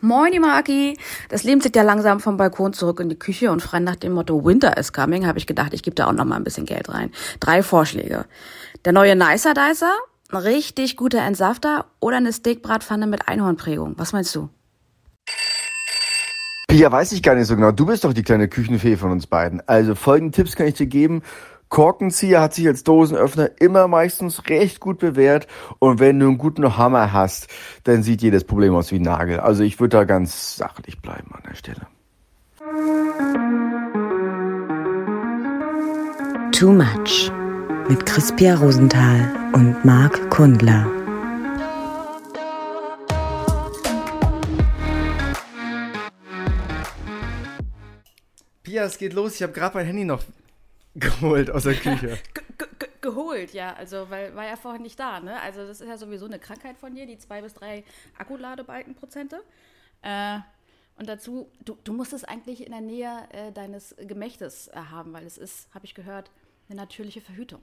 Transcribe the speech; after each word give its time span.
Moin, 0.00 0.40
Maki. 0.40 0.96
Das 1.28 1.42
Leben 1.42 1.60
zieht 1.60 1.74
ja 1.74 1.82
langsam 1.82 2.20
vom 2.20 2.36
Balkon 2.36 2.72
zurück 2.72 3.00
in 3.00 3.08
die 3.08 3.18
Küche 3.18 3.50
und 3.50 3.60
frei 3.60 3.80
nach 3.80 3.96
dem 3.96 4.12
Motto 4.12 4.44
Winter 4.44 4.76
is 4.76 4.92
coming 4.92 5.26
habe 5.26 5.38
ich 5.38 5.46
gedacht, 5.46 5.74
ich 5.74 5.82
gebe 5.82 5.96
da 5.96 6.06
auch 6.06 6.12
noch 6.12 6.24
mal 6.24 6.36
ein 6.36 6.44
bisschen 6.44 6.66
Geld 6.66 6.88
rein. 6.88 7.10
Drei 7.40 7.62
Vorschläge. 7.64 8.26
Der 8.84 8.92
neue 8.92 9.16
Nicer 9.16 9.54
Dicer, 9.54 9.92
ein 10.30 10.36
richtig 10.38 10.96
guter 10.96 11.20
Entsafter 11.22 11.86
oder 11.98 12.18
eine 12.18 12.32
Steakbratpfanne 12.32 13.08
mit 13.08 13.26
Einhornprägung. 13.26 13.94
Was 13.96 14.12
meinst 14.12 14.34
du? 14.36 14.48
Pia, 16.68 16.92
weiß 16.92 17.12
ich 17.12 17.22
gar 17.22 17.34
nicht 17.34 17.46
so 17.46 17.56
genau. 17.56 17.72
Du 17.72 17.86
bist 17.86 18.04
doch 18.04 18.12
die 18.12 18.22
kleine 18.22 18.46
Küchenfee 18.46 18.96
von 18.96 19.10
uns 19.10 19.26
beiden. 19.26 19.66
Also 19.66 19.94
folgende 19.94 20.36
Tipps 20.36 20.54
kann 20.54 20.66
ich 20.66 20.74
dir 20.74 20.86
geben. 20.86 21.22
Korkenzieher 21.68 22.40
hat 22.40 22.54
sich 22.54 22.66
als 22.66 22.82
Dosenöffner 22.82 23.50
immer 23.60 23.88
meistens 23.88 24.48
recht 24.48 24.80
gut 24.80 24.98
bewährt 24.98 25.46
und 25.78 26.00
wenn 26.00 26.18
du 26.18 26.26
einen 26.26 26.38
guten 26.38 26.76
Hammer 26.76 27.12
hast, 27.12 27.48
dann 27.84 28.02
sieht 28.02 28.22
jedes 28.22 28.44
Problem 28.44 28.74
aus 28.74 28.90
wie 28.90 28.96
ein 28.96 29.02
Nagel. 29.02 29.40
Also 29.40 29.62
ich 29.62 29.78
würde 29.78 29.98
da 29.98 30.04
ganz 30.04 30.56
sachlich 30.56 31.00
bleiben 31.00 31.30
an 31.32 31.42
der 31.48 31.54
Stelle. 31.54 31.86
Too 36.52 36.72
Much 36.72 37.30
mit 37.88 38.04
Crispia 38.04 38.54
Rosenthal 38.56 39.32
und 39.52 39.84
Marc 39.84 40.30
Kundler. 40.30 40.86
Pia, 48.62 48.84
es 48.84 48.98
geht 48.98 49.14
los. 49.14 49.36
Ich 49.36 49.42
habe 49.42 49.52
gerade 49.52 49.76
mein 49.76 49.86
Handy 49.86 50.04
noch 50.04 50.22
geholt 51.20 51.50
aus 51.50 51.64
der 51.64 51.74
Küche. 51.74 52.18
Ge 52.78 52.88
geholt, 53.00 53.52
ja, 53.52 53.74
also 53.74 54.10
weil 54.10 54.34
war 54.34 54.44
ja 54.44 54.56
vorhin 54.56 54.82
nicht 54.82 54.98
da, 54.98 55.20
ne? 55.20 55.40
Also 55.40 55.66
das 55.66 55.80
ist 55.80 55.88
ja 55.88 55.96
sowieso 55.96 56.26
eine 56.26 56.40
Krankheit 56.40 56.76
von 56.76 56.94
dir, 56.94 57.06
die 57.06 57.16
zwei 57.16 57.42
bis 57.42 57.54
drei 57.54 57.84
Akkuladebalkenprozente. 58.18 59.40
Äh, 60.02 60.40
und 60.96 61.08
dazu, 61.08 61.48
du, 61.64 61.78
du 61.84 61.92
musst 61.92 62.12
es 62.12 62.24
eigentlich 62.24 62.64
in 62.64 62.72
der 62.72 62.80
Nähe 62.80 63.28
äh, 63.30 63.52
deines 63.52 63.94
Gemächtes 63.98 64.68
äh, 64.68 64.74
haben, 64.90 65.12
weil 65.12 65.24
es 65.26 65.38
ist, 65.38 65.72
habe 65.72 65.86
ich 65.86 65.94
gehört, 65.94 66.32
eine 66.68 66.76
natürliche 66.76 67.20
Verhütung. 67.20 67.62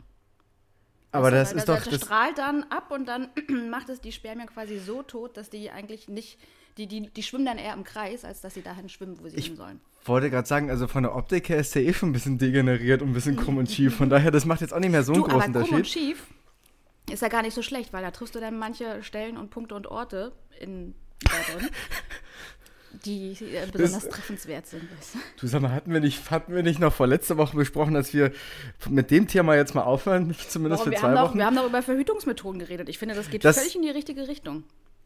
Aber 1.11 1.31
das, 1.31 1.50
das 1.50 1.59
ist 1.59 1.69
doch. 1.69 1.75
Das, 1.78 1.89
das 1.89 2.02
strahlt 2.02 2.38
dann 2.38 2.63
ab 2.63 2.91
und 2.91 3.06
dann 3.06 3.30
macht 3.69 3.89
es 3.89 4.02
die 4.02 4.11
Spermien 4.11 4.47
quasi 4.47 4.80
so 4.80 5.03
tot, 5.03 5.38
dass 5.38 5.50
die 5.50 5.69
eigentlich 5.69 6.08
nicht, 6.08 6.39
die, 6.78 6.88
die, 6.88 7.09
die 7.09 7.23
schwimmen 7.23 7.45
dann 7.45 7.58
eher 7.58 7.73
im 7.73 7.83
Kreis, 7.83 8.23
als 8.23 8.41
dass 8.41 8.53
sie 8.53 8.61
dahin 8.61 8.89
schwimmen, 8.89 9.19
wo 9.19 9.28
sie 9.28 9.38
ich 9.38 9.47
hin 9.47 9.56
sollen. 9.58 9.81
Wollte 10.08 10.30
gerade 10.30 10.48
sagen, 10.48 10.70
also 10.70 10.88
von 10.88 11.03
der 11.03 11.16
Optik 11.16 11.50
her 11.50 11.58
ist 11.58 11.73
der 11.75 11.84
eh 11.84 11.94
schon 11.94 12.09
ein 12.09 12.14
bisschen 12.14 12.38
degeneriert 12.38 13.02
und 13.02 13.09
ein 13.09 13.14
bisschen 13.14 13.36
krumm 13.36 13.58
und 13.58 13.70
schief. 13.72 13.95
Von 13.95 14.09
daher, 14.09 14.31
das 14.31 14.45
macht 14.45 14.62
jetzt 14.62 14.73
auch 14.73 14.80
nicht 14.80 14.92
mehr 14.92 15.03
so 15.03 15.14
einen 15.14 15.23
Du, 15.23 15.28
großen 15.30 15.42
aber 15.42 15.52
krumm 15.52 15.62
und 15.64 15.75
Unterschied. 15.78 15.88
schief 16.17 16.23
ist 17.12 17.22
ja 17.22 17.28
gar 17.28 17.42
nicht 17.44 17.53
so 17.53 17.62
schlecht, 17.62 17.94
weil 17.94 18.02
da 18.03 18.12
triffst 18.12 18.34
du 18.36 18.39
dann 18.39 18.58
manche 18.58 19.03
Stellen 19.03 19.38
und 19.38 19.50
Punkte 19.52 19.75
und 19.75 19.88
Orte 19.88 20.31
in 20.59 20.95
drin, 21.23 21.70
die 23.06 23.31
äh, 23.34 23.67
besonders 23.72 24.09
treffenswert 24.09 24.66
sind. 24.67 24.84
du? 25.39 25.47
Sag 25.47 25.62
mal, 25.62 25.72
hatten 25.72 25.92
wir 25.94 26.00
nicht, 26.00 26.31
hatten 26.31 26.53
wir 26.56 26.64
nicht 26.64 26.80
noch 26.80 26.94
vor 26.94 27.08
letzter 27.08 27.38
Woche 27.38 27.56
besprochen, 27.58 27.94
dass 27.94 28.14
wir 28.14 28.31
mit 28.90 29.12
dem 29.12 29.28
Thema 29.28 29.56
jetzt 29.56 29.75
mal 29.75 29.84
aufhören, 29.84 30.34
zumindest 30.50 30.81
Warum? 30.81 30.94
für 30.94 31.00
zwei 31.00 31.14
Wochen? 31.22 31.38
wir 31.38 31.45
haben 31.45 31.56
doch 31.56 31.66
über 31.67 31.81
Verhütungsmethoden 31.81 32.59
geredet. 32.59 32.90
Ich 32.90 32.97
finde, 32.97 33.16
das 33.16 33.30
geht 33.30 33.44
Das- 33.45 33.58
völlig 33.58 33.75
in 33.75 33.81
die 33.81 33.90
richtige 33.90 34.28
Richtung. 34.28 34.64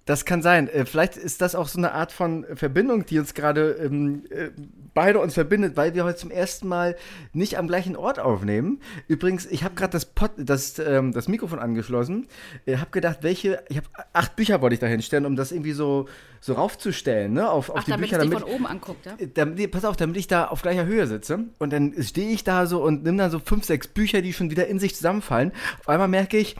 Das 0.09 0.25
kann 0.25 0.41
sein. 0.41 0.67
Äh, 0.69 0.87
Vielleicht 0.87 1.17
ist 1.17 1.39
das 1.39 1.53
auch 1.53 1.67
so 1.67 1.77
eine 1.77 1.91
Art 1.91 2.11
von 2.11 2.43
Verbindung, 2.55 3.05
die 3.05 3.19
uns 3.19 3.35
gerade 3.35 3.73
ähm, 3.73 4.23
äh, 4.31 4.49
beide 4.95 5.19
uns 5.19 5.35
verbindet, 5.35 5.77
weil 5.77 5.93
wir 5.93 6.03
heute 6.03 6.17
zum 6.17 6.31
ersten 6.31 6.67
Mal 6.67 6.95
nicht 7.31 7.59
am 7.59 7.67
gleichen 7.67 7.95
Ort 7.95 8.17
aufnehmen. 8.17 8.81
Übrigens, 9.07 9.45
ich 9.45 9.63
habe 9.63 9.75
gerade 9.75 9.91
das, 9.91 10.05
Pod, 10.05 10.31
das, 10.35 10.79
ähm, 10.79 11.11
das 11.11 11.27
Mikrofon 11.27 11.59
angeschlossen. 11.59 12.25
Ich 12.65 12.79
habe 12.79 12.89
gedacht, 12.89 13.19
welche, 13.21 13.61
ich 13.69 13.77
habe 13.77 13.85
acht 14.13 14.35
Bücher 14.35 14.63
wollte 14.63 14.73
ich 14.73 14.79
da 14.79 14.87
hinstellen, 14.87 15.27
um 15.27 15.35
das 15.35 15.51
irgendwie 15.51 15.73
so, 15.73 16.07
so 16.39 16.53
raufzustellen, 16.53 17.31
ne? 17.31 17.47
Auf, 17.47 17.69
auf 17.69 17.75
Ach, 17.77 17.83
die 17.83 17.91
damit 17.91 18.09
Bücher, 18.09 18.17
damit, 18.17 18.39
von 18.39 18.49
oben 18.49 18.65
anguckt, 18.65 19.05
ja? 19.05 19.15
damit, 19.35 19.69
pass 19.69 19.85
auf, 19.85 19.95
damit 19.95 20.17
ich 20.17 20.25
da 20.25 20.45
auf 20.45 20.63
gleicher 20.63 20.87
Höhe 20.87 21.05
sitze. 21.05 21.49
Und 21.59 21.71
dann 21.71 21.93
stehe 22.01 22.31
ich 22.31 22.43
da 22.43 22.65
so 22.65 22.81
und 22.81 23.03
nimm 23.03 23.19
dann 23.19 23.29
so 23.29 23.37
fünf, 23.37 23.63
sechs 23.63 23.87
Bücher, 23.87 24.23
die 24.23 24.33
schon 24.33 24.49
wieder 24.49 24.65
in 24.65 24.79
sich 24.79 24.95
zusammenfallen. 24.95 25.51
Auf 25.81 25.87
einmal 25.87 26.07
merke 26.07 26.39
ich, 26.39 26.55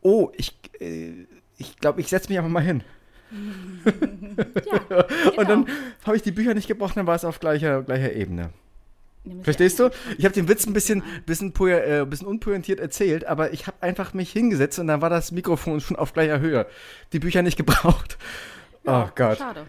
oh, 0.00 0.32
ich, 0.36 0.58
äh, 0.80 1.26
ich 1.58 1.78
glaube, 1.78 2.00
ich 2.00 2.08
setze 2.08 2.28
mich 2.28 2.38
einfach 2.38 2.50
mal 2.50 2.60
hin. 2.62 2.82
Ja, 3.84 5.02
geht 5.02 5.38
Und 5.38 5.48
dann 5.48 5.64
auch. 5.64 6.06
habe 6.06 6.16
ich 6.16 6.22
die 6.22 6.30
Bücher 6.30 6.54
nicht 6.54 6.68
gebrochen, 6.68 6.94
dann 6.96 7.06
war 7.06 7.16
es 7.16 7.24
auf 7.24 7.40
gleicher, 7.40 7.82
gleicher 7.82 8.12
Ebene. 8.12 8.50
Verstehst 9.42 9.80
du? 9.80 9.90
Ich 10.18 10.24
habe 10.24 10.34
den 10.34 10.48
Witz 10.48 10.66
ein 10.66 10.72
bisschen, 10.72 11.02
bisschen, 11.26 11.52
äh, 11.66 12.04
bisschen 12.08 12.28
unpointiert 12.28 12.78
erzählt, 12.78 13.24
aber 13.24 13.52
ich 13.52 13.66
habe 13.66 13.76
einfach 13.80 14.14
mich 14.14 14.30
hingesetzt 14.30 14.78
und 14.78 14.86
dann 14.86 15.00
war 15.00 15.10
das 15.10 15.32
Mikrofon 15.32 15.80
schon 15.80 15.96
auf 15.96 16.12
gleicher 16.12 16.38
Höhe. 16.38 16.66
Die 17.12 17.18
Bücher 17.18 17.42
nicht 17.42 17.56
gebraucht. 17.56 18.18
Ja, 18.84 19.04
oh 19.04 19.10
Gott. 19.16 19.38
Schade. 19.38 19.66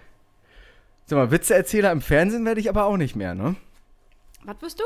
Sag 1.08 1.18
mal, 1.18 1.32
Witzeerzähler 1.32 1.92
im 1.92 2.02
Fernsehen 2.02 2.46
werde 2.46 2.60
ich 2.60 2.70
aber 2.70 2.86
auch 2.86 2.98
nicht 2.98 3.16
mehr, 3.16 3.34
ne? 3.34 3.56
Was 4.44 4.58
bist 4.58 4.80
du? 4.80 4.84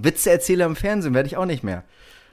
Witzeerzähler 0.00 0.66
im 0.66 0.76
Fernsehen 0.76 1.14
werde 1.14 1.26
ich 1.26 1.36
auch 1.36 1.46
nicht 1.46 1.64
mehr. 1.64 1.82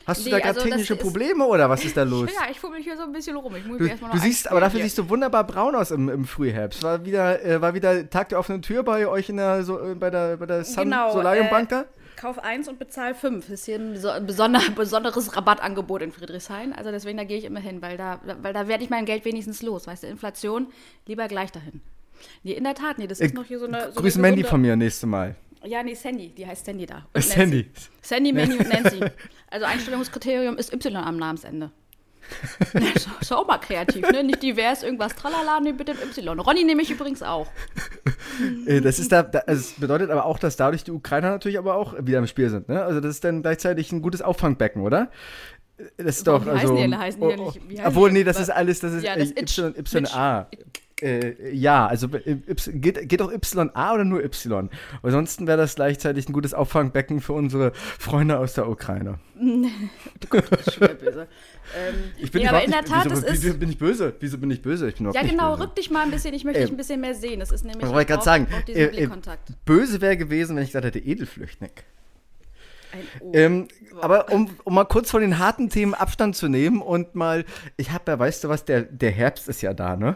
Hast 0.05 0.21
du 0.21 0.25
Nee, 0.25 0.31
da 0.31 0.39
gerade 0.39 0.59
also 0.59 0.69
technische 0.69 0.95
Probleme 0.95 1.45
oder 1.45 1.69
was 1.69 1.83
ist 1.85 1.95
da 1.95 2.03
los? 2.03 2.29
Ja, 2.33 2.49
ich 2.51 2.59
fummel 2.59 2.81
hier 2.81 2.97
so 2.97 3.03
ein 3.03 3.11
bisschen 3.13 3.35
rum. 3.37 3.55
Ich 3.55 3.65
muss 3.65 3.77
Du, 3.77 3.85
erstmal 3.85 4.11
du 4.11 4.17
noch 4.17 4.23
siehst, 4.23 4.47
aber 4.49 4.59
dafür 4.59 4.79
einspielen 4.81 4.87
siehst 4.89 4.97
du 4.97 5.09
wunderbar 5.09 5.45
braun 5.45 5.75
aus 5.75 5.91
im, 5.91 6.09
im 6.09 6.25
Frühherbst. 6.25 6.83
War 6.83 7.05
wieder, 7.05 7.43
äh, 7.45 7.61
war 7.61 7.73
wieder 7.73 8.09
Tag 8.09 8.29
der 8.29 8.39
offenen 8.39 8.61
Tür 8.61 8.83
bei 8.83 9.07
euch 9.07 9.29
in 9.29 9.37
der, 9.37 9.63
so, 9.63 9.79
äh, 9.79 9.95
bei 9.95 10.09
der, 10.09 10.37
bei 10.37 10.45
der 10.45 10.63
Sun 10.65 10.85
Genau, 10.85 11.11
Solariumbank 11.13 11.67
äh, 11.67 11.69
da? 11.69 11.77
hier. 11.79 11.87
Kauf 12.15 12.39
1 12.39 12.67
und 12.67 12.79
bezahl 12.79 13.15
5. 13.15 13.49
Ist 13.49 13.65
hier 13.65 13.75
ein, 13.75 13.95
beso- 13.95 14.11
ein 14.11 14.25
besonder, 14.27 14.59
besonderes 14.75 15.35
Rabattangebot 15.35 16.01
in 16.01 16.11
Friedrichshain. 16.11 16.71
Also 16.73 16.91
deswegen, 16.91 17.17
da 17.17 17.23
gehe 17.23 17.37
ich 17.37 17.43
immer 17.45 17.59
hin, 17.59 17.81
weil 17.81 17.97
da, 17.97 18.19
weil 18.41 18.53
da 18.53 18.67
werde 18.67 18.83
ich 18.83 18.89
mein 18.89 19.05
Geld 19.05 19.25
wenigstens 19.25 19.61
los. 19.61 19.87
Weißt 19.87 20.03
du, 20.03 20.07
Inflation, 20.07 20.67
lieber 21.07 21.27
gleich 21.27 21.51
dahin. 21.51 21.81
Nee, 22.43 22.53
in 22.53 22.63
der 22.63 22.75
Tat, 22.75 22.99
nee, 22.99 23.07
das 23.07 23.19
ist 23.19 23.31
Äh, 23.31 23.35
noch 23.35 23.43
hier 23.45 23.59
so 23.59 23.65
eine. 23.65 23.91
So 23.91 23.99
Grüß 23.99 24.15
eine 24.15 24.21
Mandy 24.21 24.43
von 24.43 24.61
mir 24.61 24.75
nächste 24.75 25.07
Mal. 25.07 25.35
Ja, 25.65 25.81
nee, 25.83 25.93
Sandy, 25.93 26.29
die 26.29 26.45
heißt 26.45 26.65
Sandy 26.65 26.85
da. 26.85 27.05
Und 27.13 27.15
Äh, 27.15 27.19
Nancy. 27.19 27.33
Sandy. 27.35 27.69
Sandy, 28.01 28.33
Mandy 28.33 28.57
und 28.57 28.69
Nancy. 28.69 28.99
Also 29.49 29.67
Einstellungskriterium 29.67 30.57
ist 30.57 30.73
Y 30.73 30.95
am 30.95 31.17
Namensende. 31.17 31.69
Auch 33.29 33.45
mal 33.47 33.57
kreativ, 33.59 34.09
ne? 34.09 34.23
Nicht 34.23 34.41
divers, 34.41 34.81
irgendwas 34.81 35.13
tralala, 35.15 35.59
nee, 35.59 35.73
bitte 35.73 35.91
Y. 35.91 36.39
Ronny 36.39 36.63
nehme 36.63 36.81
ich 36.81 36.89
übrigens 36.91 37.21
auch. 37.21 37.47
Äh, 38.65 38.81
Das 38.81 38.97
ist 38.97 39.11
da, 39.11 39.21
da, 39.21 39.43
es 39.45 39.73
bedeutet 39.73 40.09
aber 40.09 40.25
auch, 40.25 40.39
dass 40.39 40.55
dadurch 40.55 40.83
die 40.83 40.89
Ukrainer 40.91 41.29
natürlich 41.29 41.59
aber 41.59 41.75
auch 41.75 41.93
wieder 41.99 42.17
im 42.17 42.25
Spiel 42.25 42.49
sind. 42.49 42.67
Ne? 42.67 42.81
Also 42.83 42.99
das 42.99 43.11
ist 43.15 43.23
dann 43.23 43.43
gleichzeitig 43.43 43.91
ein 43.91 44.01
gutes 44.01 44.23
Auffangbecken, 44.23 44.81
oder? 44.81 45.11
Das 45.97 46.17
ist 46.17 46.25
doch, 46.27 46.39
heißen 46.43 46.51
also. 46.71 46.75
die? 46.75 46.95
Heißen 46.95 47.21
die 47.21 47.27
ja 47.27 47.37
nicht- 47.37 47.69
wie 47.69 47.73
heißen 47.77 47.85
obwohl, 47.87 48.11
nee, 48.11 48.23
das 48.23 48.39
ist 48.39 48.49
alles, 48.49 48.79
das 48.79 48.93
ist 48.93 49.03
Ja, 49.03 49.15
das 49.15 49.29
äh, 49.31 49.39
Itch. 49.41 49.59
Y, 49.59 50.05
YA. 50.05 50.47
Äh, 51.03 51.53
ja, 51.53 51.85
also 51.85 52.07
äh, 52.07 52.37
geht, 52.73 53.09
geht 53.09 53.21
auch 53.21 53.31
YA 53.31 53.93
oder 53.93 54.05
nur 54.05 54.23
Y? 54.23 54.69
Ansonsten 55.01 55.47
wäre 55.47 55.57
das 55.57 55.75
gleichzeitig 55.75 56.29
ein 56.29 56.33
gutes 56.33 56.53
Auffangbecken 56.53 57.19
für 57.19 57.33
unsere 57.33 57.73
Freunde 57.73 58.39
aus 58.39 58.53
der 58.53 58.69
Ukraine. 58.69 59.19
Das 60.31 60.67
ist 60.67 60.73
schon 60.73 60.83
wieder 60.83 60.93
böse. 60.93 61.27
Ähm, 61.77 61.95
Ich 62.17 62.31
bin 62.31 62.43
nee, 62.43 62.47
aber 62.47 62.63
in 62.63 62.71
der 62.71 62.83
Tat, 62.83 63.05
wieso, 63.05 63.15
es 63.15 63.33
ist. 63.33 63.43
wieso 63.43 63.57
bin 63.57 63.69
ich 63.69 63.77
böse? 63.77 64.13
Wieso 64.19 64.37
bin 64.37 64.49
ich 64.51 64.61
böse? 64.61 64.87
Ich 64.87 64.95
bin 64.95 65.11
Ja, 65.11 65.21
genau, 65.23 65.55
rück 65.55 65.75
dich 65.75 65.91
mal 65.91 66.03
ein 66.03 66.11
bisschen, 66.11 66.33
ich 66.33 66.45
möchte 66.45 66.61
Äh, 66.61 66.63
dich 66.63 66.71
ein 66.71 66.77
bisschen 66.77 67.01
mehr 67.01 67.15
sehen. 67.15 67.39
Das 67.39 67.51
ist 67.51 67.65
nämlich. 67.65 67.85
Wollte 67.85 68.01
ich 68.01 68.07
gerade 68.07 68.23
sagen? 68.23 68.47
Äh, 68.67 69.03
äh. 69.03 69.09
Böse 69.65 69.99
wäre 69.99 70.15
gewesen, 70.15 70.55
wenn 70.55 70.63
ich 70.63 70.69
gesagt 70.69 70.85
hätte, 70.85 70.99
O. 73.19 73.31
Ähm, 73.33 73.67
aber 74.01 74.31
um, 74.31 74.49
um 74.63 74.73
mal 74.73 74.85
kurz 74.85 75.11
von 75.11 75.21
den 75.21 75.39
harten 75.39 75.69
Themen 75.69 75.93
Abstand 75.93 76.35
zu 76.35 76.47
nehmen 76.47 76.81
und 76.81 77.15
mal, 77.15 77.45
ich 77.75 77.91
habe 77.91 78.11
ja, 78.11 78.19
weißt 78.19 78.43
du 78.43 78.49
was, 78.49 78.65
der, 78.65 78.83
der 78.83 79.11
Herbst 79.11 79.49
ist 79.49 79.61
ja 79.61 79.73
da, 79.73 79.95
ne? 79.95 80.15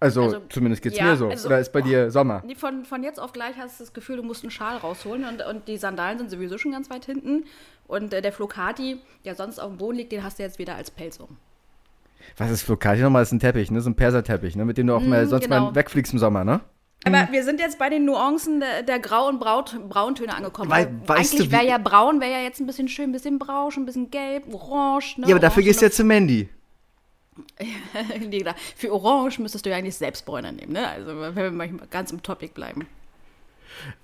Also, 0.00 0.22
Also, 0.22 0.40
zumindest 0.48 0.82
geht's 0.82 0.96
ja, 0.96 1.04
mir 1.04 1.16
so. 1.16 1.28
also, 1.28 1.46
Oder 1.46 1.60
ist 1.60 1.72
bei 1.72 1.80
boah. 1.82 1.88
dir 1.88 2.10
Sommer? 2.10 2.42
Nee, 2.46 2.54
von, 2.54 2.84
von 2.86 3.02
jetzt 3.02 3.20
auf 3.20 3.32
gleich 3.32 3.56
hast 3.58 3.78
du 3.78 3.84
das 3.84 3.92
Gefühl, 3.92 4.16
du 4.16 4.22
musst 4.22 4.42
einen 4.42 4.50
Schal 4.50 4.78
rausholen 4.78 5.24
und, 5.24 5.44
und 5.44 5.68
die 5.68 5.76
Sandalen 5.76 6.18
sind 6.18 6.30
sowieso 6.30 6.56
schon 6.58 6.72
ganz 6.72 6.88
weit 6.90 7.04
hinten. 7.04 7.44
Und 7.86 8.14
äh, 8.14 8.22
der 8.22 8.32
Flocati, 8.32 8.98
der 9.24 9.34
sonst 9.34 9.58
auf 9.58 9.68
dem 9.68 9.76
Boden 9.76 9.98
liegt, 9.98 10.12
den 10.12 10.24
hast 10.24 10.38
du 10.38 10.42
jetzt 10.42 10.58
wieder 10.58 10.74
als 10.74 10.90
Pelz 10.90 11.18
um. 11.18 11.36
Was 12.36 12.50
ist 12.50 12.62
Flocati 12.62 13.02
nochmal? 13.02 13.22
Das 13.22 13.28
ist 13.28 13.32
ein 13.32 13.40
Teppich, 13.40 13.70
ne? 13.70 13.80
So 13.80 13.90
ein 13.90 13.94
Perserteppich, 13.94 14.56
ne? 14.56 14.64
Mit 14.64 14.78
dem 14.78 14.86
du 14.86 14.94
auch 14.94 15.00
mal 15.02 15.26
sonst 15.26 15.44
genau. 15.44 15.66
mal 15.66 15.74
wegfliegst 15.74 16.12
im 16.12 16.18
Sommer, 16.18 16.44
ne? 16.44 16.60
Aber 17.04 17.28
wir 17.30 17.44
sind 17.44 17.60
jetzt 17.60 17.78
bei 17.78 17.88
den 17.88 18.04
Nuancen 18.04 18.60
der, 18.60 18.82
der 18.82 18.98
Grau- 19.00 19.28
und 19.28 19.40
Braut, 19.40 19.74
Brauntöne 19.88 20.34
angekommen. 20.34 20.70
Wei- 20.70 20.86
Also 20.86 20.90
weißt 21.06 21.34
Eigentlich 21.34 21.50
wäre 21.50 21.66
ja 21.66 21.78
braun, 21.78 22.20
wäre 22.20 22.30
ja 22.32 22.40
jetzt 22.40 22.60
ein 22.60 22.66
bisschen 22.66 22.88
schön, 22.88 23.08
ein 23.08 23.12
bisschen 23.12 23.38
brausch, 23.38 23.76
ein 23.78 23.86
bisschen 23.86 24.10
gelb, 24.10 24.44
orange. 24.52 25.16
Ne? 25.18 25.26
Ja, 25.26 25.34
aber 25.34 25.40
dafür 25.40 25.62
Orange 25.62 25.68
gehst 25.68 25.80
du 25.80 25.86
ja 25.86 25.90
zu 25.90 26.04
Mandy. 26.04 26.48
Für 28.76 28.92
Orange 28.92 29.40
müsstest 29.40 29.66
du 29.66 29.70
ja 29.70 29.76
eigentlich 29.76 29.96
selbst 29.96 30.26
Bräuner 30.26 30.52
nehmen, 30.52 30.72
ne? 30.72 30.88
Also 30.88 31.20
wenn 31.20 31.34
wir 31.36 31.50
mal 31.50 31.70
ganz 31.90 32.10
im 32.10 32.22
Topic 32.22 32.52
bleiben. 32.54 32.86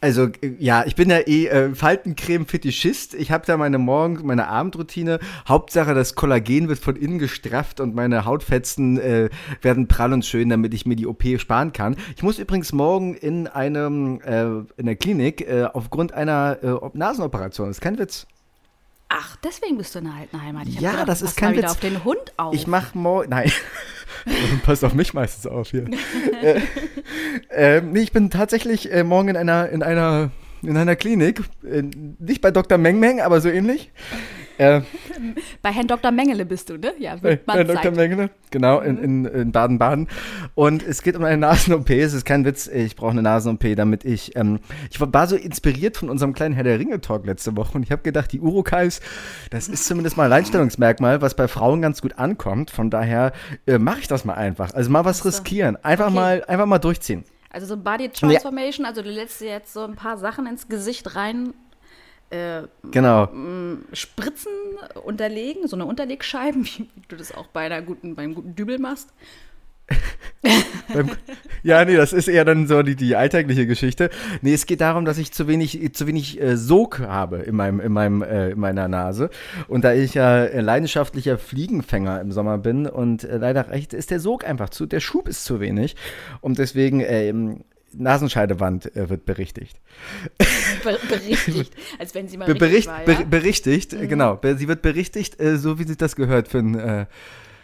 Also, 0.00 0.28
ja, 0.58 0.84
ich 0.86 0.94
bin 0.94 1.10
ja 1.10 1.18
eh 1.18 1.46
äh, 1.46 1.74
Faltencreme-Fetischist. 1.74 3.14
Ich 3.14 3.30
habe 3.30 3.46
da 3.46 3.56
meine 3.56 3.78
Morgen-, 3.78 4.26
meine 4.26 4.48
Abendroutine. 4.48 5.18
Hauptsache, 5.46 5.94
das 5.94 6.14
Kollagen 6.14 6.68
wird 6.68 6.78
von 6.78 6.96
innen 6.96 7.18
gestrafft 7.18 7.80
und 7.80 7.94
meine 7.94 8.24
Hautfetzen 8.24 8.98
äh, 8.98 9.28
werden 9.62 9.88
prall 9.88 10.12
und 10.12 10.24
schön, 10.24 10.48
damit 10.48 10.74
ich 10.74 10.86
mir 10.86 10.96
die 10.96 11.06
OP 11.06 11.24
sparen 11.38 11.72
kann. 11.72 11.96
Ich 12.16 12.22
muss 12.22 12.38
übrigens 12.38 12.72
morgen 12.72 13.14
in 13.14 13.46
einem, 13.48 14.20
äh, 14.22 14.44
in 14.76 14.86
der 14.86 14.96
Klinik 14.96 15.42
äh, 15.42 15.64
aufgrund 15.64 16.12
einer 16.12 16.58
äh, 16.62 16.88
Nasenoperation. 16.96 17.68
Das 17.68 17.78
ist 17.78 17.82
kein 17.82 17.98
Witz. 17.98 18.26
Ach, 19.08 19.36
deswegen 19.36 19.78
bist 19.78 19.94
du 19.94 20.00
in 20.00 20.06
der 20.06 20.14
alten 20.14 20.42
Heimat. 20.42 20.66
Ja, 20.66 20.92
gedacht, 20.92 21.08
das 21.08 21.22
ist 21.22 21.36
kein 21.36 21.56
Witz. 21.56 21.70
auf 21.70 21.80
den 21.80 22.04
Hund 22.04 22.32
auf. 22.36 22.54
Ich 22.54 22.66
mach 22.66 22.94
morgen. 22.94 23.30
Nein. 23.30 23.52
Passt 24.64 24.84
auf 24.84 24.94
mich 24.94 25.14
meistens 25.14 25.46
auf 25.46 25.70
hier. 25.70 25.84
äh, 26.42 26.60
äh, 27.50 27.80
nee, 27.80 28.00
ich 28.00 28.12
bin 28.12 28.30
tatsächlich 28.30 28.92
äh, 28.92 29.04
morgen 29.04 29.28
in 29.28 29.36
einer, 29.36 29.68
in 29.68 29.82
einer, 29.82 30.30
in 30.62 30.76
einer 30.76 30.96
Klinik. 30.96 31.42
Äh, 31.64 31.82
nicht 32.18 32.40
bei 32.40 32.50
Dr. 32.50 32.78
Meng 32.78 32.98
Meng, 32.98 33.20
aber 33.20 33.40
so 33.40 33.48
ähnlich. 33.48 33.92
Äh, 34.58 34.80
Bei 35.62 35.70
Herrn 35.70 35.86
Dr. 35.86 36.10
Mengele 36.10 36.46
bist 36.46 36.70
du, 36.70 36.78
ne? 36.78 36.92
Ja, 36.98 37.16
bei, 37.16 37.30
wird 37.30 37.46
man 37.46 37.66
Dr. 37.66 37.82
Zeit. 37.82 37.96
Mengele. 37.96 38.30
Genau, 38.50 38.80
in, 38.80 38.98
in, 38.98 39.24
in 39.26 39.52
Baden-Baden. 39.52 40.08
Und 40.54 40.82
es 40.82 41.02
geht 41.02 41.16
um 41.16 41.24
eine 41.24 41.36
Nasen-OP. 41.36 41.90
Es 41.90 42.14
ist 42.14 42.24
kein 42.24 42.44
Witz, 42.44 42.66
ich 42.66 42.96
brauche 42.96 43.10
eine 43.10 43.22
Nasen-OP, 43.22 43.76
damit 43.76 44.04
ich. 44.04 44.34
Ähm, 44.36 44.60
ich 44.90 45.00
war, 45.00 45.26
so 45.26 45.36
inspiriert 45.36 45.96
von 45.96 46.08
unserem 46.08 46.32
kleinen 46.32 46.54
Herr 46.54 46.64
der 46.64 46.78
Ringe-Talk 46.78 47.26
letzte 47.26 47.56
Woche 47.56 47.76
und 47.76 47.82
ich 47.82 47.90
habe 47.92 48.02
gedacht, 48.02 48.32
die 48.32 48.40
Urukais, 48.40 49.00
das 49.50 49.68
ist 49.68 49.84
zumindest 49.86 50.16
mal 50.16 50.24
ein 50.24 50.32
Alleinstellungsmerkmal, 50.32 51.20
was 51.20 51.34
bei 51.34 51.48
Frauen 51.48 51.82
ganz 51.82 52.00
gut 52.02 52.18
ankommt. 52.18 52.70
Von 52.70 52.90
daher 52.90 53.32
äh, 53.66 53.78
mache 53.78 54.00
ich 54.00 54.08
das 54.08 54.24
mal 54.24 54.34
einfach. 54.34 54.72
Also 54.74 54.90
mal 54.90 55.04
was 55.04 55.24
riskieren. 55.24 55.76
Einfach, 55.82 56.06
Okay. 56.06 56.14
mal, 56.14 56.44
einfach 56.46 56.66
mal 56.66 56.78
durchziehen. 56.78 57.24
Also 57.50 57.66
so 57.66 57.76
Body 57.76 58.10
Transformation, 58.10 58.84
also 58.86 59.02
du 59.02 59.10
lässt 59.10 59.40
dir 59.40 59.48
jetzt 59.48 59.72
so 59.72 59.80
ein 59.84 59.94
paar 59.96 60.18
Sachen 60.18 60.46
ins 60.46 60.68
Gesicht 60.68 61.16
rein 61.16 61.54
äh, 62.30 62.62
Genau. 62.90 63.28
spritzen, 63.92 64.52
unterlegen, 65.04 65.68
so 65.68 65.76
eine 65.76 65.86
Unterlegscheiben, 65.86 66.64
wie 66.66 66.88
du 67.08 67.16
das 67.16 67.32
auch 67.32 67.46
bei 67.48 67.66
einer 67.66 67.82
guten, 67.82 68.14
beim 68.14 68.34
guten 68.34 68.54
Dübel 68.54 68.78
machst. 68.78 69.10
Ja, 71.62 71.84
nee, 71.84 71.96
das 71.96 72.12
ist 72.12 72.28
eher 72.28 72.44
dann 72.44 72.66
so 72.68 72.82
die, 72.82 72.94
die 72.94 73.16
alltägliche 73.16 73.66
Geschichte. 73.66 74.10
Nee, 74.40 74.54
es 74.54 74.66
geht 74.66 74.80
darum, 74.80 75.04
dass 75.04 75.18
ich 75.18 75.32
zu 75.32 75.48
wenig, 75.48 75.94
zu 75.94 76.06
wenig 76.06 76.40
äh, 76.40 76.56
Sog 76.56 77.00
habe 77.00 77.38
in, 77.38 77.56
meinem, 77.56 77.80
in, 77.80 77.92
meinem, 77.92 78.22
äh, 78.22 78.50
in 78.50 78.60
meiner 78.60 78.86
Nase. 78.86 79.30
Und 79.66 79.84
da 79.84 79.92
ich 79.92 80.14
ja 80.14 80.44
äh, 80.44 80.60
leidenschaftlicher 80.60 81.38
Fliegenfänger 81.38 82.20
im 82.20 82.30
Sommer 82.30 82.58
bin 82.58 82.86
und 82.86 83.24
äh, 83.24 83.38
leider 83.38 83.70
recht, 83.70 83.94
ist 83.94 84.10
der 84.12 84.20
Sog 84.20 84.46
einfach 84.46 84.70
zu, 84.70 84.86
der 84.86 85.00
Schub 85.00 85.26
ist 85.28 85.44
zu 85.44 85.58
wenig. 85.58 85.96
Und 86.40 86.58
deswegen 86.58 87.00
ähm, 87.00 87.64
Nasenscheidewand 87.98 88.94
äh, 88.96 89.08
wird 89.08 89.24
berichtigt. 89.24 89.78
Ber 90.82 90.98
berichtigt, 91.08 91.72
als 91.98 92.14
wenn 92.14 92.28
sie 92.28 92.36
mal 92.36 92.52
bericht, 92.54 92.88
war, 92.88 93.08
ja? 93.08 93.22
berichtigt, 93.22 93.92
äh, 93.92 94.06
genau. 94.06 94.38
Sie 94.42 94.68
wird 94.68 94.82
berichtigt, 94.82 95.40
äh, 95.40 95.56
so 95.56 95.78
wie 95.78 95.84
sich 95.84 95.96
das 95.96 96.16
gehört 96.16 96.48
für 96.48 96.58
einen, 96.58 96.74
äh, 96.74 97.06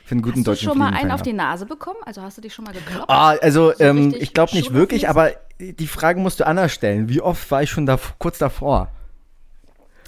für 0.05 0.12
einen 0.12 0.23
guten 0.23 0.38
Hast 0.38 0.46
du 0.46 0.50
deutschen 0.50 0.69
schon 0.69 0.79
mal 0.79 0.93
einen 0.93 1.11
auf 1.11 1.23
die 1.23 1.32
Nase 1.32 1.67
bekommen? 1.67 1.99
Also 2.05 2.23
hast 2.23 2.37
du 2.37 2.43
dich 2.43 2.55
schon 2.55 2.64
mal 2.64 2.73
geklopft? 2.73 3.08
Ah, 3.08 3.37
also 3.40 3.73
So 3.73 3.84
ähm, 3.84 4.14
ich 4.19 4.34
glaube 4.34 4.55
nicht 4.55 4.73
wirklich, 4.73 5.08
aber 5.08 5.32
die 5.58 5.87
Frage 5.87 6.20
musst 6.20 6.40
du 6.40 6.46
anders 6.46 6.73
stellen. 6.73 7.08
Wie 7.08 7.20
oft 7.20 7.50
war 7.50 7.62
ich 7.62 7.70
schon 7.70 7.87
da, 7.87 7.99
kurz 8.19 8.38
davor? 8.38 8.88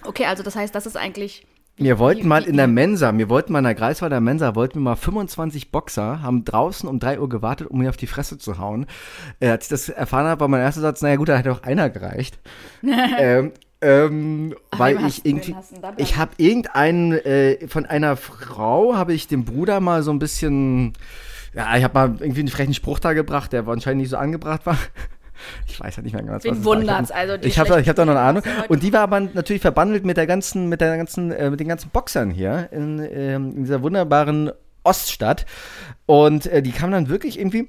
Okay, 0.05 0.27
also 0.27 0.43
das 0.43 0.57
heißt, 0.57 0.75
das 0.75 0.87
ist 0.87 0.97
eigentlich 0.97 1.47
Wir 1.77 1.99
wollten 1.99 2.29
mal 2.29 2.45
in 2.45 2.57
der 2.57 2.69
Mensa, 2.69 3.17
wir 3.19 3.29
wollten 3.29 3.53
mal 3.53 3.59
in 3.59 3.65
der 3.65 3.75
Greifswalder 3.75 4.21
Mensa, 4.21 4.55
wollten 4.55 4.77
wir 4.77 4.83
mal 4.83 4.97
25 4.97 5.73
Boxer, 5.73 6.23
haben 6.23 6.45
draußen 6.45 6.89
um 6.89 7.01
3 7.01 7.19
Uhr 7.19 7.29
gewartet, 7.29 7.67
um 7.67 7.81
mir 7.81 7.89
auf 7.89 7.97
die 7.97 8.07
Fresse 8.07 8.39
zu 8.39 8.59
hauen. 8.59 8.87
Äh, 9.41 9.49
als 9.49 9.65
ich 9.65 9.71
das 9.71 9.89
erfahren 9.89 10.27
habe, 10.27 10.43
war 10.43 10.49
mein 10.49 10.61
erster 10.61 10.83
Satz, 10.83 11.03
naja 11.03 11.17
gut, 11.17 11.29
da 11.29 11.37
hätte 11.37 11.51
auch 11.51 11.65
einer 11.65 11.91
gereicht. 11.91 12.39
ähm, 13.19 13.53
ähm, 13.81 14.55
Ach, 14.71 14.79
weil 14.79 15.05
ich 15.05 15.27
irgendwie, 15.27 15.57
ich 15.97 16.17
habe 16.17 16.31
irgendeinen, 16.37 17.13
äh, 17.13 17.67
von 17.67 17.87
einer 17.87 18.17
Frau 18.17 18.95
habe 18.95 19.13
ich 19.13 19.27
dem 19.27 19.45
Bruder 19.45 19.81
mal 19.81 20.05
so 20.05 20.13
ein 20.13 20.21
bisschen, 20.21 20.93
ja, 21.55 21.77
ich 21.77 21.83
habe 21.83 21.95
mal 21.95 22.17
irgendwie 22.21 22.41
einen 22.41 22.49
frechen 22.49 22.75
Spruch 22.75 23.01
da 23.01 23.15
gebracht, 23.15 23.53
der 23.53 23.67
anscheinend 23.67 24.03
nicht 24.03 24.11
so 24.11 24.17
angebracht 24.17 24.65
war. 24.65 24.79
Ich 25.67 25.81
weiß 25.81 25.97
ja 25.97 26.03
nicht 26.03 26.13
mehr 26.13 26.23
ganz, 26.23 26.45
Wen 26.45 26.53
was 26.53 26.59
es 26.59 26.65
war. 26.65 26.73
Ich 26.75 26.79
hab- 26.81 26.89
wundert's? 26.89 27.11
Also 27.11 27.37
die 27.37 27.49
ich 27.49 27.59
habe 27.59 27.81
ich 27.81 27.89
hab 27.89 27.97
da 27.97 28.05
noch 28.05 28.13
eine 28.13 28.21
Ahnung. 28.21 28.43
Und 28.69 28.83
die 28.83 28.93
war 28.93 29.01
aber 29.01 29.21
natürlich 29.21 29.63
verbandelt 29.63 30.05
mit 30.05 30.17
der 30.17 30.27
ganzen, 30.27 30.69
mit 30.69 30.81
der 30.81 30.97
ganzen, 30.97 31.33
äh, 31.33 31.51
mit 31.51 31.61
den 31.61 31.69
ganzen 31.69 31.91
Boxern 31.91 32.31
hier 32.31 32.69
in, 32.73 32.99
ähm, 33.11 33.53
in 33.57 33.63
dieser 33.65 33.83
wunderbaren 33.83 34.51
Oststadt. 34.83 35.47
Und 36.07 36.47
äh, 36.47 36.63
die 36.63 36.73
kamen 36.73 36.93
dann 36.93 37.09
wirklich 37.09 37.39
irgendwie. 37.39 37.69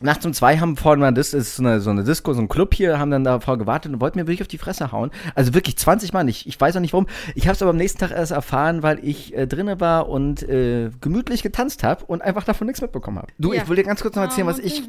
Nachts 0.00 0.26
um 0.26 0.34
zwei 0.34 0.58
haben 0.58 0.76
vorne 0.76 1.00
mal 1.00 1.12
das 1.14 1.32
ist 1.32 1.54
so 1.56 1.62
eine, 1.62 1.80
so 1.80 1.88
eine 1.88 2.02
Disco, 2.02 2.34
so 2.34 2.40
ein 2.40 2.48
Club 2.48 2.74
hier, 2.74 2.98
haben 2.98 3.10
dann 3.12 3.22
davor 3.24 3.56
gewartet 3.56 3.92
und 3.92 4.00
wollten 4.00 4.18
mir 4.18 4.26
wirklich 4.26 4.42
auf 4.42 4.48
die 4.48 4.58
Fresse 4.58 4.90
hauen. 4.92 5.12
Also 5.36 5.54
wirklich 5.54 5.78
20 5.78 6.12
Mann. 6.12 6.26
Ich, 6.28 6.46
ich 6.48 6.60
weiß 6.60 6.76
auch 6.76 6.80
nicht 6.80 6.92
warum. 6.92 7.06
Ich 7.36 7.44
habe 7.46 7.54
es 7.54 7.62
aber 7.62 7.70
am 7.70 7.76
nächsten 7.76 8.00
Tag 8.00 8.10
erst 8.10 8.32
erfahren, 8.32 8.82
weil 8.82 8.98
ich 9.02 9.34
äh, 9.34 9.46
drinne 9.46 9.80
war 9.80 10.08
und 10.10 10.42
äh, 10.42 10.90
gemütlich 11.00 11.42
getanzt 11.42 11.84
habe 11.84 12.04
und 12.06 12.20
einfach 12.22 12.42
davon 12.44 12.66
nichts 12.66 12.82
mitbekommen 12.82 13.18
habe. 13.18 13.28
Du, 13.38 13.52
Ja. 13.54 13.62
ich 13.62 13.68
will 13.68 13.76
dir 13.76 13.84
ganz 13.84 14.02
kurz 14.02 14.16
noch 14.16 14.24
erzählen, 14.24 14.48
was 14.48 14.58
ich 14.58 14.82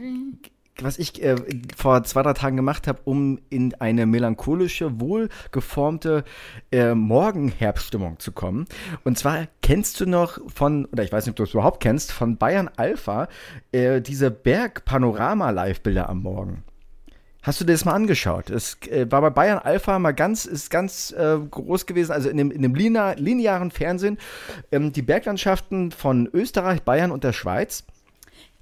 was 0.81 0.99
ich 0.99 1.23
äh, 1.23 1.35
vor 1.75 2.03
zwei, 2.03 2.21
drei 2.23 2.33
Tagen 2.33 2.57
gemacht 2.57 2.87
habe, 2.87 2.99
um 3.05 3.39
in 3.49 3.73
eine 3.75 4.05
melancholische, 4.05 4.99
wohlgeformte 4.99 6.23
äh, 6.71 6.93
Morgenherbststimmung 6.93 8.19
zu 8.19 8.31
kommen. 8.31 8.65
Und 9.03 9.17
zwar 9.17 9.47
kennst 9.61 9.99
du 9.99 10.05
noch 10.05 10.39
von, 10.53 10.85
oder 10.85 11.03
ich 11.03 11.11
weiß 11.11 11.25
nicht, 11.25 11.31
ob 11.31 11.37
du 11.37 11.43
es 11.43 11.53
überhaupt 11.53 11.81
kennst, 11.81 12.11
von 12.11 12.37
Bayern 12.37 12.69
Alpha 12.75 13.27
äh, 13.71 14.01
diese 14.01 14.31
Bergpanorama-Live-Bilder 14.31 16.09
am 16.09 16.21
Morgen. 16.21 16.63
Hast 17.45 17.61
du 17.61 17.65
dir 17.65 17.73
das 17.73 17.85
mal 17.85 17.93
angeschaut? 17.93 18.49
Es 18.49 18.75
äh, 18.89 19.05
war 19.11 19.21
bei 19.21 19.29
Bayern 19.29 19.59
Alpha 19.59 19.99
mal 19.99 20.13
ganz, 20.13 20.45
ist 20.45 20.71
ganz 20.71 21.11
äh, 21.11 21.37
groß 21.37 21.85
gewesen, 21.85 22.11
also 22.11 22.27
in 22.27 22.37
dem, 22.37 22.49
in 22.49 22.63
dem 22.63 22.73
linea 22.73 23.13
linearen 23.13 23.69
Fernsehen, 23.69 24.17
ähm, 24.71 24.91
die 24.91 25.03
Berglandschaften 25.03 25.91
von 25.91 26.27
Österreich, 26.33 26.81
Bayern 26.81 27.11
und 27.11 27.23
der 27.23 27.33
Schweiz. 27.33 27.85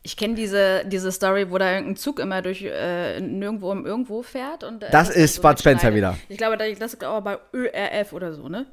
Ich 0.05 0.17
kenne 0.17 0.35
diese, 0.35 0.83
diese 0.85 1.13
Story, 1.13 1.49
wo 1.49 1.57
da 1.57 1.71
irgendein 1.71 1.95
Zug 1.95 2.19
immer 2.19 2.41
durch 2.41 2.61
äh, 2.61 3.21
nirgendwo 3.21 3.71
um 3.71 3.85
irgendwo 3.85 4.21
fährt. 4.21 4.65
Und, 4.65 4.83
äh, 4.83 4.91
Das 4.91 5.09
ist 5.09 5.41
Bud 5.41 5.57
Spencer 5.57 5.95
wieder. 5.95 6.17
Ich 6.27 6.37
glaube, 6.37 6.57
das 6.57 6.93
ist 6.93 7.05
auch 7.05 7.21
bei 7.21 7.37
ÖRF 7.53 8.11
oder 8.11 8.33
so, 8.33 8.49
ne? 8.49 8.65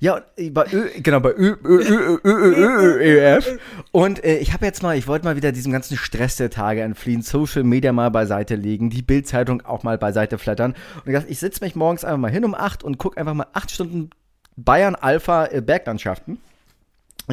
Ja, 0.00 0.22
und, 0.36 0.52
bei 0.52 0.66
Ö, 0.72 0.88
genau, 1.00 1.20
bei 1.20 1.30
Ö, 1.34 1.54
Ö, 1.64 1.82
Ö, 1.82 2.18
Ö, 2.18 2.18
Ö, 2.24 2.54
Ö, 2.54 2.96
Ö, 2.96 3.36
ÖF. 3.36 3.58
Und 3.92 4.24
äh, 4.24 4.38
ich 4.38 4.52
habe 4.52 4.66
jetzt 4.66 4.82
mal, 4.82 4.96
ich 4.98 5.06
wollte 5.06 5.24
mal 5.24 5.36
wieder 5.36 5.52
diesem 5.52 5.70
ganzen 5.70 5.96
Stress 5.96 6.36
der 6.36 6.50
Tage 6.50 6.82
entfliehen, 6.82 7.22
Social 7.22 7.62
Media 7.62 7.92
mal 7.92 8.10
beiseite 8.10 8.56
legen, 8.56 8.90
die 8.90 9.02
Bildzeitung 9.02 9.64
auch 9.64 9.84
mal 9.84 9.98
beiseite 9.98 10.36
flattern. 10.36 10.74
Und 11.04 11.12
ich 11.12 11.14
dachte, 11.14 11.30
ich 11.30 11.38
setze 11.38 11.62
mich 11.64 11.76
morgens 11.76 12.04
einfach 12.04 12.18
mal 12.18 12.30
hin 12.32 12.44
um 12.44 12.56
8 12.56 12.82
und 12.82 12.98
gucke 12.98 13.18
einfach 13.20 13.34
mal 13.34 13.46
8 13.52 13.70
Stunden 13.70 14.10
Bayern 14.56 14.96
Alpha 14.96 15.46
äh, 15.46 15.60
Berglandschaften. 15.60 16.38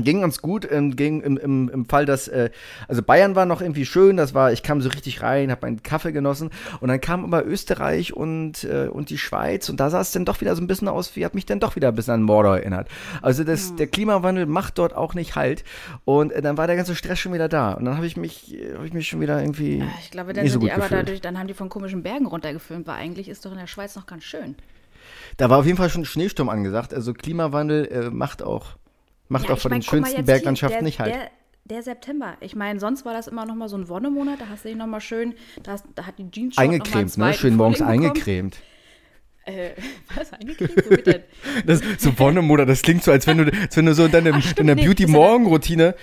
Ging 0.04 0.22
ganz 0.22 0.42
gut, 0.42 0.68
ähm, 0.70 0.96
ging 0.96 1.22
im, 1.22 1.38
im, 1.38 1.70
im 1.70 1.86
Fall, 1.86 2.06
dass, 2.06 2.28
äh, 2.28 2.50
also 2.88 3.02
Bayern 3.02 3.36
war 3.36 3.46
noch 3.46 3.62
irgendwie 3.62 3.86
schön, 3.86 4.18
das 4.18 4.34
war, 4.34 4.52
ich 4.52 4.64
kam 4.64 4.82
so 4.82 4.90
richtig 4.90 5.22
rein, 5.22 5.52
habe 5.52 5.66
meinen 5.66 5.84
Kaffee 5.84 6.12
genossen 6.12 6.50
und 6.80 6.90
dann 6.90 7.02
kam 7.02 7.24
aber 7.24 7.46
Österreich 7.46 8.14
und, 8.14 8.64
äh, 8.64 8.88
und 8.88 9.10
die 9.10 9.18
Schweiz 9.18 9.70
und 9.70 9.80
da 9.80 9.90
sah 9.90 10.02
es 10.02 10.12
dann 10.12 10.26
doch 10.26 10.42
wieder 10.42 10.56
so 10.56 10.62
ein 10.62 10.68
bisschen 10.68 10.88
aus, 10.88 11.16
wie 11.16 11.26
hat 11.26 11.36
mich 11.36 11.46
dann 11.46 11.60
doch 11.60 11.76
wieder 11.76 11.90
ein 11.90 11.96
bisschen 11.96 12.14
an 12.14 12.24
Mordor 12.24 12.58
erinnert. 12.58 12.88
Also 13.22 13.44
das, 13.44 13.76
der 13.76 13.88
Klimawandel 13.88 14.46
macht 14.46 14.78
dort 14.78 14.96
auch 14.96 15.14
nicht 15.14 15.36
Halt 15.36 15.64
und 16.06 16.32
äh, 16.32 16.42
dann 16.42 16.58
war 16.58 16.68
der 16.68 16.76
ganze 16.76 16.96
Stress 16.96 17.20
schon 17.20 17.34
wieder 17.34 17.50
da 17.50 17.74
und 17.74 17.86
dann 17.86 17.96
habe 17.96 18.08
ich 18.08 18.18
mich, 18.18 18.58
habe 18.76 18.86
ich 18.88 18.94
mich 18.94 19.08
schon 19.08 19.22
wieder 19.22 19.40
irgendwie 19.40 19.84
Ich 20.02 20.12
glaube, 20.12 20.34
dann 20.34 20.44
nicht 20.44 20.54
so 20.54 20.60
sind 20.60 20.68
die 20.68 20.72
aber 20.72 20.84
gefühlt. 20.84 21.02
dadurch, 21.02 21.22
dann 21.22 21.38
haben 21.38 21.48
die 21.48 21.54
von 21.54 21.70
komischen 21.70 22.04
Bergen 22.04 22.26
runtergefilmt, 22.26 22.88
weil 22.88 22.96
eigentlich 22.96 23.30
ist 23.30 23.46
doch 23.46 23.52
in 23.52 23.58
der 23.58 23.68
Schweiz 23.68 23.96
noch 23.96 24.06
ganz 24.06 24.24
schön. 24.24 24.56
Da 25.38 25.50
war 25.50 25.60
auf 25.60 25.66
jeden 25.66 25.78
Fall 25.78 25.90
schon 25.90 26.06
Schneesturm 26.06 26.50
angesagt, 26.50 26.94
also 26.94 27.14
Klimawandel 27.14 27.86
äh, 27.88 28.10
macht 28.10 28.42
auch, 28.42 28.78
macht 29.30 29.48
Ja, 29.48 29.54
auch 29.54 29.60
von 29.60 29.72
den 29.72 29.82
schönsten 29.82 30.26
Berglandschaften 30.26 30.84
nicht 30.84 31.00
Halt. 31.00 31.14
Der, 31.14 31.32
der 31.66 31.84
September. 31.84 32.36
Ich 32.42 32.56
meine, 32.56 32.80
sonst 32.80 33.06
war 33.06 33.14
das 33.14 33.28
immer 33.28 33.46
noch 33.46 33.56
mal 33.56 33.70
so 33.70 33.78
ein 33.78 33.88
Wonnemonat. 33.88 34.42
Da 34.42 34.50
hast 34.50 34.66
du 34.66 34.70
dich 34.70 34.78
noch 34.78 34.88
mal 34.88 35.00
schön, 35.00 35.36
da, 35.64 35.74
hast, 35.74 35.86
da 35.96 36.06
hat 36.06 36.20
die 36.20 36.30
Jeans 36.30 36.56
schon 36.56 36.64
noch 36.66 36.72
mal 36.72 36.74
einen 36.74 36.82
Eingecremt, 36.82 37.18
ne? 37.18 37.34
Schön 37.34 37.56
morgens 37.56 37.82
eingecremt. 37.82 38.58
Äh, 39.46 39.72
was, 40.16 40.34
eingecremt? 40.34 40.86
Wo 40.86 40.90
wird 40.90 41.08
denn? 41.08 41.24
Das, 41.66 41.82
so 41.98 42.18
Wonnemoder, 42.18 42.66
das 42.66 42.82
klingt 42.82 43.04
so, 43.04 43.12
als 43.12 43.28
wenn 43.28 43.38
du, 43.38 43.52
als 43.52 43.76
wenn 43.78 43.86
du 43.86 43.94
so 43.94 44.06
in 44.06 44.12
deinem, 44.12 44.36
Ach, 44.36 44.54
deiner 44.54 44.76
Beauty-Morgen-Routine 44.76 45.96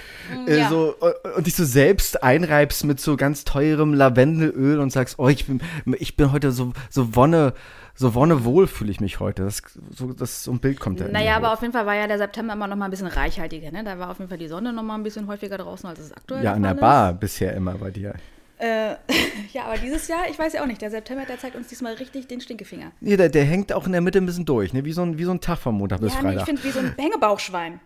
äh, 0.46 0.58
ja. 0.58 0.68
so, 0.68 0.94
äh, 1.00 1.36
und 1.36 1.46
dich 1.46 1.54
so 1.54 1.64
selbst 1.64 2.22
einreibst 2.22 2.84
mit 2.84 3.00
so 3.00 3.16
ganz 3.16 3.44
teurem 3.44 3.94
Lavendelöl 3.94 4.78
und 4.80 4.90
sagst, 4.90 5.18
oh, 5.18 5.28
ich 5.28 5.46
bin, 5.46 5.60
ich 5.98 6.16
bin 6.16 6.32
heute 6.32 6.52
so, 6.52 6.72
so 6.90 7.14
Wonne, 7.14 7.54
so 7.96 8.14
Wonnewohl 8.14 8.66
fühle 8.66 8.90
ich 8.90 9.00
mich 9.00 9.20
heute. 9.20 9.44
Das, 9.44 9.62
so, 9.90 10.12
das, 10.12 10.44
so 10.44 10.52
ein 10.52 10.60
Bild 10.60 10.78
kommt 10.78 11.00
da 11.00 11.08
Naja, 11.08 11.36
aber 11.36 11.52
auf 11.52 11.62
jeden 11.62 11.72
Fall 11.72 11.86
war 11.86 11.94
ja 11.94 12.06
der 12.06 12.18
September 12.18 12.52
immer 12.52 12.66
noch 12.66 12.76
mal 12.76 12.84
ein 12.84 12.90
bisschen 12.90 13.06
reichhaltiger. 13.06 13.72
Ne? 13.72 13.82
Da 13.84 13.98
war 13.98 14.10
auf 14.10 14.18
jeden 14.18 14.28
Fall 14.28 14.38
die 14.38 14.48
Sonne 14.48 14.72
noch 14.72 14.82
mal 14.82 14.94
ein 14.94 15.02
bisschen 15.02 15.26
häufiger 15.26 15.58
draußen, 15.58 15.88
als 15.88 15.98
es 15.98 16.12
aktuell 16.12 16.44
Ja, 16.44 16.54
in 16.54 16.62
der 16.62 16.74
Bar 16.74 17.14
bisher 17.14 17.54
immer 17.54 17.74
bei 17.74 17.90
dir. 17.90 18.10
Ist. 18.10 18.20
Äh, 18.58 18.96
ja, 19.52 19.64
aber 19.64 19.78
dieses 19.78 20.08
Jahr, 20.08 20.28
ich 20.30 20.38
weiß 20.38 20.54
ja 20.54 20.62
auch 20.62 20.66
nicht, 20.66 20.80
der 20.80 20.90
September, 20.90 21.24
der 21.26 21.38
zeigt 21.38 21.56
uns 21.56 21.68
diesmal 21.68 21.94
richtig 21.94 22.26
den 22.28 22.40
Stinkefinger. 22.40 22.92
Nee, 23.00 23.16
der, 23.16 23.28
der 23.28 23.44
hängt 23.44 23.72
auch 23.72 23.86
in 23.86 23.92
der 23.92 24.00
Mitte 24.00 24.18
ein 24.18 24.26
bisschen 24.26 24.46
durch, 24.46 24.72
ne? 24.72 24.84
Wie 24.84 24.92
so 24.92 25.02
ein, 25.02 25.18
wie 25.18 25.24
so 25.24 25.30
ein 25.30 25.40
Tag 25.40 25.58
vom 25.58 25.76
Montag 25.76 26.00
bis 26.00 26.14
ja, 26.14 26.22
nee, 26.22 26.28
ich 26.28 26.34
Freitag. 26.34 26.46
finde 26.46 26.64
wie 26.64 26.70
so 26.70 26.78
ein 26.80 26.94
Hängebauchschwein. 26.96 27.80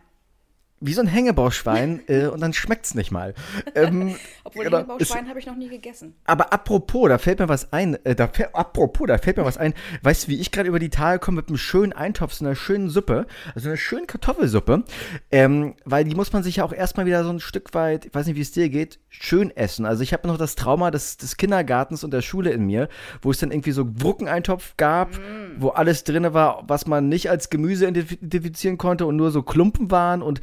Wie 0.81 0.93
so 0.93 1.01
ein 1.01 1.07
Hängebauchschwein 1.07 2.03
äh, 2.09 2.27
und 2.27 2.41
dann 2.41 2.53
schmeckt's 2.53 2.95
nicht 2.95 3.11
mal. 3.11 3.35
Ähm, 3.75 4.17
Obwohl 4.45 4.65
genau, 4.65 4.79
Hängebauchschwein 4.79 5.29
habe 5.29 5.39
ich 5.39 5.47
noch 5.47 5.57
nie 5.57 5.69
gegessen. 5.69 6.15
Aber 6.25 6.53
apropos, 6.53 7.09
da 7.09 7.19
fällt 7.19 7.39
mir 7.39 7.49
was 7.49 7.73
ein. 7.73 7.99
Äh, 8.05 8.15
da, 8.15 8.31
apropos, 8.53 9.07
da 9.07 9.19
fällt 9.19 9.37
mir 9.37 9.45
was 9.45 9.59
ein. 9.59 9.75
Weißt 10.03 10.25
du, 10.25 10.29
wie 10.29 10.41
ich 10.41 10.51
gerade 10.51 10.69
über 10.69 10.79
die 10.79 10.91
Tage 10.91 11.19
komme 11.19 11.37
mit 11.37 11.49
einem 11.49 11.59
schönen 11.59 11.93
Eintopf, 11.93 12.33
so 12.33 12.45
einer 12.45 12.55
schönen 12.55 12.91
Suppe, 12.91 13.27
also 13.55 13.69
einer 13.69 13.77
schönen 13.77 14.07
Kartoffelsuppe. 14.07 14.85
Ähm, 15.31 15.75
weil 15.85 16.05
die 16.05 16.15
muss 16.15 16.33
man 16.33 16.43
sich 16.43 16.57
ja 16.57 16.65
auch 16.65 16.73
erstmal 16.73 17.07
wieder 17.07 17.25
so 17.25 17.31
ein 17.31 17.41
Stück 17.41 17.75
weit, 17.75 18.07
ich 18.07 18.15
weiß 18.15 18.27
nicht, 18.27 18.37
wie 18.37 18.41
es 18.43 18.53
dir 18.53 18.69
geht, 18.69 18.99
schön 19.09 19.55
essen. 19.57 19.85
Also 19.85 20.03
ich 20.03 20.13
habe 20.13 20.27
noch 20.29 20.39
das 20.39 20.55
Trauma 20.55 20.91
des, 20.91 21.17
des 21.17 21.37
Kindergartens 21.37 22.05
und 22.05 22.13
der 22.13 22.23
Schule 22.23 22.51
in 22.51 22.65
mir, 22.67 22.89
wo 23.23 23.31
es 23.31 23.39
dann 23.39 23.51
irgendwie 23.51 23.73
so 23.73 23.85
Gurkeneintopf 23.85 24.77
gab 24.77 25.11
wo 25.59 25.69
alles 25.69 26.05
drin 26.05 26.33
war, 26.33 26.65
was 26.67 26.87
man 26.87 27.09
nicht 27.09 27.31
als 27.31 27.51
Gemüse 27.51 27.87
identifizieren 27.87 28.79
konnte 28.79 29.07
und 29.07 29.17
nur 29.17 29.31
so 29.31 29.43
Klumpen 29.43 29.91
waren 29.91 30.23
und 30.23 30.41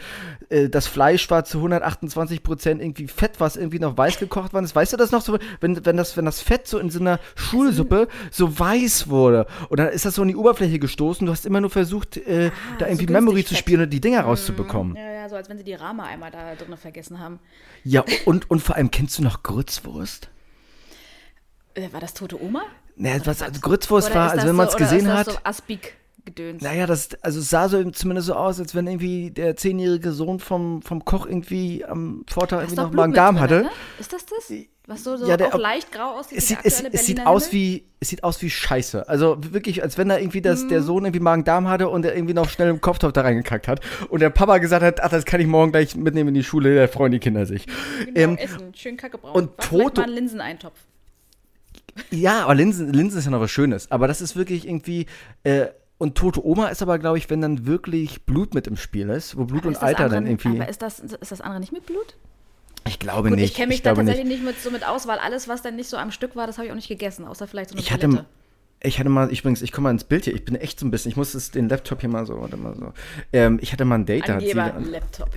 äh, 0.50 0.70
das 0.70 0.88
Fleisch 0.88 1.30
war 1.30 1.46
zu 1.46 1.58
128 1.58 2.44
Prozent 2.44 2.82
irgendwie 2.82 3.08
Fett, 3.08 3.40
was 3.40 3.56
irgendwie 3.56 3.80
noch 3.80 3.98
weiß 3.98 4.20
gekocht 4.20 4.54
war. 4.54 4.64
Weißt 4.64 4.94
du 4.94 4.98
das 4.98 5.12
noch 5.12 5.22
so, 5.22 5.38
wenn, 5.60 5.86
wenn, 5.86 5.98
das, 5.98 6.18
wenn 6.18 6.26
das 6.26 6.42
Fett 6.42 6.68
so 6.68 6.80
in 6.80 6.90
so 6.90 7.00
einer 7.00 7.20
Schulsuppe 7.36 8.08
so 8.32 8.58
weiß 8.58 9.10
wurde 9.10 9.48
und 9.70 9.80
dann 9.80 9.90
ist 9.90 10.06
das 10.06 10.16
so 10.16 10.22
in 10.22 10.30
die 10.30 10.36
Oberfläche 10.36 10.80
gestoßen, 10.80 11.26
du 11.26 11.32
hast 11.32 11.46
immer 11.46 11.62
nur 11.62 11.70
versucht, 11.70 12.18
äh, 12.18 12.52
ah, 12.54 12.78
da 12.80 12.88
irgendwie 12.88 13.08
so 13.08 13.14
Memory 13.14 13.46
zu 13.46 13.56
spielen 13.56 13.82
und 13.82 13.90
die 13.90 14.02
Dinger 14.02 14.22
mhm. 14.22 14.28
rauszubekommen. 14.30 14.96
Ja, 14.96 15.12
ja, 15.12 15.30
so 15.30 15.36
als 15.36 15.50
wenn 15.50 15.58
sie 15.58 15.64
die 15.64 15.74
Rama 15.74 16.04
einmal 16.04 16.32
da 16.32 16.56
drin 16.56 16.76
vergessen 16.78 17.20
haben. 17.20 17.40
Ja, 17.84 18.04
und, 18.26 18.50
und 18.50 18.62
vor 18.62 18.76
allem, 18.76 18.92
kennst 18.92 19.18
du 19.18 19.24
noch 19.24 19.44
Grützwurst? 19.44 20.30
Äh, 21.74 21.92
war 21.92 22.00
das 22.00 22.14
tote 22.14 22.42
Oma? 22.42 22.64
Naja, 22.96 23.20
was 23.26 23.44
also 23.44 23.62
Grützwurst 23.62 24.14
war, 24.16 24.32
also 24.32 24.48
wenn 24.48 24.56
man 24.56 24.68
es 24.68 24.76
gesehen 24.76 25.14
hat. 25.14 25.28
So 25.28 25.38
Aspik 25.44 25.96
gedöns. 26.28 26.62
Naja, 26.62 26.86
das, 26.86 27.10
also 27.22 27.40
es 27.40 27.50
sah 27.50 27.68
so 27.70 27.84
zumindest 27.92 28.28
so 28.28 28.36
aus, 28.36 28.60
als 28.60 28.76
wenn 28.76 28.86
irgendwie 28.86 29.32
der 29.32 29.56
zehnjährige 29.56 30.12
Sohn 30.12 30.40
vom, 30.40 30.82
vom 30.84 31.04
Koch 31.04 31.26
irgendwie 31.26 31.84
am 31.84 32.24
Vortag 32.30 32.60
irgendwie 32.60 32.76
noch 32.76 32.92
mal 32.92 33.04
einen 33.06 33.14
Darm 33.14 33.40
hatte. 33.40 33.64
Ne? 33.64 33.70
Ist 34.00 34.14
das 34.14 34.26
das? 34.26 34.52
Was 34.90 35.04
so, 35.04 35.18
so 35.18 35.28
ja, 35.28 35.36
der, 35.36 35.54
auch 35.54 35.60
leicht 35.60 35.92
grau 35.92 36.18
aussieht? 36.18 36.38
Es 36.38 36.48
sieht, 36.48 36.60
es, 36.64 36.82
es 36.82 37.06
sieht 37.06 37.26
aus 37.26 37.52
wie, 37.52 37.86
es 38.00 38.08
sieht 38.08 38.24
aus 38.24 38.42
wie 38.42 38.50
Scheiße. 38.50 39.10
Also 39.10 39.38
wirklich, 39.52 39.84
als 39.84 39.98
wenn 39.98 40.08
da 40.08 40.18
irgendwie 40.18 40.42
das, 40.42 40.64
mm. 40.64 40.70
der 40.70 40.80
mhm. 40.80 40.86
Sohn 40.86 41.06
irgendwie 41.06 41.20
Magen-Darm 41.20 41.68
hatte 41.68 41.90
und 41.90 42.06
er 42.06 42.16
irgendwie 42.16 42.34
noch 42.34 42.48
schnell 42.48 42.70
im 42.70 42.80
Kopftopf 42.80 43.12
da 43.12 43.22
reingekackt 43.22 43.68
hat. 43.68 43.82
Und 44.10 44.22
der 44.22 44.30
Papa 44.30 44.60
gesagt 44.60 44.84
hat, 44.84 45.02
ach, 45.04 45.10
das 45.10 45.26
kann 45.26 45.42
ich 45.42 45.48
morgen 45.48 45.74
gleich 45.74 45.98
mitnehmen 45.98 46.30
in 46.30 46.36
die 46.36 46.44
Schule, 46.44 46.74
da 46.74 46.88
freuen 46.88 47.12
die 47.12 47.20
Kinder 47.20 47.46
sich. 47.46 47.66
Genau, 48.06 48.20
ähm, 48.20 48.38
essen, 48.38 48.74
schön 48.76 48.96
Kacke 48.96 49.18
braun. 49.18 49.34
Und 49.34 49.58
Toto. 49.58 50.00
mal 50.00 50.04
einen 50.04 50.14
Linseneintopf. 50.14 50.80
Ja, 52.12 52.44
aber 52.44 52.56
Linsen, 52.56 52.94
Linsen 52.94 53.20
ist 53.20 53.26
ja 53.26 53.32
noch 53.32 53.42
was 53.42 53.52
Schönes. 53.52 53.92
Aber 53.92 54.08
das 54.08 54.22
ist 54.22 54.36
wirklich 54.36 54.68
irgendwie. 54.68 55.08
Äh, 55.44 55.68
und 55.98 56.16
tote 56.16 56.46
Oma 56.46 56.68
ist 56.68 56.82
aber, 56.82 57.00
glaube 57.00 57.18
ich, 57.18 57.30
wenn 57.30 57.42
dann 57.42 57.66
wirklich 57.66 58.26
Blut 58.26 58.54
mit 58.54 58.68
im 58.68 58.78
Spiel 58.78 59.10
ist, 59.10 59.38
wo 59.38 59.46
Blut 59.46 59.62
aber 59.62 59.70
und 59.70 59.82
Alter 59.82 60.06
andere, 60.06 60.22
dann 60.22 60.28
irgendwie. 60.28 60.60
Aber 60.60 60.70
ist 60.70 60.82
das, 60.82 61.00
ist 61.00 61.32
das 61.32 61.42
andere 61.42 61.60
nicht 61.60 61.72
mit 61.72 61.86
Blut? 61.86 62.16
Ich 62.88 63.00
glaube 63.00 63.30
Gut, 63.30 63.38
nicht. 63.38 63.52
Ich 63.52 63.56
kenne 63.56 63.68
mich 63.68 63.78
ich 63.78 63.84
da 63.84 63.94
tatsächlich 63.94 64.26
nicht. 64.26 64.44
nicht, 64.44 64.46
mit, 64.46 64.62
so 64.62 64.72
mit 64.72 64.88
aus, 64.88 65.08
weil 65.08 65.20
alles, 65.20 65.48
was 65.48 65.62
dann 65.62 65.76
nicht 65.76 65.90
so 65.90 65.98
am 65.98 66.12
Stück 66.12 66.36
war, 66.36 66.48
das 66.48 66.58
habe 66.58 66.68
ich 66.68 66.72
auch 66.72 66.76
nicht 66.76 66.88
gegessen, 66.88 67.26
außer 67.26 67.48
vielleicht 67.48 67.72
so 67.72 67.76
eine 67.76 67.82
ich 67.82 67.92
hatte, 67.92 68.26
ich 68.82 69.00
hatte 69.00 69.10
mal, 69.10 69.32
ich 69.32 69.40
übrigens, 69.40 69.62
ich 69.62 69.72
komme 69.72 69.86
mal 69.86 69.92
ins 69.92 70.04
Bild 70.04 70.26
hier, 70.26 70.36
ich 70.36 70.46
bin 70.46 70.56
echt 70.56 70.80
so 70.80 70.86
ein 70.86 70.92
bisschen, 70.92 71.10
ich 71.10 71.18
muss 71.18 71.34
das, 71.34 71.52
den 71.52 71.68
Laptop 71.68 72.00
hier 72.00 72.10
mal 72.10 72.26
so, 72.26 72.40
warte 72.40 72.58
mal 72.58 72.76
so. 72.76 72.94
Ähm, 73.34 73.60
ich 73.62 73.74
hatte 73.74 73.86
mal 73.86 73.96
ein 73.96 74.06
Date. 74.06 74.30
Da 74.30 74.38
Laptop. 74.38 75.30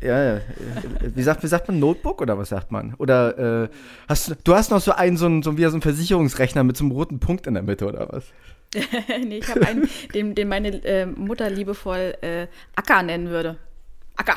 Ja, 0.00 0.34
ja. 0.34 0.40
Wie 1.14 1.22
sagt, 1.22 1.42
wie 1.42 1.48
sagt 1.48 1.68
man 1.68 1.78
Notebook 1.78 2.20
oder 2.20 2.38
was 2.38 2.50
sagt 2.50 2.70
man? 2.70 2.94
Oder 2.98 3.64
äh, 3.64 3.68
hast 4.08 4.30
du, 4.30 4.34
du 4.42 4.54
hast 4.54 4.70
noch 4.70 4.80
so 4.80 4.92
einen, 4.92 5.16
so 5.16 5.26
einen, 5.26 5.42
so 5.42 5.56
wie 5.56 5.64
so 5.64 5.70
einen 5.70 5.82
Versicherungsrechner 5.82 6.62
mit 6.64 6.76
so 6.76 6.84
einem 6.84 6.92
roten 6.92 7.18
Punkt 7.18 7.46
in 7.46 7.54
der 7.54 7.62
Mitte 7.62 7.86
oder 7.86 8.08
was? 8.10 8.24
nee, 9.24 9.38
ich 9.38 9.48
habe 9.48 9.66
einen, 9.66 9.88
den, 10.14 10.34
den 10.34 10.48
meine 10.48 10.68
äh, 10.84 11.06
Mutter 11.06 11.48
liebevoll 11.50 12.16
äh, 12.20 12.46
Acker 12.76 13.02
nennen 13.02 13.28
würde. 13.28 13.56
Acker. 14.16 14.36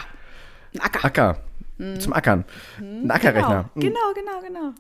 Ein 0.74 0.82
Acker. 0.82 1.06
Acker. 1.06 1.44
Hm. 1.78 2.00
Zum 2.00 2.14
Ackern. 2.14 2.46
Ein 2.78 3.04
hm, 3.04 3.12
Ackerrechner. 3.12 3.70
Genau, 3.76 4.00
hm. 4.00 4.14
genau, 4.16 4.40
genau. 4.42 4.42
genau. 4.42 4.74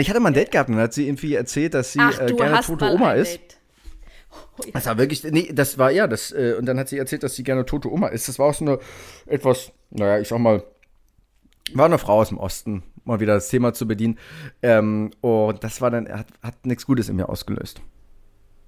Ich 0.00 0.08
hatte 0.08 0.20
mal 0.20 0.30
ein 0.30 0.34
Date 0.34 0.50
gehabt 0.50 0.68
und 0.68 0.76
dann 0.76 0.84
hat 0.84 0.94
sie 0.94 1.06
irgendwie 1.06 1.34
erzählt, 1.34 1.74
dass 1.74 1.92
sie 1.92 2.00
Ach, 2.00 2.18
äh, 2.18 2.32
gerne 2.32 2.60
tote 2.60 2.86
Oma 2.86 3.12
ist. 3.12 3.34
Date. 3.34 3.58
Das 4.72 4.86
war 4.86 4.96
wirklich, 4.96 5.22
nee, 5.24 5.50
das 5.52 5.76
war 5.76 5.90
ja, 5.90 6.06
das, 6.06 6.32
äh, 6.32 6.54
und 6.58 6.66
dann 6.66 6.78
hat 6.78 6.88
sie 6.88 6.98
erzählt, 6.98 7.22
dass 7.22 7.34
sie 7.34 7.42
gerne 7.42 7.66
tote 7.66 7.90
Oma 7.90 8.08
ist. 8.08 8.28
Das 8.28 8.38
war 8.38 8.46
auch 8.46 8.54
so 8.54 8.64
eine 8.64 8.78
etwas, 9.26 9.72
naja, 9.90 10.18
ich 10.20 10.28
sag 10.28 10.38
mal, 10.38 10.64
war 11.74 11.86
eine 11.86 11.98
Frau 11.98 12.20
aus 12.20 12.28
dem 12.28 12.38
Osten, 12.38 12.82
mal 13.04 13.20
wieder 13.20 13.34
das 13.34 13.48
Thema 13.48 13.74
zu 13.74 13.86
bedienen. 13.86 14.18
Ähm, 14.62 15.10
und 15.20 15.62
das 15.62 15.80
war 15.80 15.90
dann, 15.90 16.08
hat, 16.08 16.28
hat 16.42 16.64
nichts 16.64 16.86
Gutes 16.86 17.08
in 17.08 17.16
mir 17.16 17.28
ausgelöst. 17.28 17.82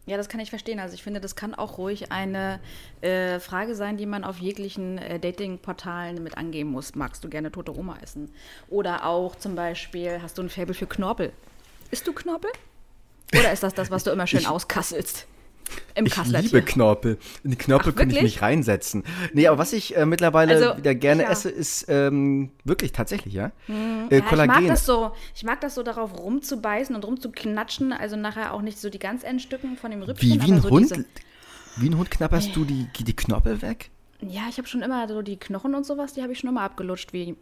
Ja, 0.06 0.18
das 0.18 0.28
kann 0.28 0.40
ich 0.40 0.50
verstehen. 0.50 0.80
Also 0.80 0.94
ich 0.94 1.02
finde, 1.02 1.20
das 1.20 1.34
kann 1.34 1.54
auch 1.54 1.78
ruhig 1.78 2.12
eine 2.12 2.60
äh, 3.00 3.40
Frage 3.40 3.74
sein, 3.74 3.96
die 3.96 4.04
man 4.04 4.22
auf 4.22 4.38
jeglichen 4.38 4.98
äh, 4.98 5.18
Dating-Portalen 5.18 6.22
mit 6.22 6.36
angeben 6.36 6.70
muss. 6.70 6.94
Magst 6.94 7.24
du 7.24 7.30
gerne 7.30 7.50
tote 7.50 7.76
Oma 7.76 7.96
essen? 8.02 8.30
Oder 8.68 9.06
auch 9.06 9.34
zum 9.36 9.54
Beispiel, 9.54 10.20
hast 10.20 10.36
du 10.36 10.42
ein 10.42 10.50
Faible 10.50 10.74
für 10.74 10.86
Knorpel? 10.86 11.32
Isst 11.90 12.06
du 12.06 12.12
Knorpel? 12.12 12.50
Oder 13.32 13.52
ist 13.52 13.62
das 13.62 13.72
das, 13.72 13.90
was 13.90 14.04
du 14.04 14.10
immer 14.10 14.26
schön 14.26 14.46
auskasselst? 14.46 15.26
Im 15.94 16.06
ich 16.06 16.16
liebe 16.24 16.62
Knorpel. 16.62 17.18
In 17.42 17.50
die 17.50 17.56
Knorpel 17.56 17.92
Ach, 17.94 17.98
kann 17.98 18.10
ich 18.10 18.20
mich 18.20 18.42
reinsetzen. 18.42 19.04
Nee, 19.32 19.46
aber 19.46 19.58
was 19.58 19.72
ich 19.72 19.96
äh, 19.96 20.06
mittlerweile 20.06 20.54
also, 20.54 20.76
wieder 20.76 20.94
gerne 20.94 21.24
ja. 21.24 21.30
esse, 21.30 21.50
ist 21.50 21.86
ähm, 21.88 22.50
wirklich 22.64 22.92
tatsächlich, 22.92 23.34
ja? 23.34 23.52
Hm. 23.66 24.08
Äh, 24.10 24.18
ja 24.18 24.24
ich 24.30 24.46
mag 24.46 24.66
das 24.66 24.86
so, 24.86 25.12
ich 25.34 25.44
mag 25.44 25.60
das 25.60 25.74
so 25.74 25.82
darauf 25.82 26.18
rumzubeißen 26.18 26.94
und 26.94 27.04
rumzuknatschen, 27.04 27.92
also 27.92 28.16
nachher 28.16 28.52
auch 28.52 28.62
nicht 28.62 28.78
so 28.78 28.90
die 28.90 28.98
ganz 28.98 29.22
Endstücken 29.22 29.76
von 29.76 29.90
dem 29.90 30.02
Rippchen. 30.02 30.28
Wie, 30.28 30.42
wie 30.42 30.52
ein 30.52 30.60
so 30.60 30.70
Hund? 30.70 31.04
Wie 31.76 31.88
ein 31.88 31.98
Hund 31.98 32.10
knapperst 32.10 32.48
nee. 32.48 32.54
du 32.54 32.64
die, 32.64 33.04
die 33.04 33.16
Knorpel 33.16 33.62
weg? 33.62 33.90
Ja, 34.20 34.42
ich 34.48 34.58
habe 34.58 34.68
schon 34.68 34.82
immer 34.82 35.06
so 35.08 35.22
die 35.22 35.36
Knochen 35.36 35.74
und 35.74 35.84
sowas, 35.84 36.14
die 36.14 36.22
habe 36.22 36.32
ich 36.32 36.38
schon 36.38 36.50
immer 36.50 36.62
abgelutscht, 36.62 37.12
wie 37.12 37.36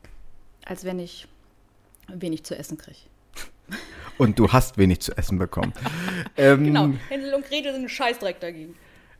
als 0.64 0.84
wenn 0.84 0.98
ich 0.98 1.26
wenig 2.08 2.44
zu 2.44 2.56
essen 2.56 2.78
kriege. 2.78 2.98
Und 4.18 4.38
du 4.38 4.52
hast 4.52 4.78
wenig 4.78 5.00
zu 5.00 5.16
essen 5.16 5.38
bekommen. 5.38 5.72
ähm, 6.36 6.64
genau, 6.64 6.90
Händel 7.08 7.34
und 7.34 7.44
Gretel 7.44 7.72
sind 7.72 7.84
ein 7.84 7.88
Scheißdreck 7.88 8.40
dagegen. 8.40 8.74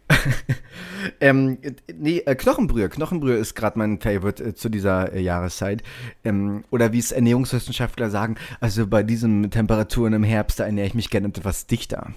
ähm, 1.21 1.59
nee, 1.95 2.19
äh, 2.19 2.35
Knochenbrühe. 2.35 2.89
Knochenbrühe 2.89 3.37
ist 3.37 3.55
gerade 3.55 3.79
mein 3.79 4.01
Favorite 4.01 4.43
äh, 4.43 4.55
zu 4.55 4.69
dieser 4.69 5.13
äh, 5.13 5.21
Jahreszeit. 5.21 5.83
Ähm, 6.25 6.65
oder 6.71 6.93
wie 6.93 6.99
es 6.99 7.13
Ernährungswissenschaftler 7.13 8.11
sagen, 8.11 8.37
also 8.61 8.87
bei 8.87 9.03
diesen 9.03 9.51
Temperaturen 9.51 10.13
im 10.13 10.25
Herbst, 10.25 10.61
da 10.61 10.65
ernähre 10.65 10.87
ich 10.87 10.95
mich 10.95 11.11
gerne 11.11 11.29
etwas 11.29 11.67
dichter. 11.67 12.13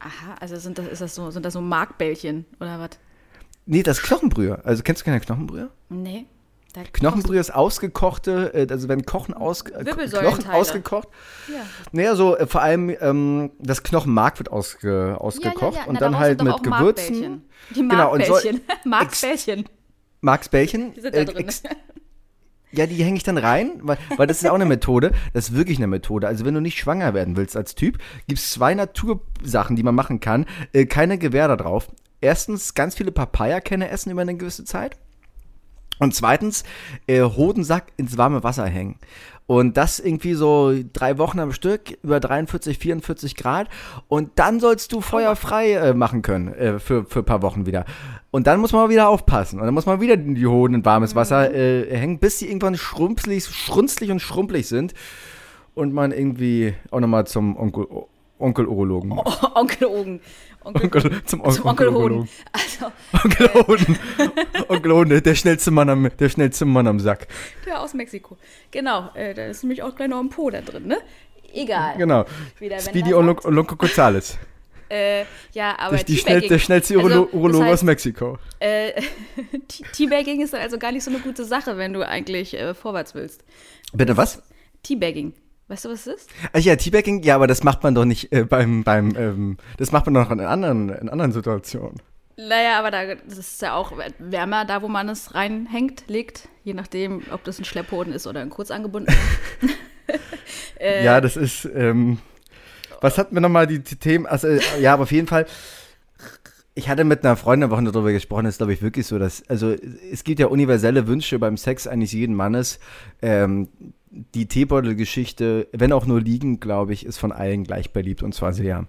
Aha, 0.00 0.34
also 0.40 0.56
sind 0.56 0.78
das, 0.78 0.86
ist 0.86 1.00
das 1.00 1.14
so, 1.14 1.30
sind 1.30 1.44
das 1.44 1.54
so 1.54 1.60
Markbällchen 1.60 2.44
oder 2.60 2.78
was? 2.78 2.90
Nee, 3.66 3.82
das 3.82 3.98
ist 3.98 4.04
Knochenbrühe. 4.04 4.62
Also 4.64 4.82
kennst 4.82 5.02
du 5.02 5.04
keine 5.06 5.20
Knochenbrühe? 5.20 5.70
Nee. 5.88 6.26
Knochenbrühe 6.92 7.38
ist 7.38 7.54
ausgekochte, 7.54 8.52
äh, 8.54 8.66
also 8.70 8.88
wenn 8.88 9.04
Kochen 9.04 9.34
aus, 9.34 9.62
äh, 9.62 9.84
Knochen 9.84 10.50
ausgekocht. 10.50 11.08
Ja. 11.48 11.60
Naja, 11.92 12.16
so 12.16 12.36
äh, 12.36 12.46
vor 12.46 12.62
allem 12.62 12.94
ähm, 13.00 13.52
das 13.58 13.82
Knochenmark 13.82 14.38
wird 14.38 14.50
ausge, 14.50 15.16
ausgekocht 15.18 15.76
ja, 15.76 15.82
ja, 15.82 15.86
und 15.86 15.94
Na, 15.94 16.00
dann 16.00 16.18
halt 16.18 16.42
mit 16.42 16.62
Gewürzen. 16.62 17.44
Die 17.74 17.82
Markbällchen. 17.82 18.60
Genau, 18.70 18.80
so, 18.82 18.88
Marksbällchen. 18.88 19.68
Marksbällchen. 20.20 20.94
Die 20.94 21.00
sind 21.00 21.14
da 21.14 21.24
drin. 21.24 21.46
Ja, 22.72 22.86
die 22.86 23.02
hänge 23.04 23.16
ich 23.16 23.22
dann 23.22 23.38
rein, 23.38 23.78
weil, 23.82 23.98
weil 24.16 24.26
das 24.26 24.42
ist 24.42 24.48
auch 24.48 24.54
eine 24.54 24.64
Methode. 24.64 25.12
Das 25.32 25.50
ist 25.50 25.54
wirklich 25.54 25.78
eine 25.78 25.86
Methode. 25.86 26.26
Also 26.26 26.44
wenn 26.44 26.54
du 26.54 26.60
nicht 26.60 26.76
schwanger 26.76 27.14
werden 27.14 27.36
willst 27.36 27.56
als 27.56 27.76
Typ, 27.76 27.98
gibt 28.26 28.40
es 28.40 28.50
zwei 28.50 28.74
Natursachen, 28.74 29.76
die 29.76 29.84
man 29.84 29.94
machen 29.94 30.18
kann. 30.18 30.46
Äh, 30.72 30.86
keine 30.86 31.18
Gewähr 31.18 31.46
da 31.46 31.56
drauf. 31.56 31.92
Erstens 32.20 32.74
ganz 32.74 32.96
viele 32.96 33.12
Papaya-Kerne 33.12 33.90
essen 33.90 34.10
über 34.10 34.22
eine 34.22 34.36
gewisse 34.36 34.64
Zeit. 34.64 34.96
Und 35.98 36.14
zweitens, 36.14 36.64
äh, 37.06 37.22
Hodensack 37.22 37.92
ins 37.96 38.18
warme 38.18 38.42
Wasser 38.42 38.66
hängen. 38.66 38.98
Und 39.46 39.76
das 39.76 40.00
irgendwie 40.00 40.32
so 40.32 40.72
drei 40.94 41.18
Wochen 41.18 41.38
am 41.38 41.52
Stück, 41.52 41.98
über 42.02 42.18
43, 42.18 42.78
44 42.78 43.36
Grad. 43.36 43.68
Und 44.08 44.30
dann 44.36 44.58
sollst 44.58 44.92
du 44.92 45.02
feuerfrei 45.02 45.72
äh, 45.72 45.94
machen 45.94 46.22
können 46.22 46.54
äh, 46.54 46.78
für, 46.78 47.04
für 47.04 47.18
ein 47.18 47.24
paar 47.26 47.42
Wochen 47.42 47.66
wieder. 47.66 47.84
Und 48.30 48.46
dann 48.46 48.60
muss 48.60 48.72
man 48.72 48.88
wieder 48.88 49.08
aufpassen. 49.08 49.60
Und 49.60 49.66
dann 49.66 49.74
muss 49.74 49.86
man 49.86 50.00
wieder 50.00 50.16
die 50.16 50.46
Hoden 50.46 50.74
in 50.74 50.84
warmes 50.84 51.14
Wasser 51.14 51.50
mhm. 51.50 51.54
äh, 51.54 51.96
hängen, 51.96 52.18
bis 52.18 52.38
sie 52.38 52.48
irgendwann 52.48 52.76
schrumpelig, 52.76 53.44
schrunzlig 53.44 54.10
und 54.10 54.20
schrumpelig 54.20 54.66
sind. 54.66 54.94
Und 55.74 55.92
man 55.92 56.12
irgendwie 56.12 56.74
auch 56.90 57.00
nochmal 57.00 57.26
zum 57.26 57.56
Onkel, 57.58 57.86
Onkel 58.38 58.66
Urologen. 58.66 59.12
Oh, 59.24 59.32
Onkel 59.54 59.88
Ogen. 59.88 60.20
Onkel, 60.64 60.84
Onkel, 60.84 61.24
zum, 61.24 61.40
On 61.40 61.52
zum 61.52 61.66
Onkel, 61.66 61.88
Onkel 61.88 62.02
Hoden. 62.02 62.28
Also, 62.52 62.92
Onkel 63.24 63.46
äh, 63.46 63.64
Hoden. 63.66 63.98
Onkel 64.68 64.92
Hoden, 64.92 65.22
der 65.22 65.34
schnellste, 65.34 65.70
Mann 65.70 65.88
am, 65.88 66.10
der 66.18 66.28
schnellste 66.28 66.64
Mann 66.64 66.86
am 66.86 67.00
Sack. 67.00 67.28
Der 67.66 67.80
aus 67.80 67.94
Mexiko. 67.94 68.36
Genau, 68.70 69.10
äh, 69.14 69.34
da 69.34 69.46
ist 69.46 69.62
nämlich 69.62 69.82
auch 69.82 69.94
gleich 69.94 70.08
noch 70.08 70.20
ein 70.20 70.30
Po 70.30 70.50
da 70.50 70.60
drin, 70.60 70.86
ne? 70.86 70.98
Egal. 71.52 71.96
Genau. 71.98 72.24
Wieder, 72.58 72.80
Speedy 72.80 73.14
Onkel 73.14 73.76
Gonzales. 73.76 74.38
Äh, 74.88 75.24
ja, 75.52 75.76
aber 75.78 75.96
die 75.96 76.16
schnell, 76.16 76.42
der 76.42 76.58
schnellste 76.58 76.96
also, 76.98 77.28
Urologe 77.32 77.52
das 77.52 77.62
heißt, 77.62 77.72
aus 77.72 77.82
Mexiko. 77.82 78.38
Äh, 78.60 78.92
Teabagging 79.92 80.40
ist 80.40 80.54
also 80.54 80.78
gar 80.78 80.92
nicht 80.92 81.04
so 81.04 81.10
eine 81.10 81.20
gute 81.20 81.44
Sache, 81.44 81.76
wenn 81.78 81.92
du 81.92 82.06
eigentlich 82.06 82.54
äh, 82.54 82.74
vorwärts 82.74 83.14
willst. 83.14 83.44
Bitte 83.92 84.16
was? 84.16 84.42
Teabagging. 84.82 85.32
Weißt 85.68 85.86
du, 85.86 85.90
was 85.90 86.06
es 86.06 86.14
ist? 86.14 86.30
Ach 86.52 86.60
ja, 86.60 86.76
Teabagging, 86.76 87.22
ja, 87.22 87.36
aber 87.36 87.46
das 87.46 87.64
macht 87.64 87.82
man 87.82 87.94
doch 87.94 88.04
nicht 88.04 88.32
äh, 88.32 88.44
beim, 88.44 88.84
beim 88.84 89.14
ähm, 89.16 89.56
das 89.78 89.92
macht 89.92 90.04
man 90.06 90.14
doch 90.14 90.30
in 90.30 90.40
anderen, 90.40 90.90
in 90.90 91.08
anderen 91.08 91.32
Situationen. 91.32 92.00
Naja, 92.36 92.78
aber 92.78 92.90
da, 92.90 93.14
das 93.14 93.38
ist 93.38 93.62
ja 93.62 93.74
auch 93.74 93.92
wärmer, 94.18 94.64
da 94.64 94.82
wo 94.82 94.88
man 94.88 95.08
es 95.08 95.34
reinhängt, 95.34 96.04
legt, 96.08 96.48
je 96.64 96.74
nachdem, 96.74 97.22
ob 97.30 97.44
das 97.44 97.58
ein 97.58 97.64
Schlepphoden 97.64 98.12
ist 98.12 98.26
oder 98.26 98.40
ein 98.40 98.50
kurz 98.50 98.70
angebunden. 98.70 99.12
äh, 100.78 101.04
ja, 101.04 101.20
das 101.20 101.36
ist, 101.36 101.68
ähm, 101.74 102.18
was 103.00 103.18
hatten 103.18 103.34
wir 103.34 103.40
nochmal, 103.40 103.66
die, 103.66 103.78
die 103.78 103.96
Themen, 103.96 104.26
also, 104.26 104.48
äh, 104.48 104.60
ja, 104.80 104.94
aber 104.94 105.04
auf 105.04 105.12
jeden 105.12 105.28
Fall, 105.28 105.46
ich 106.74 106.88
hatte 106.88 107.04
mit 107.04 107.24
einer 107.24 107.36
Freundin 107.36 107.70
eine 107.70 107.76
Woche 107.76 107.92
darüber 107.92 108.12
gesprochen, 108.12 108.44
das 108.44 108.54
ist, 108.54 108.58
glaube 108.58 108.72
ich, 108.72 108.82
wirklich 108.82 109.06
so, 109.06 109.18
dass, 109.18 109.48
also, 109.48 109.70
es 110.10 110.24
gibt 110.24 110.40
ja 110.40 110.48
universelle 110.48 111.06
Wünsche 111.06 111.38
beim 111.38 111.56
Sex 111.56 111.86
eines 111.86 112.10
jeden 112.10 112.34
Mannes, 112.34 112.80
ähm, 113.22 113.68
die 114.34 114.46
Teebeutel-Geschichte, 114.46 115.68
wenn 115.72 115.92
auch 115.92 116.06
nur 116.06 116.20
liegen, 116.20 116.60
glaube 116.60 116.92
ich, 116.92 117.04
ist 117.04 117.18
von 117.18 117.32
allen 117.32 117.64
gleich 117.64 117.90
beliebt 117.92 118.22
und 118.22 118.34
zwar 118.34 118.52
sehr. 118.52 118.86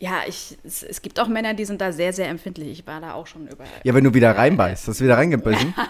Ja, 0.00 0.22
ich, 0.26 0.58
es, 0.64 0.82
es 0.82 1.00
gibt 1.00 1.18
auch 1.20 1.28
Männer, 1.28 1.54
die 1.54 1.64
sind 1.64 1.80
da 1.80 1.92
sehr, 1.92 2.12
sehr 2.12 2.28
empfindlich. 2.28 2.68
Ich 2.80 2.86
war 2.86 3.00
da 3.00 3.14
auch 3.14 3.26
schon 3.26 3.46
über. 3.46 3.64
Ja, 3.84 3.94
wenn 3.94 4.04
du 4.04 4.12
wieder 4.12 4.36
reinbeißt, 4.36 4.88
hast 4.88 5.00
du 5.00 5.04
wieder 5.04 5.16
reingebissen. 5.16 5.74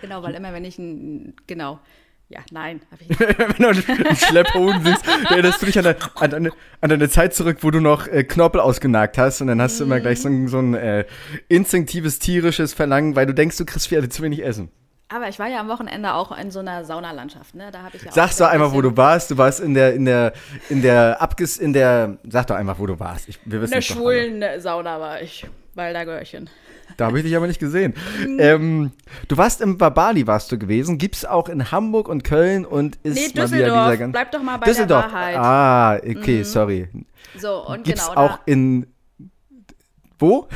Genau, 0.00 0.22
weil 0.22 0.34
immer, 0.34 0.52
wenn 0.52 0.64
ich 0.64 0.78
ein. 0.78 1.34
Genau. 1.46 1.80
Ja, 2.28 2.40
nein, 2.50 2.80
wenn 3.08 3.56
du 3.58 3.68
einen 3.68 4.16
Schlepphoden 4.16 4.82
siehst, 4.84 5.04
erinnerst 5.30 5.60
du 5.62 5.66
dich 5.66 5.78
an, 5.78 5.84
deine- 5.84 5.98
an, 6.16 6.30
deine- 6.30 6.50
an 6.80 6.90
deine 6.90 7.08
Zeit 7.08 7.34
zurück, 7.34 7.58
wo 7.60 7.70
du 7.70 7.80
noch 7.80 8.06
äh, 8.08 8.24
Knorpel 8.24 8.60
ausgenagt 8.60 9.16
hast 9.18 9.40
und 9.40 9.46
dann 9.48 9.60
hast 9.60 9.78
du 9.80 9.84
immer 9.84 10.00
gleich 10.00 10.20
so 10.20 10.28
ein, 10.28 10.48
so 10.48 10.58
ein 10.58 10.74
äh, 10.74 11.04
instinktives, 11.48 12.18
tierisches 12.18 12.74
Verlangen, 12.74 13.16
weil 13.16 13.26
du 13.26 13.34
denkst, 13.34 13.56
du 13.58 13.64
kriegst 13.64 13.86
viel 13.88 14.08
zu 14.08 14.22
wenig 14.22 14.44
Essen. 14.44 14.70
Aber 15.08 15.28
ich 15.28 15.38
war 15.38 15.46
ja 15.46 15.60
am 15.60 15.68
Wochenende 15.68 16.14
auch 16.14 16.36
in 16.36 16.50
so 16.50 16.58
einer 16.58 16.84
Saunalandschaft, 16.84 17.54
ne? 17.54 17.70
Da 17.70 17.82
habe 17.82 17.96
ich 17.96 18.02
ja 18.02 18.10
so 18.10 18.20
doch 18.20 18.50
ein 18.50 18.60
einfach, 18.60 18.72
wo 18.72 18.82
du 18.82 18.96
warst. 18.96 19.30
Du 19.30 19.38
warst 19.38 19.60
in 19.60 19.74
der, 19.74 19.94
in 19.94 20.04
der, 20.04 20.32
in 20.68 20.82
der 20.82 21.22
Abges, 21.22 21.58
in 21.58 21.72
der, 21.72 22.18
sag 22.28 22.48
doch 22.48 22.56
einfach, 22.56 22.78
wo 22.80 22.86
du 22.86 22.98
warst. 22.98 23.28
Ich, 23.28 23.38
wir 23.44 23.60
wissen 23.60 23.72
In 23.74 23.76
der 23.76 23.82
schwulen 23.82 24.44
Sauna 24.60 25.00
war 25.00 25.22
ich. 25.22 25.46
Waldergörchen. 25.74 26.50
Da 26.96 27.06
habe 27.06 27.18
ich 27.18 27.24
dich 27.24 27.36
aber 27.36 27.46
nicht 27.46 27.60
gesehen. 27.60 27.94
Mhm. 28.26 28.36
ähm, 28.40 28.92
du 29.28 29.36
warst 29.36 29.60
im 29.60 29.76
Babali, 29.76 30.26
warst 30.26 30.50
du 30.50 30.58
gewesen. 30.58 30.98
Gibt's 30.98 31.24
auch 31.24 31.48
in 31.48 31.70
Hamburg 31.70 32.08
und 32.08 32.24
Köln 32.24 32.64
und 32.64 32.96
ist 33.02 33.14
Nee, 33.14 33.40
mal 33.40 33.50
wieder 33.52 33.66
Düsseldorf. 33.66 33.92
dieser 33.92 34.08
Bleib 34.08 34.32
doch 34.32 34.42
mal 34.42 34.56
bei 34.56 34.66
Düsseldorf. 34.66 35.04
der 35.04 35.12
Wahrheit. 35.12 35.36
Ah, 35.36 35.96
okay, 35.96 36.42
sorry. 36.42 36.88
So, 37.36 37.66
und 37.66 37.84
Gibt's 37.84 38.08
genau. 38.08 38.20
auch 38.20 38.38
in 38.46 38.86
wo? 40.18 40.48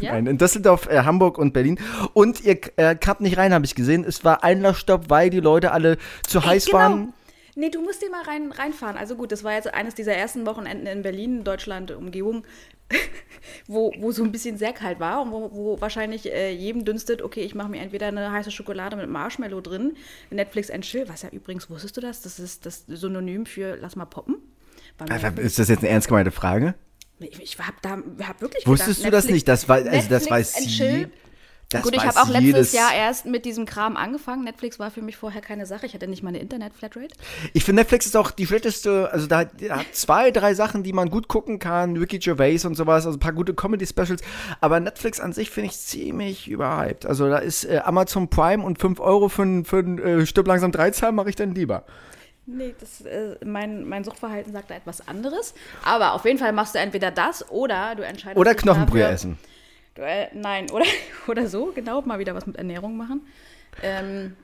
Ja? 0.00 0.12
Nein, 0.12 0.26
in 0.26 0.38
Düsseldorf, 0.38 0.88
äh, 0.88 1.00
Hamburg 1.00 1.38
und 1.38 1.52
Berlin. 1.52 1.78
Und 2.12 2.44
ihr 2.44 2.58
äh, 2.76 2.94
kamt 2.94 3.20
nicht 3.20 3.36
rein, 3.36 3.52
habe 3.52 3.64
ich 3.64 3.74
gesehen. 3.74 4.04
Es 4.04 4.24
war 4.24 4.44
Einlassstopp, 4.44 5.08
weil 5.08 5.30
die 5.30 5.40
Leute 5.40 5.72
alle 5.72 5.98
zu 6.26 6.44
heiß 6.44 6.66
genau. 6.66 6.78
waren. 6.78 7.12
Nee, 7.58 7.70
du 7.70 7.82
musst 7.82 8.00
dir 8.02 8.10
mal 8.10 8.22
rein, 8.22 8.52
reinfahren. 8.52 8.96
Also 8.96 9.16
gut, 9.16 9.32
das 9.32 9.42
war 9.42 9.52
jetzt 9.54 9.74
eines 9.74 9.96
dieser 9.96 10.14
ersten 10.14 10.46
Wochenenden 10.46 10.86
in 10.86 11.02
Berlin, 11.02 11.42
Deutschland, 11.42 11.90
Umgebung, 11.90 12.44
wo, 13.66 13.92
wo 13.98 14.12
so 14.12 14.22
ein 14.22 14.30
bisschen 14.30 14.56
sehr 14.58 14.72
kalt 14.72 15.00
war 15.00 15.22
und 15.22 15.32
wo, 15.32 15.50
wo 15.52 15.80
wahrscheinlich 15.80 16.32
äh, 16.32 16.52
jedem 16.52 16.84
dünstet, 16.84 17.20
okay, 17.20 17.40
ich 17.40 17.56
mache 17.56 17.68
mir 17.68 17.80
entweder 17.80 18.06
eine 18.06 18.30
heiße 18.30 18.52
Schokolade 18.52 18.94
mit 18.94 19.10
Marshmallow 19.10 19.60
drin, 19.60 19.96
Netflix 20.30 20.70
and 20.70 20.84
Chill, 20.84 21.08
was 21.08 21.22
ja 21.22 21.30
übrigens, 21.30 21.68
wusstest 21.68 21.96
du 21.96 22.00
das? 22.00 22.22
Das 22.22 22.38
ist 22.38 22.64
das 22.64 22.84
Synonym 22.86 23.44
für 23.44 23.76
lass 23.76 23.96
mal 23.96 24.04
poppen. 24.04 24.36
Äh, 25.10 25.40
Ist 25.40 25.58
das 25.58 25.68
jetzt 25.68 25.80
eine 25.80 25.88
ernst 25.88 26.06
gemeinte 26.06 26.30
Frage? 26.30 26.74
Ich, 27.20 27.40
ich 27.42 27.58
hab 27.58 27.80
da 27.82 27.98
hab 28.26 28.40
wirklich 28.40 28.66
Wusstest 28.66 28.98
gedacht, 29.02 29.06
du 29.06 29.16
das 29.16 29.24
Netflix- 29.24 29.32
nicht? 29.32 29.48
Das 29.48 29.68
war, 29.68 29.76
also 29.76 29.90
das 29.90 30.08
Netflix 30.08 30.30
weiß 30.30 30.56
and 30.56 30.64
sie. 30.64 30.76
Chill. 30.76 31.10
Das 31.70 31.82
Gut, 31.82 31.92
ich 31.94 31.98
weiß 32.02 32.16
habe 32.16 32.20
auch 32.26 32.32
letztes 32.32 32.72
Jahr 32.72 32.94
erst 32.94 33.26
mit 33.26 33.44
diesem 33.44 33.66
Kram 33.66 33.98
angefangen. 33.98 34.42
Netflix 34.44 34.78
war 34.78 34.90
für 34.90 35.02
mich 35.02 35.18
vorher 35.18 35.42
keine 35.42 35.66
Sache. 35.66 35.84
Ich 35.84 35.92
hatte 35.92 36.08
nicht 36.08 36.22
mal 36.22 36.30
eine 36.30 36.38
Internet-Flatrate. 36.38 37.14
Ich 37.52 37.62
finde, 37.62 37.82
Netflix 37.82 38.06
ist 38.06 38.16
auch 38.16 38.30
die 38.30 38.46
schlechteste, 38.46 39.12
also 39.12 39.26
da, 39.26 39.44
da 39.44 39.80
hat 39.80 39.86
zwei, 39.92 40.30
drei 40.30 40.54
Sachen, 40.54 40.82
die 40.82 40.94
man 40.94 41.10
gut 41.10 41.28
gucken 41.28 41.58
kann, 41.58 41.98
Ricky 41.98 42.20
Gervais 42.20 42.64
und 42.64 42.74
sowas, 42.74 43.04
also 43.04 43.18
ein 43.18 43.20
paar 43.20 43.34
gute 43.34 43.52
Comedy-Specials, 43.52 44.22
aber 44.62 44.80
Netflix 44.80 45.20
an 45.20 45.34
sich 45.34 45.50
finde 45.50 45.68
ich 45.68 45.78
ziemlich 45.78 46.48
überhyped. 46.48 47.04
Also 47.04 47.28
da 47.28 47.36
ist 47.36 47.64
äh, 47.66 47.82
Amazon 47.84 48.28
Prime 48.30 48.64
und 48.64 48.78
5 48.78 48.98
Euro 48.98 49.28
für, 49.28 49.42
ein- 49.42 49.66
für 49.66 49.80
äh, 49.80 50.24
Stück 50.24 50.46
langsam 50.46 50.72
3 50.72 50.92
zahlen, 50.92 51.16
mache 51.16 51.28
ich 51.28 51.36
dann 51.36 51.54
lieber. 51.54 51.84
Nee, 52.50 52.74
das, 52.80 53.02
äh, 53.02 53.36
mein, 53.44 53.86
mein 53.86 54.04
Suchtverhalten 54.04 54.52
sagt 54.54 54.70
da 54.70 54.74
etwas 54.76 55.06
anderes. 55.06 55.52
Aber 55.84 56.14
auf 56.14 56.24
jeden 56.24 56.38
Fall 56.38 56.52
machst 56.52 56.74
du 56.74 56.78
entweder 56.78 57.10
das 57.10 57.48
oder 57.50 57.94
du 57.94 58.02
entscheidest 58.02 58.38
Oder 58.38 58.54
Knochenbrühe 58.54 59.02
dafür- 59.02 59.14
essen. 59.14 59.38
Du, 59.94 60.00
äh, 60.02 60.28
nein, 60.32 60.70
oder, 60.70 60.86
oder 61.28 61.46
so, 61.46 61.72
genau, 61.74 62.00
mal 62.02 62.18
wieder 62.18 62.34
was 62.34 62.46
mit 62.46 62.56
Ernährung 62.56 62.96
machen. 62.96 63.20
Ähm, 63.82 64.34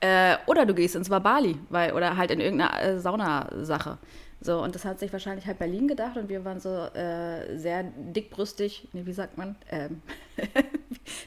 äh, 0.00 0.36
oder 0.46 0.64
du 0.64 0.74
gehst 0.74 0.94
ins 0.94 1.10
Wabali, 1.10 1.56
weil, 1.70 1.92
oder 1.92 2.16
halt 2.16 2.30
in 2.30 2.40
irgendeine 2.40 2.80
äh, 2.82 2.98
Saunasache. 3.00 3.98
So, 4.42 4.62
und 4.62 4.74
das 4.74 4.86
hat 4.86 4.98
sich 4.98 5.12
wahrscheinlich 5.12 5.46
halt 5.46 5.58
Berlin 5.58 5.86
gedacht 5.86 6.16
und 6.16 6.30
wir 6.30 6.44
waren 6.46 6.60
so 6.60 6.70
äh, 6.70 7.58
sehr 7.58 7.82
dickbrüstig, 7.82 8.88
nee, 8.94 9.02
wie 9.04 9.12
sagt 9.12 9.36
man? 9.36 9.54
Ähm, 9.70 10.00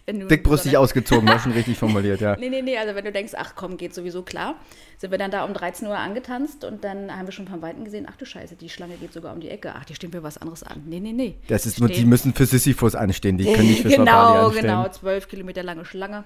Dickbrüstig 0.29 0.71
so 0.71 0.77
ausgezogen, 0.79 1.27
war 1.27 1.37
schon 1.37 1.51
richtig 1.53 1.77
formuliert, 1.77 2.21
ja. 2.21 2.35
Nee, 2.37 2.49
nee, 2.49 2.63
nee, 2.63 2.75
also 2.75 2.95
wenn 2.95 3.05
du 3.05 3.11
denkst, 3.11 3.33
ach 3.37 3.53
komm, 3.55 3.77
geht 3.77 3.93
sowieso 3.93 4.23
klar, 4.23 4.55
sind 4.97 5.11
wir 5.11 5.19
dann 5.19 5.29
da 5.29 5.45
um 5.45 5.53
13 5.53 5.87
Uhr 5.87 5.97
angetanzt 5.97 6.63
und 6.63 6.83
dann 6.83 7.15
haben 7.15 7.27
wir 7.27 7.31
schon 7.31 7.47
von 7.47 7.61
Weitem 7.61 7.83
gesehen, 7.85 8.07
ach 8.09 8.15
du 8.15 8.25
Scheiße, 8.25 8.55
die 8.55 8.69
Schlange 8.69 8.95
geht 8.95 9.13
sogar 9.13 9.33
um 9.33 9.41
die 9.41 9.49
Ecke. 9.49 9.73
Ach, 9.75 9.85
die 9.85 9.93
stehen 9.93 10.11
für 10.11 10.23
was 10.23 10.39
anderes 10.39 10.63
an. 10.63 10.81
Nee, 10.87 10.99
nee, 10.99 11.13
nee. 11.13 11.35
Das 11.47 11.67
ist 11.67 11.79
nur, 11.79 11.89
die 11.89 12.05
müssen 12.05 12.33
für 12.33 12.47
Sisyphus 12.47 12.95
anstehen, 12.95 13.37
die 13.37 13.45
können 13.45 13.67
nicht 13.67 13.83
Wabali 13.85 13.95
Genau, 13.97 14.45
anstehen. 14.47 14.61
genau, 14.61 14.89
zwölf 14.89 15.27
Kilometer 15.27 15.61
lange 15.61 15.85
Schlange. 15.85 16.23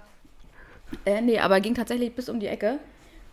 Äh, 1.05 1.21
nee, 1.21 1.37
aber 1.39 1.59
ging 1.59 1.75
tatsächlich 1.75 2.15
bis 2.15 2.29
um 2.29 2.39
die 2.39 2.47
Ecke. 2.47 2.79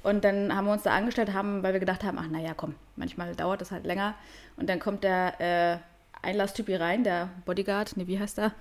Und 0.05 0.23
dann 0.23 0.55
haben 0.55 0.67
wir 0.67 0.73
uns 0.73 0.83
da 0.83 0.90
angestellt, 0.90 1.33
haben, 1.33 1.62
weil 1.62 1.73
wir 1.73 1.81
gedacht 1.81 2.05
haben, 2.05 2.19
ach 2.21 2.29
naja, 2.29 2.53
komm, 2.55 2.75
manchmal 2.95 3.35
dauert 3.35 3.62
das 3.62 3.71
halt 3.71 3.87
länger. 3.87 4.14
Und 4.57 4.69
dann 4.69 4.79
kommt 4.79 5.03
der 5.03 5.40
äh, 5.40 5.79
Einlasstyp 6.27 6.67
hier 6.67 6.81
rein, 6.81 7.05
der 7.05 7.31
Bodyguard, 7.47 7.97
nee, 7.97 8.07
wie 8.07 8.21
heißt 8.21 8.37
der? 8.37 8.53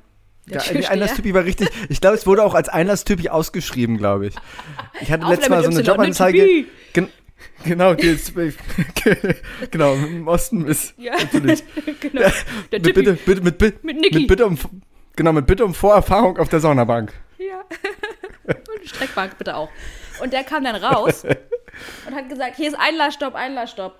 Der, 0.45 0.61
die 0.61 0.87
Einlasstypi 0.87 1.33
war 1.33 1.43
richtig, 1.43 1.69
ich 1.89 2.01
glaube, 2.01 2.15
es 2.15 2.25
wurde 2.25 2.43
auch 2.43 2.53
als 2.53 2.69
Einlasstypi 2.69 3.27
ausgeführt, 3.29 3.97
glaube 3.97 4.27
ich. 4.27 4.35
Ich 5.01 5.11
hatte 5.11 5.25
letztes 5.27 5.49
Mal 5.49 5.63
so 5.63 5.69
mit 5.69 5.79
eine 5.79 5.87
Jobanzeige. 5.87 6.65
Gen 6.93 7.09
genau, 7.65 7.93
genau, 9.71 9.93
im 9.95 10.27
Osten 10.27 10.65
ist 10.65 10.93
Ja, 10.97 11.13
natürlich. 11.13 11.63
genau. 11.99 12.21
Der 12.71 12.79
Mit 12.79 12.83
bitte, 12.83 13.13
bitte, 13.13 13.41
mit, 13.41 13.57
bitte, 13.57 13.79
Mit 13.83 13.99
Niki. 13.99 14.19
mit 14.19 14.27
bitte 14.29 14.45
um, 14.45 14.57
genau, 15.15 15.33
mit 15.33 15.45
bitte 15.45 15.65
um 15.65 15.73
Vorerfahrung 15.73 16.37
auf 16.37 16.47
der 16.47 16.61
Saunabank. 16.61 17.11
Ja. 17.37 17.63
Und 18.53 18.85
Streckbank 18.85 19.37
bitte 19.37 19.55
auch. 19.55 19.69
Und 20.23 20.31
der 20.31 20.45
kam 20.45 20.63
dann 20.63 20.77
raus 20.77 21.23
und 22.07 22.15
hat 22.15 22.29
gesagt, 22.29 22.55
hier 22.55 22.69
ist 22.69 22.77
Einlassstopp, 22.79 23.35
Einlassstopp. 23.35 23.99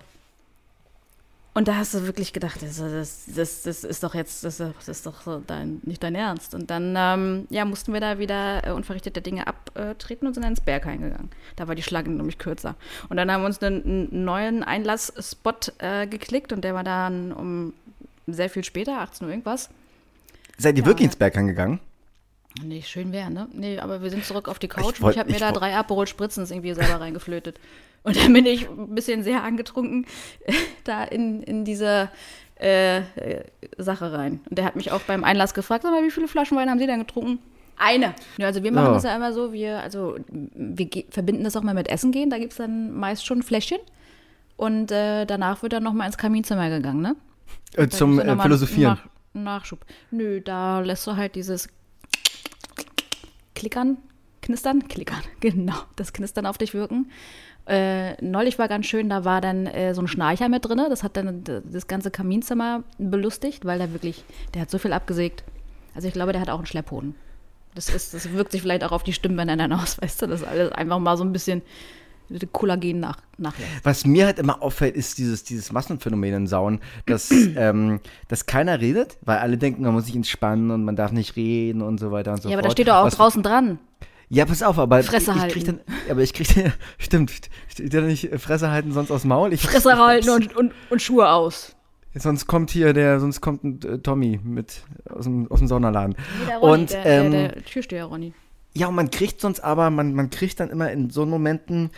Und 1.52 1.68
da 1.68 1.76
hast 1.76 1.92
du 1.92 2.04
wirklich 2.06 2.32
gedacht, 2.32 2.62
das, 2.62 2.78
das, 2.78 3.26
das, 3.26 3.62
das 3.62 3.84
ist 3.84 4.02
doch 4.02 4.14
jetzt, 4.14 4.42
das, 4.42 4.58
ist 4.58 5.06
doch 5.06 5.20
so 5.20 5.40
dein, 5.46 5.80
nicht 5.84 6.02
dein 6.02 6.14
Ernst. 6.14 6.54
Und 6.54 6.70
dann 6.70 6.94
ähm, 6.96 7.46
ja, 7.50 7.64
mussten 7.66 7.92
wir 7.92 8.00
da 8.00 8.18
wieder 8.18 8.66
äh, 8.66 8.70
unverrichtete 8.72 9.20
Dinge 9.20 9.46
abtreten 9.46 10.26
und 10.26 10.32
sind 10.34 10.42
dann 10.42 10.52
ins 10.52 10.62
Berg 10.62 10.86
eingegangen. 10.86 11.30
Da 11.56 11.68
war 11.68 11.74
die 11.74 11.82
Schlange 11.82 12.08
nämlich 12.08 12.38
kürzer. 12.38 12.74
Und 13.08 13.18
dann 13.18 13.30
haben 13.30 13.42
wir 13.42 13.46
uns 13.46 13.62
einen, 13.62 13.84
einen 13.84 14.24
neuen 14.24 14.62
Einlassspot 14.64 15.74
äh, 15.78 16.06
geklickt 16.06 16.52
und 16.52 16.64
der 16.64 16.74
war 16.74 16.84
dann 16.84 17.32
um 17.32 17.74
sehr 18.26 18.48
viel 18.48 18.64
später, 18.64 18.98
18 19.00 19.26
Uhr 19.26 19.30
irgendwas. 19.30 19.68
Seid 20.56 20.76
ihr 20.76 20.82
Ja. 20.84 20.86
wirklich 20.88 21.04
ins 21.04 21.16
Berg 21.16 21.36
angegangen? 21.36 21.78
Nee, 22.62 22.82
schön 22.82 23.12
wäre, 23.12 23.30
ne? 23.30 23.48
Nee, 23.52 23.78
aber 23.78 24.02
wir 24.02 24.10
sind 24.10 24.24
zurück 24.24 24.48
auf 24.48 24.58
die 24.58 24.68
Couch 24.68 24.94
Ich 24.98 25.02
und 25.02 25.10
ich 25.10 25.18
habe 25.18 25.32
mir 25.32 25.38
da 25.38 25.50
drei 25.52 25.74
Aperol 25.74 26.06
Spritzens 26.06 26.50
irgendwie 26.50 26.72
selber 26.74 27.00
reingeflötet. 27.00 27.58
Und 28.04 28.16
dann 28.16 28.32
bin 28.32 28.46
ich 28.46 28.68
ein 28.68 28.94
bisschen 28.94 29.22
sehr 29.22 29.42
angetrunken 29.42 30.06
da 30.84 31.04
in, 31.04 31.42
in 31.42 31.64
diese 31.64 32.10
äh, 32.60 32.98
äh, 32.98 33.02
Sache 33.78 34.12
rein. 34.12 34.40
Und 34.48 34.58
der 34.58 34.64
hat 34.66 34.76
mich 34.76 34.92
auch 34.92 35.00
beim 35.00 35.24
Einlass 35.24 35.54
gefragt, 35.54 35.82
sag 35.82 35.90
mal, 35.90 36.04
wie 36.04 36.10
viele 36.10 36.28
Flaschen 36.28 36.56
Wein 36.56 36.70
haben 36.70 36.78
Sie 36.78 36.86
denn 36.86 37.00
getrunken? 37.00 37.40
Eine. 37.76 38.14
Ja, 38.36 38.46
also 38.46 38.62
wir 38.62 38.70
machen 38.70 38.86
Ja. 38.86 38.92
das 38.92 39.02
ja 39.02 39.16
immer 39.16 39.32
so, 39.32 39.52
wir, 39.52 39.80
also 39.80 40.16
wir 40.28 40.88
verbinden 41.10 41.42
das 41.42 41.56
auch 41.56 41.62
mal 41.62 41.74
mit 41.74 41.88
Essen 41.88 42.12
gehen, 42.12 42.30
da 42.30 42.38
gibt 42.38 42.52
es 42.52 42.58
dann 42.58 42.92
meist 42.92 43.26
schon 43.26 43.38
ein 43.38 43.42
Fläschchen. 43.42 43.78
Und 44.56 44.92
äh, 44.92 45.24
danach 45.24 45.62
wird 45.62 45.72
dann 45.72 45.82
nochmal 45.82 46.06
ins 46.06 46.16
Kaminzimmer 46.16 46.70
gegangen, 46.70 47.00
ne? 47.00 47.16
Äh, 47.76 47.88
zum 47.88 48.20
äh, 48.20 48.36
Philosophieren. 48.40 48.98
Nach, 49.32 49.60
Nachschub. 49.62 49.84
Nö, 50.12 50.40
da 50.40 50.78
lässt 50.78 51.04
du 51.08 51.16
halt 51.16 51.34
dieses 51.34 51.68
Klickern, 53.54 53.96
Knistern, 54.42 54.88
Klickern, 54.88 55.22
genau, 55.40 55.74
das 55.96 56.12
Knistern 56.12 56.46
auf 56.46 56.58
dich 56.58 56.74
wirken. 56.74 57.10
Äh, 57.66 58.22
neulich 58.22 58.58
war 58.58 58.68
ganz 58.68 58.84
schön, 58.86 59.08
da 59.08 59.24
war 59.24 59.40
dann 59.40 59.66
äh, 59.66 59.94
so 59.94 60.02
ein 60.02 60.08
Schnarcher 60.08 60.50
mit 60.50 60.66
drin. 60.66 60.80
Das 60.90 61.02
hat 61.02 61.16
dann 61.16 61.44
d- 61.44 61.62
das 61.64 61.86
ganze 61.86 62.10
Kaminzimmer 62.10 62.82
belustigt, 62.98 63.64
weil 63.64 63.78
der 63.78 63.92
wirklich, 63.92 64.22
der 64.52 64.62
hat 64.62 64.70
so 64.70 64.76
viel 64.78 64.92
abgesägt. 64.92 65.44
Also 65.94 66.06
ich 66.06 66.12
glaube, 66.12 66.32
der 66.32 66.42
hat 66.42 66.50
auch 66.50 66.58
einen 66.58 66.66
Schlepphoden. 66.66 67.14
Das, 67.74 67.88
ist, 67.88 68.12
das 68.12 68.30
wirkt 68.32 68.52
sich 68.52 68.60
vielleicht 68.60 68.84
auch 68.84 68.92
auf 68.92 69.02
die 69.02 69.14
Stimmbänder 69.14 69.56
dann 69.56 69.72
aus, 69.72 69.98
weißt 70.02 70.22
du, 70.22 70.26
das 70.26 70.44
alles 70.44 70.72
einfach 70.72 70.98
mal 70.98 71.16
so 71.16 71.24
ein 71.24 71.32
bisschen 71.32 71.62
Kollagen 72.52 73.00
nach, 73.00 73.18
nachlässt. 73.38 73.68
Was 73.82 74.06
mir 74.06 74.26
halt 74.26 74.38
immer 74.38 74.62
auffällt, 74.62 74.96
ist 74.96 75.18
dieses, 75.18 75.44
dieses 75.44 75.72
Massenphänomen 75.72 76.32
in 76.34 76.46
Sauen, 76.46 76.80
dass, 77.06 77.30
ähm, 77.56 78.00
dass 78.28 78.46
keiner 78.46 78.80
redet, 78.80 79.18
weil 79.22 79.38
alle 79.38 79.58
denken, 79.58 79.82
man 79.82 79.92
muss 79.94 80.06
sich 80.06 80.16
entspannen 80.16 80.70
und 80.70 80.84
man 80.84 80.96
darf 80.96 81.12
nicht 81.12 81.36
reden 81.36 81.82
und 81.82 81.98
so 82.00 82.10
weiter 82.10 82.32
und 82.32 82.42
so 82.42 82.48
Ja, 82.48 82.54
aber 82.56 82.62
fort. 82.64 82.72
da 82.72 82.72
steht 82.72 82.88
doch 82.88 82.96
auch 82.96 83.06
Was- 83.06 83.16
draußen 83.16 83.42
dran. 83.42 83.78
Ja, 84.30 84.46
pass 84.46 84.62
auf, 84.62 84.78
aber 84.78 85.02
Fresse 85.02 85.32
ich, 85.36 85.44
ich 85.44 85.52
krieg 85.52 85.64
dann, 85.66 85.80
aber 86.10 86.22
ich 86.22 86.32
krieg 86.32 86.48
dann, 86.54 86.72
stimmt, 86.98 87.32
steht 87.68 87.92
ja 87.92 88.00
nicht 88.00 88.32
äh, 88.32 88.38
Fresse 88.38 88.70
halten 88.70 88.90
sonst 88.92 89.10
aus 89.10 89.20
dem 89.20 89.28
Maul. 89.28 89.52
Ich, 89.52 89.60
Fresse 89.62 89.96
halten 89.98 90.30
und, 90.30 90.56
und, 90.56 90.72
und 90.90 91.02
Schuhe 91.02 91.28
aus. 91.30 91.76
Sonst 92.16 92.46
kommt 92.46 92.70
hier 92.70 92.92
der, 92.92 93.20
sonst 93.20 93.40
kommt 93.40 93.64
ein 93.64 93.80
äh, 93.82 93.98
Tommy 93.98 94.40
mit 94.42 94.82
aus 95.10 95.24
dem, 95.24 95.50
aus 95.50 95.58
dem 95.58 95.68
Saunalladen. 95.68 96.14
Wie 96.40 96.46
der 96.46 96.58
Ronny, 96.58 96.72
Und, 96.82 96.92
der, 96.92 97.04
ähm, 97.06 97.30
der, 97.32 97.48
der 97.52 97.64
Türsteher 97.64 98.04
Ronny. 98.06 98.32
Ja, 98.76 98.88
und 98.88 98.96
man 98.96 99.10
kriegt 99.10 99.40
sonst 99.40 99.60
aber, 99.60 99.90
man, 99.90 100.14
man 100.14 100.30
kriegt 100.30 100.58
dann 100.60 100.70
immer 100.70 100.90
in 100.90 101.10
so 101.10 101.24
Momenten, 101.26 101.90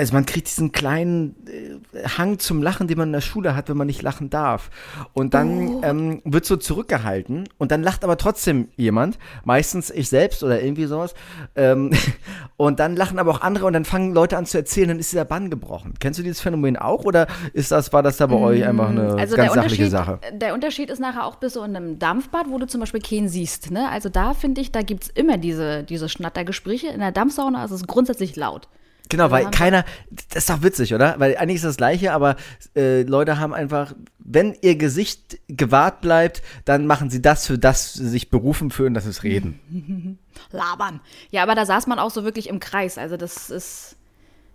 also 0.00 0.14
man 0.14 0.26
kriegt 0.26 0.48
diesen 0.48 0.72
kleinen 0.72 1.36
äh, 1.46 2.08
Hang 2.18 2.38
zum 2.38 2.62
Lachen, 2.62 2.88
den 2.88 2.98
man 2.98 3.08
in 3.08 3.12
der 3.12 3.20
Schule 3.20 3.54
hat, 3.54 3.68
wenn 3.68 3.76
man 3.76 3.86
nicht 3.86 4.02
lachen 4.02 4.30
darf. 4.30 4.70
Und 5.12 5.34
dann 5.34 5.68
Oh. 5.68 5.80
ähm, 5.84 6.22
wird 6.24 6.44
so 6.44 6.56
zurückgehalten 6.56 7.48
und 7.58 7.70
dann 7.70 7.82
lacht 7.82 8.02
aber 8.02 8.16
trotzdem 8.16 8.68
jemand, 8.76 9.18
meistens 9.44 9.90
ich 9.90 10.08
selbst 10.08 10.42
oder 10.42 10.62
irgendwie 10.62 10.86
sowas. 10.86 11.14
Ähm, 11.54 11.90
und 12.56 12.80
dann 12.80 12.96
lachen 12.96 13.18
aber 13.18 13.30
auch 13.30 13.40
andere 13.42 13.66
und 13.66 13.72
dann 13.74 13.84
fangen 13.84 14.12
Leute 14.14 14.36
an 14.36 14.46
zu 14.46 14.58
erzählen, 14.58 14.88
dann 14.88 14.98
ist 14.98 15.12
dieser 15.12 15.24
Bann 15.24 15.50
gebrochen. 15.50 15.94
Kennst 16.00 16.18
du 16.18 16.22
dieses 16.22 16.40
Phänomen 16.40 16.76
auch 16.76 17.04
oder 17.04 17.26
ist 17.52 17.70
das, 17.70 17.92
war 17.92 18.02
das 18.02 18.16
da 18.16 18.26
bei 18.26 18.36
euch 18.36 18.64
einfach 18.66 18.88
eine 18.88 19.14
Also 19.18 19.36
ganz 19.36 19.52
sachliche 19.54 19.88
Sache? 19.88 20.18
der 20.32 20.54
Unterschied 20.54 20.90
ist 20.90 20.98
nachher 20.98 21.24
auch 21.26 21.36
bis 21.36 21.52
so 21.54 21.62
in 21.62 21.76
einem 21.76 21.98
Dampfbad, 21.98 22.46
wo 22.48 22.58
du 22.58 22.66
zum 22.66 22.80
Beispiel 22.80 23.00
keinen 23.00 23.28
siehst. 23.28 23.70
Ne? 23.70 23.88
Also 23.90 24.08
da 24.08 24.34
finde 24.34 24.60
ich, 24.60 24.72
da 24.72 24.82
gibt 24.82 25.04
es 25.04 25.08
immer 25.10 25.36
diese, 25.38 25.82
diese 25.84 26.08
Schnattergespräche. 26.08 26.88
In 26.88 27.00
der 27.00 27.12
Dampfsauna 27.12 27.64
ist 27.64 27.70
es 27.70 27.86
grundsätzlich 27.86 28.36
laut. 28.36 28.68
Genau, 29.10 29.30
weil 29.30 29.50
keiner, 29.50 29.84
das 30.10 30.44
ist 30.44 30.50
doch 30.50 30.62
witzig, 30.62 30.94
oder? 30.94 31.16
Weil 31.18 31.36
eigentlich 31.36 31.56
ist 31.56 31.64
das 31.64 31.76
Gleiche, 31.76 32.12
aber 32.12 32.36
äh, 32.74 33.02
Leute 33.02 33.38
haben 33.38 33.52
einfach, 33.52 33.94
wenn 34.18 34.56
ihr 34.62 34.76
Gesicht 34.76 35.38
gewahrt 35.48 36.00
bleibt, 36.00 36.42
dann 36.64 36.86
machen 36.86 37.10
sie 37.10 37.20
das, 37.20 37.46
für 37.46 37.58
das 37.58 37.92
sie 37.94 38.08
sich 38.08 38.30
berufen 38.30 38.70
fühlen, 38.70 38.94
das 38.94 39.06
ist 39.06 39.22
Reden. 39.24 40.18
Labern. 40.52 41.00
Ja, 41.30 41.42
aber 41.42 41.54
da 41.54 41.66
saß 41.66 41.86
man 41.86 41.98
auch 41.98 42.10
so 42.10 42.24
wirklich 42.24 42.48
im 42.48 42.60
Kreis. 42.60 42.98
Also 42.98 43.16
das 43.16 43.50
ist, 43.50 43.96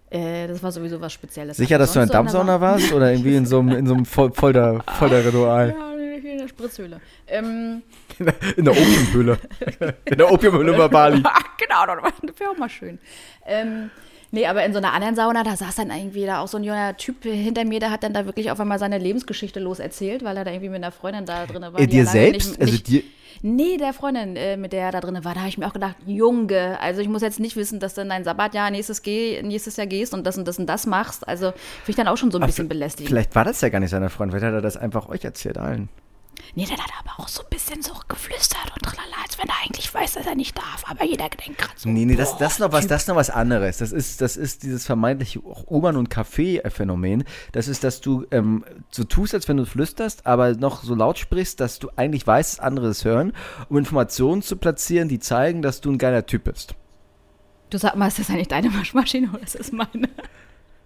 äh, 0.09 0.47
das 0.47 0.63
war 0.63 0.71
sowieso 0.71 1.01
was 1.01 1.13
Spezielles. 1.13 1.57
Sicher, 1.57 1.77
dass 1.77 1.93
du 1.93 1.99
in 1.99 2.09
Dampfsauna 2.09 2.61
warst 2.61 2.93
oder 2.93 3.11
irgendwie 3.11 3.35
in 3.35 3.45
so 3.45 3.59
einem, 3.59 3.77
in 3.77 3.85
so 3.85 3.93
einem 3.93 4.05
Folter, 4.05 4.83
Folterritual? 4.97 5.75
Ja, 5.77 5.94
in 6.23 6.38
der 6.38 6.47
Spritzhöhle. 6.47 7.01
Ähm, 7.28 7.84
In 8.58 8.65
der 8.65 8.73
Opiumhöhle. 8.73 9.38
In 10.06 10.17
der 10.17 10.32
Opiumhöhle 10.32 10.73
bei 10.73 10.88
Bali. 10.88 11.23
genau, 11.58 11.86
das 11.86 12.39
wäre 12.39 12.51
auch 12.51 12.58
mal 12.58 12.69
schön. 12.69 12.99
Ähm, 13.45 13.89
nee, 14.32 14.45
aber 14.45 14.65
in 14.65 14.73
so 14.73 14.78
einer 14.78 14.93
anderen 14.93 15.15
Sauna, 15.15 15.43
da 15.43 15.56
saß 15.56 15.75
dann 15.75 15.91
irgendwie 15.91 16.25
da 16.25 16.39
auch 16.39 16.47
so 16.47 16.58
ein 16.58 16.63
junger 16.63 16.95
Typ 16.97 17.23
hinter 17.23 17.65
mir, 17.65 17.80
der 17.80 17.91
hat 17.91 18.04
dann 18.04 18.13
da 18.13 18.25
wirklich 18.25 18.51
auf 18.51 18.60
einmal 18.60 18.80
seine 18.80 18.97
Lebensgeschichte 18.97 19.60
loserzählt, 19.60 20.23
weil 20.23 20.38
er 20.38 20.43
da 20.43 20.51
irgendwie 20.51 20.69
mit 20.69 20.84
einer 20.84 20.91
Freundin 20.91 21.25
da 21.25 21.45
drin 21.45 21.62
war. 21.62 21.80
Äh, 21.80 21.88
dir 21.88 22.06
selbst? 22.06 22.51
Nicht, 22.51 22.62
also 22.62 22.73
nicht, 22.73 22.88
dir. 22.88 23.04
Nee, 23.41 23.78
der 23.78 23.93
Freundin, 23.93 24.36
äh, 24.36 24.58
mit 24.58 24.73
der 24.73 24.86
er 24.86 24.91
da 24.91 25.01
drin 25.01 25.23
war, 25.23 25.34
da 25.34 25.41
habe 25.41 25.49
ich 25.49 25.58
mir 25.58 25.67
auch 25.67 25.73
gedacht, 25.73 25.95
Junge, 26.06 26.80
also 26.80 27.01
ich 27.01 27.08
muss 27.08 27.21
jetzt 27.21 27.39
nicht 27.39 27.56
wissen, 27.56 27.80
dass 27.80 27.93
du 27.93 28.01
in 28.01 28.10
dein 28.10 28.23
Sabbatjahr 28.23 28.71
nächstes, 28.71 29.01
geh, 29.01 29.41
nächstes 29.43 29.75
Jahr 29.78 29.88
gehst 29.88 30.13
und 30.13 30.25
das 30.25 30.38
und 30.38 30.47
das 30.47 30.58
und 30.58 30.67
das 30.67 30.88
machst. 30.88 31.28
Also 31.28 31.51
finde 31.51 31.89
ich 31.89 31.95
dann 31.95 32.08
auch 32.08 32.17
schon 32.17 32.32
so 32.32 32.39
ein 32.39 32.45
bisschen 32.45 32.67
belästigend. 32.67 33.10
Vielleicht 33.10 33.36
war 33.36 33.43
das 33.43 33.62
ja 33.62 33.69
gar 33.69 33.80
nicht 33.80 33.91
seine 33.91 34.10
Freund, 34.10 34.32
vielleicht 34.32 34.45
hat 34.45 34.54
er 34.54 34.62
das 34.62 34.78
einfach 34.78 35.10
euch 35.10 35.23
erzählt 35.23 35.58
allen. 35.58 35.89
Nee, 36.55 36.65
der 36.65 36.77
hat 36.77 36.91
aber 36.99 37.19
auch 37.21 37.27
so 37.27 37.43
ein 37.43 37.49
bisschen 37.49 37.81
so 37.81 37.93
geflüstert 38.07 38.71
und 38.73 38.81
tralala, 38.81 39.15
als 39.23 39.37
wenn 39.37 39.47
er 39.47 39.55
eigentlich 39.65 39.93
weiß, 39.93 40.13
dass 40.13 40.25
er 40.25 40.35
nicht 40.35 40.57
darf. 40.57 40.83
Aber 40.87 41.03
jeder 41.03 41.29
denkt 41.29 41.57
gerade 41.57 41.73
so. 41.75 41.89
Nee, 41.89 42.05
nee, 42.05 42.15
das, 42.15 42.37
das, 42.37 42.53
ist 42.53 42.59
noch 42.59 42.71
was, 42.71 42.87
das 42.87 43.03
ist 43.03 43.07
noch 43.07 43.15
was 43.15 43.29
anderes. 43.29 43.77
Das 43.77 43.91
ist, 43.91 44.21
das 44.21 44.37
ist 44.37 44.63
dieses 44.63 44.85
vermeintliche 44.85 45.41
U-Bahn- 45.43 45.97
und 45.97 46.09
Café-Phänomen. 46.09 47.23
Das 47.51 47.67
ist, 47.67 47.83
dass 47.83 48.01
du 48.01 48.25
ähm, 48.31 48.63
so 48.89 49.03
tust, 49.03 49.33
als 49.33 49.47
wenn 49.47 49.57
du 49.57 49.65
flüsterst, 49.65 50.25
aber 50.25 50.53
noch 50.53 50.83
so 50.83 50.95
laut 50.95 51.17
sprichst, 51.17 51.59
dass 51.59 51.79
du 51.79 51.89
eigentlich 51.95 52.25
weißt, 52.25 52.53
dass 52.53 52.59
andere 52.59 52.87
es 52.87 53.05
hören, 53.05 53.33
um 53.69 53.77
Informationen 53.77 54.41
zu 54.41 54.57
platzieren, 54.57 55.09
die 55.09 55.19
zeigen, 55.19 55.61
dass 55.61 55.81
du 55.81 55.91
ein 55.91 55.97
geiler 55.97 56.25
Typ 56.25 56.45
bist. 56.45 56.75
Du 57.69 57.77
sag 57.77 57.95
mal, 57.95 58.07
ist 58.07 58.19
das 58.19 58.29
eigentlich 58.29 58.47
deine 58.47 58.73
Waschmaschine 58.73 59.29
oder 59.31 59.41
ist 59.41 59.59
das 59.59 59.71
meine? 59.71 60.09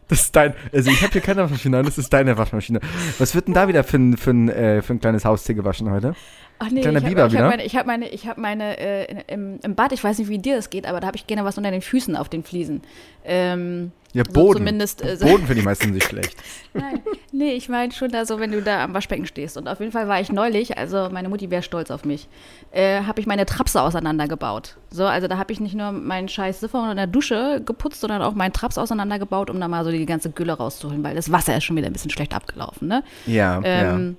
Das 0.10 0.22
ist 0.22 0.36
dein, 0.36 0.56
also 0.74 0.89
ich 0.89 1.02
habe 1.04 1.13
hier 1.13 1.22
keine 1.22 1.43
Waschmaschine, 1.43 1.84
das 1.84 1.98
ist 1.98 2.12
deine 2.12 2.38
Waschmaschine. 2.38 2.80
Was 3.19 3.36
wird 3.36 3.48
denn 3.48 3.54
da 3.54 3.67
wieder 3.67 3.84
für 3.84 3.98
ein, 3.98 4.17
für 4.17 4.32
ein, 4.32 4.50
äh, 4.50 4.82
für 4.82 4.93
ein 4.93 5.00
kleines 5.00 5.24
Haustier 5.24 5.56
gewaschen 5.56 5.89
heute? 5.91 6.15
Ach 6.62 6.69
nee, 6.72 6.82
Kleiner 6.82 7.00
ich 7.00 7.06
Biber 7.06 7.32
wieder? 7.32 7.43
hab 7.43 7.50
meine, 7.50 7.63
ich 7.65 7.76
habe 7.78 7.88
meine, 7.88 8.10
ich 8.10 8.28
hab 8.28 8.38
meine 8.38 8.78
äh, 8.78 9.24
im, 9.28 9.60
im 9.63 9.76
Bad, 9.76 9.93
ich 9.93 10.04
weiß 10.04 10.17
nicht, 10.19 10.28
wie 10.30 10.39
dir 10.39 10.58
das 10.58 10.69
geht, 10.69 10.86
aber 10.86 11.00
da 11.00 11.08
habe 11.08 11.15
ich 11.15 11.26
gerne 11.26 11.45
was 11.45 11.58
unter 11.58 11.72
den 11.72 11.82
Füßen 11.82 12.15
auf 12.17 12.28
den 12.28 12.43
Fliesen. 12.43 12.82
Ähm, 13.24 13.91
Ja, 14.12 14.24
Boden. 14.24 14.58
zumindest, 14.58 15.02
äh, 15.06 15.15
so- 15.15 15.26
Boden 15.26 15.45
finde 15.45 15.60
ich 15.60 15.65
meistens 15.65 15.91
nicht 15.93 16.06
schlecht. 16.08 16.36
nein, 16.74 17.00
nee, 17.32 17.52
ich 17.54 17.69
meine 17.69 17.93
schon 17.93 18.10
da 18.12 18.26
so, 18.26 18.39
wenn 18.41 18.52
du 18.52 18.62
da 18.62 18.84
am 18.84 18.93
Waschbecken 18.93 19.26
stehst. 19.26 19.56
Und 19.56 19.69
auf 19.69 19.80
jeden 19.80 19.91
Fall 19.93 20.10
war 20.10 20.19
ich 20.19 20.32
neulich, 20.34 20.78
also 20.78 21.08
meine 21.12 21.30
Mutti 21.30 21.50
wäre 21.50 21.63
stolz 21.63 21.91
auf 21.91 22.04
mich, 22.04 22.28
äh, 22.72 23.04
habe 23.04 23.22
ich 23.22 23.26
meine 23.28 23.45
Trapse 23.45 23.82
auseinandergebaut. 23.82 24.76
So, 24.89 25.06
also 25.06 25.28
da 25.30 25.38
habe 25.38 25.54
ich 25.54 25.62
nicht 25.62 25.76
nur 25.76 25.93
meinen 25.93 26.28
scheiß 26.28 26.60
Siphon 26.60 26.89
in 26.89 26.98
der 26.98 27.08
Dusche 27.08 27.62
geputzt, 27.65 28.02
sondern 28.02 28.22
auch 28.22 28.34
meinen 28.34 28.52
Traps 28.52 28.78
auseinandergebaut, 28.78 29.50
um 29.50 29.60
da 29.62 29.69
mal 29.69 29.86
so 29.86 29.91
die 29.91 30.06
ganze 30.06 30.30
Gülle 30.32 30.54
rauszuholen, 30.54 31.04
weil 31.06 31.15
das 31.15 31.32
Wasser 31.32 31.56
ist 31.56 31.63
schon 31.63 31.78
wieder 31.78 31.88
ein 31.88 31.93
bisschen 31.93 32.12
schlecht 32.12 32.34
abgelaufen, 32.34 32.89
ne? 32.89 33.04
Ja, 33.28 33.62
ja. 33.62 33.95
Ähm, 33.95 34.17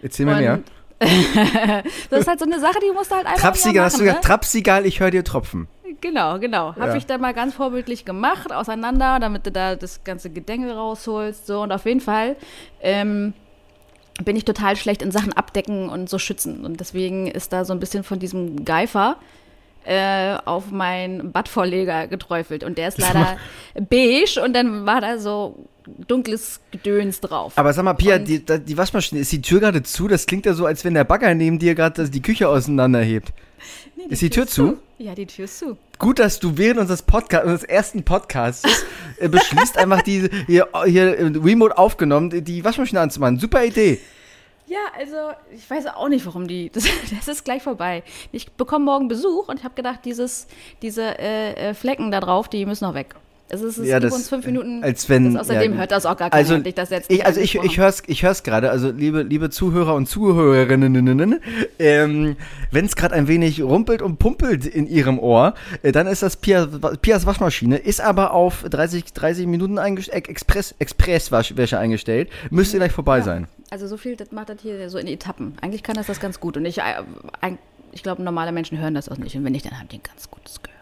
Erzähl 0.00 0.24
mir 0.26 0.36
mehr. 0.36 0.60
das 2.10 2.20
ist 2.20 2.28
halt 2.28 2.38
so 2.38 2.46
eine 2.46 2.60
Sache, 2.60 2.78
die 2.86 2.92
musst 2.92 3.10
du 3.10 3.16
halt 3.16 3.26
einfach 3.26 3.40
Trapsigal, 3.40 3.74
mal 3.82 3.84
hast 3.86 3.94
du 3.94 3.98
machen, 3.98 4.06
gesagt, 4.06 4.24
Trapsigal, 4.24 4.86
ich 4.86 5.00
höre 5.00 5.10
dir 5.10 5.24
tropfen. 5.24 5.68
ne? 5.84 5.94
Genau, 6.00 6.38
genau. 6.38 6.74
Habe 6.76 6.88
Ja. 6.88 6.96
ich 6.96 7.06
da 7.06 7.18
mal 7.18 7.32
ganz 7.34 7.54
vorbildlich 7.54 8.04
gemacht, 8.04 8.52
auseinander, 8.52 9.18
damit 9.20 9.46
du 9.46 9.52
da 9.52 9.76
das 9.76 10.04
ganze 10.04 10.30
Gedänge 10.30 10.74
rausholst. 10.74 11.46
So, 11.46 11.62
und 11.62 11.72
auf 11.72 11.86
jeden 11.86 12.00
Fall 12.00 12.36
ähm, 12.82 13.32
bin 14.22 14.36
ich 14.36 14.44
total 14.44 14.76
schlecht 14.76 15.02
in 15.02 15.10
Sachen 15.10 15.32
abdecken 15.32 15.88
und 15.88 16.08
so 16.10 16.18
schützen. 16.18 16.64
Und 16.64 16.80
deswegen 16.80 17.26
ist 17.26 17.52
da 17.52 17.64
so 17.64 17.72
ein 17.72 17.80
bisschen 17.80 18.04
von 18.04 18.18
diesem 18.18 18.64
Geifer 18.64 19.16
äh, 19.86 20.36
auf 20.44 20.70
meinen 20.70 21.32
Badvorleger 21.32 22.06
geträufelt. 22.06 22.64
Und 22.64 22.78
der 22.78 22.88
ist 22.88 22.98
leider 22.98 23.36
beige 23.74 24.40
und 24.44 24.54
dann 24.54 24.86
war 24.86 25.00
da 25.00 25.18
so 25.18 25.66
dunkles 26.08 26.60
Gedöns 26.70 27.20
drauf. 27.20 27.52
Aber 27.56 27.72
sag 27.72 27.84
mal, 27.84 27.94
Pia, 27.94 28.18
die, 28.18 28.44
die 28.44 28.76
Waschmaschine, 28.76 29.20
ist 29.20 29.32
die 29.32 29.42
Tür 29.42 29.60
gerade 29.60 29.82
zu? 29.82 30.08
Das 30.08 30.26
klingt 30.26 30.46
ja 30.46 30.54
so, 30.54 30.66
als 30.66 30.84
wenn 30.84 30.94
der 30.94 31.04
Bagger 31.04 31.34
neben 31.34 31.58
dir 31.58 31.74
gerade 31.74 32.08
die 32.08 32.22
Küche 32.22 32.48
auseinanderhebt. 32.48 33.32
Nee, 33.96 34.04
ist 34.08 34.22
die 34.22 34.30
Tür 34.30 34.46
zu? 34.46 34.78
Ja, 34.98 35.14
die 35.14 35.26
Tür 35.26 35.44
ist 35.46 35.58
zu. 35.58 35.76
Gut, 35.98 36.18
dass 36.18 36.38
du 36.40 36.56
während 36.58 36.80
unseres 36.80 37.02
Podcast, 37.02 37.44
unseres 37.44 37.64
ersten 37.64 38.02
Podcasts 38.02 38.84
äh, 39.18 39.28
beschließt, 39.28 39.78
einfach 39.78 40.02
die 40.02 40.28
hier, 40.46 40.68
hier 40.86 41.18
äh, 41.18 41.24
remote 41.36 41.76
aufgenommen, 41.78 42.30
die- 42.30 42.42
die 42.42 42.64
Waschmaschine 42.64 43.00
anzumachen. 43.00 43.38
Super 43.38 43.64
Idee. 43.64 44.00
Ja, 44.66 44.78
also 44.98 45.16
ich 45.54 45.68
weiß 45.68 45.86
auch 45.88 46.08
nicht, 46.08 46.24
warum 46.26 46.48
die. 46.48 46.70
Das, 46.74 46.84
das 47.10 47.28
ist 47.28 47.44
gleich 47.44 47.62
vorbei. 47.62 48.02
Ich 48.32 48.50
bekomme 48.52 48.84
morgen 48.86 49.08
Besuch 49.08 49.48
und 49.48 49.58
ich 49.58 49.64
habe 49.64 49.74
gedacht, 49.74 50.00
dieses, 50.04 50.46
diese 50.82 51.18
äh, 51.18 51.70
äh, 51.70 51.74
Flecken 51.74 52.10
da 52.10 52.20
drauf, 52.20 52.48
die 52.48 52.64
müssen 52.66 52.84
noch 52.84 52.94
weg. 52.94 53.14
Es 53.50 53.60
ist, 53.60 53.76
es 53.78 53.86
Ja, 53.86 54.00
das, 54.00 54.12
uns 54.14 54.28
fünf 54.30 54.46
Minuten. 54.46 54.82
als 54.82 55.08
wenn- 55.10 55.36
außerdem 55.36 55.72
ja, 55.74 55.78
hört 55.78 55.90
das 55.92 56.06
auch 56.06 56.16
gar 56.16 56.30
keiner. 56.30 56.40
Also, 56.40 56.56
ich 56.64 56.74
das 56.74 56.90
jetzt 56.90 57.10
ich, 57.10 57.24
also 57.26 57.40
ich, 57.40 57.54
ich 57.54 57.60
angesprochen. 57.60 57.82
hör's, 57.84 58.02
ich 58.06 58.22
hör's 58.22 58.42
gerade, 58.42 58.70
also 58.70 58.90
liebe, 58.90 59.22
liebe 59.22 59.50
Zuhörer 59.50 59.94
und 59.94 60.08
Zuhörerinnen, 60.08 61.40
ähm, 61.78 62.36
wenn 62.70 62.84
es 62.86 62.96
gerade 62.96 63.14
ein 63.14 63.28
wenig 63.28 63.62
rumpelt 63.62 64.00
und 64.02 64.18
pumpelt 64.18 64.64
in 64.66 64.86
ihrem 64.86 65.18
Ohr, 65.18 65.54
äh, 65.82 65.92
dann 65.92 66.06
ist 66.06 66.22
das 66.22 66.36
Pia, 66.36 66.66
Pias 67.02 67.26
Waschmaschine, 67.26 67.76
ist 67.76 68.00
aber 68.00 68.32
auf 68.32 68.62
30, 68.68 69.12
30 69.12 69.46
Minuten 69.46 69.78
eingest- 69.78 70.10
Ex- 70.10 70.28
Express, 70.28 70.74
Expresswäsche 70.78 71.78
eingestellt. 71.78 72.30
Müsste 72.50 72.78
gleich 72.78 72.92
vorbei 72.92 73.20
sein. 73.20 73.46
Also 73.70 73.86
so 73.86 73.96
viel, 73.96 74.16
das 74.16 74.32
macht 74.32 74.48
das 74.48 74.56
hier 74.62 74.88
so 74.88 74.98
in 74.98 75.06
Etappen. 75.06 75.54
Eigentlich 75.60 75.82
kann 75.82 75.96
das 75.96 76.06
das 76.06 76.18
ganz 76.18 76.40
gut. 76.40 76.56
Und 76.56 76.64
ich, 76.64 76.78
äh, 76.78 76.82
ich 77.92 78.02
glaube, 78.02 78.22
normale 78.22 78.52
Menschen 78.52 78.78
hören 78.78 78.94
das 78.94 79.08
auch 79.08 79.18
nicht. 79.18 79.36
Und 79.36 79.44
wenn 79.44 79.52
nicht, 79.52 79.66
dann 79.66 79.78
haben 79.78 79.88
die 79.88 79.96
ein 79.96 80.02
ganz 80.02 80.30
gutes 80.30 80.62
Gehör. 80.62 80.74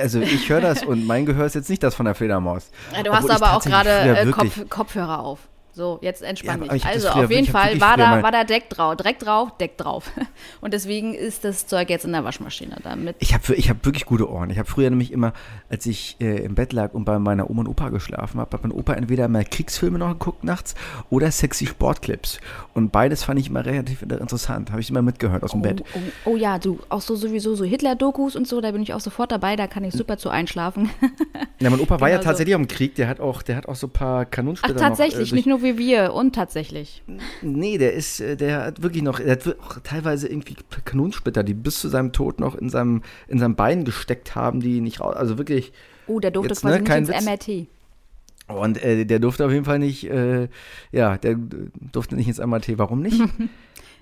Also 0.00 0.20
ich 0.20 0.48
höre 0.48 0.60
das 0.60 0.84
und 0.84 1.06
mein 1.06 1.26
Gehör 1.26 1.46
ist 1.46 1.54
jetzt 1.54 1.70
nicht 1.70 1.82
das 1.82 1.94
von 1.94 2.06
der 2.06 2.14
Fledermaus. 2.14 2.70
Ja, 2.94 3.02
du 3.02 3.10
Obwohl 3.10 3.30
hast 3.30 3.42
aber 3.42 3.56
auch 3.56 3.62
gerade 3.62 3.90
äh, 3.90 4.26
Kopf, 4.30 4.68
Kopfhörer 4.68 5.20
auf. 5.20 5.40
So, 5.78 6.00
jetzt 6.02 6.22
entspann 6.22 6.64
Ja, 6.64 6.72
dich. 6.72 6.84
Also 6.84 7.08
auf 7.08 7.30
jeden 7.30 7.46
Fall 7.46 7.80
war 7.80 7.96
da, 7.96 8.20
war 8.20 8.32
da 8.32 8.42
Deck 8.42 8.68
drauf, 8.68 8.96
Dreck 8.96 9.20
drauf, 9.20 9.56
Deck 9.58 9.76
drauf. 9.76 10.10
Und 10.60 10.74
deswegen 10.74 11.14
ist 11.14 11.44
das 11.44 11.68
Zeug 11.68 11.88
jetzt 11.88 12.04
in 12.04 12.10
der 12.10 12.24
Waschmaschine. 12.24 12.78
Damit 12.82 13.14
Ich 13.20 13.32
habe 13.32 13.54
ich 13.54 13.70
hab 13.70 13.84
wirklich 13.84 14.04
gute 14.04 14.28
Ohren. 14.28 14.50
Ich 14.50 14.58
habe 14.58 14.68
früher 14.68 14.90
nämlich 14.90 15.12
immer, 15.12 15.32
als 15.70 15.86
ich 15.86 16.16
äh, 16.18 16.42
im 16.44 16.56
Bett 16.56 16.72
lag 16.72 16.94
und 16.94 17.04
bei 17.04 17.20
meiner 17.20 17.48
Oma 17.48 17.60
und 17.60 17.68
Opa 17.68 17.90
geschlafen 17.90 18.40
habe, 18.40 18.50
hat 18.52 18.62
mein 18.64 18.72
Opa 18.72 18.94
entweder 18.94 19.28
mal 19.28 19.44
Kriegsfilme 19.44 20.00
noch 20.00 20.08
geguckt 20.08 20.42
nachts 20.42 20.74
oder 21.10 21.30
sexy 21.30 21.66
Sportclips. 21.66 22.40
Und 22.78 22.92
beides 22.92 23.24
fand 23.24 23.38
ich 23.40 23.48
immer 23.48 23.66
relativ 23.66 24.02
interessant. 24.02 24.70
Habe 24.70 24.80
ich 24.80 24.88
immer 24.88 25.02
mitgehört 25.02 25.42
aus 25.42 25.50
dem 25.50 25.60
Oh, 25.60 25.62
Bett. 25.64 25.82
oh, 25.94 26.30
oh 26.32 26.36
ja, 26.36 26.58
du, 26.58 26.78
auch 26.88 27.00
so 27.00 27.16
sowieso 27.16 27.54
so 27.56 27.64
Hitler-Dokus 27.64 28.36
und 28.36 28.46
so, 28.46 28.60
da 28.60 28.70
bin 28.70 28.82
ich 28.82 28.94
auch 28.94 29.00
sofort 29.00 29.32
dabei, 29.32 29.56
da 29.56 29.66
kann 29.66 29.82
ich 29.84 29.92
super 29.94 30.16
zu 30.16 30.30
einschlafen. 30.30 30.90
Ja, 31.60 31.70
mein 31.70 31.80
Opa 31.80 32.00
war 32.00 32.08
ja 32.08 32.14
Genau 32.18 32.22
so. 32.22 32.28
tatsächlich 32.28 32.54
auch 32.54 32.60
im 32.60 32.68
Krieg. 32.68 32.94
Der 32.94 33.08
hat 33.08 33.18
auch, 33.18 33.42
der 33.42 33.56
hat 33.56 33.66
auch 33.68 33.74
so 33.74 33.88
ein 33.88 33.90
paar 33.90 34.26
Ach, 34.26 34.30
Kanonsplitter 34.30 34.76
tatsächlich, 34.78 35.30
noch. 35.30 35.32
Äh, 35.32 35.34
nicht 35.34 35.46
nur 35.48 35.62
wie 35.64 35.76
wir, 35.76 36.14
und 36.14 36.32
tatsächlich. 36.36 37.02
nee, 37.42 37.78
der 37.78 37.94
ist, 37.94 38.20
äh, 38.20 38.36
der 38.36 38.62
hat 38.66 38.80
wirklich 38.82 39.02
noch, 39.02 39.18
der 39.18 39.32
hat 39.32 39.44
auch 39.60 39.76
teilweise 39.82 40.28
irgendwie 40.28 40.54
Kanonsplitter, 40.84 41.42
die 41.42 41.54
bis 41.54 41.80
zu 41.80 41.88
seinem 41.88 42.12
Tod 42.12 42.38
noch 42.38 42.54
in 42.54 42.70
seinem, 42.70 43.02
in 43.26 43.40
seinem 43.40 43.56
Bein 43.56 43.84
gesteckt 43.84 44.36
haben, 44.36 44.60
die 44.60 44.80
nicht 44.80 45.00
raus. 45.00 45.16
Also 45.16 45.36
wirklich. 45.36 45.72
Oh, 46.06 46.20
der 46.20 46.30
durfte 46.30 46.50
Jetzt, 46.54 46.60
quasi 46.62 46.76
ne, 46.78 46.82
nicht 46.84 46.96
ins 46.96 47.08
Witz. 47.08 47.24
MRT. 47.26 47.66
Und 48.48 48.82
äh, 48.82 49.04
der 49.04 49.18
durfte 49.18 49.44
auf 49.44 49.52
jeden 49.52 49.64
Fall 49.64 49.78
nicht, 49.78 50.04
äh, 50.10 50.48
ja, 50.90 51.16
der 51.18 51.36
durfte 51.92 52.16
nicht 52.16 52.28
ins 52.28 52.38
MRT. 52.38 52.78
Warum 52.78 53.02
nicht? 53.02 53.20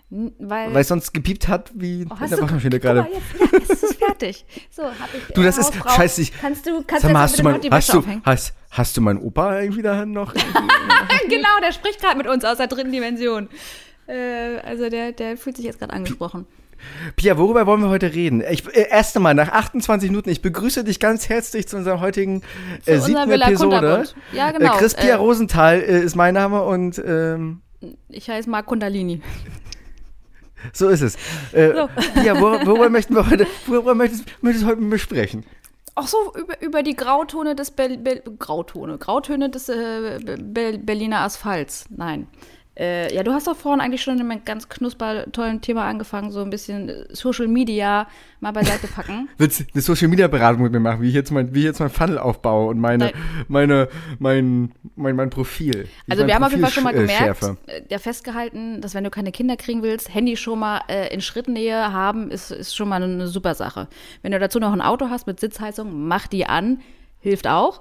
Weil, 0.09 0.73
Weil 0.73 0.83
es 0.83 0.89
sonst 0.89 1.13
gepiept 1.13 1.49
hat, 1.49 1.73
wie 1.75 2.07
Oh, 2.09 2.15
in 2.23 2.31
der 2.31 2.41
Waschmaschine 2.41 2.77
mal, 2.77 2.79
gerade. 2.79 3.09
jetzt, 3.13 3.41
ja, 3.41 3.59
jetzt 3.59 3.71
ist 3.73 3.83
es 3.83 3.97
fertig. 3.97 4.47
So, 4.71 4.85
hab 4.85 5.13
ich. 5.13 5.35
Du, 5.35 5.43
das 5.43 5.59
äh, 5.59 5.63
ist 5.63 5.75
scheiße. 5.75 6.23
Ich, 6.23 6.33
Kannst 6.41 6.65
du, 6.65 6.85
kannst 6.87 7.03
sag 7.03 7.13
mal, 7.13 7.23
hast 7.23 7.39
du, 7.39 7.43
mein, 7.43 7.61
hast, 7.73 7.93
du, 7.93 8.05
hast, 8.23 8.55
hast 8.71 8.97
du 8.97 9.01
meinen 9.01 9.19
Opa 9.19 9.61
irgendwie 9.61 9.83
da 9.83 10.07
noch? 10.07 10.33
genau, 11.29 11.61
der 11.61 11.73
spricht 11.73 12.01
gerade 12.01 12.17
mit 12.17 12.29
uns 12.29 12.45
aus 12.45 12.59
der 12.59 12.69
dritten 12.69 12.93
Dimension. 12.93 13.49
Äh, 14.07 14.59
also 14.65 14.89
der, 14.89 15.11
der 15.11 15.37
fühlt 15.37 15.57
sich 15.57 15.65
jetzt 15.65 15.81
gerade 15.81 15.93
angesprochen. 15.93 16.47
Pia, 17.17 17.39
worüber 17.39 17.67
wollen 17.67 17.81
wir 17.83 17.89
heute 17.89 18.15
reden? 18.15 18.43
Ich, 18.51 18.67
äh, 18.75 18.89
erst 18.91 19.17
einmal, 19.17 19.35
nach 19.35 19.49
28 19.51 20.11
Minuten, 20.11 20.31
ich 20.31 20.43
begrüße 20.43 20.85
dich 20.85 21.01
ganz 21.01 21.29
herzlich 21.29 21.67
zu 21.69 21.77
unserer 21.77 22.01
heutigen 22.01 22.43
äh, 22.85 22.99
siebten 22.99 23.31
Episode. 23.31 24.05
Ja, 24.33 24.51
genau. 24.53 24.75
Äh, 24.75 24.79
Chris 24.79 24.95
Pia 24.95 25.11
Äh, 25.11 25.15
Rosenthal 25.15 25.81
äh, 25.81 26.01
ist 26.03 26.15
mein 26.17 26.35
Name 26.35 26.63
und 26.63 27.01
ähm, 27.05 27.63
Ich 28.09 28.29
heiße 28.29 28.49
Marc 28.51 28.67
Kundalini. 28.67 29.23
so 30.73 30.89
ist 30.89 31.03
es. 31.03 31.17
Äh, 31.53 31.73
So. 31.75 31.89
Pia, 32.21 32.41
wor 32.41 32.65
worüber 32.67 32.89
möchten 32.91 33.15
wir 33.15 33.29
heute, 33.29 33.47
worüber 33.67 33.95
möchtest, 33.95 34.25
möchtest 34.43 34.65
du 34.65 34.69
heute 34.69 34.81
mit 34.81 34.91
mir 34.91 34.99
sprechen? 34.99 35.45
Auch 35.95 36.09
so 36.09 36.19
über, 36.39 36.61
über 36.61 36.83
die 36.83 36.95
Grautone 36.95 37.55
des 37.55 37.71
Ber 37.71 37.89
Ber 37.97 38.17
Grautone, 38.39 38.99
Grautöne 38.99 39.49
des 39.49 39.69
äh, 39.71 40.19
Ber 40.43 40.73
Berliner 40.79 41.21
Asphalts. 41.21 41.87
Nein. 41.89 42.27
Äh, 42.79 43.15
ja, 43.15 43.23
du 43.23 43.33
hast 43.33 43.47
doch 43.47 43.57
vorhin 43.57 43.81
eigentlich 43.81 44.03
schon 44.03 44.17
mit 44.17 44.31
einem 44.31 44.45
ganz 44.45 44.69
knusper 44.69 45.31
tollen 45.33 45.63
Thema 45.63 45.85
angefangen, 45.85 46.31
so 46.31 46.43
ein 46.43 46.51
bisschen 46.51 47.07
Social 47.11 47.49
Media 47.49 48.07
mal 48.41 48.53
beiseite 48.53 48.87
packen. 48.87 49.31
Willst 49.39 49.61
du 49.61 49.65
eine 49.73 49.81
Social 49.81 50.09
Media 50.09 50.29
Beratung 50.29 50.63
mit 50.63 50.73
mir 50.73 50.81
machen, 50.81 51.01
wie 51.01 51.09
ich 51.09 51.15
jetzt 51.15 51.31
mein, 51.31 51.55
wie 51.55 51.61
ich 51.61 51.65
jetzt 51.65 51.81
mein 51.81 51.89
Funnel 51.89 52.19
aufbaue 52.19 52.69
und 52.69 52.79
meine, 52.79 53.07
Nein. 53.07 53.15
meine, 53.49 53.89
mein, 54.19 54.73
mein, 54.95 55.17
mein 55.17 55.31
Profil. 55.31 55.89
Also 56.09 56.27
wir 56.27 56.35
haben 56.35 56.45
auf 56.45 56.51
jeden 56.51 56.63
Fall 56.63 56.73
schon 56.73 56.85
mal 56.85 56.95
äh, 56.95 57.01
gemerkt, 57.01 57.43
äh, 57.67 57.83
ja 57.89 57.99
festgehalten, 57.99 58.83
dass 58.83 58.95
wenn 58.95 59.05
du 59.05 59.11
keine 59.11 59.33
Kinder 59.33 59.57
kriegen 59.57 59.83
willst, 59.83 60.13
Handy 60.13 60.37
schon 60.37 60.59
mal 60.59 60.83
äh, 60.89 61.13
in 61.15 61.23
Schrittnähe 61.23 61.93
haben, 61.93 62.31
ist, 62.31 62.51
ist 62.51 62.77
schon 62.77 62.91
mal 62.91 63.03
eine 63.03 63.27
super 63.27 63.55
Sache. 63.55 63.89
Wenn 64.21 64.33
du 64.33 64.39
dazu 64.39 64.59
noch 64.59 64.73
ein 64.73 64.83
Auto 64.83 65.09
hast 65.09 65.27
mit 65.27 65.41
Sitzheizung, 65.41 66.07
mach 66.07 66.27
die 66.27 66.45
an, 66.45 66.81
hilft 67.21 67.47
auch. 67.47 67.81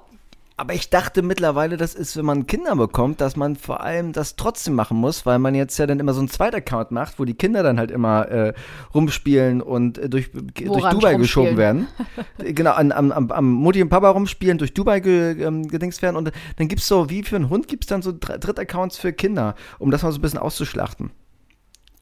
Aber 0.58 0.72
ich 0.72 0.88
dachte 0.88 1.20
mittlerweile, 1.20 1.76
das 1.76 1.94
ist, 1.94 2.16
wenn 2.16 2.24
man 2.24 2.46
Kinder 2.46 2.74
bekommt, 2.76 3.20
dass 3.20 3.36
man 3.36 3.56
vor 3.56 3.82
allem 3.82 4.14
das 4.14 4.36
trotzdem 4.36 4.72
machen 4.74 4.96
muss, 4.96 5.26
weil 5.26 5.38
man 5.38 5.54
jetzt 5.54 5.76
ja 5.76 5.86
dann 5.86 6.00
immer 6.00 6.14
so 6.14 6.20
einen 6.20 6.28
Zweitaccount 6.30 6.92
macht, 6.92 7.18
wo 7.18 7.26
die 7.26 7.34
Kinder 7.34 7.62
dann 7.62 7.78
halt 7.78 7.90
immer 7.90 8.26
äh, 8.30 8.54
rumspielen 8.94 9.60
und 9.60 9.98
äh, 9.98 10.08
durch, 10.08 10.30
durch 10.32 10.54
Dubai 10.88 11.16
geschoben 11.16 11.58
werden. 11.58 11.88
Genau, 12.38 12.72
an, 12.72 12.90
am, 12.90 13.12
am, 13.12 13.30
am 13.30 13.52
Mutti 13.52 13.82
und 13.82 13.90
Papa 13.90 14.08
rumspielen, 14.08 14.56
durch 14.56 14.72
Dubai 14.72 15.00
ge, 15.00 15.42
ähm, 15.42 15.68
gedingst 15.68 16.00
werden. 16.00 16.16
Und 16.16 16.32
dann 16.56 16.68
gibt 16.68 16.80
es 16.80 16.88
so, 16.88 17.10
wie 17.10 17.22
für 17.22 17.36
einen 17.36 17.50
Hund, 17.50 17.68
gibt 17.68 17.84
es 17.84 17.88
dann 17.88 18.00
so 18.00 18.12
Dr- 18.12 18.38
Drittaccounts 18.38 18.96
für 18.96 19.12
Kinder, 19.12 19.56
um 19.78 19.90
das 19.90 20.02
mal 20.02 20.10
so 20.12 20.18
ein 20.18 20.22
bisschen 20.22 20.38
auszuschlachten. 20.38 21.10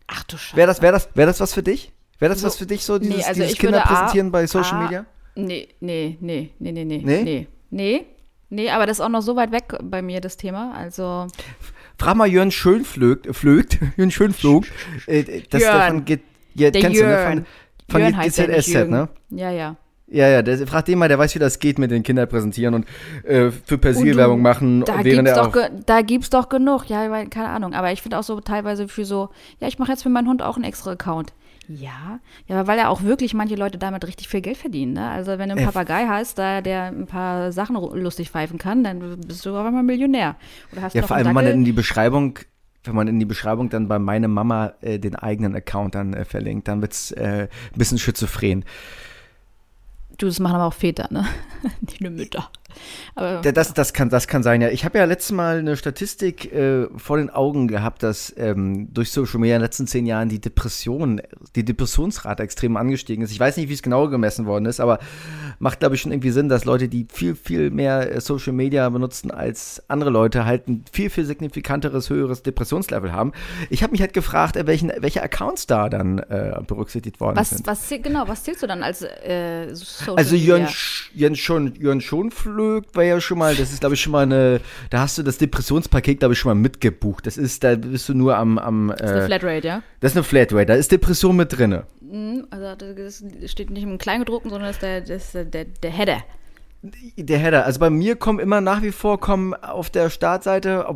Ach 0.06 0.22
du 0.24 0.36
Scheiße. 0.36 0.56
Wäre 0.56 0.68
das, 0.68 0.80
wär 0.80 0.92
das, 0.92 1.08
wär 1.14 1.26
das 1.26 1.40
was 1.40 1.54
für 1.54 1.62
dich? 1.64 1.92
Wäre 2.20 2.30
das 2.32 2.40
So- 2.42 2.46
was 2.46 2.56
für 2.56 2.66
dich, 2.66 2.84
so 2.84 2.98
dieses, 3.00 3.16
nee, 3.16 3.24
also 3.24 3.42
dieses 3.42 3.58
Kinder 3.58 3.84
A- 3.84 3.88
präsentieren 3.88 4.30
bei 4.30 4.46
Social 4.46 4.76
A- 4.78 4.82
Media? 4.84 5.06
Nee, 5.34 5.68
nee, 5.80 6.16
nee, 6.20 6.50
nee, 6.60 6.70
nee, 6.72 6.84
nee. 6.84 7.02
Nee? 7.04 7.22
Nee? 7.24 7.46
Nee, 7.70 8.06
nee, 8.54 8.70
aber 8.70 8.86
das 8.86 8.98
ist 8.98 9.00
auch 9.04 9.08
noch 9.08 9.22
so 9.22 9.36
weit 9.36 9.52
weg 9.52 9.76
bei 9.82 10.02
mir, 10.02 10.20
das 10.20 10.36
Thema. 10.36 10.72
Also, 10.74 11.26
Frag 11.98 12.16
mal 12.16 12.26
Jörn 12.26 12.50
Schönflögt, 12.50 13.26
äh, 13.26 13.32
flögt, 13.32 13.78
Jörn 13.96 14.10
Schönflog, 14.10 14.64
äh, 15.06 15.42
das 15.50 15.62
Jörn. 15.62 15.78
davon 15.78 16.04
geht, 16.04 16.22
ja, 16.54 16.70
der 16.70 16.82
kennst 16.82 17.00
du, 17.00 17.04
ne? 17.04 17.10
Jörn. 17.10 17.36
Von, 17.36 17.46
von 17.90 18.00
Jörn 18.00 18.16
heißt 18.16 18.38
der, 18.38 18.48
nicht 18.48 18.66
GZSZ, 18.66 18.90
ne? 18.90 19.08
Ja, 19.30 19.50
ja. 19.50 19.76
Ja, 20.06 20.28
ja, 20.28 20.42
der, 20.42 20.66
frag 20.66 20.84
den 20.84 20.98
mal, 20.98 21.08
der 21.08 21.18
weiß, 21.18 21.34
wie 21.34 21.38
das 21.38 21.58
geht 21.58 21.78
mit 21.78 21.90
den 21.90 22.02
Kindern 22.02 22.28
präsentieren 22.28 22.74
und 22.74 22.86
äh, 23.24 23.50
für 23.50 23.78
Persil-Werbung 23.78 24.42
machen, 24.42 24.84
Da 24.84 25.02
während 25.02 25.26
gibt's, 25.26 25.38
er 25.38 25.44
doch 25.44 25.84
da 25.86 26.02
gibt's 26.02 26.30
doch 26.30 26.48
genug. 26.50 26.88
Ja, 26.88 27.10
weil, 27.10 27.28
keine 27.28 27.48
Ahnung. 27.48 27.72
Aber 27.72 27.90
ich 27.90 28.02
finde 28.02 28.18
auch 28.18 28.22
so 28.22 28.38
teilweise 28.40 28.86
für 28.86 29.04
so, 29.06 29.30
ja, 29.60 29.66
ich 29.66 29.78
mache 29.78 29.90
jetzt 29.90 30.02
für 30.02 30.10
meinen 30.10 30.28
Hund 30.28 30.42
auch 30.42 30.56
einen 30.56 30.64
extra 30.64 30.92
Account. 30.92 31.32
Ja, 31.68 32.20
ja, 32.46 32.66
weil 32.66 32.78
ja 32.78 32.88
auch 32.88 33.02
wirklich 33.02 33.32
manche 33.34 33.54
Leute 33.54 33.78
damit 33.78 34.06
richtig 34.06 34.28
viel 34.28 34.42
Geld 34.42 34.56
verdienen. 34.56 34.92
Ne? 34.94 35.08
Also 35.10 35.38
wenn 35.38 35.48
du 35.48 35.54
einen 35.54 35.62
Äh, 35.62 35.66
Papagei 35.66 36.06
hast, 36.06 36.38
da 36.38 36.60
der 36.60 36.84
ein 36.84 37.06
paar 37.06 37.52
Sachen 37.52 37.76
lustig 37.76 38.30
pfeifen 38.30 38.58
kann, 38.58 38.84
dann 38.84 39.20
bist 39.20 39.46
du 39.46 39.56
auf 39.56 39.66
einmal 39.66 39.82
Millionär. 39.82 40.36
Oder 40.72 40.82
hast 40.82 40.94
Ja, 40.94 41.02
vor 41.02 41.16
allem, 41.16 41.26
wenn 41.28 41.34
man 41.34 41.46
in 41.46 41.64
die 41.64 41.72
Beschreibung, 41.72 42.38
wenn 42.84 42.94
man 42.94 43.08
in 43.08 43.18
die 43.18 43.24
Beschreibung 43.24 43.70
dann 43.70 43.88
bei 43.88 43.98
meine 43.98 44.28
Mama 44.28 44.74
äh, 44.82 44.98
den 44.98 45.16
eigenen 45.16 45.54
Account 45.54 45.94
dann 45.94 46.12
äh, 46.12 46.24
verlinkt, 46.24 46.68
dann 46.68 46.82
wird's 46.82 47.12
äh, 47.12 47.48
ein 47.72 47.78
bisschen 47.78 47.98
schizophren. 47.98 48.64
Du, 50.18 50.26
das 50.26 50.38
machen 50.38 50.54
aber 50.56 50.66
auch 50.66 50.74
Väter, 50.74 51.08
ne? 51.10 51.26
Nicht 51.80 52.00
nur 52.00 52.10
Mütter. 52.10 52.50
Aber 53.14 53.40
Das, 53.40 53.72
das, 53.74 53.92
kann, 53.92 54.08
das 54.08 54.26
kann 54.28 54.42
sein, 54.42 54.60
ja. 54.62 54.68
Ich 54.68 54.84
habe 54.84 54.98
ja 54.98 55.04
letztes 55.04 55.32
Mal 55.32 55.58
eine 55.58 55.76
Statistik 55.76 56.52
äh, 56.52 56.86
vor 56.96 57.16
den 57.16 57.30
Augen 57.30 57.68
gehabt, 57.68 58.02
dass 58.02 58.32
ähm, 58.36 58.92
durch 58.92 59.10
Social 59.10 59.40
Media 59.40 59.56
in 59.56 59.60
den 59.60 59.66
letzten 59.66 59.86
zehn 59.86 60.06
Jahren 60.06 60.28
die 60.28 60.40
Depression, 60.40 61.20
die 61.56 61.64
Depressionsrate 61.64 62.42
extrem 62.42 62.76
angestiegen 62.76 63.24
ist. 63.24 63.30
Ich 63.30 63.40
weiß 63.40 63.56
nicht, 63.56 63.68
wie 63.68 63.74
es 63.74 63.82
genau 63.82 64.08
gemessen 64.08 64.46
worden 64.46 64.66
ist, 64.66 64.80
aber 64.80 64.98
macht, 65.58 65.80
glaube 65.80 65.94
ich, 65.94 66.00
schon 66.00 66.12
irgendwie 66.12 66.30
Sinn, 66.30 66.48
dass 66.48 66.64
Leute, 66.64 66.88
die 66.88 67.06
viel, 67.12 67.34
viel 67.34 67.70
mehr 67.70 68.12
äh, 68.14 68.20
Social 68.20 68.52
Media 68.52 68.88
benutzen 68.88 69.30
als 69.30 69.82
andere 69.88 70.10
Leute, 70.10 70.44
halt 70.44 70.68
ein 70.68 70.84
viel, 70.92 71.10
viel 71.10 71.24
signifikanteres, 71.24 72.10
höheres 72.10 72.42
Depressionslevel 72.42 73.12
haben. 73.12 73.32
Ich 73.70 73.82
habe 73.82 73.92
mich 73.92 74.00
halt 74.00 74.12
gefragt, 74.12 74.56
äh, 74.56 74.66
welchen, 74.66 74.92
welche 74.98 75.22
Accounts 75.22 75.66
da 75.66 75.88
dann 75.88 76.18
äh, 76.18 76.60
berücksichtigt 76.66 77.20
worden 77.20 77.36
was, 77.36 77.50
sind. 77.50 77.66
was, 77.66 77.88
genau, 78.02 78.26
was 78.26 78.42
zählst 78.44 78.62
du 78.62 78.66
dann 78.66 78.82
als 78.82 79.02
äh, 79.02 79.72
Social 79.74 80.16
Also 80.16 80.34
Media? 80.34 80.56
Jörn, 80.56 80.66
Sch- 80.66 81.10
Jörn 81.14 81.36
schon, 81.36 81.74
Schonflögt 82.64 82.96
war 82.96 83.04
ja 83.04 83.20
schon 83.20 83.38
mal, 83.38 83.54
das 83.54 83.72
ist 83.72 83.80
glaube 83.80 83.94
ich 83.94 84.00
schon 84.00 84.12
mal 84.12 84.22
eine, 84.22 84.60
da 84.90 85.00
hast 85.00 85.18
du 85.18 85.22
das 85.22 85.38
Depressionspaket 85.38 86.20
glaube 86.20 86.34
ich 86.34 86.40
schon 86.40 86.50
mal 86.50 86.60
mitgebucht. 86.60 87.26
Das 87.26 87.36
ist, 87.36 87.64
da 87.64 87.74
bist 87.76 88.08
du 88.08 88.14
nur 88.14 88.36
am, 88.36 88.58
am 88.58 88.88
Das 88.88 89.00
ist 89.00 89.06
eine 89.10 89.22
äh, 89.22 89.26
Flatrate, 89.26 89.66
ja? 89.66 89.82
das 90.00 90.12
ist 90.12 90.16
eine 90.16 90.24
Flatrate, 90.24 90.66
da 90.66 90.74
ist 90.74 90.92
Depression 90.92 91.36
mit 91.36 91.56
drinne. 91.56 91.86
Mhm, 92.00 92.46
Also 92.50 92.74
das 92.94 93.22
steht 93.50 93.70
nicht 93.70 93.82
im 93.82 93.98
Kleingedruckten, 93.98 94.50
sondern 94.50 94.68
das 94.68 94.76
ist 94.76 94.82
der, 94.82 95.00
das 95.00 95.34
ist 95.34 95.54
der, 95.54 95.64
der 95.64 95.90
Header. 95.90 96.22
Der 97.16 97.38
Header, 97.38 97.64
also 97.64 97.80
bei 97.80 97.90
mir 97.90 98.16
kommen 98.16 98.40
immer 98.40 98.60
nach 98.60 98.82
wie 98.82 98.92
vor, 98.92 99.18
kommen 99.18 99.54
auf 99.54 99.90
der 99.90 100.10
Startseite, 100.10 100.86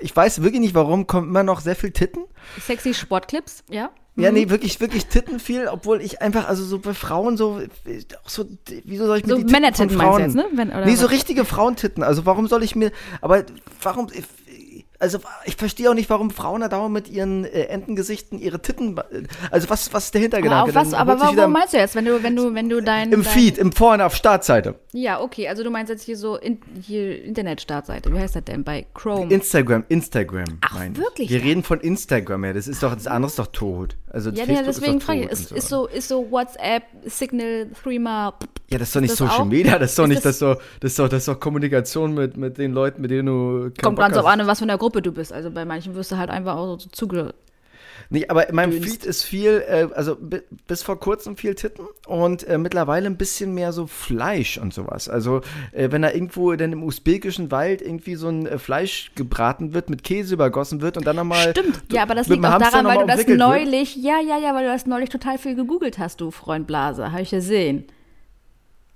ich 0.00 0.14
weiß 0.14 0.42
wirklich 0.42 0.60
nicht 0.60 0.74
warum, 0.74 1.06
kommen 1.06 1.28
immer 1.28 1.42
noch 1.42 1.60
sehr 1.60 1.76
viel 1.76 1.90
Titten. 1.90 2.24
Sexy 2.60 2.92
Sportclips, 2.92 3.64
ja? 3.70 3.90
Ja, 4.14 4.28
Mhm. 4.30 4.34
nee, 4.36 4.48
wirklich, 4.50 4.78
wirklich 4.78 5.06
Titten 5.06 5.40
viel, 5.40 5.68
obwohl 5.68 6.02
ich 6.02 6.20
einfach, 6.20 6.46
also 6.46 6.64
so 6.64 6.78
bei 6.78 6.92
Frauen 6.92 7.38
so, 7.38 7.62
auch 8.22 8.28
so, 8.28 8.44
wieso 8.84 9.06
soll 9.06 9.18
ich 9.18 9.24
mir 9.24 9.30
So 9.30 9.36
die 9.36 9.42
Titten 9.44 9.52
Männertitten 9.52 9.90
von 9.90 9.98
Frauen, 9.98 10.20
jetzt, 10.20 10.34
ne? 10.34 10.44
Wenn, 10.52 10.68
Nee, 10.68 10.96
so 10.96 11.04
was? 11.04 11.12
richtige 11.12 11.46
Frauentitten. 11.46 12.02
Also 12.02 12.26
warum 12.26 12.46
soll 12.46 12.62
ich 12.62 12.76
mir, 12.76 12.92
aber 13.22 13.44
warum, 13.82 14.08
also 15.02 15.18
ich 15.44 15.56
verstehe 15.56 15.90
auch 15.90 15.94
nicht, 15.94 16.08
warum 16.08 16.30
Frauen 16.30 16.60
da 16.60 16.68
dauernd 16.68 16.94
mit 16.94 17.08
ihren 17.08 17.44
äh, 17.44 17.64
Entengesichten 17.64 18.38
ihre 18.38 18.62
Titten, 18.62 19.00
also 19.50 19.68
was, 19.68 19.92
was 19.92 20.04
ist 20.04 20.14
der 20.14 20.20
aber, 20.20 20.22
Hintergedanke? 20.22 20.70
auf 20.70 20.74
was, 20.76 20.94
aber 20.94 21.18
warum 21.18 21.52
meinst 21.52 21.74
du 21.74 21.78
jetzt, 21.78 21.96
wenn 21.96 22.04
du, 22.04 22.22
wenn 22.22 22.36
du, 22.36 22.54
wenn 22.54 22.68
du 22.68 22.80
dein. 22.80 23.12
Im 23.12 23.24
dein, 23.24 23.32
Feed, 23.32 23.58
im 23.58 23.72
Vorne 23.72 24.06
auf 24.06 24.14
Startseite. 24.14 24.76
Ja, 24.92 25.20
okay, 25.20 25.48
also 25.48 25.64
du 25.64 25.70
meinst 25.70 25.90
jetzt 25.90 26.04
hier 26.04 26.16
so 26.16 26.36
in, 26.36 26.60
hier 26.80 27.24
Internetstartseite. 27.24 28.12
Wie 28.14 28.18
heißt 28.18 28.36
das 28.36 28.44
denn? 28.44 28.62
Bei 28.62 28.86
Chrome. 28.94 29.32
Instagram, 29.32 29.84
Instagram. 29.88 30.58
Ach, 30.60 30.74
meine 30.74 30.92
ich. 30.92 30.98
wirklich? 30.98 31.30
Wir 31.30 31.42
reden 31.42 31.64
von 31.64 31.80
Instagram, 31.80 32.44
ja. 32.44 32.52
Das 32.52 32.68
ist 32.68 32.82
doch, 32.82 32.94
das 32.94 33.08
andere 33.08 33.28
ist 33.28 33.38
doch 33.38 33.48
tot. 33.48 33.96
Also 34.08 34.30
ja, 34.30 34.44
Facebook 34.44 34.56
ja, 34.56 34.62
deswegen 34.62 35.00
frage 35.00 35.20
ich. 35.22 35.30
Ist, 35.30 35.50
und 35.50 35.58
ist, 35.58 35.68
so, 35.68 35.86
ist 35.86 36.08
so 36.08 36.30
WhatsApp, 36.30 36.84
Signal, 37.06 37.68
Threema. 37.82 38.34
Ja, 38.70 38.78
das 38.78 38.88
ist 38.88 38.96
doch 38.96 39.00
nicht 39.00 39.16
Social 39.16 39.40
auch? 39.40 39.44
Media, 39.46 39.78
das 39.78 39.90
ist 39.90 39.98
doch 39.98 40.06
nicht, 40.06 40.18
das- 40.18 40.22
das, 40.24 40.34
ist 40.36 40.42
doch, 40.42 40.62
das 40.80 40.92
ist 40.92 40.98
doch, 40.98 41.08
das 41.08 41.18
ist 41.20 41.28
doch 41.28 41.40
Kommunikation 41.40 42.14
mit, 42.14 42.36
mit 42.36 42.58
den 42.58 42.72
Leuten, 42.72 43.00
mit 43.00 43.10
denen 43.10 43.26
du 43.26 43.70
Kommt 43.82 43.98
ganz 43.98 44.16
auf 44.16 44.26
an, 44.26 44.46
was 44.46 44.58
für 44.58 44.64
einer 44.64 44.78
Gruppe 44.78 44.91
du 45.00 45.12
bist. 45.12 45.32
Also 45.32 45.50
bei 45.50 45.64
manchen 45.64 45.94
wirst 45.94 46.12
du 46.12 46.16
halt 46.18 46.30
einfach 46.30 46.56
auch 46.56 46.78
so 46.78 46.88
zuge. 46.90 47.34
Nee, 48.10 48.26
aber 48.28 48.48
in 48.48 48.54
meinem. 48.54 48.72
Feed 48.82 49.04
ist 49.04 49.22
viel, 49.22 49.62
äh, 49.66 49.88
also 49.94 50.16
bi- 50.16 50.42
bis 50.66 50.82
vor 50.82 50.98
kurzem 50.98 51.36
viel 51.36 51.54
Titten 51.54 51.86
und 52.06 52.42
äh, 52.44 52.58
mittlerweile 52.58 53.06
ein 53.06 53.16
bisschen 53.16 53.54
mehr 53.54 53.72
so 53.72 53.86
Fleisch 53.86 54.58
und 54.58 54.74
sowas. 54.74 55.08
Also 55.08 55.40
äh, 55.72 55.90
wenn 55.92 56.02
da 56.02 56.10
irgendwo 56.10 56.52
dann 56.54 56.72
im 56.72 56.82
usbekischen 56.82 57.50
Wald 57.50 57.80
irgendwie 57.80 58.16
so 58.16 58.28
ein 58.28 58.46
äh, 58.46 58.58
Fleisch 58.58 59.12
gebraten 59.14 59.72
wird, 59.72 59.88
mit 59.88 60.02
Käse 60.04 60.34
übergossen 60.34 60.80
wird 60.82 60.96
und 60.96 61.06
dann 61.06 61.16
nochmal. 61.16 61.50
Stimmt. 61.50 61.80
Ja, 61.92 62.02
aber 62.02 62.14
das 62.14 62.28
liegt 62.28 62.44
auch 62.44 62.58
daran, 62.58 62.84
weil 62.86 62.98
du 62.98 63.06
das 63.06 63.14
umwickelt 63.20 63.38
wird. 63.38 63.48
neulich. 63.48 63.96
Ja, 63.96 64.18
ja, 64.20 64.36
ja, 64.38 64.54
weil 64.54 64.64
du 64.64 64.72
das 64.72 64.84
neulich 64.86 65.08
total 65.08 65.38
viel 65.38 65.54
gegoogelt 65.54 65.98
hast, 65.98 66.20
du 66.20 66.30
Freund 66.30 66.66
Blase. 66.66 67.12
Habe 67.12 67.22
ich 67.22 67.30
gesehen. 67.30 67.84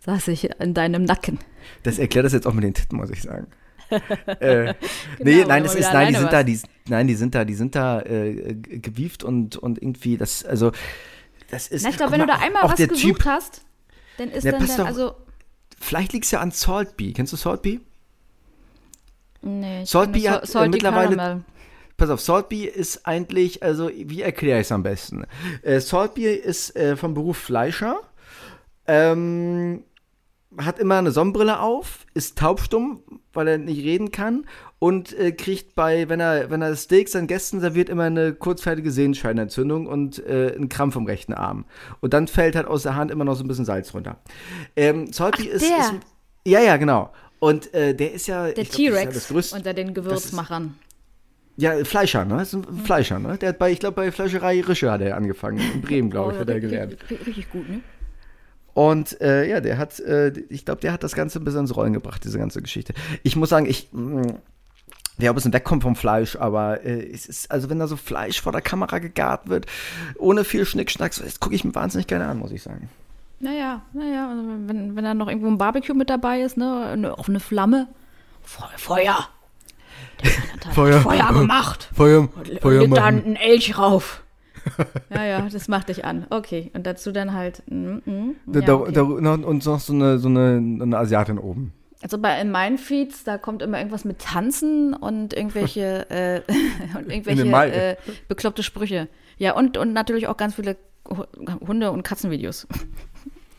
Saß 0.00 0.28
ich 0.28 0.50
in 0.60 0.74
deinem 0.74 1.04
Nacken. 1.04 1.38
Das 1.84 1.98
erklärt 1.98 2.26
das 2.26 2.32
jetzt 2.32 2.46
auch 2.46 2.52
mit 2.54 2.64
den 2.64 2.74
Titten, 2.74 2.96
muss 2.96 3.10
ich 3.10 3.22
sagen. 3.22 3.46
äh, 4.40 4.74
nee, 5.18 5.36
Genau, 5.36 5.48
nein, 5.48 5.48
wenn 5.48 5.62
das 5.64 5.72
man 5.74 5.82
ist, 5.82 5.92
nein, 5.92 6.08
die 6.08 6.14
sind 6.18 6.32
da, 6.32 6.36
warst. 6.36 6.48
die, 6.48 6.60
nein, 6.90 7.06
die 7.06 7.14
sind 7.14 7.34
da, 7.34 7.44
die 7.44 7.54
sind 7.54 7.74
da 7.74 8.00
äh, 8.02 8.54
gewieft 8.54 9.22
und, 9.24 9.56
und 9.56 9.80
irgendwie, 9.82 10.16
das, 10.16 10.44
also, 10.44 10.72
das 11.50 11.68
ist. 11.68 11.82
Na, 11.84 11.90
ich 11.90 11.96
glaube, 11.96 12.12
wenn 12.12 12.20
du 12.20 12.26
mal, 12.26 12.38
da 12.38 12.44
einmal 12.44 12.62
was 12.64 12.76
gesucht 12.88 13.16
Typ, 13.18 13.24
hast, 13.26 13.62
dann 14.18 14.30
ist 14.30 14.44
Ja, 14.44 14.52
dann, 14.52 14.66
dann 14.66 14.76
doch- 14.78 14.86
also. 14.86 15.14
Vielleicht 15.78 16.12
liegt 16.14 16.24
es 16.24 16.30
ja 16.30 16.40
an 16.40 16.50
Saltbee. 16.52 17.12
Kennst 17.12 17.32
du 17.34 17.36
Saltbee? 17.36 17.80
Nee, 19.42 19.84
kenne 20.20 20.30
hat, 20.30 20.44
äh, 20.44 20.46
Salty 20.46 20.70
mittlerweile- 20.70 21.16
Caramel. 21.16 21.44
Pass 21.98 22.10
auf, 22.10 22.20
Saltbee 22.20 22.64
ist 22.64 23.06
eigentlich, 23.06 23.62
also 23.62 23.88
wie 23.94 24.20
erkläre 24.20 24.60
ich 24.60 24.66
es 24.66 24.72
am 24.72 24.82
besten? 24.82 25.24
Äh, 25.62 25.80
Saltbee 25.80 26.34
ist 26.34 26.76
äh, 26.76 26.94
vom 26.96 27.14
Beruf 27.14 27.38
Fleischer, 27.38 28.00
ähm, 28.86 29.82
hat 30.58 30.78
immer 30.78 30.98
eine 30.98 31.10
Sonnenbrille 31.10 31.60
auf, 31.60 32.06
ist 32.14 32.38
taubstumm, 32.38 33.02
weil 33.32 33.48
er 33.48 33.58
nicht 33.58 33.84
reden 33.84 34.10
kann 34.10 34.46
und 34.78 35.12
äh, 35.18 35.32
kriegt 35.32 35.74
bei, 35.74 36.08
wenn 36.08 36.20
er, 36.20 36.50
wenn 36.50 36.62
er 36.62 36.74
Steaks 36.76 37.12
seinen 37.12 37.26
Gästen 37.26 37.60
serviert, 37.60 37.88
immer 37.88 38.04
eine 38.04 38.32
kurzfertige 38.32 38.90
Sehenscheinentzündung 38.90 39.86
und 39.86 40.24
äh, 40.26 40.54
einen 40.54 40.68
Krampf 40.68 40.96
im 40.96 41.06
rechten 41.06 41.34
Arm. 41.34 41.64
Und 42.00 42.14
dann 42.14 42.28
fällt 42.28 42.56
halt 42.56 42.66
aus 42.66 42.82
der 42.84 42.94
Hand 42.94 43.10
immer 43.10 43.24
noch 43.24 43.34
so 43.34 43.44
ein 43.44 43.48
bisschen 43.48 43.64
Salz 43.64 43.92
runter. 43.94 44.18
Ähm, 44.76 45.12
Saltbee 45.12 45.44
ist, 45.44 45.62
ist. 45.62 45.94
Ja, 46.46 46.60
ja, 46.60 46.76
genau. 46.76 47.12
Und 47.38 47.72
äh, 47.74 47.94
der 47.94 48.12
ist 48.12 48.26
ja. 48.28 48.50
Der 48.50 48.64
ja 48.64 48.70
T-Rex 48.70 49.28
größte, 49.28 49.56
unter 49.56 49.74
den 49.74 49.94
Gewürzmachern. 49.94 50.78
Ja, 51.58 51.84
Fleischer, 51.84 52.24
ne? 52.24 52.36
Das 52.36 52.52
ist 52.52 52.68
ein 52.68 52.84
Fleischer, 52.84 53.18
ne? 53.18 53.38
Der 53.38 53.50
hat 53.50 53.58
bei, 53.58 53.72
ich 53.72 53.80
glaube, 53.80 53.96
bei 53.96 54.12
Fleischerei 54.12 54.60
Rische 54.60 54.90
hat 54.90 55.00
er 55.00 55.16
angefangen. 55.16 55.58
In 55.58 55.80
Bremen, 55.80 56.10
glaube 56.10 56.32
ich, 56.32 56.38
Oh, 56.38 56.40
hat 56.40 56.48
er 56.50 56.60
gelernt. 56.60 56.92
Richtig, 57.10 57.26
richtig 57.26 57.50
gut, 57.50 57.68
ne? 57.68 57.80
Und 58.76 59.18
äh, 59.22 59.48
ja, 59.48 59.60
der 59.62 59.78
hat, 59.78 59.98
äh, 60.00 60.32
ich 60.50 60.66
glaube, 60.66 60.82
der 60.82 60.92
hat 60.92 61.02
das 61.02 61.14
Ganze 61.14 61.38
ein 61.38 61.44
bisschen 61.44 61.60
ins 61.60 61.74
Rollen 61.74 61.94
gebracht, 61.94 62.22
diese 62.24 62.38
ganze 62.38 62.60
Geschichte. 62.60 62.92
Ich 63.22 63.34
muss 63.34 63.48
sagen, 63.48 63.64
ich 63.64 63.88
mh, 63.90 64.34
der 65.16 65.30
ein 65.30 65.34
bisschen 65.34 65.54
wegkommt 65.54 65.82
vom 65.82 65.96
Fleisch, 65.96 66.36
aber 66.36 66.84
äh, 66.84 67.10
es 67.10 67.24
ist, 67.24 67.50
also 67.50 67.70
wenn 67.70 67.78
da 67.78 67.86
so 67.86 67.96
Fleisch 67.96 68.38
vor 68.42 68.52
der 68.52 68.60
Kamera 68.60 68.98
gegart 68.98 69.48
wird, 69.48 69.64
ohne 70.18 70.44
viel 70.44 70.66
Schnickschnacks, 70.66 71.22
das 71.24 71.40
gucke 71.40 71.54
ich 71.54 71.64
mir 71.64 71.74
wahnsinnig 71.74 72.06
gerne 72.06 72.26
an, 72.26 72.38
muss 72.38 72.52
ich 72.52 72.62
sagen. 72.62 72.90
Naja, 73.40 73.80
naja, 73.94 74.28
also 74.28 74.42
wenn, 74.66 74.94
wenn 74.94 75.04
da 75.04 75.14
noch 75.14 75.28
irgendwo 75.28 75.48
ein 75.48 75.56
Barbecue 75.56 75.94
mit 75.94 76.10
dabei 76.10 76.42
ist, 76.42 76.58
ne? 76.58 76.84
Eine 76.92 77.16
offene 77.18 77.40
Flamme. 77.40 77.88
Feu- 78.42 78.66
Feuer. 78.76 79.26
Der 80.22 80.30
Mann 80.32 80.66
hat 80.66 80.74
Feuer. 80.74 81.00
Feuer 81.00 81.32
gemacht. 81.32 81.88
Feuer, 81.94 82.28
Und 82.34 82.46
legt 82.46 82.96
da 82.96 83.04
einen 83.06 83.36
Elch 83.36 83.78
rauf. 83.78 84.22
ja, 85.10 85.24
ja, 85.24 85.48
das 85.50 85.68
macht 85.68 85.88
dich 85.88 86.04
an. 86.04 86.26
Okay. 86.30 86.70
Und 86.74 86.86
dazu 86.86 87.12
dann 87.12 87.32
halt. 87.32 87.62
Mm, 87.68 87.98
mm, 88.04 88.36
Da, 88.46 88.60
ja, 88.60 88.74
okay. 88.74 88.92
da, 88.92 89.02
und 89.02 89.64
noch 89.64 89.80
so 89.80 89.92
eine, 89.92 90.18
so 90.18 90.28
eine, 90.28 90.56
eine 90.82 90.98
Asiatin 90.98 91.38
oben. 91.38 91.72
Also 92.02 92.18
bei 92.18 92.40
in 92.40 92.50
meinen 92.50 92.78
Feeds, 92.78 93.24
da 93.24 93.38
kommt 93.38 93.62
immer 93.62 93.78
irgendwas 93.78 94.04
mit 94.04 94.18
Tanzen 94.18 94.94
und 94.94 95.34
irgendwelche, 95.34 96.08
äh, 96.10 96.40
und 96.98 97.10
irgendwelche 97.10 97.72
äh, 97.72 97.96
bekloppte 98.28 98.62
Sprüche. 98.62 99.08
Ja, 99.38 99.54
und, 99.54 99.76
und 99.76 99.92
natürlich 99.92 100.28
auch 100.28 100.36
ganz 100.36 100.54
viele 100.54 100.76
Hu- 101.08 101.24
Hunde- 101.66 101.90
und 101.90 102.02
Katzenvideos. 102.02 102.66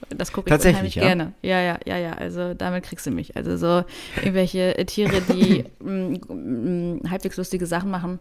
Das 0.09 0.31
gucke 0.31 0.47
ich 0.47 0.51
Tatsächlich, 0.51 0.95
ja? 0.95 1.03
gerne. 1.03 1.33
Ja, 1.41 1.59
ja, 1.61 1.79
ja, 1.85 1.97
ja. 1.97 2.13
Also 2.13 2.53
damit 2.53 2.83
kriegst 2.83 3.05
du 3.05 3.11
mich. 3.11 3.35
Also 3.35 3.57
so 3.57 3.83
irgendwelche 4.17 4.77
äh, 4.77 4.85
Tiere, 4.85 5.21
die 5.21 5.65
mm, 5.83 6.13
mm, 6.33 7.09
halbwegs 7.09 7.35
lustige 7.37 7.65
Sachen 7.65 7.91
machen, 7.91 8.19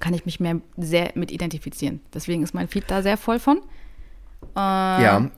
kann 0.00 0.14
ich 0.14 0.26
mich 0.26 0.40
mehr 0.40 0.60
sehr 0.76 1.12
mit 1.14 1.30
identifizieren. 1.30 2.00
Deswegen 2.12 2.42
ist 2.42 2.54
mein 2.54 2.68
Feed 2.68 2.84
da 2.88 3.02
sehr 3.02 3.16
voll 3.16 3.38
von. 3.38 3.58
Äh, 4.54 4.58
ja. 4.58 5.30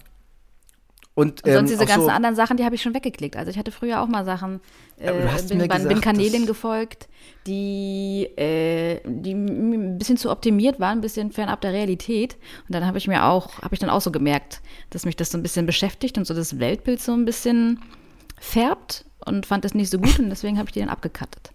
Und, 1.18 1.42
und 1.42 1.48
ähm, 1.48 1.54
sonst 1.54 1.70
diese 1.70 1.82
auch 1.82 1.88
ganzen 1.88 2.04
so, 2.04 2.10
anderen 2.10 2.36
Sachen, 2.36 2.56
die 2.56 2.64
habe 2.64 2.76
ich 2.76 2.82
schon 2.82 2.94
weggeklickt. 2.94 3.36
Also 3.36 3.50
ich 3.50 3.58
hatte 3.58 3.72
früher 3.72 4.00
auch 4.00 4.06
mal 4.06 4.24
Sachen, 4.24 4.60
äh, 4.98 5.12
bin, 5.48 5.58
mir 5.58 5.66
bin, 5.66 5.76
gesagt, 5.78 6.02
Kanälen 6.02 6.46
gefolgt, 6.46 7.08
die, 7.48 8.28
äh, 8.36 9.00
die 9.04 9.32
ein 9.32 9.98
bisschen 9.98 10.16
zu 10.16 10.30
optimiert 10.30 10.78
waren, 10.78 10.98
ein 10.98 11.00
bisschen 11.00 11.32
fernab 11.32 11.60
der 11.60 11.72
Realität. 11.72 12.36
Und 12.68 12.74
dann 12.74 12.86
habe 12.86 12.98
ich 12.98 13.08
mir 13.08 13.24
auch, 13.24 13.60
habe 13.62 13.74
ich 13.74 13.80
dann 13.80 13.90
auch 13.90 14.00
so 14.00 14.12
gemerkt, 14.12 14.60
dass 14.90 15.06
mich 15.06 15.16
das 15.16 15.32
so 15.32 15.38
ein 15.38 15.42
bisschen 15.42 15.66
beschäftigt 15.66 16.18
und 16.18 16.24
so 16.24 16.34
das 16.34 16.60
Weltbild 16.60 17.00
so 17.00 17.14
ein 17.14 17.24
bisschen 17.24 17.80
färbt 18.38 19.04
und 19.24 19.44
fand 19.44 19.64
das 19.64 19.74
nicht 19.74 19.90
so 19.90 19.98
gut 19.98 20.20
und 20.20 20.30
deswegen 20.30 20.56
habe 20.56 20.68
ich 20.68 20.72
die 20.72 20.80
dann 20.80 20.88
abgekattet. 20.88 21.50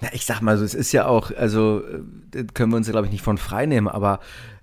Na, 0.00 0.08
ich 0.12 0.26
sag 0.26 0.40
mal 0.40 0.58
so, 0.58 0.64
es 0.64 0.74
ist 0.74 0.92
ja 0.92 1.06
auch, 1.06 1.30
also 1.36 1.82
äh, 2.34 2.44
können 2.54 2.72
wir 2.72 2.76
uns 2.76 2.86
ja, 2.86 2.92
glaube 2.92 3.06
ich, 3.06 3.12
nicht 3.12 3.24
von 3.24 3.38
frei 3.38 3.66
nehmen, 3.66 3.88
aber 3.88 4.20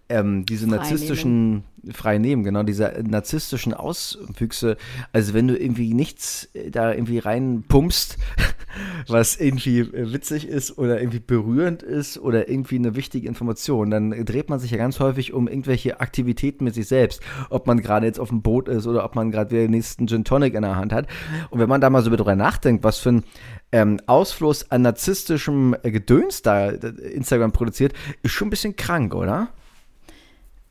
ähm, 0.10 0.46
diese 0.46 0.68
Frei 0.68 0.78
narzisstischen, 0.78 1.64
frei 1.92 2.18
nehmen, 2.18 2.44
genau, 2.44 2.64
diese 2.64 3.04
narzisstischen 3.08 3.74
Auswüchse, 3.74 4.78
also 5.14 5.34
wenn 5.34 5.48
du 5.48 5.58
irgendwie 5.58 5.94
nichts 5.94 6.50
äh, 6.54 6.70
da 6.70 6.94
irgendwie 6.94 7.20
reinpumpst, 7.20 8.18
was 9.08 9.36
irgendwie 9.38 9.80
äh, 9.80 10.14
witzig 10.14 10.48
ist 10.48 10.78
oder 10.78 11.00
irgendwie 11.00 11.20
berührend 11.20 11.82
ist 11.82 12.20
oder 12.20 12.50
irgendwie 12.50 12.76
eine 12.76 12.96
wichtige 12.96 13.28
Information, 13.28 13.90
dann 13.90 14.12
dreht 14.26 14.50
man 14.50 14.60
sich 14.60 14.72
ja 14.72 14.78
ganz 14.78 15.00
häufig 15.00 15.34
um 15.34 15.48
irgendwelche 15.48 16.00
Aktivitäten 16.00 16.66
mit 16.66 16.76
sich 16.76 16.88
selbst, 16.88 17.22
ob 17.50 17.66
man 17.66 17.82
gerade 17.82 18.06
jetzt 18.06 18.20
auf 18.20 18.30
dem 18.30 18.42
Boot 18.42 18.68
ist 18.68 18.86
oder 18.86 19.04
ob 19.06 19.16
man 19.16 19.32
gerade 19.32 19.52
wieder 19.52 19.62
den 19.62 19.72
nächsten 19.72 20.08
Gin 20.08 20.24
Tonic 20.24 20.54
in 20.54 20.62
der 20.62 20.76
Hand 20.76 20.94
hat. 20.94 21.08
Und 21.50 21.60
wenn 21.60 21.70
man 21.70 21.82
da 21.82 21.90
mal 21.90 22.04
so 22.04 22.16
drüber 22.16 22.36
nachdenkt, 22.36 22.84
was 22.84 23.00
für 23.00 23.10
ein 23.10 23.24
ähm, 23.72 24.00
Ausfluss 24.06 24.70
an 24.70 24.84
narzisstischem 24.84 25.76
äh, 25.82 25.90
Gedöns 25.90 26.44
da 26.44 26.70
Instagram 26.70 27.52
produziert, 27.52 27.94
ist 28.22 28.32
schon 28.32 28.48
ein 28.48 28.52
bisschen 28.52 28.76
krank, 28.76 29.16
oder? 29.16 29.50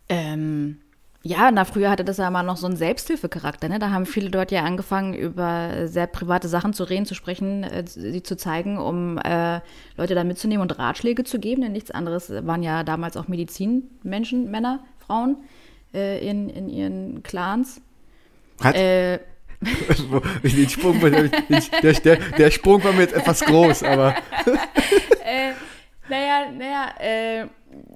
Ähm, 0.09 0.79
ja, 1.27 1.51
na, 1.51 1.65
früher 1.65 1.91
hatte 1.91 2.05
das 2.05 2.19
ja 2.19 2.31
mal 2.31 2.43
noch 2.43 2.59
so 2.59 2.67
einen 2.67 2.77
Selbsthilfecharakter. 2.77 3.71
Ne? 3.71 3.79
Da 3.79 3.89
haben 3.89 4.05
viele 4.05 4.29
dort 4.29 4.53
ja 4.53 4.63
angefangen, 4.63 5.15
über 5.15 5.89
sehr 5.89 6.07
private 6.07 6.49
Sachen 6.49 6.75
zu 6.75 6.85
reden, 6.85 7.07
zu 7.07 7.15
sprechen, 7.15 7.65
äh, 7.65 7.85
sie 7.87 8.23
zu 8.23 8.37
zeigen, 8.37 8.77
um 8.77 9.17
äh, 9.17 9.61
Leute 9.97 10.15
da 10.15 10.23
mitzunehmen 10.23 10.61
und 10.61 10.79
Ratschläge 10.79 11.25
zu 11.25 11.39
geben. 11.39 11.63
Denn 11.63 11.73
nichts 11.73 11.91
anderes 11.91 12.31
waren 12.31 12.63
ja 12.63 12.85
damals 12.85 13.17
auch 13.17 13.27
Medizinmenschen, 13.27 14.51
Männer, 14.51 14.85
Frauen 14.99 15.37
äh, 15.95 16.19
in, 16.29 16.51
in 16.51 16.69
ihren 16.69 17.23
Clans. 17.23 17.81
Hat, 18.63 18.77
Äh, 18.77 19.21
den 20.43 20.69
Sprung, 20.69 21.01
der, 21.01 21.93
der, 21.95 22.17
der 22.17 22.51
Sprung 22.51 22.85
war 22.85 22.93
mir 22.93 23.01
jetzt 23.01 23.15
etwas 23.15 23.41
groß, 23.41 23.83
aber 23.83 24.15
Naja, 26.09 26.51
naja, 26.51 26.95
äh, 26.99 27.47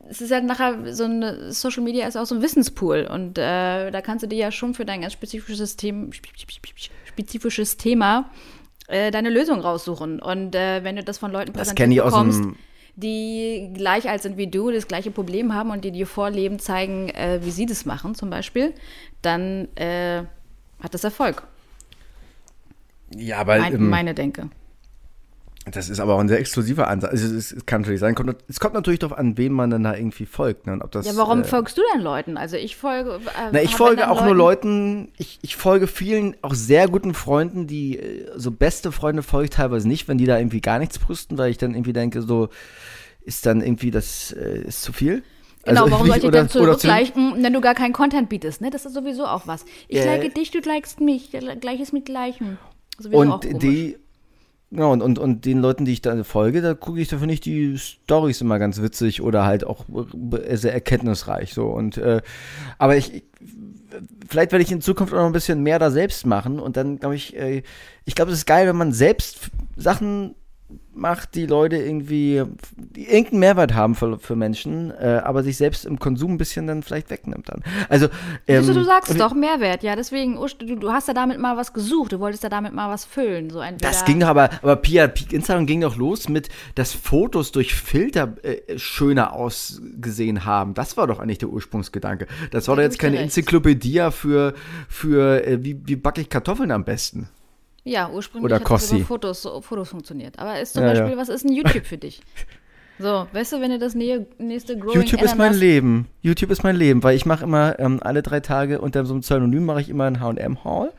es 0.08 0.20
ist 0.20 0.30
ja 0.30 0.40
nachher 0.40 0.94
so 0.94 1.04
eine 1.04 1.52
Social 1.52 1.82
Media 1.82 2.06
ist 2.06 2.16
auch 2.16 2.26
so 2.26 2.34
ein 2.34 2.42
Wissenspool 2.42 3.08
und 3.12 3.38
äh, 3.38 3.90
da 3.90 4.00
kannst 4.00 4.22
du 4.22 4.28
dir 4.28 4.38
ja 4.38 4.50
schon 4.50 4.74
für 4.74 4.84
dein 4.84 5.00
ganz 5.00 5.12
spezifisches 5.12 5.76
Thema, 5.76 6.10
spezifisches 7.04 7.76
Thema 7.76 8.30
äh, 8.88 9.10
deine 9.10 9.30
Lösung 9.30 9.60
raussuchen. 9.60 10.20
Und 10.20 10.54
äh, 10.54 10.82
wenn 10.82 10.96
du 10.96 11.04
das 11.04 11.18
von 11.18 11.30
Leuten 11.30 11.52
präsentiert 11.52 12.04
bekommst, 12.04 12.42
die 12.96 13.70
gleich 13.74 14.08
alt 14.08 14.22
sind 14.22 14.36
wie 14.36 14.48
du, 14.48 14.70
das 14.70 14.88
gleiche 14.88 15.10
Problem 15.10 15.54
haben 15.54 15.70
und 15.70 15.84
die 15.84 15.92
dir 15.92 16.06
vorleben, 16.06 16.58
zeigen, 16.58 17.10
äh, 17.10 17.40
wie 17.42 17.50
sie 17.50 17.66
das 17.66 17.84
machen 17.84 18.14
zum 18.14 18.30
Beispiel, 18.30 18.74
dann 19.22 19.68
äh, 19.76 20.24
hat 20.82 20.94
das 20.94 21.04
Erfolg. 21.04 21.44
Ja, 23.14 23.38
aber 23.38 23.58
Mein, 23.58 23.74
ähm, 23.74 23.88
meine 23.88 24.14
Denke. 24.14 24.50
Das 25.72 25.88
ist 25.88 26.00
aber 26.00 26.14
auch 26.14 26.20
ein 26.20 26.28
sehr 26.28 26.38
exklusiver 26.38 26.88
Ansatz. 26.88 27.10
Also, 27.10 27.34
es, 27.34 27.56
kann 27.66 27.82
natürlich 27.82 28.00
sein. 28.00 28.14
Kommt, 28.14 28.36
es 28.48 28.60
kommt 28.60 28.74
natürlich 28.74 29.00
darauf 29.00 29.16
an, 29.16 29.36
wem 29.38 29.52
man 29.52 29.70
dann 29.70 29.82
da 29.82 29.94
irgendwie 29.94 30.26
folgt. 30.26 30.66
Ne? 30.66 30.72
Und 30.72 30.82
ob 30.82 30.90
das, 30.90 31.06
Ja, 31.06 31.16
warum 31.16 31.40
äh, 31.40 31.44
folgst 31.44 31.78
du 31.78 31.82
denn 31.92 32.02
Leuten? 32.02 32.36
Also 32.36 32.56
ich 32.56 32.76
folge. 32.76 33.16
Äh, 33.16 33.50
Na, 33.52 33.62
ich 33.62 33.72
hab 33.72 33.78
folge 33.78 34.10
auch 34.10 34.24
nur 34.24 34.34
Leuten, 34.34 35.12
ich, 35.18 35.38
ich 35.42 35.56
folge 35.56 35.86
vielen 35.86 36.36
auch 36.42 36.54
sehr 36.54 36.88
guten 36.88 37.14
Freunden, 37.14 37.66
die 37.66 37.98
äh, 37.98 38.30
so 38.36 38.50
beste 38.50 38.92
Freunde 38.92 39.22
folge 39.22 39.44
ich 39.46 39.50
teilweise 39.50 39.88
nicht, 39.88 40.08
wenn 40.08 40.18
die 40.18 40.26
da 40.26 40.38
irgendwie 40.38 40.60
gar 40.60 40.78
nichts 40.78 40.98
brüsten, 40.98 41.38
weil 41.38 41.50
ich 41.50 41.58
dann 41.58 41.74
irgendwie 41.74 41.92
denke, 41.92 42.22
so 42.22 42.48
ist 43.22 43.46
dann 43.46 43.60
irgendwie 43.60 43.90
das 43.90 44.32
äh, 44.32 44.60
ist 44.62 44.82
zu 44.82 44.92
viel. 44.92 45.22
Genau, 45.64 45.82
Also, 45.82 45.92
warum 45.92 46.06
soll 46.06 46.16
ich 46.16 46.22
dich 46.22 46.30
dann 46.30 46.48
zurückgleichen, 46.48 47.42
wenn 47.42 47.52
du 47.52 47.60
gar 47.60 47.74
keinen 47.74 47.92
Content 47.92 48.28
bietest? 48.28 48.60
Ne? 48.60 48.70
Das 48.70 48.86
ist 48.86 48.94
sowieso 48.94 49.26
auch 49.26 49.46
was. 49.46 49.64
Ich 49.88 49.98
Äh, 49.98 50.06
like 50.06 50.34
dich, 50.34 50.50
du 50.50 50.60
likest 50.60 51.00
mich. 51.00 51.30
Gleiches 51.60 51.92
mit 51.92 52.06
Gleichem. 52.06 52.58
Sowieso 52.98 53.20
Und 53.20 53.62
die, 53.62 53.96
ja, 54.70 54.84
und, 54.84 55.00
und, 55.00 55.18
und 55.18 55.46
den 55.46 55.60
Leuten, 55.60 55.84
die 55.84 55.92
ich 55.92 56.02
da 56.02 56.22
folge, 56.24 56.60
da 56.60 56.74
gucke 56.74 57.00
ich 57.00 57.08
dafür 57.08 57.26
nicht 57.26 57.46
die 57.46 57.78
Stories 57.78 58.40
immer 58.42 58.58
ganz 58.58 58.82
witzig 58.82 59.22
oder 59.22 59.46
halt 59.46 59.64
auch 59.64 59.86
sehr 60.52 60.74
erkenntnisreich. 60.74 61.54
So. 61.54 61.66
Und 61.68 61.96
äh, 61.96 62.20
aber 62.76 62.96
ich, 62.96 63.14
ich 63.14 63.24
vielleicht 64.28 64.52
werde 64.52 64.62
ich 64.62 64.72
in 64.72 64.80
Zukunft 64.80 65.12
auch 65.12 65.18
noch 65.18 65.26
ein 65.26 65.32
bisschen 65.32 65.62
mehr 65.62 65.78
da 65.78 65.90
selbst 65.90 66.26
machen 66.26 66.60
und 66.60 66.76
dann 66.76 66.98
glaube 66.98 67.16
ich, 67.16 67.36
äh, 67.36 67.62
ich 68.04 68.14
glaube, 68.14 68.30
es 68.30 68.38
ist 68.38 68.46
geil, 68.46 68.66
wenn 68.66 68.76
man 68.76 68.92
selbst 68.92 69.50
Sachen 69.76 70.34
macht, 70.92 71.34
die 71.36 71.46
Leute 71.46 71.76
irgendwie 71.76 72.42
die 72.76 73.06
irgendeinen 73.06 73.38
Mehrwert 73.40 73.74
haben 73.74 73.94
für, 73.94 74.18
für 74.18 74.34
Menschen, 74.36 74.90
äh, 74.90 75.20
aber 75.24 75.42
sich 75.44 75.56
selbst 75.56 75.84
im 75.86 75.98
Konsum 75.98 76.32
ein 76.32 76.38
bisschen 76.38 76.66
dann 76.66 76.82
vielleicht 76.82 77.08
wegnimmt 77.10 77.48
dann. 77.48 77.62
Also 77.88 78.08
ähm, 78.48 78.64
Siehst 78.64 78.76
du, 78.76 78.84
sagst 78.84 79.18
doch 79.20 79.32
Mehrwert, 79.32 79.82
ja, 79.82 79.94
deswegen, 79.96 80.36
Usch, 80.36 80.58
du, 80.58 80.74
du 80.74 80.90
hast 80.92 81.06
ja 81.08 81.14
damit 81.14 81.38
mal 81.38 81.56
was 81.56 81.72
gesucht, 81.72 82.12
du 82.12 82.20
wolltest 82.20 82.42
ja 82.42 82.48
damit 82.48 82.72
mal 82.74 82.90
was 82.90 83.04
füllen, 83.04 83.48
so 83.48 83.60
entweder, 83.60 83.90
Das 83.90 84.04
ging 84.04 84.20
doch 84.20 84.26
aber, 84.26 84.50
aber 84.60 84.76
Pia, 84.76 85.06
Pi- 85.06 85.34
Instagram 85.34 85.66
ging 85.66 85.80
doch 85.80 85.96
los 85.96 86.28
mit, 86.28 86.48
dass 86.74 86.92
Fotos 86.92 87.52
durch 87.52 87.74
Filter 87.74 88.34
äh, 88.42 88.76
schöner 88.78 89.32
ausgesehen 89.32 90.44
haben. 90.44 90.74
Das 90.74 90.96
war 90.96 91.06
doch 91.06 91.20
eigentlich 91.20 91.38
der 91.38 91.48
Ursprungsgedanke. 91.50 92.26
Das 92.50 92.66
war 92.68 92.74
Da 92.76 92.82
doch 92.82 92.86
jetzt 92.88 92.98
keine 92.98 93.14
recht. 93.14 93.24
Enzyklopädie 93.24 94.08
für, 94.10 94.54
für 94.88 95.46
äh, 95.46 95.64
wie, 95.64 95.80
wie 95.84 95.96
backe 95.96 96.20
ich 96.20 96.28
Kartoffeln 96.28 96.72
am 96.72 96.84
besten. 96.84 97.28
Ja, 97.88 98.10
ursprünglich 98.10 98.52
Oder 98.52 98.56
hat 98.60 98.70
das 98.70 98.92
über 98.92 99.04
Fotos, 99.04 99.48
Fotos 99.60 99.88
funktioniert, 99.88 100.38
aber 100.38 100.60
ist 100.60 100.74
zum 100.74 100.82
Ja, 100.82 100.92
ja. 100.92 101.00
Beispiel, 101.00 101.18
was 101.18 101.28
ist 101.28 101.44
ein 101.44 101.52
YouTube 101.52 101.86
für 101.86 101.98
dich? 101.98 102.20
So, 103.00 103.28
weißt 103.32 103.52
du, 103.52 103.60
wenn 103.60 103.70
du 103.70 103.78
das 103.78 103.94
nächste 103.94 104.76
Growing 104.76 104.96
YouTube 104.96 105.22
ist 105.22 105.36
mein 105.36 105.54
Leben. 105.54 106.08
YouTube 106.20 106.50
ist 106.50 106.64
mein 106.64 106.74
Leben, 106.74 107.04
weil 107.04 107.14
ich 107.14 107.26
mache 107.26 107.44
immer 107.44 107.78
ähm, 107.78 108.00
alle 108.02 108.22
drei 108.22 108.40
Tage 108.40 108.80
unter 108.80 109.06
so 109.06 109.14
einem 109.14 109.20
Pseudonym 109.20 109.64
mache 109.66 109.80
ich 109.80 109.88
immer 109.88 110.06
einen 110.06 110.18
H&M-Haul. 110.18 110.92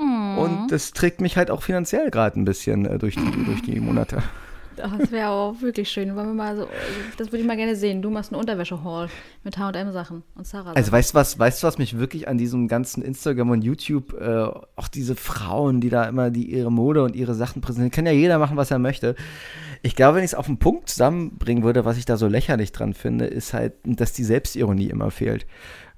Mhm. 0.00 0.38
Und 0.38 0.68
das 0.70 0.92
trägt 0.92 1.20
mich 1.20 1.36
halt 1.36 1.50
auch 1.50 1.62
finanziell 1.62 2.12
gerade 2.12 2.38
ein 2.38 2.44
bisschen 2.44 2.86
äh, 2.86 2.98
durch, 2.98 3.16
die, 3.16 3.44
durch 3.44 3.62
die 3.62 3.80
Monate. 3.80 4.22
Das 4.78 5.10
wäre 5.10 5.28
auch 5.30 5.60
wirklich 5.60 5.90
schön. 5.90 6.14
Wollen 6.16 6.28
wir 6.28 6.34
mal 6.34 6.56
so, 6.56 6.68
das 7.16 7.28
würde 7.28 7.38
ich 7.38 7.46
mal 7.46 7.56
gerne 7.56 7.76
sehen. 7.76 8.02
Du 8.02 8.10
machst 8.10 8.32
einen 8.32 8.40
Unterwäsche-Haul 8.40 9.08
mit 9.44 9.58
H&M-Sachen 9.58 10.22
und 10.34 10.46
Sarah. 10.46 10.72
Also 10.72 10.92
weißt 10.92 11.10
du 11.10 11.14
was, 11.14 11.38
weißt 11.38 11.62
du, 11.62 11.66
was 11.66 11.78
mich 11.78 11.98
wirklich 11.98 12.28
an 12.28 12.38
diesem 12.38 12.68
ganzen 12.68 13.02
Instagram 13.02 13.50
und 13.50 13.62
YouTube, 13.62 14.14
äh, 14.20 14.46
auch 14.76 14.88
diese 14.88 15.16
Frauen, 15.16 15.80
die 15.80 15.90
da 15.90 16.04
immer 16.04 16.30
die 16.30 16.50
ihre 16.50 16.72
Mode 16.72 17.02
und 17.02 17.16
ihre 17.16 17.34
Sachen 17.34 17.60
präsentieren, 17.60 17.90
kann 17.90 18.06
ja 18.06 18.12
jeder 18.12 18.38
machen, 18.38 18.56
was 18.56 18.70
er 18.70 18.78
möchte. 18.78 19.14
Ich 19.82 19.94
glaube, 19.94 20.16
wenn 20.16 20.24
ich 20.24 20.32
es 20.32 20.34
auf 20.34 20.46
den 20.46 20.58
Punkt 20.58 20.88
zusammenbringen 20.88 21.62
würde, 21.62 21.84
was 21.84 21.98
ich 21.98 22.04
da 22.04 22.16
so 22.16 22.26
lächerlich 22.26 22.72
dran 22.72 22.94
finde, 22.94 23.26
ist 23.26 23.52
halt, 23.54 23.74
dass 23.84 24.12
die 24.12 24.24
Selbstironie 24.24 24.90
immer 24.90 25.10
fehlt. 25.10 25.46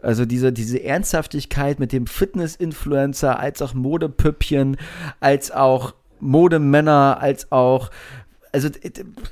Also 0.03 0.25
diese, 0.25 0.53
diese 0.53 0.83
Ernsthaftigkeit 0.83 1.79
mit 1.79 1.93
dem 1.93 2.07
Fitness-Influencer, 2.07 3.39
als 3.39 3.63
auch 3.63 3.75
Modepüppchen, 3.75 4.77
als 5.21 5.51
auch 5.51 5.95
Modemänner, 6.21 7.19
als 7.21 7.51
auch 7.51 7.91
also 8.53 8.69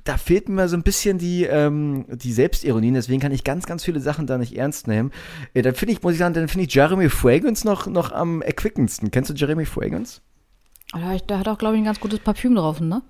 da 0.05 0.17
fehlt 0.17 0.49
mir 0.49 0.69
so 0.69 0.77
ein 0.77 0.83
bisschen 0.83 1.19
die, 1.19 1.45
ähm, 1.45 2.07
die 2.09 2.33
Selbstironie, 2.33 2.93
deswegen 2.93 3.21
kann 3.21 3.33
ich 3.33 3.45
ganz, 3.45 3.67
ganz 3.67 3.85
viele 3.85 4.01
Sachen 4.01 4.27
da 4.27 4.39
nicht 4.39 4.57
ernst 4.57 4.87
nehmen. 4.87 5.13
Äh, 5.55 5.63
dann 5.63 5.75
finde 5.75 5.93
ich, 5.93 6.03
muss 6.03 6.13
ich 6.13 6.19
sagen, 6.19 6.35
dann 6.35 6.49
finde 6.49 6.67
ich 6.67 6.75
Jeremy 6.75 7.09
Fragrance 7.09 7.67
noch, 7.67 7.87
noch 7.87 8.13
am 8.13 8.43
erquickendsten. 8.43 9.11
Kennst 9.11 9.31
du 9.31 9.35
Jeremy 9.35 9.67
Fragrance? 9.67 10.21
Ja, 10.95 11.17
der 11.19 11.41
hat 11.41 11.49
auch, 11.49 11.59
glaube 11.59 11.75
ich, 11.75 11.83
ein 11.83 11.85
ganz 11.85 12.01
gutes 12.01 12.21
Parfüm 12.21 12.55
drauf, 12.55 12.81
ne? 12.81 13.03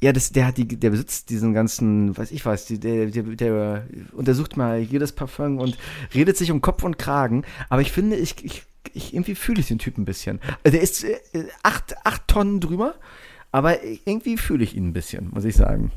Ja, 0.00 0.12
das, 0.12 0.30
der 0.30 0.46
hat 0.46 0.56
die, 0.56 0.66
der 0.66 0.90
besitzt 0.90 1.28
diesen 1.28 1.52
ganzen, 1.52 2.16
weiß 2.16 2.30
ich 2.30 2.46
was, 2.46 2.66
die, 2.66 2.78
der, 2.78 3.06
der, 3.06 3.22
der 3.24 3.86
untersucht 4.12 4.56
mal 4.56 4.78
jedes 4.78 5.10
Parfum 5.12 5.58
und 5.58 5.76
redet 6.14 6.36
sich 6.36 6.52
um 6.52 6.60
Kopf 6.60 6.84
und 6.84 6.98
Kragen. 6.98 7.44
Aber 7.68 7.82
ich 7.82 7.90
finde, 7.90 8.16
ich, 8.16 8.36
ich, 8.44 8.62
ich 8.94 9.12
irgendwie 9.12 9.34
fühle 9.34 9.60
ich 9.60 9.66
den 9.66 9.80
Typen 9.80 10.02
ein 10.02 10.04
bisschen. 10.04 10.40
Also 10.62 10.76
der 10.76 10.82
ist 10.82 11.02
äh, 11.02 11.18
acht, 11.64 11.96
acht 12.04 12.28
Tonnen 12.28 12.60
drüber, 12.60 12.94
aber 13.52 13.82
irgendwie 13.82 14.36
fühle 14.36 14.64
ich 14.64 14.76
ihn 14.76 14.88
ein 14.88 14.92
bisschen, 14.92 15.30
muss 15.32 15.44
ich 15.44 15.56
sagen. 15.56 15.90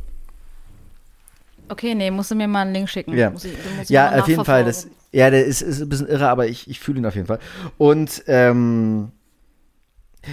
Okay, 1.69 1.95
nee, 1.95 2.11
musst 2.11 2.31
du 2.31 2.35
mir 2.35 2.47
mal 2.47 2.61
einen 2.63 2.73
Link 2.73 2.89
schicken. 2.89 3.15
Ja, 3.17 3.29
Muss 3.29 3.45
ich- 3.45 3.53
muss 3.53 3.83
ich 3.83 3.89
ja 3.89 4.19
auf 4.19 4.27
jeden 4.27 4.43
Fall. 4.43 4.65
Das, 4.65 4.87
ja, 5.13 5.29
der 5.29 5.45
ist, 5.45 5.61
ist 5.61 5.81
ein 5.81 5.87
bisschen 5.89 6.07
irre, 6.07 6.27
aber 6.29 6.47
ich, 6.47 6.69
ich 6.69 6.79
fühle 6.79 6.99
ihn 6.99 7.05
auf 7.05 7.15
jeden 7.15 7.27
Fall. 7.27 7.39
Und 7.77 8.23
ähm, 8.27 9.11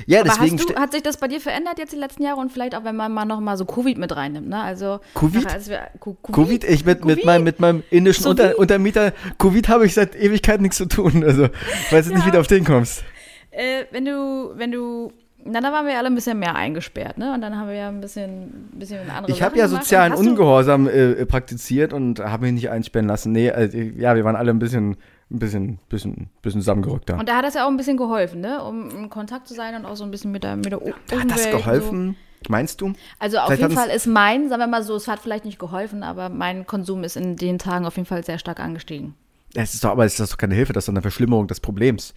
ja, 0.07 0.21
Aber 0.21 0.29
deswegen. 0.31 0.59
hast 0.59 0.69
du, 0.69 0.75
hat 0.75 0.93
sich 0.93 1.03
das 1.03 1.17
bei 1.17 1.29
dir 1.29 1.41
verändert 1.41 1.79
jetzt 1.79 1.93
die 1.93 1.97
letzten 1.97 2.23
Jahre 2.23 2.41
und 2.41 2.53
vielleicht 2.53 2.75
auch, 2.75 2.85
wenn 2.85 2.97
man 2.97 3.13
mal 3.13 3.25
noch 3.25 3.41
mal 3.41 3.57
so 3.57 3.65
Covid 3.65 3.97
mit 3.99 4.15
reinnimmt, 4.15 4.49
ne? 4.49 4.61
Also 4.61 5.01
Covid? 5.15 5.47
als 5.47 5.69
wir, 5.69 5.89
Covid, 6.33 6.65
ich 6.65 6.85
mit, 6.85 7.05
mit, 7.05 7.15
Covid? 7.17 7.25
meinem, 7.25 7.45
mit 7.45 7.61
meinem 7.61 7.83
indischen 7.91 8.25
So 8.25 8.31
Unter? 8.31 8.59
Untermieter, 8.59 9.13
Covid 9.39 9.69
habe 9.69 9.87
ich 9.87 9.95
seit 9.95 10.15
Ewigkeit 10.17 10.61
nichts 10.61 10.77
zu 10.77 10.87
tun. 10.87 11.25
Also, 11.25 11.45
weiß 11.91 12.07
jetzt 12.07 12.15
nicht, 12.15 12.27
wie 12.27 12.31
du 12.33 12.41
auf 12.41 12.47
den 12.49 12.65
kommst. 12.65 13.03
Äh, 13.51 13.85
wenn 13.93 14.05
du, 14.05 14.53
wenn 14.57 14.73
du, 14.73 15.13
na, 15.51 15.61
da 15.61 15.73
waren 15.73 15.87
wir 15.87 15.97
alle 15.99 16.07
ein 16.09 16.15
bisschen 16.15 16.39
mehr 16.39 16.55
eingesperrt, 16.55 17.19
ne? 17.19 17.33
Und 17.35 17.41
dann 17.41 17.57
haben 17.57 17.69
wir 17.69 17.75
ja 17.77 17.89
ein 17.89 18.01
bisschen, 18.01 18.71
ein 18.73 18.79
bisschen 18.79 19.11
andere 19.11 19.33
Ich 19.33 19.43
habe 19.43 19.57
ja 19.59 19.67
gemacht. 19.67 19.85
sozialen 19.85 20.13
Ungehorsam 20.15 20.89
äh, 20.89 21.27
praktiziert 21.27 21.93
und 21.93 22.21
habe 22.21 22.47
mich 22.47 22.55
nicht 22.55 22.71
einsperren 22.71 23.09
lassen. 23.09 23.33
Nee, 23.33 23.51
also, 23.51 23.77
ja, 23.79 24.15
wir 24.17 24.25
waren 24.25 24.37
alle 24.37 24.51
ein 24.51 24.59
bisschen, 24.59 24.97
ein 25.31 25.39
bisschen, 25.39 25.79
bisschen, 25.89 26.29
bisschen 26.43 26.61
zusammengerückt 26.61 27.09
da. 27.11 27.19
Und 27.19 27.29
da 27.29 27.37
hat 27.37 27.45
das 27.45 27.55
ja 27.55 27.65
auch 27.67 27.71
ein 27.71 27.77
bisschen 27.77 27.97
geholfen, 27.97 28.41
ne? 28.41 28.63
Um 28.63 28.91
in 28.91 29.11
Kontakt 29.11 29.49
zu 29.49 29.55
sein 29.55 29.75
und 29.75 29.85
auch 29.85 29.97
so 29.97 30.05
ein 30.05 30.11
bisschen 30.11 30.31
mit 30.33 30.45
der, 30.45 30.57
mit 30.57 30.67
der 30.73 30.81
U- 30.83 30.89
Hat 30.91 30.95
Umwelt. 31.13 31.31
das 31.31 31.47
und 31.47 31.53
So. 31.53 31.59
geholfen? 31.59 32.17
Meinst 32.49 32.81
du? 32.81 32.93
Also 33.19 33.39
auf 33.39 33.47
Vielleicht 33.47 33.63
jeden 33.63 33.75
Fall 33.75 33.89
ist 33.89 34.07
mein, 34.07 34.49
sagen 34.49 34.61
wir 34.63 34.69
mal 34.69 34.83
so, 34.85 34.95
es 34.95 35.09
hat 35.09 35.19
vielleicht 35.19 35.45
nicht 35.45 35.59
geholfen, 35.59 36.05
aber 36.05 36.29
mein 36.29 36.67
Konsum 36.69 37.03
ist 37.03 37.17
in 37.17 37.35
den 37.37 37.59
Tagen 37.59 37.85
auf 37.85 37.97
jeden 37.97 38.07
Fall 38.07 38.25
sehr 38.25 38.39
stark 38.39 38.61
angestiegen. 38.61 39.15
Es 39.55 39.75
ist 39.75 39.83
doch, 39.83 39.91
aber 39.91 40.05
es 40.05 40.21
ist 40.21 40.33
doch 40.33 40.37
keine 40.39 40.55
Hilfe, 40.55 40.73
das 40.73 40.85
ist 40.85 40.89
doch 40.89 40.93
eine 40.93 41.03
Verschlimmerung 41.03 41.49
des 41.49 41.59
Problems. 41.59 42.15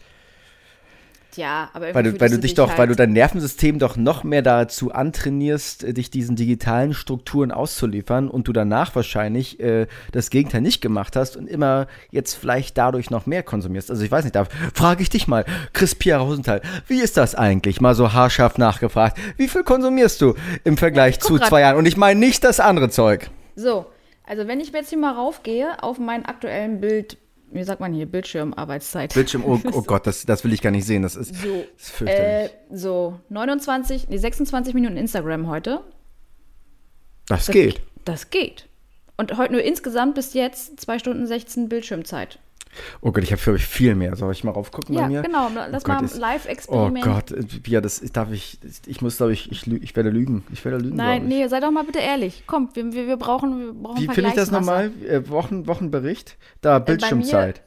Ja, 1.36 1.70
aber 1.74 1.94
Weil 1.94 2.04
du, 2.04 2.20
weil 2.20 2.30
du 2.30 2.40
dich 2.40 2.54
doch, 2.56 2.70
weil 2.78 2.88
du 2.88 2.92
halt- 2.92 3.00
dein 3.00 3.14
Nervensystem 3.14 3.80
doch 3.80 3.96
noch 3.96 4.24
mehr 4.24 4.42
dazu 4.42 4.92
antrainierst, 4.92 5.84
äh, 5.84 5.94
dich 5.94 6.10
diesen 6.12 6.36
digitalen 6.36 6.94
Strukturen 6.94 7.52
auszuliefern 7.52 8.28
und 8.30 8.48
du 8.48 8.54
danach 8.54 8.96
wahrscheinlich 8.96 9.60
äh, 9.60 9.88
das 10.12 10.30
Gegenteil 10.30 10.62
nicht 10.62 10.82
gemacht 10.82 11.16
hast 11.16 11.38
und 11.38 11.48
immer 11.48 11.88
jetzt 12.10 12.34
vielleicht 12.36 12.78
dadurch 12.78 13.10
noch 13.10 13.26
mehr 13.26 13.44
konsumierst. 13.44 13.90
Also 13.92 14.04
ich 14.04 14.12
weiß 14.12 14.24
nicht, 14.24 14.36
da 14.36 14.46
frage 14.74 15.02
ich 15.04 15.10
dich 15.10 15.28
mal, 15.28 15.46
Chris 15.74 15.96
Pierre 15.96 16.22
Rosenthal, 16.22 16.62
wie 16.88 17.00
ist 17.02 17.18
das 17.18 17.36
eigentlich? 17.36 17.82
Mal 17.82 17.96
so 17.96 18.14
haarscharf 18.14 18.58
nachgefragt. 18.58 19.18
Wie 19.38 19.48
viel 19.48 19.64
konsumierst 19.64 20.22
du 20.22 20.36
im 20.64 20.78
Vergleich 20.78 21.20
guck 21.20 21.28
zu 21.28 21.40
zwei 21.40 21.62
Jahren? 21.62 21.78
Und 21.78 21.86
ich 21.86 21.98
meine 21.98 22.20
nicht 22.20 22.44
das 22.44 22.60
andere 22.60 22.90
Zeug. 22.90 23.30
So, 23.56 23.86
also 24.28 24.48
wenn 24.48 24.60
ich 24.60 24.72
jetzt 24.72 24.90
hier 24.90 24.98
mal 24.98 25.14
raufgehe 25.14 25.82
auf 25.82 26.00
meinen 26.00 26.26
aktuellen 26.26 26.80
Bild, 26.82 27.18
wie 27.52 27.64
sagt 27.64 27.80
man 27.82 27.94
hier, 27.94 28.06
Bildschirmarbeitszeit. 28.06 29.14
Bildschirm, 29.14 29.44
oh, 29.46 29.60
oh 29.74 29.82
Gott, 29.86 30.08
das, 30.08 30.26
das 30.26 30.44
will 30.44 30.54
ich 30.54 30.62
gar 30.62 30.72
nicht 30.72 30.86
sehen. 30.86 31.02
Das 31.04 31.16
ist, 31.16 31.36
So, 31.36 31.66
das 31.78 31.84
ist 31.84 31.92
fürchterlich. 31.92 32.52
äh, 32.52 32.76
so 32.76 33.20
29, 33.30 34.10
nee, 34.10 34.18
26 34.18 34.74
Minuten 34.74 34.98
Instagram 34.98 35.48
heute. 35.48 35.82
das 37.28 37.46
Das 37.46 37.54
geht. 37.54 37.82
Das 38.06 38.30
geht. 38.30 38.68
Und 39.18 39.38
heute 39.38 39.54
nur 39.54 39.62
insgesamt 39.62 40.16
bis 40.16 40.34
jetzt 40.34 40.80
2 40.80 41.00
Stunden 41.00 41.28
16 41.28 41.70
Bildschirmzeit. 41.70 42.40
Oh 43.02 43.12
Gott, 43.12 43.24
ich 43.24 43.32
habe 43.32 43.42
für 43.42 43.52
euch 43.52 43.66
viel 43.66 43.96
mehr. 43.96 44.16
Soll 44.16 44.32
ich 44.32 44.44
mal 44.44 44.52
raufgucken 44.52 44.96
bei 44.96 45.02
Ja, 45.02 45.08
mir? 45.08 45.22
genau. 45.22 45.50
Lass 45.54 45.84
Oh 45.86 45.88
mal 45.90 45.94
Gott, 45.96 46.04
ein 46.04 46.06
ist- 46.06 46.16
Oh 46.18 46.20
Live-Experiment. 46.20 47.06
Gott, 47.06 47.32
äh, 47.32 47.44
Pia, 47.44 47.82
das 47.82 48.00
darf 48.14 48.32
ich. 48.32 48.60
Ich 48.86 49.02
muss, 49.02 49.18
glaube 49.18 49.34
ich, 49.34 49.52
ich, 49.52 49.68
ich 49.68 49.96
werde 49.96 50.10
lügen. 50.10 50.44
Ich 50.52 50.64
werde 50.64 50.78
lügen. 50.78 50.96
Nein, 50.96 51.28
nee, 51.28 51.48
sei 51.48 51.60
doch 51.60 51.72
mal 51.72 51.84
bitte 51.84 52.00
ehrlich. 52.00 52.44
Komm, 52.48 52.70
wir, 52.74 52.92
wir, 52.94 53.08
wir 53.08 53.18
brauchen, 53.18 53.60
wir 53.60 53.74
brauchen 53.74 54.02
Wie 54.02 54.08
finde 54.08 54.30
ich 54.30 54.36
das 54.36 54.52
nochmal? 54.52 54.92
Äh, 55.08 55.28
Wochen, 55.30 55.68
Wochenbericht? 55.68 56.38
Da, 56.62 56.80
Bildschirmzeit. 56.80 57.62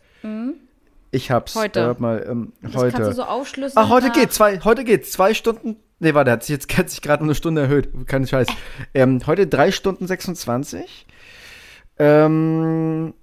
Ich 1.11 1.31
hab's. 1.31 1.55
Heute. 1.55 1.95
Äh, 1.97 2.01
mal, 2.03 2.27
ähm, 2.29 2.53
Das 2.63 2.73
kannst 2.73 2.99
du 2.99 3.03
heute. 3.05 3.13
so 3.13 3.23
aufschlüsseln. 3.25 3.85
Ach, 3.85 3.91
heute 3.91 4.09
nach- 4.09 4.15
geht 4.15 4.33
zwei, 4.33 4.59
heute 4.61 4.85
geht 4.85 5.07
zwei 5.07 5.33
Stunden. 5.35 5.77
Nee, 6.01 6.13
warte, 6.15 6.31
hat 6.33 6.43
sich 6.43 6.51
jetzt 6.55 6.69
hat 6.77 6.91
sich 6.91 7.03
gerade 7.03 7.23
um 7.23 7.29
eine 7.29 7.35
Stunde 7.37 7.61
erhöht. 7.63 7.89
Kein 8.07 8.27
Scheiß. 8.27 8.49
Ähm, 8.95 9.21
heute 9.27 9.47
drei 9.47 9.71
Stunden 9.71 10.07
26. 10.07 11.07
Ähm. 11.99 13.15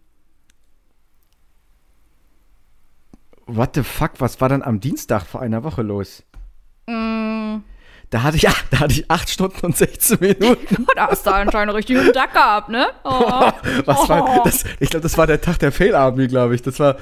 What 3.54 3.72
the 3.76 3.84
fuck, 3.84 4.12
was 4.20 4.40
war 4.40 4.50
dann 4.50 4.62
am 4.64 4.80
Dienstag 4.80 5.26
vor 5.26 5.42
einer 5.42 5.64
Woche 5.64 5.82
los? 5.82 6.24
Mm, 6.88 7.58
Da 8.10 8.24
hatte 8.24 8.38
ich, 8.38 8.44
da 8.72 8.80
hatte 8.80 8.94
ich 8.94 9.10
8 9.12 9.30
Stunden 9.30 9.66
und 9.66 9.76
16 9.78 10.18
Minuten. 10.20 10.86
da 10.96 11.08
hast 11.10 11.26
du 11.26 11.32
anscheinend 11.32 11.56
einen 11.70 11.76
richtigen 11.76 12.06
Duck 12.06 12.34
gehabt, 12.34 12.70
ne? 12.70 12.88
Oh. 13.04 13.52
Was 13.86 14.10
war 14.10 14.42
das? 14.44 14.64
Ich 14.80 14.90
glaube, 14.90 15.04
das 15.04 15.18
war 15.18 15.28
der 15.28 15.42
Tag 15.42 15.60
der 15.60 15.72
Fail-Army, 15.72 16.28
glaube 16.28 16.56
ich. 16.56 16.62
Das 16.62 16.80
war. 16.80 16.98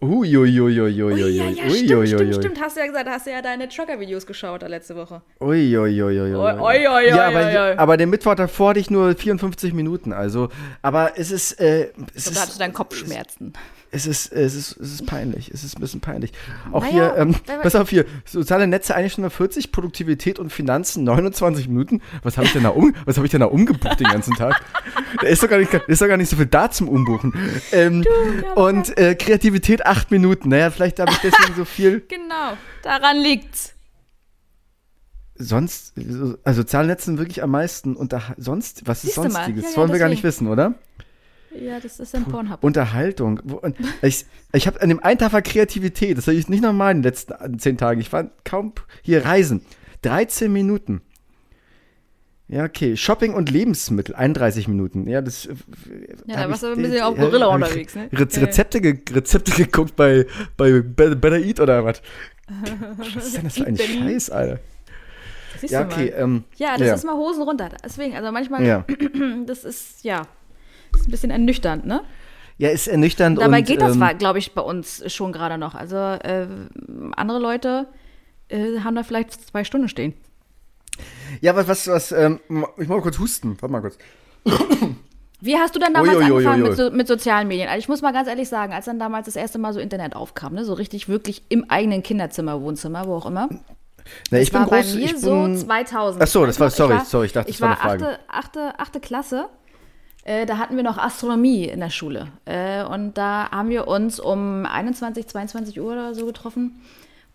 Uiuiuiuiuiui. 0.00 1.02
Ui, 1.02 1.20
ja, 1.20 1.26
ja, 1.48 1.70
stimmt, 1.70 2.08
stimmt, 2.08 2.34
stimmt. 2.36 2.60
Hast 2.60 2.76
du 2.76 2.80
ja 2.80 2.86
gesagt, 2.86 3.08
hast 3.08 3.26
du 3.26 3.30
ja 3.32 3.42
deine 3.42 3.68
Trucker-Videos 3.68 4.26
geschaut 4.26 4.62
da 4.62 4.68
letzte 4.68 4.94
Woche. 4.94 5.22
Uiuiuiui. 5.40 6.02
Ui, 6.02 6.36
ui, 6.36 6.86
ui, 6.88 7.08
Ja, 7.08 7.28
ui, 7.28 7.34
aber, 7.34 7.40
ui. 7.72 7.78
aber 7.78 7.96
den 7.96 8.08
Mittwoch 8.08 8.36
davor 8.36 8.70
hatte 8.70 8.80
ich 8.80 8.90
nur 8.90 9.16
54 9.16 9.72
Minuten. 9.72 10.12
Also, 10.12 10.50
aber 10.82 11.18
es 11.18 11.32
ist. 11.32 11.58
Äh, 11.60 11.90
es 12.14 12.28
Und 12.28 12.36
da 12.36 12.40
hattest 12.42 12.48
du 12.48 12.52
ist 12.52 12.60
deinen 12.60 12.74
Kopfschmerzen. 12.74 13.52
es 13.54 13.77
ist, 14.06 14.32
es 14.32 14.54
ist, 14.54 14.76
es 14.76 14.92
ist 14.92 15.06
peinlich. 15.06 15.50
Es 15.50 15.64
ist 15.64 15.76
ein 15.76 15.80
bisschen 15.80 16.00
peinlich. 16.00 16.32
Auch 16.72 16.82
Naja, 16.82 17.14
hier, 17.14 17.16
ähm, 17.16 17.34
pass 17.62 17.74
auf 17.74 17.88
hier, 17.90 18.04
soziale 18.24 18.66
Netze 18.66 18.94
eine 18.94 19.08
Stunde 19.08 19.30
40, 19.30 19.72
Produktivität 19.72 20.38
und 20.38 20.52
Finanzen 20.52 21.04
29 21.04 21.68
Minuten. 21.68 22.02
Was 22.22 22.36
habe 22.36 22.46
ich 22.46 22.52
denn 22.52 22.64
da 22.64 22.70
um, 22.70 22.94
was 23.06 23.16
habe 23.16 23.26
ich 23.26 23.30
denn 23.30 23.40
da 23.40 23.46
umgebucht 23.46 23.98
den 24.00 24.08
ganzen 24.08 24.34
Tag? 24.34 24.60
Da 25.20 25.26
ist 25.26 25.42
doch 25.42 25.48
gar 25.48 25.58
nicht, 25.58 25.72
ist 25.72 26.02
doch 26.02 26.08
gar 26.08 26.16
nicht 26.16 26.28
so 26.28 26.36
viel 26.36 26.46
da 26.46 26.70
zum 26.70 26.88
Umbuchen. 26.88 27.32
Ähm, 27.72 28.04
und 28.56 28.96
äh, 28.98 29.14
Kreativität 29.14 29.86
8 29.86 30.10
Minuten. 30.10 30.50
Naja, 30.50 30.70
vielleicht 30.70 31.00
habe 31.00 31.10
ich 31.12 31.18
deswegen 31.18 31.54
so 31.56 31.64
viel. 31.64 32.00
Genau, 32.08 32.56
daran 32.82 33.16
liegt's. 33.18 33.74
Sonst, 35.36 35.94
also 36.44 36.62
soziale 36.62 36.88
Netze 36.88 37.06
sind 37.06 37.18
wirklich 37.18 37.42
am 37.42 37.50
meisten. 37.50 37.94
Und 37.96 38.12
da, 38.12 38.22
sonst, 38.36 38.86
was 38.86 38.98
ist 38.98 39.14
Siehst 39.14 39.16
du 39.18 39.22
mal. 39.22 39.30
sonstiges? 39.30 39.62
Ja, 39.62 39.68
Das 39.70 39.76
wollen 39.76 39.92
wir 39.92 39.98
gar 39.98 40.08
nicht 40.08 40.24
wissen, 40.24 40.48
oder? 40.48 40.74
Ja, 41.50 41.80
das 41.80 41.98
ist 41.98 42.14
ein 42.14 42.24
Pornhub. 42.24 42.62
Unterhaltung. 42.62 43.40
Ich, 44.02 44.26
ich 44.52 44.66
habe 44.66 44.80
an 44.80 44.88
dem 44.90 45.02
einen 45.02 45.18
Tag 45.18 45.32
war 45.32 45.42
Kreativität. 45.42 46.16
Das 46.18 46.26
habe 46.26 46.36
ich 46.36 46.48
nicht 46.48 46.62
normal 46.62 46.92
in 46.92 46.98
den 46.98 47.04
letzten 47.04 47.58
zehn 47.58 47.76
Tagen. 47.78 48.00
Ich 48.00 48.12
war 48.12 48.30
kaum 48.44 48.72
hier 49.02 49.24
reisen. 49.24 49.62
13 50.02 50.52
Minuten. 50.52 51.00
Ja, 52.48 52.64
okay. 52.64 52.96
Shopping 52.96 53.34
und 53.34 53.50
Lebensmittel, 53.50 54.14
31 54.14 54.68
Minuten. 54.68 55.06
Ja, 55.06 55.20
das. 55.20 55.46
äh, 55.46 55.54
Ja, 56.26 56.44
da 56.44 56.50
warst 56.50 56.62
du 56.62 56.68
ein 56.68 56.76
bisschen 56.76 56.94
äh, 56.98 57.00
auf 57.02 57.16
äh, 57.18 57.20
Gorilla 57.20 57.48
ich 57.48 57.54
unterwegs, 57.54 57.94
ne? 57.94 58.08
Ja. 58.10 58.18
Rezepte, 58.18 58.80
ge 58.80 58.98
Rezepte 59.12 59.52
geguckt 59.52 59.96
bei, 59.96 60.26
bei 60.56 60.80
Be- 60.80 61.14
Better 61.16 61.38
Eat 61.38 61.60
oder 61.60 61.84
was? 61.84 62.00
Was 63.14 63.26
ist 63.26 63.36
denn 63.36 63.44
das 63.44 63.58
für 63.58 63.66
ein. 63.66 63.76
Scheiß, 63.76 64.30
Alter? 64.30 64.60
Siehst 65.60 65.72
Ja, 65.72 65.84
du 65.84 65.92
okay. 65.92 66.08
Ähm, 66.16 66.44
Ja, 66.56 66.78
das 66.78 66.86
ja. 66.86 66.94
ist 66.94 67.04
mal 67.04 67.16
Hosen 67.16 67.42
runter. 67.42 67.68
Deswegen, 67.84 68.16
also 68.16 68.32
manchmal, 68.32 68.64
ja. 68.64 68.86
das 69.46 69.64
ist, 69.64 70.02
ja, 70.04 70.22
das 70.92 71.02
ist 71.02 71.08
ein 71.08 71.10
bisschen 71.10 71.30
ernüchternd, 71.30 71.86
ne? 71.86 72.02
ja, 72.58 72.70
ist 72.70 72.88
ernüchternd. 72.88 73.38
Dabei 73.40 73.58
und, 73.58 73.66
geht 73.66 73.80
das, 73.80 73.94
ähm, 73.96 74.18
glaube 74.18 74.38
ich, 74.40 74.52
bei 74.52 74.62
uns 74.62 75.02
schon 75.12 75.32
gerade 75.32 75.58
noch. 75.58 75.74
Also 75.74 75.96
äh, 75.96 76.46
andere 77.16 77.38
Leute 77.38 77.86
äh, 78.48 78.80
haben 78.80 78.96
da 78.96 79.02
vielleicht 79.04 79.32
zwei 79.32 79.62
Stunden 79.64 79.88
stehen. 79.88 80.14
Ja, 81.40 81.54
was, 81.54 81.68
was, 81.68 81.86
was, 81.86 82.12
ähm, 82.12 82.40
ich 82.48 82.88
muss 82.88 82.88
mal 82.88 83.00
kurz 83.00 83.18
husten. 83.18 83.56
Warte 83.60 83.72
mal 83.72 83.80
kurz. 83.80 83.96
Wie 85.40 85.56
hast 85.56 85.76
du 85.76 85.78
dann 85.78 85.94
damals 85.94 86.16
ui, 86.16 86.24
angefangen. 86.24 86.62
Mit, 86.62 86.76
so, 86.76 86.90
mit 86.90 87.06
sozialen 87.06 87.46
Medien? 87.46 87.68
Also 87.68 87.78
ich 87.78 87.88
muss 87.88 88.02
mal 88.02 88.12
ganz 88.12 88.26
ehrlich 88.28 88.48
sagen, 88.48 88.72
als 88.72 88.86
dann 88.86 88.98
damals 88.98 89.26
das 89.26 89.36
erste 89.36 89.58
Mal 89.58 89.72
so 89.72 89.78
Internet 89.78 90.16
aufkam, 90.16 90.54
ne, 90.54 90.64
so 90.64 90.72
richtig 90.74 91.08
wirklich 91.08 91.42
im 91.48 91.70
eigenen 91.70 92.02
Kinderzimmer, 92.02 92.60
Wohnzimmer, 92.60 93.06
wo 93.06 93.14
auch 93.14 93.26
immer. 93.26 93.48
Na, 93.50 93.58
Das 94.30 94.40
ich 94.40 94.50
bin 94.50 94.60
war 94.62 94.66
groß. 94.66 94.92
bei 94.94 94.98
mir 94.98 95.04
ich 95.04 95.16
so 95.20 95.42
bin, 95.42 95.56
2000. 95.56 96.22
Ach 96.22 96.26
so, 96.26 96.44
das 96.44 96.58
war- 96.58 96.66
Ich 96.68 96.74
sorry, 96.74 96.98
sorry, 97.04 97.26
ich 97.26 97.32
dachte, 97.32 97.50
ich 97.50 97.58
das 97.58 97.62
war 97.62 97.70
war 97.70 97.90
eine 97.92 98.00
Frage. 98.00 98.18
achte, 98.26 98.58
achte, 98.68 98.80
achte 98.80 99.00
Klasse. 99.00 99.48
Äh, 100.28 100.44
da 100.44 100.58
hatten 100.58 100.76
wir 100.76 100.82
noch 100.82 100.98
Astronomie 100.98 101.64
in 101.64 101.80
der 101.80 101.88
Schule. 101.88 102.28
Äh, 102.44 102.84
und 102.84 103.16
da 103.16 103.50
haben 103.50 103.70
wir 103.70 103.88
uns 103.88 104.20
um 104.20 104.66
21, 104.66 105.26
22 105.26 105.80
Uhr 105.80 105.92
oder 105.92 106.14
so 106.14 106.26
getroffen 106.26 106.80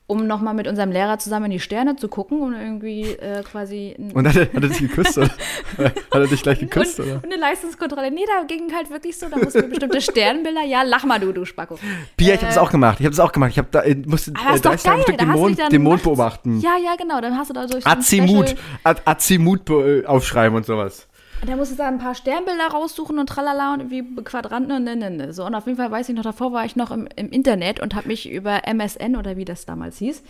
um 0.06 0.28
nochmal 0.28 0.54
mit 0.54 0.68
unserem 0.68 0.92
Lehrer 0.92 1.18
zusammen 1.18 1.46
in 1.46 1.52
die 1.52 1.60
Sterne 1.62 1.96
zu 1.96 2.10
gucken 2.10 2.42
und 2.42 2.54
irgendwie 2.54 3.04
äh, 3.04 3.42
quasi. 3.42 3.96
Und 4.14 4.28
hat 4.28 4.36
er, 4.36 4.42
hat 4.54 4.62
er 4.64 4.68
dich 4.68 4.80
geküsst, 4.80 5.18
oder? 5.18 5.30
hat 5.78 5.96
er 6.12 6.28
dich 6.28 6.44
gleich 6.44 6.60
geküsst, 6.60 7.00
und, 7.00 7.06
oder? 7.06 7.16
und 7.16 7.26
eine 7.26 7.38
Leistungskontrolle. 7.38 8.12
Nee, 8.12 8.26
da 8.28 8.46
ging 8.46 8.72
halt 8.76 8.90
wirklich 8.90 9.18
so, 9.18 9.30
da 9.30 9.38
mussten 9.38 9.62
wir 9.62 9.70
bestimmte 9.70 10.02
Sternbilder. 10.02 10.64
Ja, 10.66 10.84
lach 10.84 11.06
mal 11.06 11.20
du, 11.20 11.32
du 11.32 11.46
Spacko. 11.46 11.80
Pia, 12.18 12.34
ich 12.34 12.42
habe 12.42 12.52
es 12.52 12.58
auch 12.58 12.70
gemacht. 12.70 13.00
Ich 13.00 13.06
habe 13.06 13.14
es 13.14 13.20
auch 13.20 13.32
gemacht. 13.32 13.52
Ich 13.52 13.58
habe 13.58 13.70
da, 13.72 13.82
äh, 13.82 13.96
musste 14.06 14.32
äh, 14.32 14.56
ist 14.56 14.66
doch 14.66 14.72
30 14.72 14.84
Tage 14.84 15.02
Stück 15.04 15.18
den 15.18 15.30
Mond, 15.30 15.72
den 15.72 15.82
Mond 15.84 16.04
beobachten. 16.04 16.60
Ja, 16.60 16.76
ja, 16.84 16.96
genau. 16.98 17.22
Dann 17.22 17.38
hast 17.38 17.50
du 17.50 17.54
da 17.54 17.68
so 17.68 17.78
ein 17.78 17.86
Azimut. 17.86 18.56
Azimut 18.84 19.66
be- 19.66 20.04
äh, 20.04 20.06
aufschreiben 20.06 20.58
und 20.58 20.66
sowas. 20.66 21.08
Und 21.44 21.50
da 21.50 21.58
musstest 21.58 21.78
du 21.78 21.84
dann 21.84 21.96
ein 21.96 22.00
paar 22.00 22.16
Sternbilder 22.16 22.68
raussuchen 22.72 23.20
und 23.20 23.28
tralala 23.28 23.74
und 23.74 23.92
irgendwie 23.92 24.24
Quadranten 24.24 24.72
und 24.72 24.86
ne, 24.86 24.96
ne, 24.96 25.12
ne. 25.12 25.34
So, 25.34 25.46
und 25.46 25.54
auf 25.56 25.66
jeden 25.66 25.78
Fall 25.78 25.92
weiß 25.92 26.08
ich 26.08 26.16
noch, 26.16 26.24
davor 26.24 26.54
war 26.54 26.64
ich 26.64 26.78
noch 26.78 26.90
im, 26.90 27.06
im 27.18 27.32
Internet 27.32 27.82
und 27.82 27.96
habe 27.96 28.08
mich 28.08 28.32
über 28.32 28.66
MSN 28.66 29.18
oder 29.18 29.36
wie 29.36 29.44
das 29.44 29.66
damals 29.66 29.98
hieß, 29.98 30.24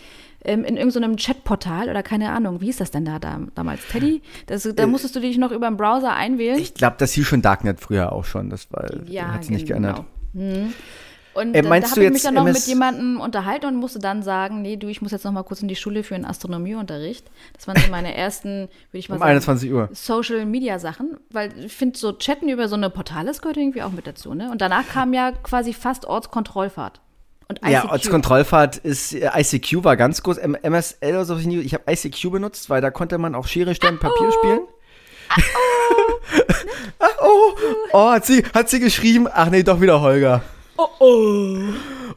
ähm, 0.43 0.65
in 0.65 0.75
irgendeinem 0.75 1.15
Chatportal 1.15 1.87
oder 1.87 2.01
keine 2.01 2.31
Ahnung, 2.31 2.61
wie 2.61 2.65
hieß 2.65 2.77
das 2.77 2.89
denn 2.89 3.05
da, 3.05 3.19
da 3.19 3.41
damals? 3.53 3.87
Teddy? 3.91 4.23
Das, 4.47 4.67
da 4.75 4.87
musstest 4.87 5.15
du 5.15 5.19
dich 5.19 5.37
noch 5.37 5.51
über 5.51 5.67
den 5.67 5.77
Browser 5.77 6.15
einwählen. 6.15 6.57
Äh, 6.57 6.61
Ich 6.61 6.73
glaube, 6.73 6.95
das 6.97 7.11
hieß 7.11 7.27
schon 7.27 7.43
Darknet 7.43 7.79
früher 7.79 8.11
auch 8.11 8.25
schon. 8.25 8.49
Das 8.49 8.71
war, 8.71 8.89
ja, 9.05 9.33
hat 9.33 9.43
sich 9.43 9.51
nicht 9.51 9.67
genau. 9.67 9.81
geändert. 9.93 10.05
Hm. 10.33 10.73
Und 11.33 11.55
Äh, 11.55 11.61
da, 11.61 11.69
meinst 11.69 11.91
da 11.91 11.95
habe 11.95 12.05
ich 12.05 12.11
mich 12.11 12.21
dann 12.21 12.35
noch 12.35 12.45
MS 12.45 12.59
mit 12.59 12.67
jemandem 12.67 13.19
unterhalten 13.19 13.65
und 13.65 13.75
musste 13.75 13.99
dann 13.99 14.23
sagen, 14.23 14.61
nee, 14.61 14.77
du, 14.77 14.87
ich 14.87 15.01
muss 15.01 15.11
jetzt 15.11 15.25
noch 15.25 15.31
mal 15.31 15.43
kurz 15.43 15.61
in 15.61 15.67
die 15.67 15.75
Schule 15.75 16.03
für 16.03 16.15
einen 16.15 16.25
Astronomieunterricht. 16.25 17.29
Das 17.53 17.67
waren 17.67 17.77
so 17.77 17.89
meine 17.89 18.15
ersten, 18.15 18.69
würde 18.91 18.99
ich 18.99 19.09
mal 19.09 19.15
Um 19.15 19.19
sagen, 19.19 19.31
21 19.31 19.71
Uhr. 19.71 19.89
Social 19.93 20.45
Media 20.45 20.79
Sachen, 20.79 21.17
weil 21.31 21.51
ich 21.65 21.73
finde, 21.73 21.97
so 21.97 22.13
Chatten 22.13 22.49
über 22.49 22.67
so 22.67 22.75
eine 22.75 22.89
Portale, 22.89 23.27
das 23.27 23.41
gehört 23.41 23.57
irgendwie 23.57 23.81
auch 23.81 23.91
mit 23.91 24.05
dazu, 24.07 24.33
ne? 24.33 24.51
Und 24.51 24.61
danach 24.61 24.87
kam 24.87 25.13
ja 25.13 25.31
quasi 25.31 25.73
fast 25.73 26.05
Ortskontrollfahrt. 26.05 27.01
Und 27.47 27.59
ICQ. 27.59 27.71
Ja, 27.71 27.89
Ortskontrollfahrt 27.91 28.77
ist, 28.77 29.13
äh, 29.13 29.29
ICQ 29.35 29.83
war 29.83 29.97
ganz 29.97 30.23
groß. 30.23 30.37
MSL 30.37 31.09
oder 31.09 31.25
so, 31.25 31.37
ich 31.37 31.73
habe 31.73 31.91
ICQ 31.91 32.31
benutzt, 32.31 32.69
weil 32.69 32.81
da 32.81 32.91
konnte 32.91 33.17
man 33.17 33.35
auch 33.35 33.47
Schere, 33.47 33.75
Stein, 33.75 33.99
Papier 33.99 34.31
spielen. 34.31 34.61
Ach, 36.99 37.09
oh, 37.21 37.53
oh, 37.93 38.09
hat 38.11 38.25
sie, 38.25 38.43
hat 38.53 38.69
sie 38.69 38.79
geschrieben? 38.79 39.27
Ach 39.31 39.49
nee, 39.49 39.63
doch 39.63 39.81
wieder 39.81 40.01
Holger. 40.01 40.41
Oh, 40.77 40.89
oh. 40.99 41.57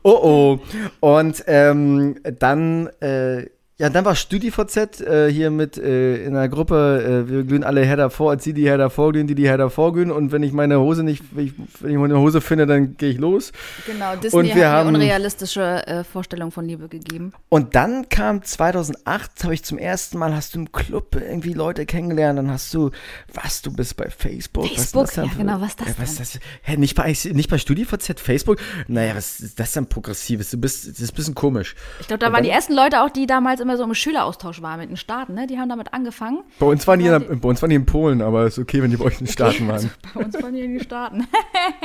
Oh 0.03 0.11
oh. 0.23 0.61
Und 1.01 1.45
ähm, 1.47 2.21
dann, 2.39 2.89
äh, 3.01 3.47
ja, 3.79 3.91
dann 3.91 4.07
war 4.07 4.15
StudiVZ 4.15 5.03
äh, 5.03 5.31
hier 5.31 5.51
mit 5.51 5.77
äh, 5.77 6.25
in 6.25 6.35
einer 6.35 6.49
Gruppe, 6.49 7.25
äh, 7.27 7.31
wir 7.31 7.45
glühen 7.45 7.63
alle 7.63 7.83
her 7.85 7.97
davor, 7.97 8.31
als 8.31 8.43
sie 8.43 8.55
die 8.55 8.63
her 8.65 8.79
davor 8.79 9.13
glühen, 9.13 9.27
die 9.27 9.35
die 9.35 9.47
her 9.47 9.59
davor 9.59 9.93
glühen. 9.93 10.11
Und 10.11 10.33
wenn 10.33 10.43
ich 10.43 10.53
meine 10.55 10.81
Hose 10.81 11.03
nicht, 11.03 11.23
wenn 11.33 11.47
ich, 11.49 11.53
wenn 11.81 11.91
ich 11.91 11.99
meine 11.99 12.19
Hose 12.19 12.41
finde, 12.41 12.65
dann 12.67 12.97
gehe 12.97 13.11
ich 13.11 13.19
los. 13.19 13.53
Genau, 13.87 14.17
Disney 14.17 14.39
Und 14.39 14.45
wir 14.47 14.53
hat 14.55 14.57
mir 14.57 14.69
haben- 14.71 14.95
unrealistische 14.95 15.87
äh, 15.87 16.05
Vorstellungen 16.05 16.53
von 16.53 16.65
Liebe 16.65 16.89
gegeben. 16.89 17.35
Und 17.51 17.75
dann 17.75 18.09
kam 18.09 18.43
2008, 18.43 19.45
habe 19.45 19.53
ich 19.53 19.63
zum 19.63 19.77
ersten 19.77 20.17
Mal, 20.17 20.35
hast 20.35 20.55
du 20.55 20.61
im 20.61 20.73
Club 20.73 21.15
irgendwie 21.15 21.53
Leute 21.53 21.85
kennengelernt, 21.85 22.39
dann 22.39 22.51
hast 22.51 22.73
du, 22.73 22.93
was, 23.35 23.61
du 23.61 23.71
bist 23.75 23.95
bei 23.99 24.09
Facebook? 24.09 24.65
was 24.65 24.71
ist 24.71 24.77
Facebook, 24.79 25.07
das 25.07 25.17
ja, 25.17 25.27
für- 25.29 25.37
genau, 25.39 25.61
was 25.61 25.69
ist 25.73 25.81
das 25.83 25.89
ja, 25.89 25.95
was 25.99 26.15
denn? 26.15 26.23
ist 26.23 26.35
das? 26.37 26.41
Hä, 26.63 26.77
nicht 26.79 26.95
bei, 26.95 27.15
nicht 27.35 27.51
bei 27.51 27.59
StudiVZ, 27.59 28.21
Facebook? 28.21 28.57
Naja, 28.89 29.15
was 29.17 29.41
ist 29.41 29.61
das 29.61 29.73
denn 29.73 29.87
progressives? 29.87 30.51
Du 30.51 30.57
bist, 30.57 30.89
das 30.89 30.99
ist 30.99 31.13
ein 31.13 31.15
bisschen 31.17 31.35
komisch. 31.35 31.75
Ich 32.01 32.07
glaube, 32.07 32.21
da 32.21 32.29
Und 32.29 32.33
waren 32.33 32.39
dann- 32.39 32.45
die 32.45 32.51
ersten 32.51 32.73
Leute 32.75 33.03
auch, 33.03 33.11
die 33.11 33.27
damals 33.27 33.61
immer 33.67 33.77
so 33.77 33.85
im 33.85 33.95
Schüleraustausch 33.95 34.63
waren 34.63 34.79
mit 34.79 34.91
den 34.91 34.97
Staaten, 34.97 35.35
ne? 35.35 35.47
Die 35.47 35.59
haben 35.59 35.69
damit 35.69 35.93
angefangen. 35.93 36.45
Bei 36.59 36.67
uns 36.67 36.87
waren 36.87 37.01
die, 37.01 37.07
in, 37.07 37.41
bei 37.41 37.49
uns 37.49 37.61
waren 37.61 37.71
die 37.71 37.77
in 37.77 37.87
Polen, 37.87 38.23
aber 38.23 38.47
ist 38.47 38.59
okay, 38.59 38.83
wenn 38.83 38.91
die 38.91 38.97
bei 38.97 39.07
euch 39.07 39.21
in 39.21 39.27
den 39.27 39.33
Staaten 39.33 39.67
waren. 39.69 39.91
Bei 40.15 40.25
uns 40.25 40.41
waren 40.41 40.55
die 40.55 40.61
in 40.61 40.79
die 40.79 40.85
Staaten. 40.85 41.27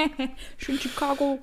Schön 0.58 0.78
Chicago. 0.78 1.40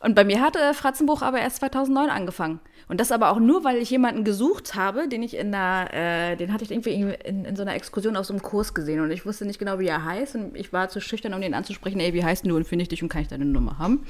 Und 0.00 0.14
bei 0.14 0.24
mir 0.24 0.40
hatte 0.40 0.74
Fratzenbuch 0.74 1.22
aber 1.22 1.38
erst 1.38 1.56
2009 1.56 2.10
angefangen. 2.10 2.60
Und 2.88 3.00
das 3.00 3.10
aber 3.10 3.30
auch 3.30 3.40
nur, 3.40 3.64
weil 3.64 3.78
ich 3.78 3.90
jemanden 3.90 4.24
gesucht 4.24 4.74
habe, 4.74 5.08
den 5.08 5.22
ich 5.22 5.36
in 5.36 5.54
einer, 5.54 5.92
äh, 5.92 6.36
den 6.36 6.52
hatte 6.52 6.64
ich 6.64 6.70
irgendwie 6.70 7.14
in, 7.24 7.44
in 7.44 7.56
so 7.56 7.62
einer 7.62 7.74
Exkursion 7.74 8.16
auf 8.16 8.26
so 8.26 8.32
einem 8.32 8.42
Kurs 8.42 8.74
gesehen 8.74 9.00
und 9.00 9.10
ich 9.10 9.24
wusste 9.24 9.46
nicht 9.46 9.58
genau, 9.58 9.78
wie 9.78 9.88
er 9.88 10.04
heißt 10.04 10.36
und 10.36 10.56
ich 10.56 10.72
war 10.72 10.88
zu 10.88 11.00
schüchtern, 11.00 11.34
um 11.34 11.40
den 11.40 11.54
anzusprechen, 11.54 11.98
ey, 11.98 12.12
wie 12.12 12.24
heißt 12.24 12.46
du 12.46 12.54
und 12.54 12.66
finde 12.66 12.82
ich 12.82 12.88
dich 12.88 13.02
und 13.02 13.08
kann 13.08 13.22
ich 13.22 13.28
deine 13.28 13.44
Nummer 13.44 13.78
haben? 13.78 14.06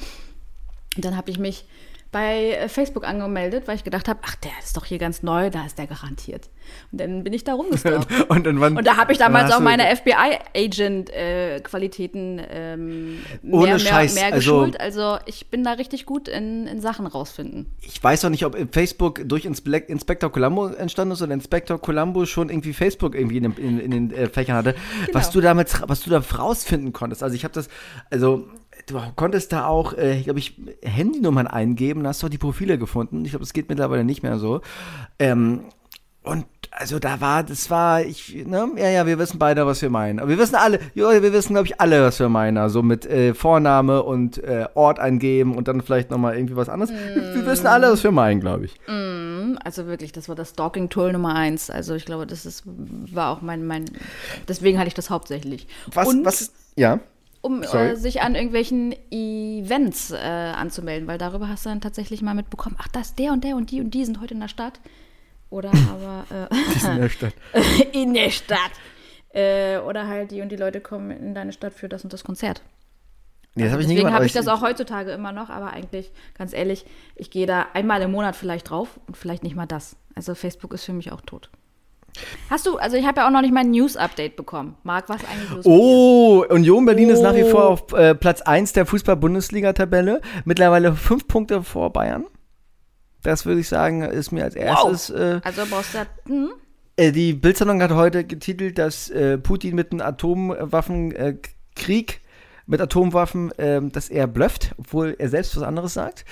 Und 0.97 1.05
dann 1.05 1.17
habe 1.17 1.31
ich 1.31 1.39
mich 1.39 1.67
bei 2.13 2.53
äh, 2.53 2.69
Facebook 2.69 3.07
angemeldet, 3.07 3.67
weil 3.69 3.77
ich 3.77 3.85
gedacht 3.85 4.09
habe, 4.09 4.21
ach, 4.23 4.37
der 4.37 4.51
ist 4.63 4.77
doch 4.77 4.85
hier 4.85 4.99
ganz 4.99 5.23
neu, 5.23 5.51
da 5.51 5.65
ist 5.67 5.79
der 5.79 5.87
garantiert. 5.87 6.49
Und 6.93 7.01
dann 7.01 7.25
bin 7.25 7.33
ich 7.33 7.45
da 7.45 7.55
rumgestalkt. 7.55 8.07
Und, 8.31 8.45
dann 8.47 8.61
waren, 8.61 8.77
Und 8.77 8.87
da 8.87 8.97
habe 8.97 9.13
ich 9.13 9.19
damals 9.19 9.53
auch 9.53 9.61
meine 9.61 9.85
FBI-Agent-Qualitäten 9.95 12.41
ähm, 12.51 13.19
mehr, 13.43 13.55
Ohne 13.55 13.67
mehr, 13.67 13.79
Scheiß, 13.79 14.15
mehr 14.15 14.33
also- 14.33 14.61
geschult. 14.61 14.81
Also 14.81 15.19
ich 15.27 15.49
bin 15.51 15.65
da 15.65 15.73
richtig 15.73 16.07
gut 16.07 16.29
in, 16.29 16.67
in 16.67 16.81
Sachen 16.81 17.07
rausfinden. 17.07 17.67
Ich 17.83 18.03
weiß 18.03 18.25
auch 18.25 18.31
nicht, 18.31 18.45
ob 18.45 18.57
Facebook 18.73 19.23
durch 19.29 19.45
Inspe 19.45 19.77
Inspector 19.77 20.31
Columbo 20.31 20.69
entstanden 20.69 21.13
ist 21.13 21.23
oder 21.23 21.35
Inspector 21.35 21.81
Columbo 21.81 22.25
schon 22.27 22.49
irgendwie 22.51 22.73
Facebook 22.73 23.15
irgendwie 23.15 23.37
in, 23.39 23.43
den- 23.45 23.57
in, 23.57 23.81
in 23.81 23.91
den 23.91 24.11
äh, 24.13 24.29
Fächern 24.29 24.57
hatte. 24.57 24.75
Was 25.13 25.31
du 25.31 25.41
damit, 25.41 25.83
was 25.87 26.01
du 26.03 26.11
da 26.11 26.19
rausfinden 26.19 26.93
konntest. 26.93 27.23
Also 27.23 27.35
ich 27.37 27.45
habe 27.45 27.55
das, 27.55 27.69
also 28.11 28.47
du 28.87 29.01
konntest 29.17 29.53
da 29.53 29.67
auch, 29.67 29.93
äh, 29.95 30.23
glaube 30.23 30.39
ich, 30.39 30.61
Handynummern 30.83 31.47
eingeben, 31.47 32.07
hast 32.07 32.23
doch 32.23 32.29
die 32.29 32.39
Profile 32.39 32.79
gefunden. 32.79 33.25
Ich 33.25 33.31
glaube, 33.31 33.45
das 33.45 33.53
geht 33.53 33.69
mittlerweile 33.69 34.05
nicht 34.05 34.23
mehr 34.23 34.39
so. 34.39 34.61
Ähm, 35.19 35.61
und 36.23 36.47
also 36.73 36.99
da 36.99 37.21
war, 37.21 37.43
das 37.43 37.71
war, 37.71 38.03
ich, 38.03 38.35
ne, 38.35 38.69
ja, 38.77 38.91
ja, 38.91 39.07
wir 39.07 39.19
wissen 39.19 39.39
beide, 39.39 39.65
was 39.65 39.81
wir 39.81 39.91
meinen. 39.91 40.19
Aber 40.19 40.29
wir 40.29 40.39
wissen 40.39 40.57
alle, 40.57 40.81
ja, 40.95 41.23
wir 41.23 41.33
wissen, 41.33 41.55
glaube 41.55 41.69
ich, 41.69 41.81
alle, 41.81 42.03
was 42.03 42.19
wir 42.19 42.29
meinen. 42.29 42.59
Also 42.59 42.83
mit 42.83 43.07
äh, 43.07 43.33
Vorname 43.33 44.03
und 44.03 44.43
äh, 44.43 44.67
Ort 44.75 44.99
eingeben 44.99 45.57
und 45.57 45.69
dann 45.69 45.81
vielleicht 45.81 46.11
nochmal 46.11 46.37
irgendwie 46.37 46.57
was 46.57 46.69
anderes. 46.69 46.93
Wir, 46.93 47.35
wir 47.35 47.47
wissen 47.47 47.67
alle, 47.67 47.93
was 47.93 48.03
wir 48.03 48.11
meinen, 48.11 48.41
glaube 48.41 48.67
ich. 48.67 48.75
Also 49.65 49.87
wirklich, 49.87 50.13
das 50.13 50.29
war 50.29 50.35
das 50.35 50.51
Stalking-Tool 50.51 51.13
Nummer 51.13 51.35
eins. 51.35 51.71
Also 51.71 51.95
ich 51.95 52.05
glaube, 52.05 52.27
das 52.27 52.45
ist, 52.45 52.65
war 52.67 53.31
auch 53.31 53.41
mein, 53.41 53.67
mein, 53.67 53.87
deswegen 54.49 54.79
hatte 54.79 54.89
ich 54.89 54.95
das 54.95 55.11
hauptsächlich. 55.11 55.67
Was, 55.93 56.09
Und 56.09 56.25
was 56.25 56.41
ist, 56.43 56.55
ja. 56.77 57.01
Um 57.47 57.63
äh, 57.63 57.95
sich 57.95 58.23
an 58.23 58.35
irgendwelchen 58.35 58.95
Events 59.11 60.11
äh, 60.11 60.17
anzumelden, 60.17 61.07
weil 61.07 61.17
darüber 61.17 61.49
hast 61.49 61.65
du 61.65 61.71
dann 61.71 61.81
tatsächlich 61.81 62.21
mal 62.21 62.35
mitbekommen, 62.35 62.77
ach, 62.79 62.89
das, 62.89 63.15
der 63.15 63.33
und 63.33 63.45
der 63.45 63.55
und 63.55 63.71
die 63.71 63.81
und 63.81 63.95
die 63.95 64.05
sind 64.05 64.21
heute 64.21 64.35
in 64.35 64.41
der 64.41 64.49
Stadt. 64.49 64.81
Oder 65.49 65.71
aber 65.71 66.25
äh, 66.51 66.55
Die 66.75 66.79
sind 66.79 66.95
in 66.95 67.01
der 67.01 67.09
Stadt. 67.09 67.35
in 67.93 68.15
der 68.15 68.31
Stadt. 68.31 68.73
Äh, 69.33 69.79
oder 69.79 70.09
halt 70.09 70.33
die 70.33 70.43
und 70.43 70.51
die 70.51 70.57
Leute 70.57 70.81
kommen 70.81 71.11
in 71.13 71.35
deine 71.35 71.53
Stadt 71.53 71.73
für 71.73 71.89
das 71.89 72.03
und 72.03 72.13
das 72.13 72.25
Konzert. 72.25 72.63
Nee, 73.55 73.65
das 73.65 73.73
habe 73.73 73.83
ich 73.83 73.89
nie 73.89 73.95
Deswegen 73.95 74.13
habe 74.13 74.27
ich 74.27 74.33
das 74.33 74.49
auch 74.49 74.61
heutzutage 74.61 75.13
immer 75.13 75.33
noch, 75.33 75.49
aber 75.49 75.73
eigentlich, 75.73 76.11
ganz 76.37 76.53
ehrlich, 76.53 76.85
ich 77.15 77.31
gehe 77.31 77.47
da 77.47 77.67
einmal 77.73 78.03
im 78.03 78.11
Monat 78.11 78.37
vielleicht 78.37 78.69
drauf 78.71 79.01
und 79.07 79.17
vielleicht 79.17 79.45
nicht 79.45 79.57
mal 79.57 79.67
das. 79.67 79.97
Also 80.15 80.35
Facebook 80.35 80.75
ist 80.75 80.85
für 80.85 80.93
mich 80.93 81.13
auch 81.13 81.21
tot. 81.21 81.49
Hast 82.51 82.67
du, 82.67 82.77
also 82.79 82.97
ich 82.97 83.07
habe 83.07 83.21
ja 83.21 83.27
auch 83.27 83.31
noch 83.31 83.41
nicht 83.43 83.53
mein 83.55 83.71
News-Update 83.71 84.37
bekommen. 84.37 84.77
Marc, 84.83 85.09
was 85.09 85.21
eigentlich 85.25 85.51
los? 85.51 85.65
Oh, 85.67 86.45
Union 86.49 86.85
Berlin 86.85 87.09
ist 87.11 87.23
nach 87.23 87.35
wie 87.35 87.45
Oh. 87.45 87.51
vor 87.51 87.67
auf 87.69 87.93
äh, 87.93 88.15
Platz 88.15 88.43
1 88.43 88.73
der 88.75 88.87
Fußball-Bundesliga-Tabelle. 88.87 90.21
Mittlerweile 90.45 90.95
fünf 90.95 91.27
Punkte 91.29 91.63
vor 91.63 91.93
Bayern. 91.93 92.25
Das 93.23 93.47
würde 93.47 93.61
ich 93.61 93.69
sagen, 93.69 94.03
ist 94.03 94.31
mir 94.33 94.45
als 94.45 94.55
erstes. 94.55 95.11
Äh, 95.11 95.41
Also 95.43 95.63
brauchst 95.69 95.95
du, 95.95 95.99
hm? 96.31 96.51
äh, 96.97 97.11
die 97.13 97.33
Bildzeitung 97.33 97.81
hat 97.83 97.91
heute 97.93 98.25
getitelt, 98.25 98.79
dass 98.79 99.09
äh, 99.11 99.39
Putin 99.39 99.75
mit 99.75 99.91
einem 99.93 100.03
Atomwaffenkrieg 100.03 102.21
mit 102.69 102.81
Atomwaffen, 102.81 103.53
ähm, 103.59 103.93
dass 103.93 104.09
er 104.09 104.27
blufft, 104.27 104.75
obwohl 104.79 105.15
er 105.19 105.29
selbst 105.29 105.57
was 105.57 105.63
anderes 105.63 105.95
sagt. 105.95 106.25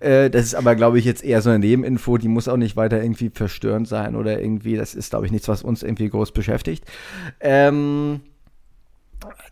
Äh, 0.00 0.28
das 0.30 0.44
ist 0.44 0.54
aber, 0.54 0.74
glaube 0.74 0.98
ich, 0.98 1.04
jetzt 1.04 1.24
eher 1.24 1.40
so 1.40 1.48
eine 1.50 1.58
Nebeninfo, 1.60 2.18
die 2.18 2.28
muss 2.28 2.46
auch 2.48 2.56
nicht 2.58 2.76
weiter 2.76 3.02
irgendwie 3.02 3.30
verstörend 3.32 3.88
sein 3.88 4.14
oder 4.14 4.40
irgendwie, 4.40 4.76
das 4.76 4.94
ist, 4.94 5.10
glaube 5.10 5.26
ich, 5.26 5.32
nichts, 5.32 5.48
was 5.48 5.62
uns 5.62 5.82
irgendwie 5.82 6.08
groß 6.10 6.32
beschäftigt. 6.32 6.84
Ähm, 7.40 8.20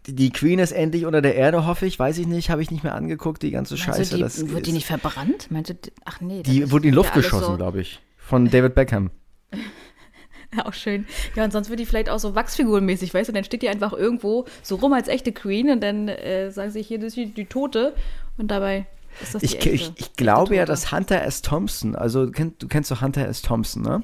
die- 0.07 0.31
Queen 0.31 0.59
ist 0.59 0.73
endlich 0.73 1.07
unter 1.07 1.23
der 1.23 1.35
Erde, 1.37 1.67
hoffe 1.67 1.87
ich, 1.87 1.99
weiß 1.99 2.19
ich 2.19 2.27
nicht, 2.27 2.51
habe 2.51 2.63
ich 2.63 2.71
nicht 2.71 2.85
mehr 2.85 2.95
angeguckt, 2.95 3.43
die 3.43 3.51
ganze 3.51 3.75
Meinst 3.75 4.13
Scheiße. 4.13 4.45
die, 4.47 4.53
wird 4.53 4.67
die 4.67 4.73
nicht 4.73 4.87
verbrannt? 4.87 5.51
Meinst 5.51 5.71
du, 5.71 5.75
die- 5.75 5.93
ach 6.05 6.21
nee. 6.21 6.43
die 6.43 6.71
wurde 6.71 6.85
in 6.87 6.93
die 6.93 6.97
Luft 6.97 7.15
geschossen, 7.15 7.53
so, 7.53 7.57
glaube 7.57 7.81
ich. 7.81 8.01
Von 8.19 8.51
David 8.51 8.75
Beckham. 8.75 9.11
Auch 10.65 10.73
schön. 10.73 11.07
Ja, 11.35 11.45
und 11.45 11.53
sonst 11.53 11.71
wird 11.71 11.81
die 11.81 11.87
vielleicht 11.87 12.09
auch 12.09 12.19
so 12.19 12.35
Wachsfigurenmäßig, 12.35 13.13
weißt 13.13 13.29
du? 13.29 13.33
Dann 13.33 13.45
steht 13.45 13.63
die 13.63 13.69
einfach 13.69 13.93
irgendwo 13.93 14.47
so 14.63 14.77
rum 14.77 14.93
als 14.93 15.09
echte 15.09 15.33
Queen 15.33 15.71
und 15.71 15.83
dann 15.83 16.09
äh, 16.09 16.51
sagen 16.51 16.71
sie, 16.71 16.83
hier, 16.83 16.99
das 16.99 17.09
ist 17.09 17.17
die, 17.17 17.27
die 17.27 17.47
Tote. 17.47 17.95
Und 18.39 18.51
dabei 18.51 18.87
Ich, 19.41 19.65
ich, 19.67 19.93
ich 19.97 20.13
glaube 20.15 20.57
ja, 20.57 20.65
dass 20.65 20.93
Hunter 20.93 21.23
S. 21.23 21.43
Thompson, 21.43 21.95
also 21.97 22.27
du 22.27 22.33
kennst 22.69 22.91
doch 22.91 23.01
Hunter 23.03 23.27
S. 23.29 23.43
Thompson, 23.43 23.83
ne? 23.83 24.03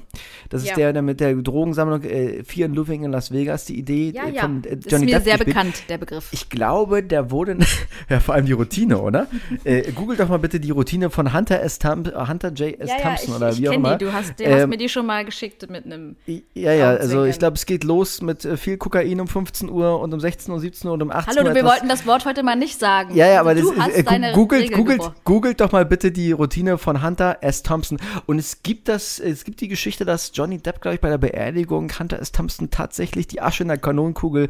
Das 0.50 0.62
ist 0.62 0.70
Ja. 0.70 0.74
der, 0.76 0.92
der 0.94 1.02
mit 1.02 1.20
der 1.20 1.34
Drogensammlung 1.34 2.02
äh, 2.02 2.42
Fear 2.44 2.66
and 2.68 2.76
Loathing 2.76 3.04
in 3.04 3.10
Las 3.12 3.30
Vegas, 3.32 3.64
die 3.66 3.78
Idee 3.78 4.12
Ja, 4.14 4.24
äh, 4.26 4.34
ja. 4.34 4.42
von 4.42 4.64
äh, 4.64 4.74
ist 4.76 4.90
Johnny 4.90 5.04
mir 5.06 5.12
Depp 5.16 5.24
sehr 5.24 5.34
gespielt. 5.38 5.56
bekannt, 5.56 5.82
der 5.88 5.98
Begriff. 5.98 6.28
Ich 6.32 6.48
glaube, 6.48 7.02
der 7.02 7.30
wurde, 7.30 7.58
ja 8.08 8.20
vor 8.20 8.34
allem 8.34 8.46
die 8.46 8.52
Routine, 8.52 8.98
oder? 9.00 9.26
äh, 9.64 9.92
Google 9.92 10.16
doch 10.16 10.28
mal 10.28 10.38
bitte 10.38 10.60
die 10.60 10.70
Routine 10.70 11.10
von 11.10 11.32
Hunter 11.34 11.60
S. 11.60 11.78
Thom 11.78 12.04
äh, 12.06 12.26
Hunter 12.28 12.50
J. 12.52 12.78
S. 12.80 12.88
ja, 12.90 12.96
Thompson 12.98 13.28
ich, 13.30 13.36
oder 13.36 13.58
wie 13.58 13.68
auch 13.68 13.72
immer. 13.74 13.96
die. 13.96 14.04
Du 14.04 14.12
hast, 14.12 14.38
du 14.40 14.44
hast 14.46 14.62
Ähm, 14.62 14.70
mir 14.70 14.78
die 14.78 14.88
schon 14.88 15.06
mal 15.06 15.24
geschickt 15.24 15.68
mit 15.70 15.84
einem. 15.84 16.16
Ja, 16.54 16.72
ja, 16.72 16.90
also 16.90 17.24
ich 17.24 17.38
glaube, 17.38 17.56
es 17.56 17.66
geht 17.66 17.84
los 17.84 18.22
mit 18.22 18.44
äh, 18.44 18.56
viel 18.56 18.76
Kokain 18.78 19.20
um 19.20 19.28
15 19.28 19.68
Uhr 19.68 20.00
und 20.00 20.12
um 20.14 20.20
16 20.20 20.52
Uhr, 20.52 20.60
17 20.60 20.88
Uhr 20.88 20.94
und 20.94 21.02
um 21.02 21.10
18 21.10 21.36
Hallo, 21.36 21.42
Uhr. 21.48 21.50
du, 21.50 21.54
wir 21.56 21.64
wollten 21.64 21.88
das 21.88 22.06
Wort 22.06 22.24
heute 22.24 22.42
mal 22.42 22.56
nicht 22.56 22.78
sagen. 22.78 23.14
Ja, 23.14 23.26
ja, 23.26 23.40
aber 23.40 23.54
du 23.54 23.70
das 23.70 23.78
hast 23.78 23.88
ist, 23.90 23.98
äh, 23.98 24.02
deine 24.04 24.32
googelt, 24.32 24.62
Regel 24.64 24.76
googelt 25.02 25.24
googelt 25.24 25.60
doch 25.60 25.72
mal 25.72 25.84
bitte 25.84 26.12
die 26.12 26.32
Routine 26.32 26.78
von 26.78 27.02
Hunter 27.02 27.38
S. 27.40 27.62
Thompson. 27.62 27.98
Und 28.26 28.38
es 28.38 28.62
gibt 28.62 28.88
das, 28.88 29.18
es 29.18 29.44
gibt 29.44 29.60
die 29.60 29.68
Geschichte, 29.68 30.04
dass 30.04 30.32
Johnny 30.34 30.58
Depp, 30.58 30.80
glaube 30.80 30.94
ich, 30.96 31.00
bei 31.00 31.08
der 31.08 31.18
Beerdigung 31.18 31.90
Hunter 31.98 32.18
S. 32.20 32.32
Thompson 32.32 32.70
tatsächlich 32.70 33.26
die 33.26 33.40
Asche 33.40 33.62
in 33.62 33.68
der 33.68 33.78
Kanonenkugel 33.78 34.48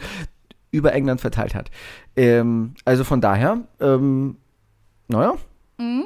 über 0.71 0.93
England 0.93 1.21
verteilt 1.21 1.55
hat. 1.55 1.71
Ähm, 2.17 2.75
also 2.85 3.05
von 3.05 3.21
daher, 3.21 3.61
ähm, 3.81 4.37
naja. 5.09 5.35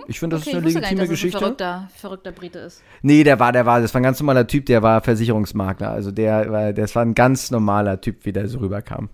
Ich 0.07 0.20
finde, 0.20 0.36
das 0.36 0.47
Mhm. 0.47 0.51
Okay, 0.51 0.51
ist 0.51 0.57
eine 0.57 0.64
nicht, 0.64 0.74
legitime 0.74 0.80
dass 0.80 0.90
es 0.90 1.01
ein 1.01 1.09
Geschichte. 1.11 1.38
verrückter, 1.38 1.88
verrückter 1.94 2.32
Brite 2.32 2.59
ist. 2.61 2.82
Nee, 3.03 3.24
der 3.24 3.38
war, 3.38 3.53
der 3.53 3.66
war, 3.66 3.80
das 3.80 3.92
war 3.92 4.01
ein 4.01 4.05
ganz 4.05 4.20
normaler 4.20 4.47
Typ, 4.47 4.64
der 4.66 4.82
war 4.82 5.01
Versicherungsmakler. 5.03 5.90
Also 5.90 6.12
der 6.12 6.51
war, 6.51 6.72
das 6.72 6.94
war 6.94 7.03
ein 7.03 7.14
ganz 7.14 7.51
normaler 7.51 8.01
Typ, 8.01 8.24
wie 8.24 8.32
der 8.32 8.49
so 8.49 8.59
rüberkam. 8.59 9.11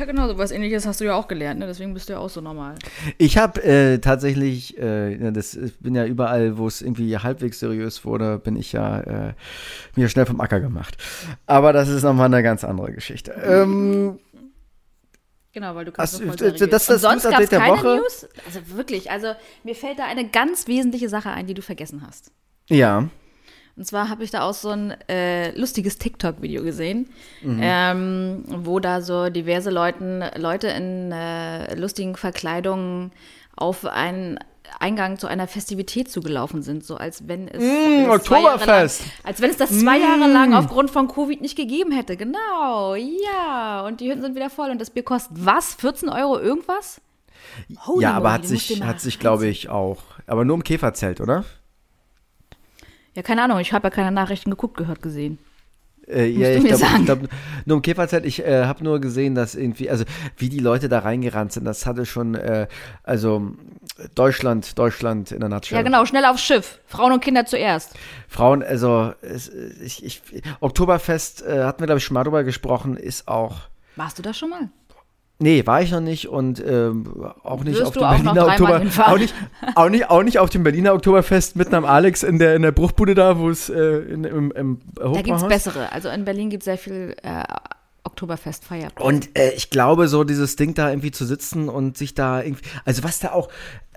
Ja, 0.00 0.06
genau, 0.06 0.28
so 0.28 0.38
was 0.38 0.50
ähnliches 0.50 0.86
hast 0.86 1.00
du 1.00 1.04
ja 1.04 1.14
auch 1.14 1.28
gelernt, 1.28 1.60
ne? 1.60 1.66
Deswegen 1.66 1.92
bist 1.92 2.08
du 2.08 2.14
ja 2.14 2.18
auch 2.20 2.30
so 2.30 2.40
normal. 2.40 2.76
Ich 3.18 3.36
habe 3.36 3.62
äh, 3.62 3.98
tatsächlich, 3.98 4.78
äh, 4.78 5.30
das, 5.30 5.54
ich 5.54 5.78
bin 5.78 5.94
ja 5.94 6.06
überall, 6.06 6.56
wo 6.56 6.66
es 6.66 6.80
irgendwie 6.80 7.18
halbwegs 7.18 7.60
seriös 7.60 8.04
wurde, 8.06 8.38
bin 8.38 8.56
ich 8.56 8.72
ja 8.72 9.00
äh, 9.00 9.32
mir 9.96 10.08
schnell 10.08 10.24
vom 10.24 10.40
Acker 10.40 10.60
gemacht. 10.60 10.96
Aber 11.46 11.74
das 11.74 11.88
ist 11.90 12.02
nochmal 12.02 12.26
eine 12.26 12.42
ganz 12.42 12.64
andere 12.64 12.92
Geschichte. 12.92 13.32
Ähm, 13.44 14.18
Genau, 15.52 15.74
weil 15.74 15.84
du 15.84 15.90
kannst 15.92 16.22
voll 16.22 16.36
das- 16.36 16.54
das 16.70 16.86
das 16.86 17.00
sonst 17.02 17.28
gab 17.28 17.40
es 17.40 17.48
der 17.50 17.58
keine 17.58 17.76
Woche. 17.76 17.96
News? 17.96 18.28
Also 18.46 18.60
wirklich, 18.76 19.10
also 19.10 19.32
mir 19.64 19.74
fällt 19.74 19.98
da 19.98 20.04
eine 20.04 20.28
ganz 20.28 20.68
wesentliche 20.68 21.08
Sache 21.08 21.30
ein, 21.30 21.46
die 21.48 21.54
du 21.54 21.62
vergessen 21.62 22.02
hast. 22.06 22.30
ja. 22.68 23.08
Und 23.80 23.86
zwar 23.86 24.10
habe 24.10 24.22
ich 24.24 24.30
da 24.30 24.42
auch 24.42 24.52
so 24.52 24.68
ein 24.68 24.90
äh, 25.08 25.58
lustiges 25.58 25.96
TikTok-Video 25.96 26.62
gesehen, 26.62 27.08
Mhm. 27.40 27.60
ähm, 27.62 28.44
wo 28.46 28.78
da 28.78 29.00
so 29.00 29.30
diverse 29.30 29.70
Leuten, 29.70 30.22
Leute 30.36 30.66
in 30.68 31.10
äh, 31.12 31.74
lustigen 31.76 32.14
Verkleidungen 32.14 33.10
auf 33.56 33.86
einen 33.86 34.38
Eingang 34.80 35.18
zu 35.18 35.28
einer 35.28 35.48
Festivität 35.48 36.10
zugelaufen 36.10 36.60
sind, 36.62 36.84
so 36.84 36.96
als 36.96 37.26
wenn 37.26 37.48
es, 37.48 37.62
Mm, 37.62 38.10
Oktoberfest. 38.10 39.00
Lang, 39.00 39.10
als 39.24 39.40
wenn 39.40 39.48
es 39.48 39.56
das 39.56 39.70
zwei 39.70 39.98
Jahre 39.98 40.30
lang 40.30 40.52
aufgrund 40.52 40.90
von 40.90 41.08
Covid 41.08 41.40
nicht 41.40 41.56
gegeben 41.56 41.90
hätte. 41.92 42.18
Genau, 42.18 42.94
ja. 42.96 43.82
Und 43.86 44.02
die 44.02 44.10
Hütten 44.10 44.20
sind 44.20 44.34
wieder 44.36 44.50
voll 44.50 44.68
und 44.68 44.78
das 44.78 44.90
Bier 44.90 45.04
kostet 45.04 45.42
was? 45.42 45.72
14 45.76 46.10
Euro 46.10 46.38
irgendwas? 46.38 47.00
Holy 47.86 48.02
ja, 48.02 48.12
aber 48.12 48.28
moly, 48.28 48.42
hat 48.42 48.46
sich, 48.46 48.82
hat 48.82 49.00
sich 49.00 49.18
glaube 49.18 49.46
ich, 49.46 49.70
auch. 49.70 50.02
Aber 50.26 50.44
nur 50.44 50.56
im 50.56 50.64
Käferzelt, 50.64 51.22
oder? 51.22 51.46
Ja, 53.14 53.22
keine 53.22 53.42
Ahnung, 53.42 53.58
ich 53.58 53.72
habe 53.72 53.88
ja 53.88 53.90
keine 53.90 54.12
Nachrichten 54.12 54.50
geguckt, 54.50 54.76
gehört, 54.76 55.02
gesehen. 55.02 55.38
Äh, 56.06 56.26
ja, 56.26 56.50
ich 56.50 56.64
glaube, 56.64 57.04
glaub, 57.04 57.18
nur 57.66 57.76
im 57.76 57.82
Käferzelt, 57.82 58.24
ich 58.24 58.44
äh, 58.44 58.64
habe 58.64 58.82
nur 58.82 59.00
gesehen, 59.00 59.34
dass 59.34 59.54
irgendwie, 59.54 59.90
also 59.90 60.04
wie 60.36 60.48
die 60.48 60.58
Leute 60.58 60.88
da 60.88 61.00
reingerannt 61.00 61.52
sind, 61.52 61.64
das 61.64 61.86
hatte 61.86 62.04
schon, 62.04 62.34
äh, 62.34 62.66
also 63.04 63.52
Deutschland, 64.14 64.78
Deutschland 64.78 65.30
in 65.30 65.40
der 65.40 65.48
Nutshell. 65.48 65.76
Ja, 65.76 65.82
genau, 65.82 66.04
schnell 66.06 66.24
aufs 66.24 66.42
Schiff. 66.42 66.80
Frauen 66.86 67.12
und 67.12 67.22
Kinder 67.22 67.46
zuerst. 67.46 67.94
Frauen, 68.28 68.62
also 68.62 69.12
es, 69.20 69.48
ich, 69.48 70.04
ich, 70.04 70.22
Oktoberfest, 70.60 71.42
äh, 71.42 71.64
hatten 71.64 71.80
wir 71.80 71.86
glaube 71.86 71.98
ich 71.98 72.04
schon 72.04 72.14
mal 72.14 72.24
drüber 72.24 72.44
gesprochen, 72.44 72.96
ist 72.96 73.28
auch, 73.28 73.68
Warst 73.96 74.18
du 74.18 74.22
da 74.22 74.32
schon 74.32 74.50
mal? 74.50 74.70
Nee, 75.40 75.66
war 75.66 75.82
ich 75.82 75.90
noch 75.90 76.00
nicht 76.00 76.28
und 76.28 76.62
ähm, 76.64 77.04
auch 77.42 77.64
nicht 77.64 77.78
Wirst 77.78 77.98
auf 77.98 78.14
dem 78.14 78.24
Berliner 78.24 78.46
Oktober, 78.46 78.82
auch 79.06 79.18
nicht, 79.18 79.34
auch 79.74 79.88
nicht, 79.88 80.10
auch 80.10 80.22
nicht 80.22 80.38
auf 80.38 80.50
dem 80.50 80.62
Berliner 80.62 80.94
Oktoberfest 80.94 81.56
mitten 81.56 81.74
am 81.74 81.84
Alex 81.84 82.22
in 82.22 82.38
der 82.38 82.54
in 82.54 82.62
der 82.62 82.72
Bruchbude 82.72 83.14
da, 83.14 83.38
wo 83.38 83.50
es 83.50 83.68
äh, 83.68 83.80
in, 83.80 84.24
im, 84.24 84.52
im 84.52 84.80
Da 84.94 85.22
gibt 85.22 85.36
es 85.36 85.48
bessere. 85.48 85.90
Also 85.92 86.08
in 86.08 86.24
Berlin 86.24 86.50
gibt 86.50 86.62
es 86.62 86.66
sehr 86.66 86.78
viel 86.78 87.16
äh, 87.22 87.42
Oktoberfest-Feier. 88.04 88.90
Und 88.98 89.36
äh, 89.38 89.52
ich 89.52 89.70
glaube, 89.70 90.08
so 90.08 90.24
dieses 90.24 90.56
Ding 90.56 90.74
da 90.74 90.90
irgendwie 90.90 91.10
zu 91.10 91.24
sitzen 91.24 91.68
und 91.68 91.96
sich 91.96 92.14
da 92.14 92.42
irgendwie, 92.42 92.64
also 92.84 93.04
was 93.04 93.18
da 93.20 93.32
auch, 93.32 93.48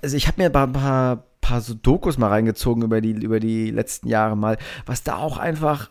also 0.02 0.18
ich 0.18 0.28
habe 0.28 0.41
mir 0.41 0.54
ein 0.54 0.74
paar, 0.74 1.24
paar 1.41 1.62
so 1.62 1.74
Dokus 1.74 2.18
mal 2.18 2.30
reingezogen 2.30 2.84
über 2.84 3.02
die, 3.02 3.12
über 3.12 3.39
die 3.39 3.72
letzten 3.72 4.08
Jahre 4.08 4.36
mal, 4.36 4.58
was 4.86 5.04
da 5.04 5.18
auch 5.18 5.38
einfach, 5.38 5.89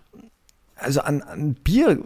also 0.77 1.01
an, 1.01 1.23
an 1.23 1.55
Bier 1.55 1.99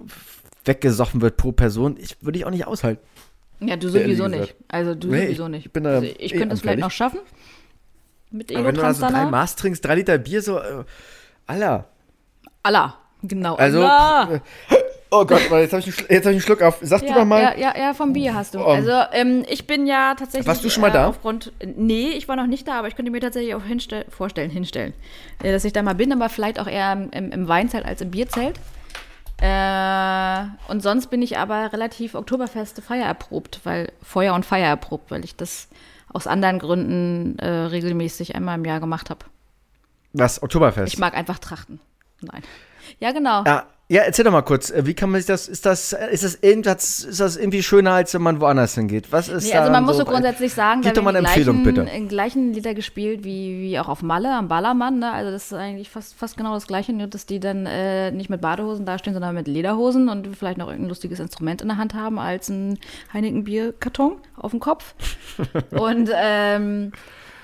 weggesoffen 0.64 1.20
wird 1.20 1.36
pro 1.36 1.53
Person, 1.53 1.97
ich, 1.99 2.16
würde 2.22 2.38
ich 2.38 2.44
auch 2.44 2.51
nicht 2.51 2.66
aushalten. 2.66 3.03
Ja, 3.61 3.76
du 3.76 3.88
sowieso 3.88 4.28
nicht. 4.28 4.54
Also 4.68 4.94
du 4.94 5.09
Nee, 5.09 5.26
sowieso 5.26 5.44
ich 5.46 5.50
nicht. 5.50 5.72
bin 5.72 5.84
da 5.84 5.90
also 5.90 6.07
ich 6.07 6.34
eh 6.34 6.38
könnte 6.38 6.54
es 6.54 6.61
vielleicht 6.61 6.78
noch 6.78 6.90
schaffen. 6.90 7.20
Mit 8.30 8.50
Aber 8.54 8.64
wenn 8.66 8.74
du 8.74 8.80
da 8.80 8.88
Elotrans 8.88 8.98
so 8.98 9.07
drei. 9.09 9.26
Maß 9.26 9.57
trinkst, 9.57 9.84
drei 9.84 9.94
Liter 9.94 10.18
Bier, 10.18 10.42
so, 10.42 10.59
äh, 10.59 10.84
Aller. 11.46 11.86
Allah. 12.62 12.98
Genau. 13.22 13.54
Also, 13.54 13.78
Allah. 13.82 14.40
oh 15.11 15.24
Gott, 15.24 15.40
jetzt 15.50 15.72
habe 15.72 15.80
ich, 15.80 15.86
jetzt 15.86 16.11
hab 16.11 16.11
ich 16.11 16.26
einen 16.26 16.40
Schluck 16.40 16.61
auf. 16.62 16.78
Sag 16.82 17.00
du 17.00 17.07
Ja, 17.07 17.14
doch 17.14 17.24
mal. 17.24 17.40
ja, 17.40 17.57
ja, 17.57 17.78
ja, 17.78 17.94
vom 17.94 18.12
Bier 18.12 18.34
hast 18.34 18.54
du. 18.54 18.59
Um, 18.59 18.66
also 18.66 18.92
ähm, 19.12 19.44
ich 19.48 19.66
bin 19.66 19.86
ja 19.86 20.14
tatsächlich. 20.18 20.46
Warst 20.46 20.64
du 20.64 20.68
schon 20.70 20.82
mal 20.82 20.88
äh, 20.88 20.94
da? 20.94 21.09
Aufgrund, 21.09 21.52
nee, 21.76 22.11
ich 22.11 22.28
war 22.28 22.36
noch 22.36 22.46
nicht 22.46 22.66
da, 22.68 22.78
aber 22.78 22.88
ich 22.88 22.96
könnte 22.96 23.11
mir 23.11 23.20
tatsächlich 23.20 23.54
auch 23.54 23.62
hinstell, 23.62 24.04
vorstellen, 24.11 24.50
hinstellen, 24.50 24.92
äh, 25.42 25.52
dass 25.52 25.64
ich 25.64 25.72
da 25.72 25.82
mal 25.82 25.94
bin, 25.94 26.12
aber 26.12 26.28
vielleicht 26.28 26.61
auch 26.61 26.66
eher 26.66 26.92
im, 26.92 27.11
im, 27.11 27.32
im 27.32 27.48
Weinzelt 27.48 27.84
als 27.86 28.00
im 28.00 28.11
Bierzelt. 28.11 28.59
Äh, 29.39 30.47
und 30.68 30.82
sonst 30.82 31.09
bin 31.09 31.20
ich 31.22 31.37
aber 31.39 31.72
relativ 31.72 32.14
Oktoberfeste 32.14 32.80
Feier 32.80 33.07
erprobt, 33.07 33.61
weil 33.64 33.93
Feuer 34.03 34.34
und 34.34 34.47
Feier 34.47 34.68
erprobt, 34.68 35.11
weil 35.11 35.24
ich 35.24 35.37
das 35.37 35.68
aus 36.12 36.26
anderen 36.26 36.59
Gründen 36.59 37.39
äh, 37.39 37.47
regelmäßig 37.47 38.34
einmal 38.34 38.59
im 38.59 38.64
Jahr 38.64 38.80
gemacht 38.80 39.11
habe. 39.11 39.26
Was, 40.14 40.43
Oktoberfest? 40.43 40.95
Ich 40.95 40.99
mag 40.99 41.14
einfach 41.14 41.39
trachten. 41.39 41.80
Nein. 42.22 42.43
Ja, 42.99 43.12
genau. 43.12 43.45
Ja, 43.45 43.66
ja, 43.89 44.03
erzähl 44.03 44.24
doch 44.24 44.32
mal 44.32 44.43
kurz, 44.43 44.70
äh, 44.70 44.84
wie 44.84 44.95
kann 44.95 45.11
man 45.11 45.20
sich 45.20 45.28
das, 45.28 45.47
ist 45.47 45.64
das, 45.64 45.93
äh, 45.93 46.09
ist 46.11 46.24
das, 46.24 46.34
irgendwas, 46.43 47.05
ist 47.05 47.20
das 47.20 47.37
irgendwie 47.37 47.62
schöner, 47.62 47.93
als 47.93 48.12
wenn 48.14 48.22
man 48.22 48.41
woanders 48.41 48.74
hingeht? 48.74 49.12
Was 49.12 49.28
ist 49.28 49.45
Nee, 49.45 49.53
da 49.53 49.61
also 49.61 49.70
man 49.70 49.84
muss 49.84 49.97
so 49.97 50.05
grundsätzlich 50.05 50.53
sagen, 50.53 50.82
da 50.82 50.91
die 50.91 50.99
Empfehlung, 50.99 51.62
gleichen, 51.62 51.84
bitte. 51.84 51.89
äh, 51.89 52.01
gleichen 52.01 52.53
Lieder 52.53 52.74
gespielt 52.74 53.22
wie, 53.22 53.61
wie 53.62 53.78
auch 53.78 53.89
auf 53.89 54.03
Malle 54.03 54.34
am 54.34 54.49
Ballermann. 54.49 54.99
Ne? 54.99 55.12
Also 55.12 55.30
das 55.30 55.47
ist 55.47 55.53
eigentlich 55.53 55.89
fast, 55.89 56.16
fast 56.16 56.37
genau 56.37 56.55
das 56.55 56.66
Gleiche, 56.66 56.93
nur 56.93 57.07
dass 57.07 57.26
die 57.26 57.39
dann 57.39 57.66
äh, 57.66 58.11
nicht 58.11 58.28
mit 58.28 58.41
Badehosen 58.41 58.87
dastehen, 58.87 59.14
sondern 59.14 59.37
mit 59.37 59.47
Lederhosen 59.47 60.09
und 60.09 60.37
vielleicht 60.37 60.59
noch 60.59 60.66
irgendein 60.66 60.89
lustiges 60.89 61.20
Instrument 61.20 61.62
in 61.62 61.68
der 61.68 61.76
Hand 61.76 61.95
haben 61.95 62.18
als 62.18 62.49
ein 62.49 62.80
Heineken-Bierkarton 63.12 64.16
auf 64.37 64.51
dem 64.51 64.59
Kopf. 64.59 64.95
und 65.70 66.11
ähm, 66.12 66.91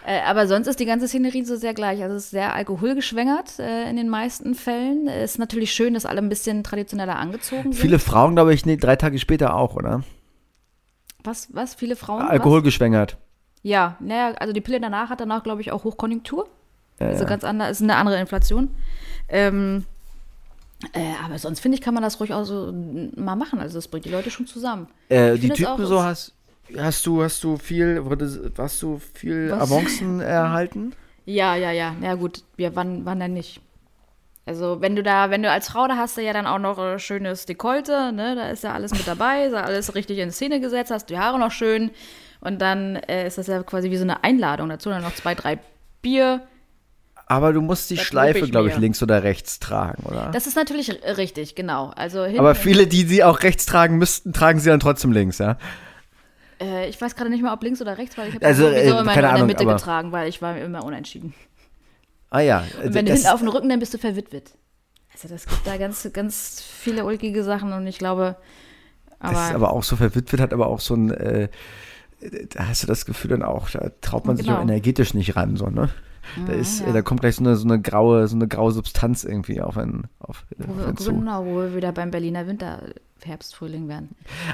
äh, 0.07 0.21
aber 0.23 0.47
sonst 0.47 0.67
ist 0.67 0.81
die 0.81 0.87
ganze 0.87 1.09
Szenerie 1.09 1.45
so 1.45 1.57
sehr 1.57 1.75
gleich. 1.75 2.03
Also 2.03 2.17
es 2.17 2.25
ist 2.25 2.31
sehr 2.31 2.55
alkoholgeschwängert 2.55 3.59
äh, 3.59 3.89
in 3.89 3.97
den 3.97 4.09
meisten 4.09 4.55
Fällen. 4.55 5.09
Es 5.09 5.33
ist 5.33 5.39
natürlich 5.39 5.73
schön, 5.73 5.95
dass 5.95 6.07
alle 6.07 6.21
ein 6.21 6.29
bisschen 6.29 6.65
traditioneller 6.65 7.17
angezogen 7.17 7.73
sind. 7.73 7.75
Viele 7.75 7.99
Frauen, 7.99 8.35
glaube 8.35 8.55
ich, 8.55 8.67
nee, 8.67 8.77
drei 8.77 8.97
Tage 8.97 9.19
später 9.19 9.55
auch, 9.55 9.77
oder? 9.77 10.03
was, 11.25 11.49
was? 11.53 11.75
Viele 11.75 11.97
Frauen? 11.97 12.25
was? 12.25 12.31
Alkohol 12.31 12.63
geschwängert. 12.63 13.17
Ja, 13.63 13.97
naja, 14.01 14.35
also 14.39 14.53
die 14.53 14.61
Pille 14.61 14.81
danach 14.81 15.11
hat 15.11 15.21
danach, 15.21 15.43
glaube 15.43 15.61
ich, 15.61 15.71
auch 15.71 15.85
Hochkonjunktur. 15.85 16.49
Ja, 16.99 17.09
also 17.09 17.23
ja. 17.23 17.29
ganz 17.29 17.45
anders, 17.45 17.71
ist 17.73 17.83
eine 17.83 17.97
andere 17.97 18.21
Inflation. 18.21 18.71
Ähm, 19.29 19.87
äh, 20.93 21.13
aber 21.25 21.39
sonst 21.39 21.61
finde 21.61 21.77
ich, 21.77 21.81
kann 21.81 21.95
man 21.95 22.03
das 22.03 22.19
ruhig 22.19 22.33
auch 22.33 22.45
so 22.45 22.73
mal 23.17 23.37
machen. 23.37 23.61
Also 23.61 23.79
das 23.79 23.87
bringt 23.87 24.05
die 24.05 24.11
Leute 24.11 24.31
schon 24.31 24.47
zusammen. 24.47 24.89
Äh, 25.09 25.39
die 25.39 25.49
Typen 25.49 25.67
auch, 25.67 25.79
so 25.79 26.03
hast, 26.03 26.33
hast 26.79 27.07
du, 27.07 27.23
hast 27.23 27.43
du 27.45 27.57
viel, 27.57 28.05
wurde, 28.05 28.53
hast 28.57 28.83
du 28.83 29.01
viel 29.15 29.51
Was? 29.51 29.63
Avancen 29.63 30.21
erhalten? 30.23 30.95
Ja, 31.25 31.55
ja, 31.57 31.71
ja. 31.71 31.95
Ja 32.01 32.15
gut, 32.15 32.43
wir 32.57 32.75
wann, 32.75 33.05
wann 33.05 33.21
denn 33.21 33.35
nicht? 33.35 33.61
Also 34.45 34.81
wenn 34.81 34.97
du 34.97 35.03
da, 35.05 35.31
wenn 35.31 35.43
du 35.43 35.51
als 35.51 35.69
Frau, 35.69 35.87
da 35.87 35.97
hast 35.97 36.17
du 36.17 36.21
ja 36.21 36.33
dann 36.33 36.47
auch 36.47 36.59
noch 36.59 36.79
äh, 36.79 36.99
schönes 36.99 37.47
Dekolte, 37.47 38.13
ne? 38.13 38.35
Da 38.35 38.49
ist 38.49 38.65
ja 38.65 38.73
alles 38.73 38.91
mit 38.93 39.07
dabei, 39.07 39.45
ist 39.45 39.53
ja 39.53 39.63
alles 39.63 39.95
richtig 39.95 40.19
in 40.19 40.33
Szene 40.33 40.61
gesetzt, 40.61 40.91
hast 40.91 41.11
die 41.11 41.19
Haare 41.19 41.39
noch 41.39 41.53
schön. 41.53 41.93
Und 42.41 42.61
dann 42.61 42.97
äh, 42.97 43.27
ist 43.27 43.39
das 43.39 43.47
ja 43.47 43.63
quasi 43.63 43.91
wie 43.91 43.97
so 43.97 44.03
eine 44.03 44.25
Einladung 44.25 44.69
dazu. 44.69 44.91
Dann 44.91 45.03
noch 45.03 45.15
zwei, 45.15 45.37
drei 45.37 45.61
Bier. 46.01 46.43
Aber 47.27 47.53
du 47.53 47.61
musst 47.61 47.89
die 47.89 47.95
Das 47.95 48.05
Schleife, 48.05 48.49
glaube 48.49 48.69
ich, 48.69 48.77
links 48.77 49.01
oder 49.01 49.23
rechts 49.23 49.61
tragen, 49.61 50.03
oder? 50.03 50.31
Das 50.33 50.49
ist 50.49 50.57
natürlich 50.57 50.91
richtig, 51.17 51.55
genau. 51.55 51.93
Also 51.95 52.25
Aber 52.25 52.57
viele, 52.57 52.89
die 52.89 53.05
sie 53.05 53.23
auch 53.23 53.45
rechts 53.45 53.65
tragen 53.65 53.97
müssten, 53.97 54.33
tragen 54.33 54.59
sie 54.59 54.71
dann 54.71 54.81
trotzdem 54.81 55.13
links, 55.13 55.39
ja? 55.39 55.57
Äh, 56.63 56.89
ich 56.89 57.01
weiß 57.01 57.15
gerade 57.17 57.31
nicht 57.31 57.43
mehr, 57.43 57.53
ob 57.53 57.63
links 57.63 57.81
oder 57.83 57.99
rechts, 57.99 58.17
weil 58.17 58.29
ich 58.29 58.35
habe 58.37 58.47
Also, 58.47 58.67
äh, 58.69 58.81
sowieso 58.85 58.99
immer 59.01 59.13
keine 59.15 59.27
nur 59.29 59.31
in 59.33 59.37
der 59.39 59.47
Mitte 59.47 59.63
aber- 59.65 59.75
getragen, 59.77 60.13
weil 60.13 60.29
ich 60.29 60.41
war 60.43 60.57
immer 60.57 60.85
unentschieden. 60.85 61.35
Ah 62.31 62.41
ja. 62.41 62.65
Und 62.83 62.95
wenn 62.95 63.05
du 63.05 63.13
das, 63.13 63.21
hinten 63.21 63.35
auf 63.35 63.41
den 63.41 63.49
Rücken, 63.49 63.69
dann 63.69 63.79
bist 63.81 63.93
du 63.93 63.99
verwitwet. 63.99 64.53
Also 65.13 65.29
das 65.29 65.47
gibt 65.47 65.67
da 65.67 65.77
ganz, 65.77 66.09
ganz 66.13 66.63
viele 66.63 67.05
ulkige 67.05 67.45
Sachen 67.45 67.73
und 67.75 67.87
ich 67.87 67.99
glaube, 67.99 68.37
aber, 69.19 69.33
das 69.35 69.49
ist 69.51 69.55
aber 69.55 69.73
auch 69.73 69.83
so 69.85 69.97
verwitwet, 69.97 70.41
hat 70.41 70.53
aber 70.55 70.67
auch 70.69 70.81
so 70.81 70.95
ein, 70.95 71.11
äh, 71.11 71.49
da 72.51 72.69
hast 72.69 72.83
du 72.83 72.87
das 72.87 73.05
Gefühl 73.05 73.31
dann 73.33 73.43
auch, 73.43 73.69
da 73.71 73.91
traut 74.01 74.25
man 74.27 74.37
sich 74.37 74.47
Genau. 74.47 74.59
auch 74.59 74.63
energetisch 74.63 75.13
nicht 75.13 75.37
ran, 75.37 75.57
so, 75.57 75.67
ne? 75.67 75.91
Da, 76.47 76.53
ist, 76.53 76.81
ja. 76.81 76.87
äh, 76.89 76.93
da 76.93 77.03
kommt 77.03 77.21
gleich 77.21 77.37
so 77.37 77.45
eine, 77.45 77.57
so 77.57 77.65
eine 77.67 77.81
graue, 77.81 78.27
so 78.29 78.37
eine 78.37 78.49
graue 78.49 78.73
Substanz 78.73 79.25
irgendwie 79.25 79.61
auf 79.61 79.77
einen, 79.77 80.05
auf, 80.19 80.45
wo 80.59 80.73
auf 80.73 80.79
wir, 80.79 80.87
einen 80.87 80.97
zu. 80.97 81.13
genau, 81.13 81.45
wo 81.45 81.57
wir 81.57 81.75
wieder 81.77 81.93
beim 81.93 82.11
Berliner 82.11 82.47
Winter, 82.47 82.81
Herbst, 83.25 83.55
Frühling 83.55 83.87
werden. 83.89 84.09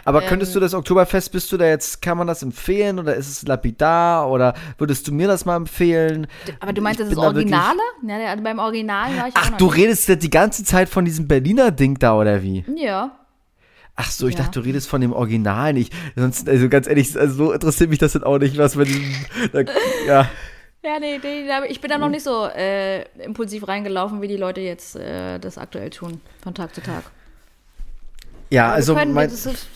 Aber 0.04 0.20
könntest 0.22 0.54
du 0.54 0.60
das 0.60 0.74
Oktoberfest, 0.74 1.32
bist 1.32 1.50
du 1.52 1.56
da 1.56 1.64
jetzt, 1.66 2.02
kann 2.02 2.18
man 2.18 2.26
das 2.26 2.42
empfehlen 2.42 2.98
oder 2.98 3.14
ist 3.14 3.28
es 3.28 3.42
lapidar 3.46 4.30
oder 4.30 4.52
würdest 4.76 5.08
du 5.08 5.12
mir 5.14 5.26
das 5.26 5.44
mal 5.46 5.56
empfehlen? 5.56 6.26
Aber 6.60 6.72
du 6.74 6.82
meinst, 6.82 7.00
Ich 7.00 7.06
das 7.06 7.12
ist 7.12 7.14
bin 7.16 7.22
da 7.22 7.28
Originale? 7.28 7.78
Ja, 8.06 8.18
ja, 8.18 8.36
beim 8.36 8.58
Original 8.58 9.16
war 9.16 9.28
ich 9.28 9.34
Ach, 9.36 9.50
du 9.56 9.66
nicht. 9.66 9.76
redest 9.76 10.08
jetzt 10.08 10.22
die 10.22 10.30
ganze 10.30 10.64
Zeit 10.64 10.88
von 10.90 11.04
diesem 11.06 11.26
Berliner 11.28 11.70
Ding 11.70 11.98
da 11.98 12.18
oder 12.18 12.42
wie? 12.42 12.64
Ja. 12.76 13.12
Ach 13.96 14.10
so, 14.10 14.28
ich 14.28 14.34
Ja. 14.36 14.42
dachte, 14.44 14.60
du 14.60 14.66
redest 14.66 14.86
von 14.88 15.00
dem 15.00 15.12
Original 15.12 15.72
nicht. 15.72 15.92
Sonst, 16.14 16.48
also 16.48 16.68
ganz 16.68 16.86
ehrlich, 16.86 17.18
also 17.18 17.34
so 17.34 17.52
interessiert 17.52 17.88
mich 17.90 17.98
das 17.98 18.12
dann 18.12 18.22
auch 18.22 18.38
nicht, 18.38 18.56
was 18.58 18.76
mit 18.76 18.88
diesem, 18.88 19.02
da, 19.52 19.60
ja. 20.06 20.28
Ja, 20.84 20.98
nee, 21.00 21.18
nee, 21.22 21.46
da- 21.46 21.64
ich 21.64 21.80
bin 21.80 21.90
da 21.90 21.98
noch 21.98 22.08
nicht 22.08 22.22
so 22.22 22.46
äh, 22.46 23.02
impulsiv 23.22 23.66
reingelaufen, 23.66 24.22
wie 24.22 24.28
die 24.28 24.36
Leute 24.36 24.60
jetzt 24.60 24.94
äh, 24.96 25.38
das 25.38 25.58
aktuell 25.58 25.90
tun, 25.90 26.20
von 26.42 26.54
Tag 26.54 26.74
zu 26.74 26.80
Tag. 26.80 27.02
Ja, 28.50 28.66
Aber 28.68 28.74
also 28.76 28.94
wir 28.94 29.00
können, 29.02 29.12
mein, 29.12 29.28
das 29.28 29.44
ist, 29.44 29.66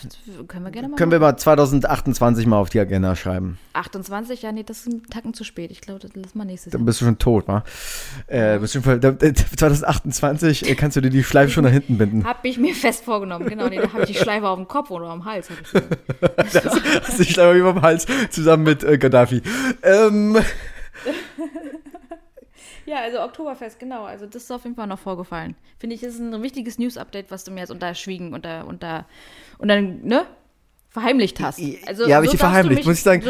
können 0.47 0.63
wir 0.65 0.71
gerne 0.71 0.87
mal 0.87 0.95
können 0.97 1.11
wir 1.11 1.19
mal 1.19 1.37
2028 1.37 2.47
mal 2.47 2.57
auf 2.57 2.69
die 2.69 2.79
Agenda 2.79 3.15
schreiben. 3.15 3.59
28, 3.73 4.41
ja, 4.41 4.51
nee, 4.51 4.63
das 4.63 4.79
ist 4.79 4.87
ein 4.87 5.03
Tacken 5.11 5.35
zu 5.35 5.43
spät. 5.43 5.69
Ich 5.69 5.79
glaube, 5.81 5.99
das 5.99 6.15
lassen 6.15 6.35
wir 6.39 6.45
nächstes 6.45 6.73
Jahr. 6.73 6.79
Dann 6.79 6.85
bist 6.87 6.99
du 6.99 7.05
schon 7.05 7.19
tot, 7.19 7.47
wa? 7.47 7.63
Äh, 8.25 8.57
bist 8.57 8.73
schon 8.73 8.99
da- 8.99 9.09
äh, 9.09 9.33
2028 9.33 10.67
äh, 10.67 10.73
kannst 10.73 10.97
du 10.97 11.01
dir 11.01 11.11
die 11.11 11.23
Schleife 11.23 11.51
schon 11.51 11.65
nach 11.65 11.71
hinten 11.71 11.99
binden. 11.99 12.23
Hab 12.25 12.43
ich 12.45 12.57
mir 12.57 12.73
fest 12.73 13.03
vorgenommen, 13.03 13.47
genau. 13.47 13.67
Nee, 13.67 13.77
da 13.79 13.93
habe 13.93 14.03
ich 14.05 14.11
die 14.11 14.15
Schleife 14.17 14.47
auf 14.47 14.57
dem 14.57 14.67
Kopf 14.67 14.89
oder 14.89 15.07
am 15.09 15.23
Hals. 15.25 15.49
Hab 15.51 15.61
ich 15.61 16.51
so. 16.61 16.69
Hast 17.03 17.19
die 17.19 17.25
Schleife 17.25 17.55
über 17.59 17.73
dem 17.73 17.81
Hals 17.83 18.07
zusammen 18.31 18.63
mit 18.63 18.83
äh, 18.83 18.97
Gaddafi. 18.97 19.43
Ähm, 19.83 20.37
Ja, 22.85 22.97
also 23.01 23.21
Oktoberfest, 23.21 23.79
genau. 23.79 24.03
Also 24.03 24.25
das 24.25 24.43
ist 24.43 24.51
auf 24.51 24.63
jeden 24.63 24.75
Fall 24.75 24.87
noch 24.87 24.99
vorgefallen. 24.99 25.55
Finde 25.79 25.95
ich, 25.95 26.01
das 26.01 26.13
ist 26.15 26.19
ein 26.19 26.43
wichtiges 26.43 26.77
News-Update, 26.77 27.31
was 27.31 27.43
du 27.43 27.51
mir 27.51 27.61
jetzt 27.61 27.71
unterschwiegen, 27.71 28.33
unter, 28.33 28.67
unter, 28.67 29.05
und 29.57 29.67
dann, 29.69 30.01
ne? 30.03 30.25
Verheimlicht 30.89 31.39
hast. 31.39 31.59
Also, 31.87 32.07
ja, 32.07 32.17
habe 32.17 32.25
ich 32.25 32.31
so 32.31 32.33
darfst 32.33 32.33
du 32.33 32.37
verheimlicht, 32.37 32.79
mich- 32.81 32.85
muss 32.85 32.97
ich 32.97 33.03
sagen. 33.03 33.23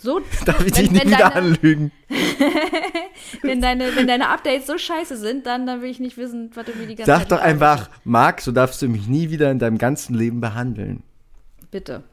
So, 0.00 0.20
so 0.20 0.20
Darf 0.44 0.60
ich 0.64 0.66
wenn- 0.76 0.82
dich 0.82 0.90
nicht 0.92 1.04
wenn 1.04 1.10
wieder 1.10 1.18
deine- 1.30 1.34
anlügen? 1.34 1.92
wenn 3.42 3.60
deine, 3.60 3.96
wenn 3.96 4.06
deine 4.06 4.28
Updates 4.28 4.66
so 4.66 4.78
scheiße 4.78 5.16
sind, 5.16 5.44
dann, 5.46 5.66
dann 5.66 5.82
will 5.82 5.90
ich 5.90 5.98
nicht 6.00 6.16
wissen, 6.16 6.50
was 6.54 6.64
du 6.66 6.72
mir 6.76 6.86
die 6.86 6.94
ganze 6.94 7.10
Sag 7.10 7.20
Zeit 7.22 7.32
doch 7.32 7.40
einfach, 7.40 7.90
Marc, 8.04 8.40
so 8.40 8.52
darfst 8.52 8.80
du 8.82 8.88
mich 8.88 9.08
nie 9.08 9.30
wieder 9.30 9.50
in 9.50 9.58
deinem 9.58 9.78
ganzen 9.78 10.14
Leben 10.14 10.40
behandeln. 10.40 11.02
Bitte. 11.70 12.04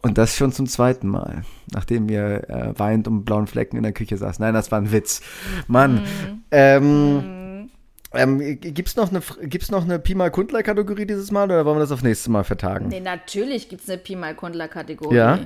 Und 0.00 0.16
das 0.16 0.36
schon 0.36 0.52
zum 0.52 0.66
zweiten 0.66 1.08
Mal, 1.08 1.42
nachdem 1.72 2.08
wir 2.08 2.48
äh, 2.48 2.72
weinend 2.78 3.08
um 3.08 3.24
blauen 3.24 3.46
Flecken 3.48 3.76
in 3.76 3.82
der 3.82 3.92
Küche 3.92 4.16
saßen. 4.16 4.42
Nein, 4.42 4.54
das 4.54 4.70
war 4.70 4.80
ein 4.80 4.92
Witz. 4.92 5.20
Mann. 5.66 5.94
Mhm. 6.02 6.42
Ähm, 6.52 7.70
ähm, 8.14 8.60
gibt's 8.60 8.96
noch 8.96 9.10
eine, 9.10 9.20
Fr- 9.20 9.44
gibt's 9.46 9.70
noch 9.70 9.84
eine 9.84 9.98
Pi 9.98 10.14
mal 10.14 10.30
Kundler-Kategorie 10.30 11.04
dieses 11.04 11.30
Mal 11.30 11.44
oder 11.44 11.64
wollen 11.66 11.76
wir 11.76 11.80
das 11.80 11.92
auf 11.92 12.02
nächstes 12.02 12.28
Mal 12.28 12.44
vertagen? 12.44 12.88
Nee, 12.88 13.00
natürlich 13.00 13.68
gibt 13.68 13.82
es 13.82 13.88
eine 13.90 13.98
Pi 13.98 14.16
mal 14.16 14.34
Kundler-Kategorie. 14.34 15.16
Ja? 15.16 15.38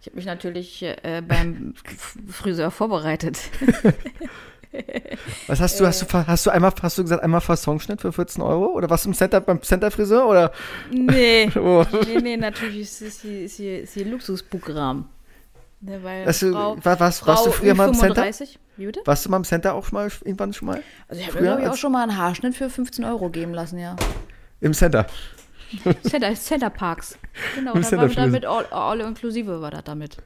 Ich 0.00 0.06
habe 0.06 0.16
mich 0.16 0.24
natürlich 0.26 0.82
äh, 0.82 1.22
beim 1.26 1.74
Friseur 2.28 2.70
vorbereitet. 2.70 3.38
Was 5.46 5.60
hast 5.60 5.80
du, 5.80 5.86
hast 5.86 6.02
du, 6.02 6.06
hast 6.12 6.46
du 6.46 6.50
einmal, 6.50 6.72
hast 6.82 6.98
du 6.98 7.02
gesagt, 7.02 7.22
einmal 7.22 7.40
Fassonschnitt 7.40 8.00
für 8.00 8.12
14 8.12 8.42
Euro? 8.42 8.66
Oder 8.66 8.88
was 8.88 9.04
im 9.04 9.14
Center, 9.14 9.40
beim 9.40 9.60
Center-Friseur? 9.62 10.26
Oder? 10.26 10.52
Nee. 10.90 11.50
Oh. 11.60 11.84
nee, 12.06 12.20
nee, 12.20 12.36
natürlich 12.36 12.82
ist, 12.82 13.02
ist, 13.02 13.22
hier, 13.22 13.44
ist, 13.44 13.56
hier, 13.56 13.82
ist 13.82 13.94
hier 13.94 14.06
Luxusprogramm. 14.06 15.08
Ne, 15.80 16.02
weil 16.02 16.26
Hast 16.26 16.42
du, 16.42 16.52
Frau, 16.52 16.76
war, 16.82 17.00
warst, 17.00 17.26
warst 17.26 17.46
du 17.46 17.50
früher 17.50 17.74
mal 17.74 17.88
im 17.88 17.94
Center? 17.94 18.22
35, 18.22 18.58
Wie 18.76 18.86
bitte? 18.86 19.00
Warst 19.04 19.24
du 19.24 19.30
mal 19.30 19.38
im 19.38 19.44
Center 19.44 19.74
auch 19.74 19.84
schon 19.84 19.94
mal, 19.94 20.08
irgendwann 20.24 20.52
schon 20.52 20.66
mal? 20.66 20.82
Also 21.08 21.20
ich 21.20 21.28
habe 21.28 21.40
mir, 21.40 21.46
glaube 21.48 21.62
ich, 21.62 21.68
auch 21.68 21.76
schon 21.76 21.92
mal 21.92 22.02
einen 22.02 22.16
Haarschnitt 22.16 22.54
für 22.54 22.70
15 22.70 23.04
Euro 23.04 23.30
geben 23.30 23.52
lassen, 23.52 23.78
ja. 23.78 23.96
Im 24.60 24.74
Center. 24.74 25.06
Center, 26.02 26.34
Center 26.34 26.70
Parks. 26.70 27.18
Genau, 27.54 27.72
Im 27.72 27.82
da 27.82 27.88
Center 27.88 28.08
war 28.08 28.14
damit 28.14 28.44
all, 28.44 28.66
all 28.66 29.00
inklusive 29.00 29.60
war 29.60 29.70
das 29.70 29.84
damit. 29.84 30.18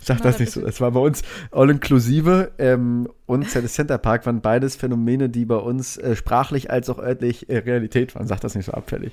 Sag 0.00 0.18
Na, 0.18 0.24
das 0.24 0.32
das 0.32 0.38
nicht 0.40 0.52
so. 0.52 0.60
Das 0.60 0.80
war 0.80 0.90
bei 0.92 1.00
uns 1.00 1.22
All-Inclusive 1.50 2.52
ähm, 2.58 3.08
und 3.26 3.48
Center 3.50 3.98
Park 3.98 4.24
waren 4.26 4.40
beides 4.40 4.76
Phänomene, 4.76 5.28
die 5.28 5.44
bei 5.44 5.56
uns 5.56 5.96
äh, 5.96 6.14
sprachlich 6.14 6.70
als 6.70 6.88
auch 6.88 6.98
örtlich 6.98 7.48
äh, 7.48 7.58
Realität 7.58 8.14
waren. 8.14 8.26
Sag 8.26 8.40
das 8.40 8.54
nicht 8.54 8.66
so 8.66 8.72
abfällig. 8.72 9.12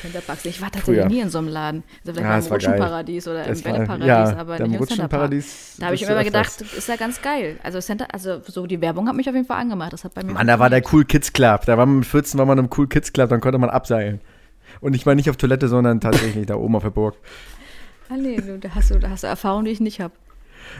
Center 0.00 0.20
Parks. 0.20 0.44
Ich 0.46 0.60
war 0.62 0.70
tatsächlich 0.70 1.06
nie 1.06 1.20
in 1.20 1.28
so 1.30 1.38
einem 1.38 1.48
Laden. 1.48 1.82
Also 2.06 2.12
vielleicht 2.14 2.28
Ja, 2.28 2.46
im. 2.46 2.52
Rutschenparadies 2.52 3.28
oder 3.28 3.44
Das 3.44 3.58
im 3.58 3.64
Bälleparadies, 3.64 4.06
ja, 4.06 4.36
aber 4.36 4.58
nicht 4.58 4.60
im 4.60 4.86
Center 4.86 5.08
Park. 5.08 5.30
Rutschenparadies 5.30 5.76
Da 5.78 5.86
habe 5.86 5.94
ich 5.94 6.00
mir 6.02 6.08
immer 6.08 6.20
öfters. 6.20 6.56
gedacht, 6.58 6.74
ist 6.78 6.88
ja 6.88 6.96
ganz 6.96 7.20
geil. 7.22 7.56
Also 7.62 7.80
Center, 7.80 8.06
also 8.12 8.40
so 8.46 8.66
die 8.66 8.80
Werbung 8.80 9.08
hat 9.08 9.16
mich 9.16 9.28
auf 9.28 9.34
jeden 9.34 9.46
Fall 9.46 9.60
angemacht. 9.60 9.92
Das 9.92 10.04
hat 10.04 10.14
bei 10.14 10.22
mir 10.22 10.32
Mann, 10.32 10.46
da 10.46 10.58
war 10.58 10.70
der 10.70 10.82
Cool 10.92 11.04
Kids 11.04 11.32
Club. 11.32 11.66
Da 11.66 11.76
war 11.76 11.86
man 11.86 11.96
mit 11.98 12.06
14 12.06 12.38
war 12.38 12.46
man 12.46 12.58
im 12.58 12.68
Cool 12.76 12.86
Kids 12.88 13.12
Club, 13.12 13.30
dann 13.30 13.40
konnte 13.40 13.58
man 13.58 13.70
abseilen. 13.70 14.20
Und 14.80 14.94
ich 14.96 15.04
meine 15.04 15.16
nicht 15.16 15.28
auf 15.28 15.36
Toilette, 15.36 15.68
sondern 15.68 16.00
tatsächlich 16.00 16.46
da 16.46 16.54
oben 16.56 16.74
auf 16.76 16.82
der 16.82 16.90
Burg. 16.90 17.16
Ah, 18.12 18.16
nee, 18.18 18.36
du, 18.36 18.58
da 18.58 18.74
hast 18.74 18.90
du, 18.90 18.98
da 18.98 19.08
hast 19.08 19.22
du 19.22 19.26
Erfahrungen, 19.26 19.64
die 19.64 19.70
ich 19.70 19.80
nicht 19.80 20.00
habe. 20.00 20.12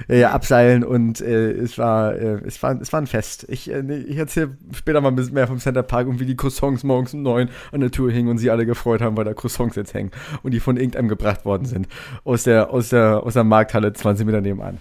Ja, 0.07 0.33
abseilen 0.33 0.85
und 0.85 1.20
äh, 1.22 1.53
es, 1.53 1.78
war, 1.78 2.14
äh, 2.14 2.41
es, 2.45 2.62
war, 2.62 2.78
es 2.78 2.93
war 2.93 3.01
ein 3.01 3.07
Fest. 3.07 3.47
Ich, 3.49 3.70
äh, 3.70 3.80
ich 4.07 4.18
erzähle 4.18 4.57
später 4.72 5.01
mal 5.01 5.09
ein 5.09 5.16
bisschen 5.16 5.33
mehr 5.33 5.47
vom 5.47 5.59
Center 5.59 5.83
Park 5.83 6.09
und 6.09 6.20
wie 6.20 6.26
die 6.26 6.37
Croissants 6.37 6.85
morgens 6.85 7.14
um 7.14 7.22
neun 7.22 7.49
an 7.72 7.80
der 7.80 7.91
Tür 7.91 8.12
hingen 8.12 8.28
und 8.28 8.37
sie 8.39 8.51
alle 8.51 8.66
gefreut 8.66 9.01
haben, 9.01 9.16
weil 9.16 9.24
da 9.24 9.33
Croissants 9.33 9.76
jetzt 9.76 9.95
hängen 9.95 10.11
und 10.43 10.53
die 10.53 10.61
von 10.61 10.76
irgendeinem 10.76 11.09
gebracht 11.09 11.47
worden 11.47 11.64
sind. 11.64 11.89
Aus 12.24 12.45
der, 12.45 12.70
aus 12.70 12.91
der, 12.91 13.22
aus 13.22 13.33
der 13.33 13.45
Markthalle 13.45 13.93
20 13.93 14.26
Meter 14.26 14.43
nebenan. 14.43 14.78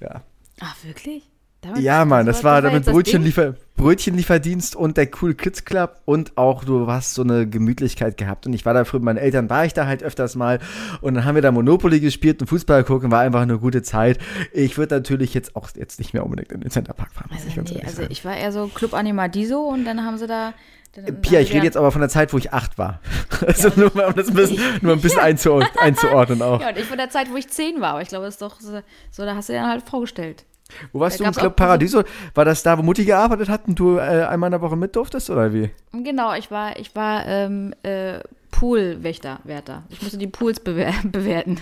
Ja. 0.00 0.22
Ach, 0.60 0.76
wirklich? 0.84 1.31
Damit- 1.62 1.80
Ja, 1.80 2.04
Mann, 2.04 2.26
das 2.26 2.42
war 2.44 2.60
damit? 2.60 2.84
Brötchenliefer, 2.86 3.54
Brötchenlieferdienst 3.76 4.74
und 4.76 4.96
der 4.96 5.08
Cool 5.20 5.34
Kids 5.34 5.64
Club 5.64 6.00
und 6.04 6.36
auch 6.36 6.64
du 6.64 6.88
hast 6.88 7.14
so 7.14 7.22
eine 7.22 7.48
Gemütlichkeit 7.48 8.16
gehabt. 8.16 8.46
Und 8.46 8.52
ich 8.52 8.66
war 8.66 8.74
da 8.74 8.84
früher 8.84 8.98
mit 9.00 9.04
meinen 9.06 9.18
Eltern, 9.18 9.48
war 9.48 9.64
ich 9.64 9.72
da 9.72 9.86
halt 9.86 10.02
öfters 10.02 10.34
mal 10.34 10.58
und 11.00 11.14
dann 11.14 11.24
haben 11.24 11.36
wir 11.36 11.42
da 11.42 11.52
Monopoly 11.52 12.00
gespielt 12.00 12.40
und 12.40 12.48
Fußball 12.48 12.82
gucken, 12.84 13.10
war 13.12 13.20
einfach 13.20 13.40
eine 13.42 13.58
gute 13.58 13.82
Zeit. 13.82 14.18
Ich 14.52 14.76
würde 14.76 14.96
natürlich 14.96 15.34
jetzt 15.34 15.54
auch 15.54 15.68
jetzt 15.76 15.98
nicht 16.00 16.12
mehr 16.14 16.24
unbedingt 16.24 16.50
in 16.52 16.60
den 16.60 16.70
Centerpark 16.70 17.12
fahren. 17.12 17.30
ich 17.32 17.44
Also, 17.44 17.54
ganz 17.56 17.70
nee, 17.70 17.82
also 17.86 18.02
ich 18.08 18.24
war 18.24 18.36
eher 18.36 18.50
so 18.52 18.66
Club 18.68 18.92
Animadiso 18.94 19.60
und 19.60 19.84
dann 19.84 20.04
haben 20.04 20.18
sie 20.18 20.26
da. 20.26 20.54
Dann, 20.94 21.06
dann 21.06 21.20
Pia, 21.22 21.40
ich 21.40 21.54
rede 21.54 21.64
jetzt 21.64 21.76
aber 21.78 21.90
von 21.90 22.00
der 22.02 22.10
Zeit, 22.10 22.32
wo 22.32 22.38
ich 22.38 22.52
acht 22.52 22.76
war. 22.78 23.00
Also 23.46 23.70
nur 23.74 23.90
mal 23.94 24.06
um 24.06 24.14
das 24.14 24.28
ein 24.28 24.34
bisschen, 24.34 24.58
nur 24.82 24.92
ein 24.92 25.00
bisschen 25.00 25.18
einzuord 25.20 25.66
einzuordnen 25.80 26.42
auch. 26.42 26.60
Ja, 26.60 26.68
und 26.68 26.78
ich 26.78 26.84
von 26.84 26.98
der 26.98 27.10
Zeit, 27.10 27.28
wo 27.30 27.36
ich 27.36 27.48
zehn 27.48 27.80
war. 27.80 27.92
Aber 27.92 28.02
ich 28.02 28.08
glaube, 28.08 28.24
das 28.26 28.34
ist 28.34 28.42
doch 28.42 28.60
so, 28.60 28.80
so 29.10 29.24
da 29.24 29.34
hast 29.34 29.48
du 29.48 29.52
dir 29.54 29.60
dann 29.60 29.70
halt 29.70 29.82
vorgestellt. 29.88 30.44
Wo 30.92 31.00
warst 31.00 31.20
Da 31.20 31.24
du 31.24 31.28
im 31.28 31.34
Club 31.34 31.56
Paradiso? 31.56 32.02
War 32.34 32.44
das 32.44 32.62
da, 32.62 32.78
wo 32.78 32.82
Mutti 32.82 33.04
gearbeitet 33.04 33.48
hat 33.48 33.66
und 33.66 33.78
du 33.78 33.96
äh, 33.98 34.24
einmal 34.24 34.48
in 34.48 34.52
der 34.52 34.60
Woche 34.60 34.76
mit 34.76 34.94
durftest 34.96 35.30
oder 35.30 35.52
wie? 35.52 35.70
Genau, 35.92 36.34
ich 36.34 36.50
war, 36.50 36.78
ich 36.78 36.94
war 36.94 37.26
ähm, 37.26 37.74
äh, 37.82 38.20
Poolwächter, 38.50 39.40
Wärter. 39.44 39.82
Ich 39.88 40.02
musste 40.02 40.18
die 40.18 40.26
Pools 40.28 40.60
bewer 40.60 40.92
bewerten. 41.04 41.60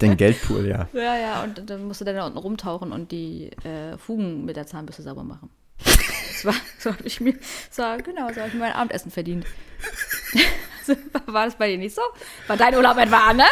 Den 0.00 0.16
Geldpool, 0.16 0.66
ja. 0.66 0.88
Ja, 0.92 1.16
ja, 1.16 1.42
und 1.44 1.68
dann 1.70 1.86
musste 1.86 2.04
dann 2.04 2.16
da 2.16 2.26
unten 2.26 2.38
rumtauchen 2.38 2.90
und 2.90 3.12
die 3.12 3.50
äh, 3.64 3.96
Fugen 3.98 4.44
mit 4.44 4.56
der 4.56 4.66
Zahnbürste 4.66 5.02
sauber 5.02 5.24
machen. 5.24 5.50
Das 6.32 6.46
war, 6.46 6.54
so 6.78 6.90
habe 6.90 7.04
ich 7.04 7.20
mir, 7.20 7.34
so, 7.70 7.82
genau, 8.02 8.28
so 8.32 8.40
habe 8.40 8.48
ich 8.48 8.54
mir 8.54 8.60
mein 8.60 8.72
Abendessen 8.72 9.12
verdient. 9.12 9.46
War 11.26 11.46
das 11.46 11.54
bei 11.56 11.68
dir 11.70 11.78
nicht 11.78 11.94
so? 11.94 12.02
War 12.46 12.56
dein 12.56 12.74
Urlaub 12.74 12.96
etwa 12.98 13.18
anders? 13.28 13.48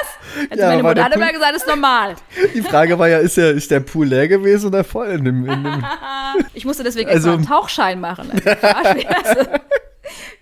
Also 0.50 0.62
Ja, 0.62 0.68
meine 0.68 0.82
Mutter 0.82 1.04
hat 1.04 1.14
immer 1.14 1.32
gesagt, 1.32 1.54
das 1.54 1.62
ist 1.62 1.68
normal. 1.68 2.16
Die 2.54 2.62
Frage 2.62 2.98
war 2.98 3.08
ja, 3.08 3.18
ist 3.18 3.36
der, 3.36 3.50
ist 3.52 3.70
der 3.70 3.80
Pool 3.80 4.06
leer 4.06 4.28
gewesen 4.28 4.66
oder 4.68 4.84
voll? 4.84 5.08
In 5.08 5.24
dem, 5.24 5.48
in 5.48 5.64
dem, 5.64 5.84
Ich 6.54 6.64
musste 6.64 6.82
deswegen 6.84 7.10
Also- 7.10 7.32
einen 7.32 7.46
Tauchschein 7.46 8.00
machen. 8.00 8.30
Also. 8.32 9.40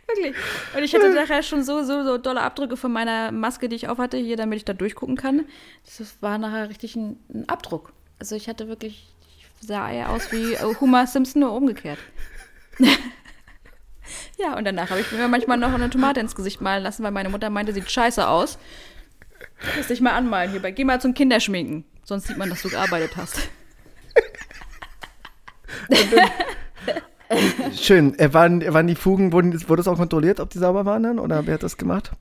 Wirklich. 0.06 0.34
Und 0.76 0.82
ich 0.82 0.94
hatte 0.94 1.10
nachher 1.10 1.42
schon 1.42 1.62
so, 1.62 1.82
so, 1.82 2.02
so 2.02 2.16
dolle 2.18 2.40
Abdrücke 2.40 2.76
von 2.78 2.90
meiner 2.90 3.30
Maske, 3.30 3.68
die 3.68 3.76
ich 3.76 3.88
auf 3.88 3.98
hatte, 3.98 4.16
hier, 4.16 4.36
damit 4.36 4.56
ich 4.56 4.64
da 4.64 4.72
durchgucken 4.72 5.16
kann. 5.16 5.44
Das 5.84 6.16
war 6.20 6.38
nachher 6.38 6.68
richtig 6.70 6.96
ein, 6.96 7.18
ein 7.32 7.48
Abdruck. 7.48 7.92
Also 8.18 8.34
ich 8.34 8.48
hatte 8.48 8.68
wirklich, 8.68 9.06
ich 9.60 9.66
sah 9.68 9.90
eher 9.90 10.08
aus 10.10 10.32
wie 10.32 10.54
äh, 10.54 10.74
Homer 10.80 11.06
Simpson, 11.06 11.40
nur 11.42 11.52
umgekehrt. 11.52 11.98
Ja, 14.38 14.56
und 14.56 14.64
danach 14.64 14.90
habe 14.90 15.00
ich 15.00 15.10
mir 15.12 15.28
manchmal 15.28 15.58
noch 15.58 15.72
eine 15.72 15.90
Tomate 15.90 16.20
ins 16.20 16.34
Gesicht 16.34 16.60
malen 16.60 16.82
lassen, 16.82 17.02
weil 17.02 17.12
meine 17.12 17.28
Mutter 17.28 17.50
meinte, 17.50 17.72
sieht 17.72 17.90
scheiße 17.90 18.26
aus. 18.26 18.58
Lass 19.76 19.88
dich 19.88 20.00
mal 20.00 20.12
anmalen 20.12 20.50
hierbei. 20.50 20.70
Geh 20.70 20.84
mal 20.84 21.00
zum 21.00 21.14
Kinderschminken. 21.14 21.84
Sonst 22.04 22.28
sieht 22.28 22.38
man, 22.38 22.48
dass 22.50 22.62
du 22.62 22.70
gearbeitet 22.70 23.16
hast. 23.16 23.48
schön. 27.74 28.18
Äh, 28.18 28.32
waren, 28.32 28.72
waren 28.72 28.86
die 28.86 28.94
Fugen, 28.94 29.32
wurde 29.32 29.80
es 29.80 29.88
auch 29.88 29.96
kontrolliert, 29.96 30.40
ob 30.40 30.50
die 30.50 30.58
sauber 30.58 30.84
waren 30.84 31.02
dann? 31.02 31.18
Oder 31.18 31.46
wer 31.46 31.54
hat 31.54 31.62
das 31.62 31.76
gemacht? 31.76 32.12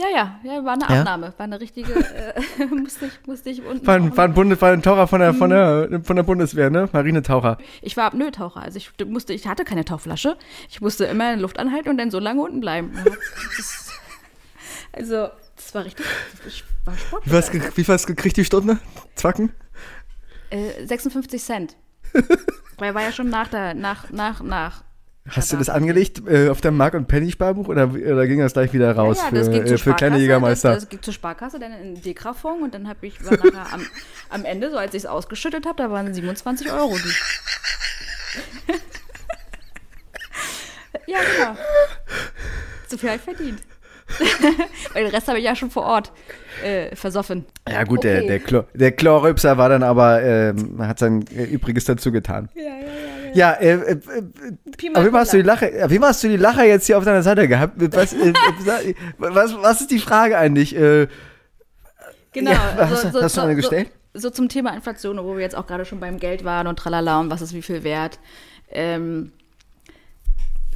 Ja, 0.00 0.04
ja, 0.14 0.40
ja, 0.44 0.64
war 0.64 0.74
eine 0.74 0.82
Ja? 0.88 1.00
Abnahme, 1.00 1.32
war 1.36 1.44
eine 1.44 1.60
richtige, 1.60 1.92
äh, 1.92 2.66
musste 2.70 3.06
ich, 3.06 3.26
musste 3.26 3.50
ich 3.50 3.64
unten. 3.64 3.84
War, 3.84 3.96
ein- 3.96 4.16
war, 4.16 4.24
ein, 4.26 4.34
Bundes, 4.34 4.60
war 4.62 4.70
ein 4.72 4.80
Taucher 4.82 5.08
von 5.08 5.18
der, 5.18 5.34
von, 5.34 5.50
Mhm. 5.50 5.90
der, 5.90 6.04
von 6.04 6.14
der 6.14 6.22
Bundeswehr, 6.22 6.70
ne? 6.70 6.88
Marinetaucher. 6.92 7.58
ich 7.82 7.96
war 7.96 8.04
Apnoe-Taucher, 8.04 8.62
also 8.62 8.76
ich 8.76 8.90
musste, 9.06 9.32
ich 9.32 9.46
hatte 9.48 9.64
keine 9.64 9.84
Tauchflasche, 9.84 10.36
ich 10.68 10.80
musste 10.80 11.06
immer 11.06 11.32
in 11.34 11.40
Luft 11.40 11.58
anhalten 11.58 11.88
und 11.88 11.98
dann 11.98 12.10
so 12.12 12.20
lange 12.20 12.40
unten 12.42 12.60
bleiben. 12.60 12.92
Also, 14.92 15.28
das 15.56 15.74
war 15.74 15.84
richtig, 15.84 16.06
ich 16.46 16.64
war 16.84 16.96
Sport. 16.96 17.22
Wie 17.26 17.58
ge- 17.58 17.70
wie 17.74 17.88
was 17.88 18.06
gekriegt 18.06 18.36
die 18.36 18.44
Stunde? 18.44 18.78
Zwacken? 19.16 19.52
Äh, 20.50 20.86
56 20.86 21.42
Cent. 21.42 21.76
Weil 22.78 22.94
war 22.94 23.02
ja 23.02 23.12
schon 23.12 23.28
nach 23.28 23.48
der, 23.48 23.74
nach, 23.74 24.10
nach, 24.10 24.42
nach. 24.42 24.84
Hast 25.30 25.52
du 25.52 25.56
das 25.56 25.68
angelegt 25.68 26.22
äh, 26.26 26.48
auf 26.48 26.60
deinem 26.60 26.76
Mark- 26.76 26.94
und 26.94 27.06
Penny-Sparbuch 27.06 27.68
oder, 27.68 27.90
oder 27.92 28.26
ging 28.26 28.38
das 28.40 28.52
gleich 28.52 28.72
wieder 28.72 28.94
raus 28.96 29.18
ja, 29.18 29.28
für, 29.28 29.50
ging 29.50 29.66
zur 29.66 29.76
äh, 29.76 29.78
für 29.78 29.94
kleine 29.94 30.18
Jägermeister? 30.18 30.70
Das, 30.70 30.84
das 30.84 30.88
ging 30.88 31.02
zur 31.02 31.12
Sparkasse, 31.12 31.58
dann 31.58 31.72
in 31.72 32.00
Dekra-Fonds 32.00 32.62
und 32.62 32.74
dann 32.74 32.88
habe 32.88 33.06
ich, 33.06 33.20
nachher 33.20 33.72
am, 33.72 33.86
am 34.30 34.44
Ende, 34.44 34.70
so 34.70 34.78
als 34.78 34.94
ich 34.94 35.02
es 35.02 35.06
ausgeschüttet 35.06 35.66
habe, 35.66 35.82
da 35.82 35.90
waren 35.90 36.12
27 36.12 36.72
Euro. 36.72 36.96
Die. 36.96 37.12
ja, 41.12 41.18
genau. 41.36 41.56
So 42.88 42.96
viel 42.96 43.10
habe 43.10 43.18
ich 43.18 43.24
verdient. 43.24 43.60
Weil 44.94 45.04
den 45.04 45.14
Rest 45.14 45.28
habe 45.28 45.38
ich 45.38 45.44
ja 45.44 45.54
schon 45.54 45.70
vor 45.70 45.82
Ort 45.82 46.12
äh, 46.64 46.96
versoffen. 46.96 47.44
Ja, 47.68 47.84
gut, 47.84 47.98
Okay. 47.98 48.20
der, 48.20 48.22
der, 48.22 48.38
Chlor, 48.40 48.66
der 48.72 48.92
Chlorrübser 48.92 49.58
war 49.58 49.68
dann 49.68 49.82
aber, 49.82 50.22
ähm, 50.22 50.76
hat 50.78 50.98
sein 50.98 51.26
äh, 51.36 51.44
Übriges 51.44 51.84
dazu 51.84 52.10
getan. 52.10 52.48
Ja, 52.54 52.62
ja, 52.62 52.68
ja. 52.70 53.17
Ja, 53.34 53.52
äh, 53.54 53.72
äh, 53.72 53.92
äh, 53.92 53.98
auf 54.94 55.04
Fall 55.12 55.12
hast 55.20 55.32
du 55.32 55.36
die 55.38 55.42
Lache, 55.42 55.84
auf 55.84 55.90
hast 56.02 56.24
du 56.24 56.28
die 56.28 56.36
Lache 56.36 56.64
jetzt 56.64 56.86
hier 56.86 56.98
auf 56.98 57.04
deiner 57.04 57.22
Seite 57.22 57.48
gehabt. 57.48 57.74
Was, 57.76 58.12
äh, 58.12 58.30
äh, 58.30 58.94
was, 59.18 59.54
was 59.60 59.80
ist 59.80 59.90
die 59.90 59.98
Frage 59.98 60.36
eigentlich? 60.38 60.74
Äh, 60.76 61.08
Genau. 62.32 62.50
Ja, 62.52 62.76
hast 62.90 63.04
du- 63.14 63.22
hast 63.22 63.36
du 63.36 63.40
eine 63.40 63.56
gestellt? 63.56 63.90
So, 64.12 64.20
so 64.20 64.30
zum 64.30 64.48
Thema 64.48 64.74
Inflation, 64.74 65.16
wo 65.24 65.34
wir 65.34 65.40
jetzt 65.42 65.56
auch 65.56 65.66
gerade 65.66 65.84
schon 65.86 65.98
beim 65.98 66.18
Geld 66.18 66.44
waren 66.44 66.66
und 66.66 66.78
tralala 66.78 67.18
und 67.20 67.30
was 67.30 67.40
ist 67.40 67.54
wie 67.54 67.62
viel 67.62 67.82
wert. 67.84 68.18
Ähm, 68.70 69.32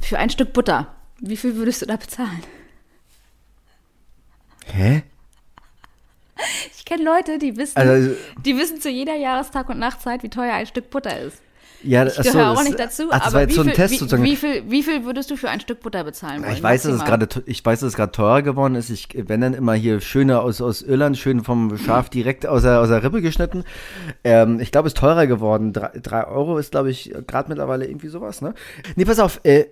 für 0.01 0.17
ein 0.17 0.29
Stück 0.31 0.51
Butter, 0.51 0.87
wie 1.19 1.37
viel 1.37 1.55
würdest 1.55 1.81
du 1.83 1.85
da 1.85 1.95
bezahlen? 1.95 2.41
hä? 4.65 5.03
Ich 6.75 6.83
kenne 6.85 7.03
Leute, 7.03 7.37
die 7.37 7.55
wissen, 7.55 7.77
Also, 7.77 8.15
die 8.43 8.57
wissen 8.57 8.81
zu 8.81 8.89
jeder 8.89 9.15
Jahrestag 9.15 9.69
und 9.69 9.79
Nachtzeit, 9.79 10.23
wie 10.23 10.29
teuer 10.29 10.53
ein 10.53 10.65
Stück 10.65 10.89
Butter 10.89 11.17
ist. 11.21 11.37
Ja, 11.83 12.05
Ich 12.07 12.15
gehöre 12.17 12.49
auch 12.51 12.55
das- 12.55 12.63
nicht 12.65 12.79
dazu, 12.79 13.03
ach, 13.11 13.17
das 13.19 13.27
aber 13.27 13.33
war 13.35 13.41
jetzt 13.41 13.51
wie, 13.51 13.55
so 13.55 13.61
ein 13.61 13.65
viel, 13.67 13.73
Test 13.75 13.93
wie, 13.93 13.97
sozusagen. 13.97 14.23
wie, 14.23 14.35
viel, 14.35 14.63
wie 14.69 14.83
viel 14.83 15.05
würdest 15.05 15.29
du 15.31 15.35
für 15.35 15.49
ein 15.49 15.59
Stück 15.59 15.81
Butter 15.81 16.03
bezahlen 16.03 16.41
wollen? 16.43 16.53
Ich 16.53 16.63
weiß, 16.63 16.83
dass 16.83 16.93
es 16.93 17.05
gerade, 17.05 17.27
ich 17.45 17.63
weiß, 17.65 17.81
dass 17.81 17.89
es 17.89 17.95
gerade 17.95 18.11
teurer 18.11 18.41
geworden 18.41 18.75
ist. 18.75 18.89
Ich, 18.89 19.09
wenn 19.15 19.41
dann 19.41 19.53
immer 19.53 19.73
hier 19.73 20.01
schöne 20.01 20.39
aus, 20.41 20.61
aus 20.61 20.81
Irland, 20.81 21.17
schön 21.17 21.43
vom 21.43 21.77
Schaf 21.77 22.09
direkt 22.09 22.45
aus 22.47 22.63
der, 22.63 22.79
aus 22.79 22.89
der 22.89 23.03
Rippe 23.03 23.21
geschnitten. 23.21 23.63
Ähm, 24.23 24.59
ich 24.59 24.71
glaube, 24.71 24.87
es 24.87 24.93
ist 24.93 24.99
teurer 24.99 25.27
geworden. 25.27 25.73
Drei, 25.73 25.91
drei 26.01 26.25
Euro 26.27 26.57
ist, 26.57 26.71
glaube 26.71 26.89
ich, 26.89 27.13
gerade 27.27 27.49
mittlerweile 27.49 27.85
irgendwie 27.85 28.07
sowas, 28.07 28.41
ne? 28.41 28.53
Nee, 28.95 29.05
pass 29.05 29.19
auf, 29.19 29.39
äh, 29.43 29.65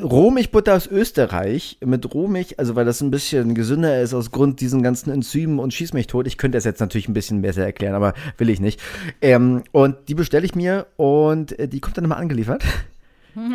Rohmilchbutter 0.00 0.74
aus 0.76 0.86
Österreich 0.86 1.78
mit 1.84 2.14
Rohmilch, 2.14 2.58
also 2.58 2.76
weil 2.76 2.84
das 2.84 3.00
ein 3.00 3.10
bisschen 3.10 3.54
gesünder 3.54 4.00
ist 4.00 4.14
aus 4.14 4.30
Grund 4.30 4.60
diesen 4.60 4.82
ganzen 4.82 5.10
Enzymen 5.10 5.58
und 5.58 5.74
schieß 5.74 5.92
mich 5.92 6.06
tot. 6.06 6.26
Ich 6.26 6.38
könnte 6.38 6.56
das 6.56 6.64
jetzt 6.64 6.80
natürlich 6.80 7.08
ein 7.08 7.14
bisschen 7.14 7.42
besser 7.42 7.64
erklären, 7.64 7.94
aber 7.94 8.14
will 8.38 8.48
ich 8.50 8.60
nicht. 8.60 8.80
Ähm, 9.20 9.62
und 9.72 9.96
die 10.08 10.14
bestelle 10.14 10.44
ich 10.46 10.54
mir 10.54 10.86
und 10.96 11.58
äh, 11.58 11.68
die 11.68 11.80
kommt 11.80 11.96
dann 11.96 12.04
immer 12.04 12.16
angeliefert. 12.16 12.64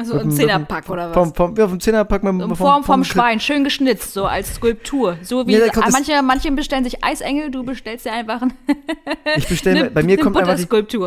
So 0.04 0.18
im 0.20 0.32
Zehnerpack 0.32 0.90
oder 0.90 1.10
was? 1.10 1.14
Vom, 1.16 1.36
vom, 1.36 1.56
ja, 1.58 1.68
vom 1.68 1.80
Zehnerpack 1.80 2.24
mit, 2.24 2.34
In 2.34 2.40
vom, 2.40 2.56
Form 2.56 2.84
vom, 2.84 2.84
vom 2.84 3.04
Schwein, 3.04 3.40
schön 3.40 3.64
geschnitzt, 3.64 4.14
so 4.14 4.26
als 4.26 4.56
Skulptur. 4.56 5.18
So 5.22 5.46
wie 5.48 5.54
Ja, 5.54 5.68
das- 5.68 5.92
manche, 5.92 6.22
manche 6.24 6.52
bestellen 6.52 6.84
sich 6.86 7.04
Eisengel, 7.04 7.52
du 7.52 7.64
bestellst 7.64 8.06
dir 8.06 8.14
einfach 8.14 8.42
ein- 8.42 8.54
Ich 9.36 9.48
bestelle, 9.48 9.80
eine, 9.82 9.92
bei 9.92 10.04
mir 10.04 10.14
eine 10.14 10.22
kommt 10.22 10.38
einfach 10.38 10.56
die, 10.56 11.00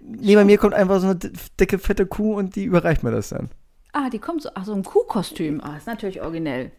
nee, 0.00 0.34
bei 0.36 0.44
mir 0.44 0.58
kommt 0.58 0.74
einfach 0.74 1.00
so 1.00 1.08
eine 1.08 1.18
dicke, 1.58 1.78
fette 1.78 2.06
Kuh 2.06 2.34
und 2.34 2.54
die 2.56 2.64
überreicht 2.64 3.02
mir 3.02 3.10
das 3.10 3.30
dann. 3.30 3.50
Ah, 3.92 4.08
die 4.10 4.18
kommt 4.18 4.42
so, 4.42 4.50
ach, 4.54 4.64
so 4.64 4.72
ein 4.72 4.84
Kuhkostüm. 4.84 5.60
Ah, 5.62 5.76
ist 5.76 5.86
natürlich 5.86 6.22
originell. 6.22 6.72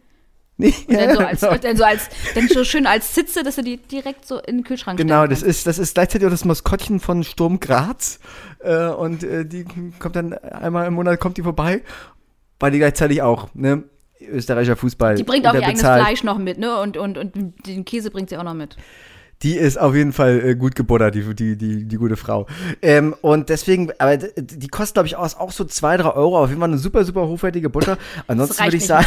Nee, 0.56 0.74
Und 0.86 0.94
dann 0.94 1.14
so 1.14 1.20
als, 1.20 1.40
genau. 1.40 1.56
dann 1.56 1.76
so 1.76 1.84
als, 1.84 2.08
dann 2.34 2.48
so 2.48 2.64
schön 2.64 2.86
als 2.86 3.14
Sitze, 3.14 3.42
dass 3.42 3.56
du 3.56 3.62
die 3.62 3.76
direkt 3.76 4.26
so 4.26 4.38
in 4.38 4.58
den 4.58 4.64
Kühlschrank 4.64 4.98
Genau, 4.98 5.26
das 5.26 5.42
ist, 5.42 5.66
das 5.66 5.78
ist 5.78 5.94
gleichzeitig 5.94 6.26
auch 6.26 6.30
das 6.30 6.44
Maskottchen 6.44 7.00
von 7.00 7.24
Sturm 7.24 7.58
Graz. 7.58 8.20
Äh, 8.60 8.88
und 8.88 9.24
äh, 9.24 9.44
die 9.44 9.64
kommt 9.98 10.16
dann 10.16 10.32
einmal 10.32 10.86
im 10.86 10.94
Monat 10.94 11.18
kommt 11.18 11.36
die 11.38 11.42
vorbei, 11.42 11.82
weil 12.60 12.70
die 12.70 12.78
gleichzeitig 12.78 13.22
auch, 13.22 13.48
ne? 13.54 13.84
Österreicher 14.20 14.76
Fußball. 14.76 15.16
Die 15.16 15.24
bringt 15.24 15.46
auch 15.46 15.52
ihr 15.52 15.60
eigenes 15.60 15.80
unterbezahlt. 15.80 16.06
Fleisch 16.06 16.24
noch 16.24 16.38
mit, 16.38 16.58
ne? 16.58 16.80
Und, 16.80 16.96
und, 16.96 17.18
und 17.18 17.66
den 17.66 17.84
Käse 17.84 18.10
bringt 18.10 18.30
sie 18.30 18.38
auch 18.38 18.44
noch 18.44 18.54
mit. 18.54 18.76
Die 19.42 19.56
ist 19.56 19.78
auf 19.78 19.94
jeden 19.94 20.12
Fall 20.12 20.40
äh, 20.44 20.54
gut 20.54 20.74
gebuttert, 20.74 21.14
die, 21.14 21.34
die, 21.34 21.56
die, 21.56 21.84
die 21.84 21.96
gute 21.96 22.16
Frau. 22.16 22.46
Ähm, 22.80 23.14
und 23.20 23.48
deswegen, 23.50 23.90
aber 23.98 24.16
die 24.16 24.68
kostet, 24.68 24.94
glaube 24.94 25.06
ich, 25.06 25.16
auch, 25.16 25.38
auch 25.38 25.50
so 25.50 25.64
2, 25.64 25.98
3 25.98 26.10
Euro. 26.10 26.38
Auf 26.38 26.48
jeden 26.48 26.60
Fall 26.60 26.70
eine 26.70 26.78
super, 26.78 27.04
super 27.04 27.26
hochwertige 27.26 27.68
Butter. 27.68 27.98
Ansonsten 28.26 28.64
würde 28.64 28.76
ich 28.76 28.86
sagen. 28.86 29.06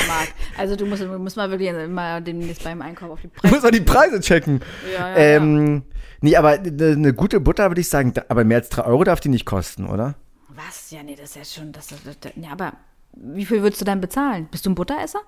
Also 0.58 0.76
du 0.76 0.86
musst, 0.86 1.02
du 1.04 1.18
musst 1.18 1.38
mal 1.38 1.50
wirklich 1.50 1.72
mal 1.90 2.22
demnächst 2.22 2.64
beim 2.64 2.82
Einkauf 2.82 3.12
auf 3.12 3.22
die 3.22 3.28
du 3.28 3.34
Preise. 3.34 3.54
musst 3.54 3.64
mal 3.64 3.72
die 3.72 3.82
Preise 3.82 4.20
checken. 4.20 4.62
Ja, 4.94 5.10
ja, 5.10 5.16
ähm, 5.16 5.84
Nee, 6.22 6.36
aber 6.36 6.50
eine 6.50 6.98
ne 6.98 7.14
gute 7.14 7.40
Butter 7.40 7.70
würde 7.70 7.82
ich 7.82 7.90
sagen, 7.90 8.14
aber 8.28 8.44
mehr 8.44 8.58
als 8.58 8.70
3 8.70 8.84
Euro 8.86 9.04
darf 9.04 9.20
die 9.20 9.30
nicht 9.30 9.46
kosten, 9.46 9.86
oder? 9.86 10.16
Was? 10.50 10.90
Ja, 10.92 11.04
nee, 11.04 11.16
das 11.16 11.30
ist 11.30 11.36
ja 11.36 11.46
schon. 11.46 11.72
Das, 11.72 11.88
das, 11.88 12.00
das, 12.04 12.32
ja, 12.36 12.52
aber 12.52 12.74
wie 13.14 13.46
viel 13.46 13.62
würdest 13.62 13.82
du 13.82 13.86
dann 13.86 14.02
bezahlen? 14.02 14.48
Bist 14.50 14.66
du 14.66 14.72
ein 14.72 14.76
Butteresser? 14.76 15.20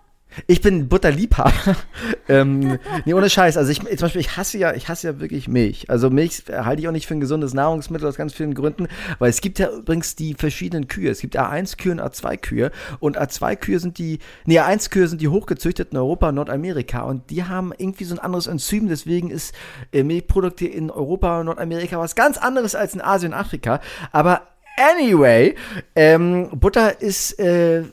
Ich 0.47 0.61
bin 0.61 0.87
Butterliebhaber. 0.87 1.75
ähm, 2.29 2.77
nee, 3.05 3.13
ohne 3.13 3.29
Scheiß. 3.29 3.57
Also 3.57 3.71
ich, 3.71 3.79
zum 3.79 3.97
Beispiel, 3.97 4.21
ich 4.21 4.37
hasse 4.37 4.57
ja, 4.57 4.73
ich 4.73 4.87
hasse 4.87 5.07
ja 5.07 5.19
wirklich 5.19 5.47
Milch. 5.47 5.89
Also 5.89 6.09
Milch 6.09 6.43
halte 6.49 6.81
ich 6.81 6.87
auch 6.87 6.91
nicht 6.91 7.07
für 7.07 7.15
ein 7.15 7.19
gesundes 7.19 7.53
Nahrungsmittel 7.53 8.07
aus 8.07 8.15
ganz 8.15 8.33
vielen 8.33 8.53
Gründen, 8.53 8.87
weil 9.17 9.29
es 9.29 9.41
gibt 9.41 9.59
ja 9.59 9.69
übrigens 9.69 10.15
die 10.15 10.35
verschiedenen 10.35 10.87
Kühe. 10.87 11.09
Es 11.09 11.19
gibt 11.19 11.37
A1-Kühe 11.37 11.91
und 11.93 12.01
A2-Kühe. 12.01 12.71
Und 12.99 13.19
A2-Kühe 13.19 13.79
sind 13.79 13.97
die, 13.97 14.19
nee, 14.45 14.59
A1-Kühe 14.59 15.07
sind 15.07 15.21
die 15.21 15.27
hochgezüchteten 15.27 15.97
Europa 15.97 16.29
und 16.29 16.35
Nordamerika. 16.35 17.01
Und 17.01 17.29
die 17.29 17.43
haben 17.43 17.73
irgendwie 17.77 18.05
so 18.05 18.15
ein 18.15 18.19
anderes 18.19 18.47
Enzym. 18.47 18.87
Deswegen 18.87 19.31
ist 19.31 19.55
äh, 19.91 20.03
Milchprodukte 20.03 20.67
in 20.67 20.91
Europa 20.91 21.39
und 21.39 21.47
Nordamerika 21.47 21.99
was 21.99 22.15
ganz 22.15 22.37
anderes 22.37 22.75
als 22.75 22.93
in 22.93 23.01
Asien 23.01 23.33
und 23.33 23.39
Afrika. 23.39 23.81
Aber 24.11 24.43
anyway, 24.77 25.55
ähm, 25.95 26.49
Butter 26.53 27.01
ist, 27.01 27.39
äh, 27.39 27.83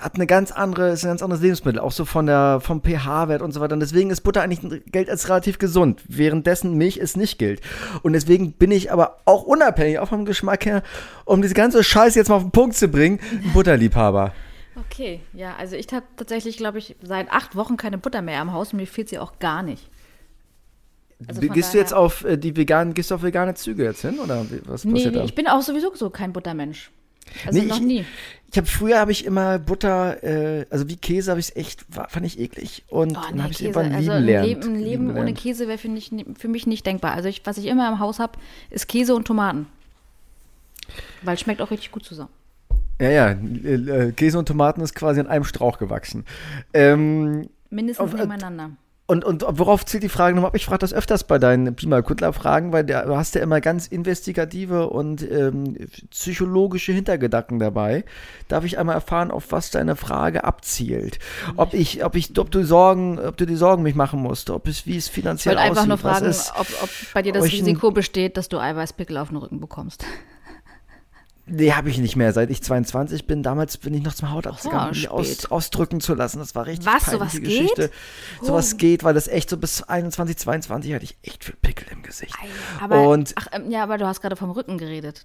hat 0.00 0.14
eine 0.14 0.26
ganz 0.26 0.50
andere, 0.50 0.90
ist 0.90 1.04
ein 1.04 1.08
ganz 1.08 1.22
anderes 1.22 1.42
Lebensmittel, 1.42 1.80
auch 1.80 1.92
so 1.92 2.04
von 2.04 2.26
der, 2.26 2.60
vom 2.60 2.82
pH-Wert 2.82 3.42
und 3.42 3.52
so 3.52 3.60
weiter. 3.60 3.74
Und 3.74 3.80
deswegen 3.80 4.10
ist 4.10 4.22
Butter 4.22 4.42
eigentlich 4.42 4.60
gilt 4.86 5.10
als 5.10 5.28
relativ 5.28 5.58
gesund, 5.58 6.02
währenddessen 6.08 6.74
Milch 6.76 6.96
es 6.96 7.16
nicht 7.16 7.38
gilt. 7.38 7.60
Und 8.02 8.14
deswegen 8.14 8.52
bin 8.52 8.70
ich 8.70 8.92
aber 8.92 9.18
auch 9.24 9.42
unabhängig, 9.42 9.98
auch 9.98 10.08
vom 10.08 10.24
Geschmack 10.24 10.64
her, 10.66 10.82
um 11.24 11.42
diese 11.42 11.54
ganze 11.54 11.84
Scheiße 11.84 12.18
jetzt 12.18 12.28
mal 12.28 12.36
auf 12.36 12.42
den 12.42 12.50
Punkt 12.50 12.76
zu 12.76 12.88
bringen, 12.88 13.20
ein 13.32 13.50
Butterliebhaber. 13.54 14.32
Okay, 14.76 15.20
ja, 15.32 15.54
also 15.58 15.76
ich 15.76 15.92
habe 15.92 16.06
tatsächlich, 16.16 16.56
glaube 16.56 16.78
ich, 16.78 16.96
seit 17.02 17.30
acht 17.30 17.56
Wochen 17.56 17.76
keine 17.76 17.98
Butter 17.98 18.22
mehr 18.22 18.40
am 18.40 18.52
Haus 18.52 18.72
und 18.72 18.78
mir 18.78 18.86
fehlt 18.86 19.08
sie 19.08 19.18
auch 19.18 19.38
gar 19.38 19.62
nicht. 19.62 19.90
Also 21.28 21.40
gehst 21.42 21.74
du 21.74 21.78
jetzt 21.78 21.92
auf 21.92 22.24
äh, 22.24 22.38
die 22.38 22.56
veganen, 22.56 22.94
gehst 22.94 23.10
du 23.10 23.14
auf 23.14 23.22
vegane 23.22 23.54
Züge 23.54 23.84
jetzt 23.84 24.00
hin 24.00 24.18
oder 24.18 24.46
was 24.64 24.84
Nee, 24.84 24.92
passiert 24.92 25.14
nee, 25.14 25.20
da? 25.20 25.24
ich 25.24 25.34
bin 25.34 25.48
auch 25.48 25.60
sowieso 25.60 25.94
so 25.94 26.08
kein 26.08 26.32
Buttermensch. 26.32 26.90
Also 27.46 27.60
Nee, 27.60 27.66
noch 27.66 27.76
ich- 27.76 27.82
nie. 27.82 28.04
Ich 28.52 28.56
habe 28.58 28.66
früher 28.66 28.98
habe 28.98 29.12
ich 29.12 29.24
immer 29.24 29.60
Butter, 29.60 30.24
äh, 30.24 30.66
also 30.70 30.88
wie 30.88 30.96
Käse 30.96 31.30
habe 31.30 31.38
ich 31.38 31.50
es 31.50 31.56
echt, 31.56 31.86
fand 32.08 32.26
ich 32.26 32.36
eklig 32.40 32.82
und 32.88 33.16
Oh, 33.16 33.20
dann 33.22 33.36
nee, 33.36 33.42
habe 33.42 33.52
ich 33.52 33.62
irgendwann 33.62 33.92
Also 33.94 33.98
lieben 34.10 34.12
ein 34.16 34.24
lernt. 34.24 34.46
Leben, 34.48 34.62
ein 34.62 34.74
Leben 34.80 35.06
lieben 35.06 35.16
ohne. 35.16 35.34
Käse 35.34 35.68
wäre 35.68 35.78
für, 35.78 35.88
für 36.36 36.48
mich 36.48 36.66
nicht 36.66 36.84
denkbar. 36.84 37.12
Also 37.12 37.28
ich, 37.28 37.42
was 37.44 37.58
ich 37.58 37.66
immer 37.66 37.88
im 37.88 38.00
Haus 38.00 38.18
habe, 38.18 38.32
ist 38.70 38.88
Käse 38.88 39.14
und 39.14 39.24
Tomaten. 39.26 39.66
Weil 41.22 41.34
es 41.34 41.40
schmeckt 41.42 41.60
auch 41.62 41.70
richtig 41.70 41.92
gut 41.92 42.04
zusammen. 42.04 42.30
Ja, 43.00 43.08
ja, 43.10 43.30
äh, 43.30 44.08
äh, 44.08 44.12
Käse 44.12 44.36
und 44.38 44.46
Tomaten 44.48 44.80
ist 44.80 44.94
quasi 44.96 45.20
an 45.20 45.28
einem 45.28 45.44
Strauch 45.44 45.78
gewachsen. 45.78 46.24
Ähm, 46.74 47.48
Mindestens 47.70 48.04
Auf- 48.04 48.14
äh, 48.14 48.22
nebeneinander. 48.22 48.70
Und, 49.10 49.24
und 49.24 49.44
worauf 49.48 49.84
zielt 49.84 50.04
die 50.04 50.08
Frage 50.08 50.36
nochmal 50.36 50.50
ab? 50.50 50.54
Ich 50.54 50.64
frage 50.64 50.78
das 50.78 50.94
öfters 50.94 51.24
bei 51.24 51.40
deinen 51.40 51.74
Pima 51.74 52.00
Kundler 52.00 52.32
Fragen, 52.32 52.72
weil 52.72 52.84
der, 52.84 53.06
du 53.06 53.16
hast 53.16 53.34
ja 53.34 53.40
immer 53.40 53.60
ganz 53.60 53.88
investigative 53.88 54.88
und 54.88 55.28
ähm, 55.28 55.76
psychologische 56.10 56.92
Hintergedanken 56.92 57.58
dabei. 57.58 58.04
Darf 58.46 58.64
ich 58.64 58.78
einmal 58.78 58.94
erfahren, 58.94 59.32
auf 59.32 59.50
was 59.50 59.72
deine 59.72 59.96
Frage 59.96 60.44
abzielt? 60.44 61.18
Ob 61.56 61.74
ich, 61.74 62.04
ob 62.04 62.14
ich, 62.14 62.38
ob 62.38 62.52
du 62.52 62.62
Sorgen, 62.62 63.18
ob 63.18 63.36
du 63.36 63.46
die 63.46 63.56
Sorgen 63.56 63.82
mich 63.82 63.96
machen 63.96 64.20
musst, 64.20 64.48
ob 64.48 64.68
es, 64.68 64.86
wie 64.86 64.96
es 64.96 65.06
Ich 65.06 65.12
finanziell 65.12 65.56
wollte 65.56 65.62
einfach 65.62 65.78
aussieht, 65.78 65.88
nur 65.88 65.98
fragen, 65.98 66.26
ist. 66.26 66.52
ob, 66.54 66.66
ob 66.80 66.90
bei 67.12 67.22
dir 67.22 67.32
das 67.32 67.44
Risiko 67.46 67.90
besteht, 67.90 68.36
dass 68.36 68.48
du 68.48 68.60
Eiweißpickel 68.60 69.16
auf 69.16 69.30
den 69.30 69.38
Rücken 69.38 69.58
bekommst. 69.58 70.04
Nee, 71.50 71.72
habe 71.72 71.90
ich 71.90 71.98
nicht 71.98 72.16
mehr. 72.16 72.32
Seit 72.32 72.50
ich 72.50 72.62
22 72.62 73.26
bin, 73.26 73.42
damals 73.42 73.76
bin 73.76 73.92
ich 73.94 74.02
noch 74.02 74.14
zum 74.14 74.30
Hautarzt 74.30 74.64
Oh, 74.66 74.70
gegangen, 74.70 74.88
um 74.90 74.94
spät. 74.94 75.10
aus, 75.10 75.46
ausdrücken 75.50 76.00
zu 76.00 76.14
lassen. 76.14 76.38
Das 76.38 76.54
war 76.54 76.66
richtig 76.66 76.86
Was, 76.86 77.04
peinliche 77.04 77.18
sowas 77.18 77.32
geht? 77.32 77.42
Geschichte. 77.44 77.90
Sowas 78.42 78.70
Oh. 78.74 78.76
geht, 78.76 79.04
weil 79.04 79.14
das 79.14 79.28
echt 79.28 79.50
so 79.50 79.56
bis 79.56 79.82
21, 79.82 80.36
22 80.38 80.94
hatte 80.94 81.04
ich 81.04 81.16
echt 81.22 81.44
viel 81.44 81.56
Pickel 81.60 81.86
im 81.90 82.02
Gesicht. 82.02 82.34
Aber, 82.80 83.08
Und- 83.08 83.32
ach, 83.36 83.48
ähm, 83.52 83.70
ja, 83.70 83.82
aber 83.82 83.98
du 83.98 84.06
hast 84.06 84.20
gerade 84.20 84.36
vom 84.36 84.50
Rücken 84.50 84.78
geredet. 84.78 85.24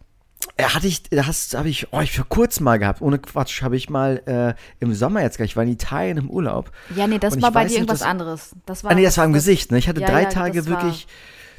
Ja, 0.59 0.73
hatte 0.75 0.87
ich, 0.87 1.03
das 1.03 1.53
habe 1.55 1.69
ich, 1.69 1.87
oh, 1.91 2.01
ich 2.01 2.11
für 2.11 2.23
kurz 2.23 2.59
mal 2.59 2.77
gehabt, 2.77 3.01
ohne 3.01 3.17
Quatsch, 3.19 3.61
habe 3.61 3.75
ich 3.77 3.89
mal 3.89 4.21
äh, 4.25 4.53
im 4.83 4.93
Sommer 4.93 5.21
jetzt 5.21 5.37
gleich, 5.37 5.51
ich 5.51 5.55
war 5.55 5.63
in 5.63 5.69
Italien 5.69 6.17
im 6.17 6.29
Urlaub. 6.29 6.71
Ja, 6.95 7.07
nee, 7.07 7.17
das 7.19 7.41
war 7.41 7.51
bei 7.51 7.65
dir 7.65 7.75
irgendwas 7.75 8.01
anderes. 8.01 8.51
Das 8.65 8.83
war 8.83 8.91
Ah 8.91 8.95
nee, 8.95 9.03
das 9.03 9.17
war 9.17 9.25
im 9.25 9.33
Gesicht, 9.33 9.71
ne? 9.71 9.77
Ich 9.77 9.87
hatte 9.87 10.01
Ja, 10.01 10.07
drei 10.07 10.23
ja, 10.23 10.29
Tage 10.29 10.59
das 10.59 10.69
war- 10.69 10.83
wirklich, 10.83 11.07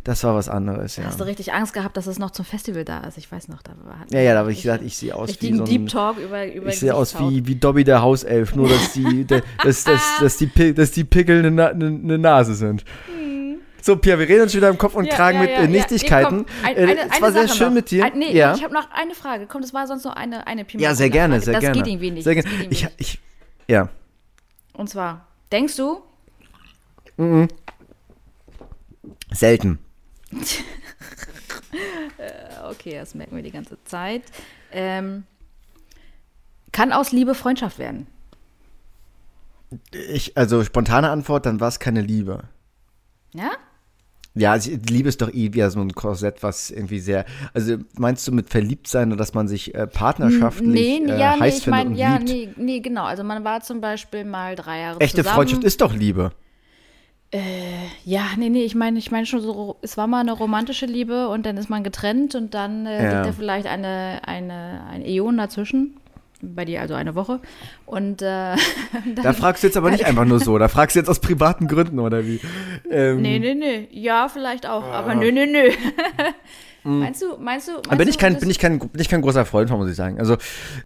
das 0.07 0.23
war 0.23 0.37
was 0.37 0.49
anderes, 0.49 0.97
ja. 0.97 1.05
Hast 1.05 1.19
du 1.19 1.25
richtig 1.25 1.53
Angst 1.53 1.73
gehabt, 1.73 1.97
dass 1.97 2.07
es 2.07 2.21
noch 2.21 2.31
zum 2.31 2.45
Festival 2.45 2.85
da 2.85 3.01
ist? 3.01 3.19
Ich 3.19 3.31
weiß 3.33 3.49
noch, 3.49 3.61
da 3.63 3.73
war 3.85 4.07
Ja, 4.11 4.21
ja, 4.21 4.35
da 4.35 4.39
habe 4.41 4.53
ich 4.53 4.63
gesagt, 4.63 4.85
ich 4.85 4.97
sehe 4.97 5.13
aus 5.13 5.37
wie 5.41 5.53
so 5.53 5.65
ein, 5.65 5.69
Deep 5.69 5.89
Talk 5.89 6.19
über 6.19 6.47
über 6.47 6.69
ich 6.69 6.79
sehe 6.79 6.95
aus 6.95 7.19
wie, 7.19 7.45
wie 7.47 7.57
Dobby 7.57 7.83
der 7.83 8.03
Hauself, 8.03 8.55
nur 8.55 8.69
dass 8.69 8.93
die, 8.93 9.25
der, 9.27 9.43
dass, 9.65 9.83
dass, 9.83 10.19
dass 10.21 10.37
die, 10.37 10.75
dass 10.75 10.93
die 10.93 11.03
Pickel 11.03 11.41
eine, 11.41 11.51
Na- 11.51 11.71
eine, 11.71 11.87
eine 11.87 12.19
Nase 12.19 12.55
sind. 12.55 12.85
So, 13.83 13.97
Pia, 13.97 14.17
wir 14.19 14.29
reden 14.29 14.43
uns 14.43 14.55
wieder 14.55 14.69
im 14.69 14.79
Kopf 14.79 14.95
und 14.95 15.05
Hm. 15.07 15.11
Ja, 15.11 15.17
Kragen 15.17 15.37
ja, 15.39 15.43
mit 15.43 15.51
ja, 15.51 15.57
äh, 15.59 15.63
ja. 15.63 15.69
Nichtigkeiten. 15.69 16.37
Nee, 16.39 16.45
komm, 16.45 16.67
ein- 16.67 16.77
Äh, 16.77 16.83
eine- 16.83 17.11
es 17.13 17.21
war 17.23 17.33
sehr 17.33 17.47
Sache 17.49 17.57
schön 17.59 17.67
noch. 17.69 17.75
mit 17.75 17.91
dir. 17.91 18.05
Ein, 18.05 18.19
nee, 18.19 18.33
ja. 18.37 18.55
ich 18.55 18.63
habe 18.63 18.75
noch 18.75 18.89
eine 18.93 19.15
Frage. 19.15 19.47
Komm, 19.49 19.63
das 19.63 19.75
war 19.75 19.87
sonst 19.89 20.05
noch 20.05 20.15
eine, 20.15 20.47
eine 20.47 20.65
ja, 20.75 20.95
sehr 20.95 21.11
gerne, 21.11 21.41
sehr 21.41 21.55
das 21.55 21.61
gerne. 21.63 21.77
geht 21.83 21.87
irgendwie 21.89 22.13
nicht. 22.13 22.25
Sehr 22.25 22.35
das 22.37 22.45
gerne. 22.45 22.65
Ich, 22.71 22.83
nicht. 22.85 22.93
ich, 22.99 23.19
ja. 23.69 23.89
Und 24.73 24.89
zwar, 24.89 25.27
denkst 25.51 25.77
du, 25.77 26.01
Selten. 29.33 29.79
Okay, 32.71 32.95
das 32.95 33.15
merken 33.15 33.37
wir 33.37 33.43
die 33.43 33.51
ganze 33.51 33.77
Zeit, 33.85 34.23
ähm, 34.73 35.25
kann 36.73 36.93
aus 36.93 37.13
Liebe 37.13 37.35
Freundschaft 37.35 37.79
werden? 37.79 38.07
Ich, 39.93 40.37
also 40.37 40.63
spontane 40.65 41.11
Antwort, 41.11 41.47
dann 41.47 41.61
war 41.61 41.69
es 41.69 41.81
keine 41.81 42.01
Liebe. 42.01 42.45
Ja? 43.35 43.51
Ja, 44.35 44.53
also 44.53 44.71
Liebe 44.91 45.09
ist 45.09 45.23
doch 45.23 45.33
eh 45.33 45.55
wieder 45.55 45.71
so 45.71 45.81
ein 45.81 45.93
Korsett, 45.95 46.43
was 46.43 46.71
irgendwie 46.71 46.99
sehr. 46.99 47.25
Also 47.55 47.79
meinst 47.97 48.29
du 48.29 48.33
mit 48.33 48.51
verliebt 48.51 48.87
sein 48.87 49.09
oder 49.09 49.17
dass 49.17 49.33
man 49.33 49.49
sich 49.49 49.75
äh, 49.75 49.87
partnerschaftlich 49.87 50.69
Nee, 50.69 51.01
nee, 51.03 51.11
äh, 51.11 51.19
ja, 51.19 51.35
nee, 51.35 51.41
heiß 51.41 51.59
ich 51.59 51.65
findet 51.65 51.85
meine, 51.85 51.91
und 51.91 51.97
ja, 51.97 52.17
liebt? 52.19 52.29
nee, 52.29 52.49
nee, 52.57 52.81
genau. 52.81 53.05
Also 53.05 53.25
man 53.25 53.45
war 53.45 53.63
zum 53.63 53.81
Beispiel 53.81 54.25
mal 54.25 54.55
drei 54.55 54.81
Jahre 54.81 55.01
Echte 55.01 55.19
zusammen. 55.19 55.35
Freundschaft 55.35 55.65
ist 55.65 55.81
doch 55.81 55.95
Liebe. 55.95 56.33
Ja, 58.05 58.23
nee, 58.39 58.49
nee, 58.49 58.63
ich 58.65 58.75
meine, 58.75 58.99
ich 58.99 59.11
meine 59.11 59.27
schon 59.27 59.41
so, 59.41 59.77
es 59.83 59.97
war 59.97 60.07
mal 60.07 60.21
eine 60.21 60.33
romantische 60.33 60.87
Liebe 60.87 61.29
und 61.29 61.45
dann 61.45 61.57
ist 61.57 61.69
man 61.69 61.83
getrennt 61.83 62.35
und 62.35 62.55
dann 62.55 62.87
äh, 62.87 63.03
Ja. 63.05 63.13
liegt 63.13 63.27
da 63.27 63.33
vielleicht 63.33 63.67
eine, 63.67 64.21
eine, 64.25 64.83
ein 64.91 65.05
Äon 65.05 65.37
dazwischen. 65.37 65.97
Bei 66.43 66.65
dir 66.65 66.83
also 66.83 66.95
eine 66.95 67.15
Woche. 67.15 67.41
Und 67.85 68.23
äh, 68.23 68.55
Da 69.23 69.33
fragst 69.33 69.63
du 69.63 69.67
jetzt 69.67 69.77
aber 69.77 69.91
nicht 69.91 70.05
einfach 70.07 70.25
nur 70.25 70.39
so. 70.39 70.57
Da 70.59 70.69
fragst 70.69 70.95
du 70.95 71.01
jetzt 71.01 71.09
aus 71.09 71.19
privaten 71.21 71.67
Gründen 71.67 71.99
oder 71.99 72.25
wie? 72.27 72.41
Ähm, 72.91 73.23
nee, 73.23 73.39
nee, 73.39 73.55
nee. 73.55 73.89
Ja, 73.91 74.29
vielleicht 74.29 74.67
auch, 74.67 74.85
aber 74.85 75.15
nö, 75.15 75.33
nö, 75.33 75.47
nö. 75.47 75.71
meinst 76.87 77.23
du, 77.23 77.37
meinst 77.39 77.69
du? 77.69 77.73
Meinst 77.73 77.89
bin 77.91 77.99
du, 77.99 78.09
ich, 78.11 78.19
kein, 78.19 78.39
bin, 78.39 78.51
ich 78.51 78.59
kein, 78.59 78.79
bin 78.79 79.01
ich 79.01 79.09
kein 79.09 79.23
großer 79.23 79.45
Freund 79.45 79.69
von, 79.69 79.79
muss 79.79 79.91
ich 79.91 79.97
sagen. 79.97 80.19
Also 80.19 80.37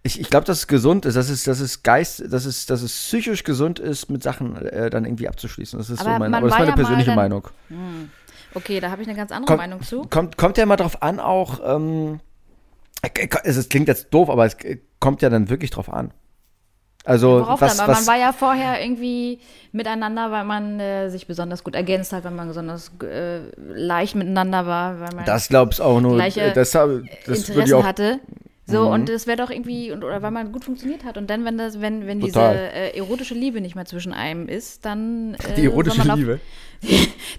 ich, 0.03 0.19
ich 0.19 0.29
glaube, 0.29 0.45
dass 0.45 0.59
es 0.59 0.67
gesund 0.67 1.05
ist, 1.05 1.15
dass 1.15 1.29
es, 1.29 1.43
dass 1.43 1.59
es 1.59 1.83
Geist, 1.83 2.23
dass 2.31 2.45
es, 2.45 2.65
dass 2.65 2.81
es 2.81 2.91
psychisch 2.91 3.43
gesund 3.43 3.79
ist, 3.79 4.09
mit 4.09 4.23
Sachen 4.23 4.55
äh, 4.57 4.89
dann 4.89 5.05
irgendwie 5.05 5.27
abzuschließen. 5.27 5.77
Das 5.79 5.89
ist 5.89 5.99
Aber 6.01 6.09
so 6.09 6.15
aber 6.15 6.41
das 6.41 6.51
ist 6.53 6.59
meine 6.59 6.69
ja 6.71 6.75
persönliche 6.75 7.05
dann- 7.07 7.15
Meinung. 7.15 7.47
Okay, 8.53 8.79
da 8.79 8.91
habe 8.91 9.01
ich 9.01 9.07
eine 9.07 9.15
ganz 9.17 9.31
andere 9.31 9.45
Kommt, 9.47 9.57
Meinung 9.59 9.81
zu. 9.81 10.01
kommt, 10.09 10.37
kommt 10.37 10.57
ja 10.57 10.65
mal 10.65 10.75
drauf 10.75 11.01
an, 11.01 11.19
auch, 11.19 11.59
ähm, 11.63 12.19
äh, 13.01 13.27
es, 13.43 13.55
es 13.57 13.69
klingt 13.69 13.87
jetzt 13.87 14.13
doof, 14.13 14.29
aber 14.29 14.45
es 14.45 14.55
äh, 14.55 14.79
kommt 14.99 15.21
ja 15.21 15.29
dann 15.29 15.49
wirklich 15.49 15.71
drauf 15.71 15.91
an. 15.91 16.11
Also, 17.03 17.39
Worauf 17.39 17.61
was, 17.61 17.77
dann? 17.77 17.87
Weil 17.87 17.95
was, 17.95 18.05
man 18.05 18.15
war 18.15 18.21
ja 18.21 18.31
vorher 18.31 18.81
irgendwie 18.81 19.39
miteinander, 19.71 20.31
weil 20.31 20.43
man 20.43 20.79
äh, 20.79 21.09
sich 21.09 21.25
besonders 21.25 21.63
gut 21.63 21.75
ergänzt 21.75 22.13
hat, 22.13 22.23
weil 22.23 22.31
man 22.31 22.47
besonders 22.47 22.91
äh, 23.03 23.39
leicht 23.57 24.15
miteinander 24.15 24.65
war, 24.67 24.99
weil 24.99 25.09
man 25.15 25.25
das 25.25 25.47
glaubst 25.47 25.81
auch 25.81 25.99
nur, 25.99 26.15
gleiche 26.15 26.51
das, 26.53 26.71
das 26.71 26.87
würde 26.87 27.11
ich 27.25 27.39
Interessen 27.39 27.73
auch, 27.73 27.83
hatte. 27.83 28.19
So, 28.71 28.85
Mhm. 28.85 28.93
und 28.93 29.09
das 29.09 29.27
wäre 29.27 29.37
doch 29.37 29.49
irgendwie, 29.49 29.91
und, 29.91 30.03
oder 30.03 30.21
weil 30.21 30.31
man 30.31 30.51
gut 30.51 30.63
funktioniert 30.63 31.03
hat. 31.03 31.17
Und 31.17 31.29
dann, 31.29 31.45
wenn 31.45 31.57
das, 31.57 31.81
wenn, 31.81 32.07
wenn 32.07 32.19
diese 32.19 32.39
äh, 32.39 32.97
erotische 32.97 33.33
Liebe 33.33 33.61
nicht 33.61 33.75
mehr 33.75 33.85
zwischen 33.85 34.13
einem 34.13 34.47
ist, 34.47 34.85
dann 34.85 35.33
äh, 35.49 35.53
die 35.55 35.65
erotische 35.65 36.01
auf, 36.01 36.17
Liebe. 36.17 36.39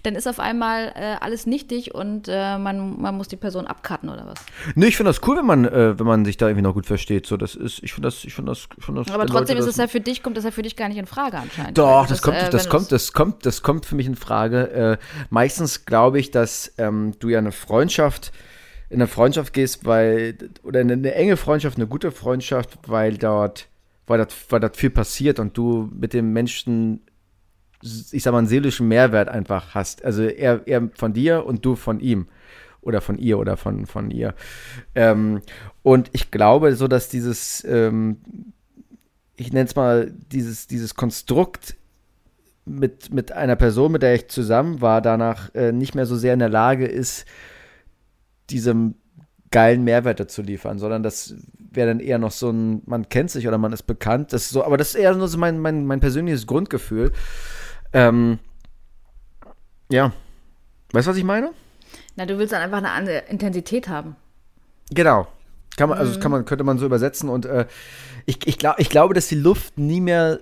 dann 0.04 0.14
ist 0.14 0.28
auf 0.28 0.38
einmal 0.38 0.92
äh, 0.94 1.16
alles 1.20 1.46
nichtig 1.46 1.94
und 1.94 2.28
äh, 2.28 2.58
man, 2.58 3.00
man 3.00 3.16
muss 3.16 3.28
die 3.28 3.36
Person 3.36 3.66
abcutten 3.66 4.08
oder 4.08 4.26
was. 4.26 4.38
Nee, 4.74 4.86
ich 4.86 4.96
finde 4.96 5.10
das 5.10 5.20
cool, 5.26 5.38
wenn 5.38 5.46
man, 5.46 5.64
äh, 5.64 5.98
wenn 5.98 6.06
man 6.06 6.24
sich 6.24 6.36
da 6.36 6.46
irgendwie 6.46 6.62
noch 6.62 6.74
gut 6.74 6.86
versteht. 6.86 7.26
So, 7.26 7.36
das 7.36 7.54
ist, 7.54 7.82
ich 7.82 7.92
finde 7.92 8.06
das, 8.08 8.24
ich 8.24 8.34
finde 8.34 8.52
das, 8.52 8.68
ich 8.78 8.84
finde 8.84 9.02
das. 9.02 9.12
Aber 9.12 9.24
wenn 9.24 9.28
trotzdem 9.30 9.56
Leute 9.56 9.68
ist 9.68 9.74
es 9.74 9.78
ja 9.78 9.88
für 9.88 10.00
dich, 10.00 10.22
kommt 10.22 10.36
das 10.36 10.44
ja 10.44 10.50
für 10.50 10.62
dich 10.62 10.76
gar 10.76 10.88
nicht 10.88 10.98
in 10.98 11.06
Frage 11.06 11.38
anscheinend. 11.38 11.76
Doch, 11.78 12.02
Weil 12.02 12.06
das, 12.08 12.22
kommt, 12.22 12.36
äh, 12.36 12.50
das 12.50 12.68
kommt, 12.68 12.92
das 12.92 13.12
kommt, 13.12 13.46
das 13.46 13.62
kommt 13.62 13.86
für 13.86 13.96
mich 13.96 14.06
in 14.06 14.16
Frage. 14.16 14.70
Äh, 14.70 14.96
meistens 15.30 15.86
glaube 15.86 16.20
ich, 16.20 16.30
dass 16.30 16.72
ähm, 16.78 17.14
du 17.18 17.28
ja 17.28 17.38
eine 17.38 17.52
Freundschaft, 17.52 18.32
in 18.92 19.00
eine 19.00 19.08
Freundschaft 19.08 19.54
gehst, 19.54 19.86
weil, 19.86 20.36
oder 20.62 20.82
in 20.82 20.92
eine 20.92 21.14
enge 21.14 21.38
Freundschaft, 21.38 21.78
eine 21.78 21.86
gute 21.86 22.12
Freundschaft, 22.12 22.78
weil 22.86 23.16
dort, 23.16 23.68
weil 24.06 24.18
dort, 24.18 24.34
weil 24.50 24.60
dort 24.60 24.76
viel 24.76 24.90
passiert 24.90 25.38
und 25.38 25.56
du 25.56 25.90
mit 25.98 26.12
dem 26.12 26.34
Menschen, 26.34 27.00
ich 27.80 28.22
sag 28.22 28.32
mal, 28.32 28.38
einen 28.38 28.48
seelischen 28.48 28.88
Mehrwert 28.88 29.30
einfach 29.30 29.74
hast. 29.74 30.04
Also 30.04 30.24
er, 30.24 30.66
er 30.66 30.90
von 30.94 31.14
dir 31.14 31.46
und 31.46 31.64
du 31.64 31.74
von 31.74 32.00
ihm. 32.00 32.28
Oder 32.82 33.00
von 33.00 33.16
ihr 33.16 33.38
oder 33.38 33.56
von, 33.56 33.86
von 33.86 34.10
ihr. 34.10 34.34
Ähm, 34.94 35.40
und 35.82 36.10
ich 36.12 36.30
glaube 36.30 36.74
so, 36.74 36.86
dass 36.86 37.08
dieses, 37.08 37.64
ähm, 37.64 38.18
ich 39.36 39.52
nenne 39.52 39.66
es 39.66 39.76
mal, 39.76 40.12
dieses, 40.32 40.66
dieses 40.66 40.96
Konstrukt 40.96 41.76
mit, 42.66 43.14
mit 43.14 43.32
einer 43.32 43.56
Person, 43.56 43.92
mit 43.92 44.02
der 44.02 44.16
ich 44.16 44.28
zusammen 44.28 44.82
war, 44.82 45.00
danach 45.00 45.54
äh, 45.54 45.72
nicht 45.72 45.94
mehr 45.94 46.06
so 46.06 46.16
sehr 46.16 46.34
in 46.34 46.40
der 46.40 46.48
Lage 46.50 46.86
ist, 46.86 47.24
diesem 48.52 48.94
geilen 49.50 49.84
Mehrwert 49.84 50.20
dazu 50.20 50.42
liefern, 50.42 50.78
sondern 50.78 51.02
das 51.02 51.34
wäre 51.58 51.88
dann 51.88 52.00
eher 52.00 52.18
noch 52.18 52.32
so 52.32 52.50
ein, 52.50 52.82
man 52.86 53.08
kennt 53.08 53.30
sich 53.30 53.46
oder 53.46 53.58
man 53.58 53.72
ist 53.72 53.84
bekannt. 53.84 54.32
Das 54.32 54.42
ist 54.42 54.50
so, 54.50 54.64
aber 54.64 54.76
das 54.76 54.88
ist 54.88 54.94
eher 54.96 55.14
nur 55.14 55.28
so 55.28 55.38
mein, 55.38 55.58
mein, 55.58 55.86
mein 55.86 56.00
persönliches 56.00 56.46
Grundgefühl. 56.46 57.12
Ähm, 57.92 58.38
ja. 59.90 60.12
Weißt 60.92 61.06
du, 61.06 61.10
was 61.10 61.16
ich 61.16 61.24
meine? 61.24 61.50
Na, 62.16 62.26
du 62.26 62.38
willst 62.38 62.52
dann 62.52 62.62
einfach 62.62 62.78
eine 62.78 62.90
andere 62.90 63.18
Intensität 63.28 63.88
haben. 63.88 64.16
Genau. 64.90 65.26
Kann 65.76 65.88
man, 65.88 65.98
also 65.98 66.12
das 66.12 66.20
kann 66.20 66.30
man, 66.30 66.44
könnte 66.44 66.64
man 66.64 66.78
so 66.78 66.84
übersetzen 66.84 67.30
und 67.30 67.46
äh, 67.46 67.66
ich, 68.26 68.46
ich, 68.46 68.58
glaub, 68.58 68.78
ich 68.78 68.90
glaube, 68.90 69.14
dass 69.14 69.28
die 69.28 69.36
Luft 69.36 69.78
nie 69.78 70.00
mehr, 70.02 70.40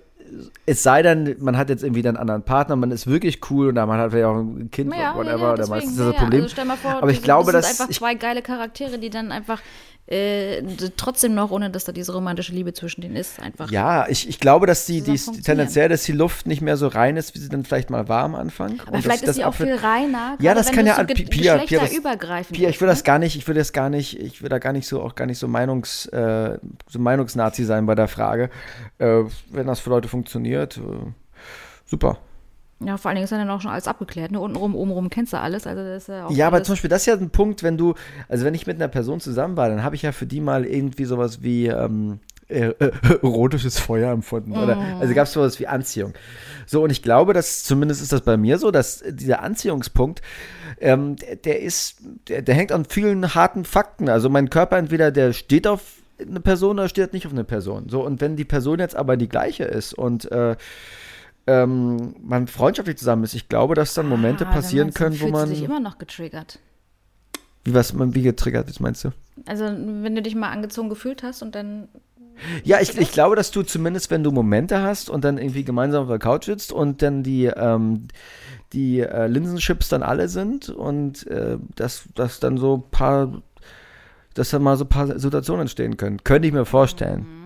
es 0.67 0.83
sei 0.83 1.03
denn, 1.03 1.37
man 1.41 1.57
hat 1.57 1.69
jetzt 1.71 1.83
irgendwie 1.83 2.07
einen 2.07 2.17
anderen 2.17 2.43
Partner, 2.43 2.77
man 2.77 2.91
ist 2.91 3.07
wirklich 3.07 3.41
cool 3.51 3.69
und 3.69 3.75
man 3.75 3.99
hat 3.99 4.11
vielleicht 4.11 4.27
auch 4.27 4.37
ein 4.37 4.71
Kind 4.71 4.95
Ja, 4.95 5.15
whatever, 5.17 5.31
ja, 5.33 5.37
ja, 5.39 5.53
oder 5.53 5.57
deswegen, 5.57 5.71
meistens 5.75 5.99
ist 5.99 6.07
das. 6.07 6.17
Problem. 6.17 6.43
Also 6.43 6.77
vor, 6.77 6.91
Aber 7.03 7.11
ich 7.11 7.23
glaube, 7.23 7.53
das 7.53 7.63
dass 7.63 7.71
sind 7.77 7.81
einfach 7.81 7.91
ich- 7.91 7.99
zwei 7.99 8.15
geile 8.15 8.43
Charaktere, 8.43 8.99
die 8.99 9.11
dann 9.11 9.33
einfach 9.33 9.61
äh, 10.11 10.63
trotzdem 10.97 11.35
noch, 11.35 11.51
ohne 11.53 11.71
dass 11.71 11.85
da 11.85 11.93
diese 11.93 12.13
romantische 12.13 12.53
Liebe 12.53 12.73
zwischen 12.73 13.01
denen 13.01 13.17
ist, 13.17 13.41
einfach. 13.41 13.71
Ja, 13.71 14.09
ich, 14.09 14.29
ich 14.29 14.41
glaube, 14.41 14.67
dass 14.67 14.85
die, 14.87 15.03
die 15.03 15.17
tendenziell, 15.17 15.89
dass 15.89 16.03
die 16.03 16.13
Luft 16.13 16.47
nicht 16.47 16.61
mehr 16.63 16.77
so 16.77 16.89
rein 16.89 17.17
ist, 17.17 17.35
wie 17.35 17.39
sie 17.39 17.49
dann 17.49 17.65
vielleicht 17.65 17.91
mal 17.91 18.09
war 18.09 18.25
am 18.25 18.35
Anfang. 18.35 18.81
Aber 18.87 19.01
vielleicht 19.01 19.23
ist 19.23 19.37
sie 19.37 19.45
auch 19.45 19.55
viel 19.55 19.75
reiner. 19.75 20.37
Ja, 20.41 20.55
das 20.55 20.73
kann 20.73 20.85
ja 20.87 20.95
so 20.97 21.01
an- 21.03 21.07
Pia- 21.07 21.29
Pia, 21.29 21.57
das- 21.59 21.69
geschlechterübergreifend 21.69 22.57
Pia, 22.59 22.69
ich 22.69 22.81
will 22.81 22.89
ne? 22.89 22.93
das 22.93 23.05
gar 23.05 23.19
nicht, 23.19 23.37
ich 23.37 23.47
will 23.47 23.55
das 23.55 23.73
gar 23.73 23.89
nicht, 23.89 24.19
ich 24.21 24.43
will 24.43 24.49
da 24.49 24.59
gar 24.59 24.73
nicht 24.73 24.89
so 24.89 25.01
auch 25.01 25.15
gar 25.15 25.27
nicht 25.27 25.39
so 25.39 25.47
Meinungs, 25.47 26.07
äh, 26.07 26.59
so 26.89 26.99
Meinungsnazi 26.99 27.65
sein 27.65 27.87
bei 27.87 27.95
der 27.95 28.09
Frage. 28.09 28.51
Äh, 28.99 29.23
wenn 29.51 29.67
das 29.69 29.81
für 29.81 29.91
Leute 29.91 30.09
funktioniert, 30.09 30.77
äh, 30.79 30.81
super. 31.87 32.19
Ja, 32.83 32.97
vor 32.97 33.11
allen 33.11 33.17
Dingen 33.17 33.25
ist 33.25 33.31
dann 33.31 33.49
auch 33.51 33.61
schon 33.61 33.71
alles 33.71 33.87
abgeklärt. 33.87 34.31
Ne? 34.31 34.41
Untenrum, 34.41 34.75
obenrum 34.75 35.11
kennst 35.11 35.35
du 35.35 35.39
alles. 35.39 35.67
Also 35.67 35.83
das 35.83 36.05
ist 36.05 36.09
ja, 36.09 36.27
auch 36.27 36.31
Ja, 36.31 36.47
aber 36.47 36.63
zum 36.63 36.73
Beispiel, 36.73 36.89
das 36.89 37.03
ist 37.03 37.07
ja 37.07 37.15
ein 37.15 37.31
Punkt, 37.31 37.63
wenn 37.63 37.77
du, 37.77 37.95
also 38.29 38.45
wenn 38.47 38.55
ich 38.55 38.67
mit 38.67 38.77
einer 38.77 38.89
Person 38.89 39.21
zusammen 39.21 39.57
war, 39.57 39.69
dann 39.69 39.83
habe 39.83 39.97
ich 39.97 40.03
ja 40.03 40.13
für 40.13 40.27
die 40.27 40.41
mal 40.41 40.65
irgendwie 40.65 41.05
sowas 41.05 41.43
wie 41.43 41.67
ähm, 41.67 42.21
äh, 42.51 42.69
äh, 42.69 42.93
erotisches 43.23 43.79
Feuer 43.79 44.11
empfunden. 44.11 44.53
Oder, 44.53 44.77
also 44.99 45.15
gab 45.15 45.27
es 45.27 45.33
sowas 45.33 45.61
wie 45.61 45.67
Anziehung. 45.67 46.15
So, 46.67 46.83
und 46.83 46.91
ich 46.91 47.03
glaube, 47.03 47.33
dass 47.33 47.65
zumindest 47.65 48.03
ist 48.03 48.13
das 48.13 48.23
bei 48.23 48.37
mir 48.37 48.59
so, 48.59 48.71
dass 48.71 49.05
dieser 49.07 49.43
Anziehungspunkt, 49.43 50.23
ähm, 50.81 51.17
der, 51.17 51.37
der 51.37 51.61
ist, 51.61 51.99
der, 52.29 52.43
der 52.43 52.55
hängt 52.55 52.73
an 52.73 52.87
vielen 52.87 53.35
harten 53.35 53.65
Fakten. 53.65 54.09
Also 54.09 54.31
mein 54.31 54.51
Körper 54.51 54.79
entweder, 54.79 55.11
der 55.11 55.33
steht 55.33 55.67
auf 55.67 55.83
eine 56.19 56.41
Person 56.41 56.79
oder 56.79 56.89
steht 56.89 57.13
nicht 57.13 57.27
auf 57.27 57.33
eine 57.33 57.45
Person. 57.45 57.89
So, 57.89 58.05
und 58.05 58.21
wenn 58.21 58.37
die 58.37 58.45
Person 58.45 58.79
jetzt 58.79 58.97
aber 58.97 59.17
die 59.17 59.29
gleiche 59.29 59.65
ist 59.65 59.95
und 59.95 60.31
äh, 60.33 60.57
ähm, 61.51 62.15
man 62.23 62.47
freundschaftlich 62.47 62.97
zusammen 62.99 63.25
ist, 63.25 63.35
ich 63.35 63.49
glaube, 63.49 63.75
dass 63.75 63.95
dann 63.95 64.09
Momente 64.09 64.47
Ah, 64.47 64.53
passieren 64.53 64.93
können, 64.95 65.21
wo 65.21 65.29
man. 65.29 65.49
du 65.49 65.55
dich 65.55 65.65
immer 65.65 65.81
noch 65.81 65.99
getriggert. 65.99 66.59
Wie 67.65 67.75
was 67.75 67.93
man 67.93 68.15
wie 68.15 68.23
getriggert 68.23 68.69
ist, 68.71 68.81
meinst 68.81 69.05
du? 69.05 69.11
Also 69.47 69.65
wenn 69.65 70.15
du 70.15 70.23
dich 70.23 70.35
mal 70.35 70.51
angezogen 70.51 70.89
gefühlt 70.89 71.23
hast 71.23 71.43
und 71.43 71.55
dann 71.55 71.89
Ja, 72.65 72.81
ich, 72.81 72.97
ich 72.99 73.13
glaube, 73.13 73.37
dass 73.37 73.51
du 73.51 73.63
zumindest, 73.63 74.11
wenn 74.11 74.23
du 74.23 74.31
Momente 74.33 74.81
hast 74.83 75.11
und 75.11 75.25
dann 75.25 75.37
irgendwie 75.39 75.65
gemeinsam 75.65 76.03
auf 76.05 76.09
der 76.09 76.19
Couch 76.19 76.47
sitzt 76.47 76.73
und 76.73 77.03
dann 77.03 77.23
die, 77.23 77.47
ähm, 77.47 78.09
die 78.73 79.01
äh, 79.01 79.27
Linsenchips 79.27 79.89
dann 79.91 80.03
alle 80.03 80.29
sind 80.29 80.69
und 80.71 81.27
äh, 81.27 81.59
dass, 81.77 82.05
dass 82.15 82.41
dann 82.41 82.57
so 82.57 82.77
ein 82.77 82.91
paar, 82.91 83.43
dass 84.35 84.51
dann 84.51 84.63
mal 84.63 84.77
so 84.79 84.85
ein 84.85 84.89
paar 84.89 85.19
Situationen 85.19 85.63
entstehen 85.63 85.97
können. 85.99 86.23
Könnte 86.25 86.49
ich 86.49 86.55
mir 86.55 86.65
vorstellen. 86.65 87.27
hm, 87.27 87.27
okay. 87.27 87.40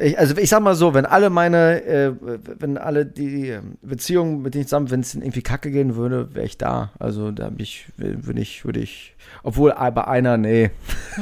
Ich, 0.00 0.18
also 0.18 0.36
ich 0.36 0.48
sag 0.50 0.60
mal 0.60 0.74
so, 0.74 0.94
wenn 0.94 1.06
alle 1.06 1.30
meine, 1.30 1.82
äh, 1.84 2.12
wenn 2.58 2.78
alle 2.78 3.06
die 3.06 3.48
ähm, 3.48 3.76
Beziehungen 3.82 4.42
mit 4.42 4.54
denen 4.54 4.64
zusammen, 4.66 4.90
wenn 4.90 5.00
es 5.00 5.14
irgendwie 5.14 5.42
kacke 5.42 5.70
gehen 5.70 5.96
würde, 5.96 6.34
wäre 6.34 6.46
ich 6.46 6.58
da. 6.58 6.90
Also 6.98 7.30
da 7.30 7.44
hab 7.46 7.60
ich, 7.60 7.86
würde 7.96 8.40
ich, 8.40 8.64
würde 8.64 8.80
ich, 8.80 9.14
obwohl 9.42 9.74
äh, 9.78 9.90
bei 9.90 10.06
einer, 10.06 10.36
nee. 10.36 10.70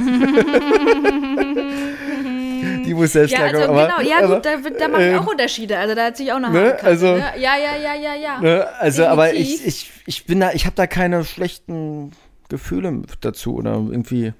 die 2.84 2.94
muss 2.94 3.12
selbst 3.12 3.32
Ja, 3.32 3.40
also 3.44 3.56
klarkommen, 3.58 3.80
aber- 3.80 3.96
genau, 3.98 4.10
ja 4.10 4.18
aber, 4.24 4.34
gut, 4.36 4.46
da, 4.46 4.56
da 4.56 4.88
machen 4.88 5.00
wir 5.00 5.12
ähm, 5.12 5.18
auch 5.20 5.26
Unterschiede. 5.26 5.78
Also 5.78 5.94
da 5.94 6.06
hat 6.06 6.16
sich 6.16 6.32
auch 6.32 6.36
eine 6.36 6.50
ne, 6.50 6.58
Haare 6.60 6.70
Kante, 6.70 6.84
also- 6.86 7.12
ne? 7.14 7.18
Ja, 7.38 7.56
ja, 7.56 7.76
ja, 7.82 7.94
ja, 7.94 8.14
ja. 8.14 8.40
Ne, 8.40 8.66
also, 8.78 9.06
aber 9.06 9.32
ich, 9.34 9.56
Definitiv. 9.62 9.66
ich, 9.66 9.90
ich 10.06 10.26
bin 10.26 10.40
da, 10.40 10.52
ich 10.52 10.64
habe 10.66 10.76
da 10.76 10.86
keine 10.86 11.24
schlechten 11.24 12.12
Gefühle 12.48 13.02
dazu 13.20 13.54
oder 13.56 13.72
irgendwie. 13.74 14.32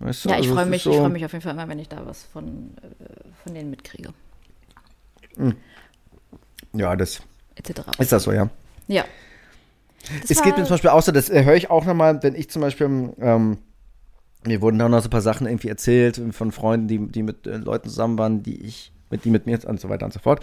Weißt 0.00 0.24
du? 0.24 0.30
Ja, 0.30 0.36
ich 0.36 0.42
also, 0.42 0.54
freue 0.54 0.66
mich, 0.66 0.82
so, 0.82 0.90
ich 0.90 0.96
freue 0.96 1.10
mich 1.10 1.24
auf 1.24 1.32
jeden 1.32 1.42
Fall 1.42 1.52
immer, 1.52 1.68
wenn 1.68 1.78
ich 1.78 1.88
da 1.88 2.04
was 2.04 2.24
von, 2.24 2.74
äh, 2.82 3.04
von 3.44 3.54
denen 3.54 3.70
mitkriege. 3.70 4.12
Ja, 6.72 6.96
das 6.96 7.20
Etc. 7.54 7.82
ist 7.98 8.12
das 8.12 8.22
so, 8.22 8.32
ja. 8.32 8.48
Ja. 8.88 9.04
Das 10.22 10.30
es 10.30 10.42
geht 10.42 10.56
mir 10.56 10.64
zum 10.64 10.74
Beispiel 10.74 10.90
auch 10.90 11.02
so, 11.02 11.12
das 11.12 11.28
äh, 11.28 11.44
höre 11.44 11.54
ich 11.54 11.70
auch 11.70 11.84
nochmal, 11.84 12.22
wenn 12.22 12.34
ich 12.34 12.48
zum 12.50 12.62
Beispiel, 12.62 13.12
ähm, 13.20 13.58
mir 14.44 14.62
wurden 14.62 14.78
da 14.78 14.88
noch 14.88 15.00
so 15.00 15.08
ein 15.08 15.10
paar 15.10 15.20
Sachen 15.20 15.46
irgendwie 15.46 15.68
erzählt 15.68 16.20
von 16.32 16.50
Freunden, 16.50 16.88
die, 16.88 16.98
die 17.06 17.22
mit 17.22 17.46
äh, 17.46 17.58
Leuten 17.58 17.90
zusammen 17.90 18.18
waren, 18.18 18.42
die 18.42 18.64
ich, 18.64 18.92
mit 19.10 19.26
die 19.26 19.30
mit 19.30 19.44
mir 19.44 19.58
und 19.66 19.80
so 19.80 19.90
weiter 19.90 20.06
und 20.06 20.14
so 20.14 20.18
fort. 20.18 20.42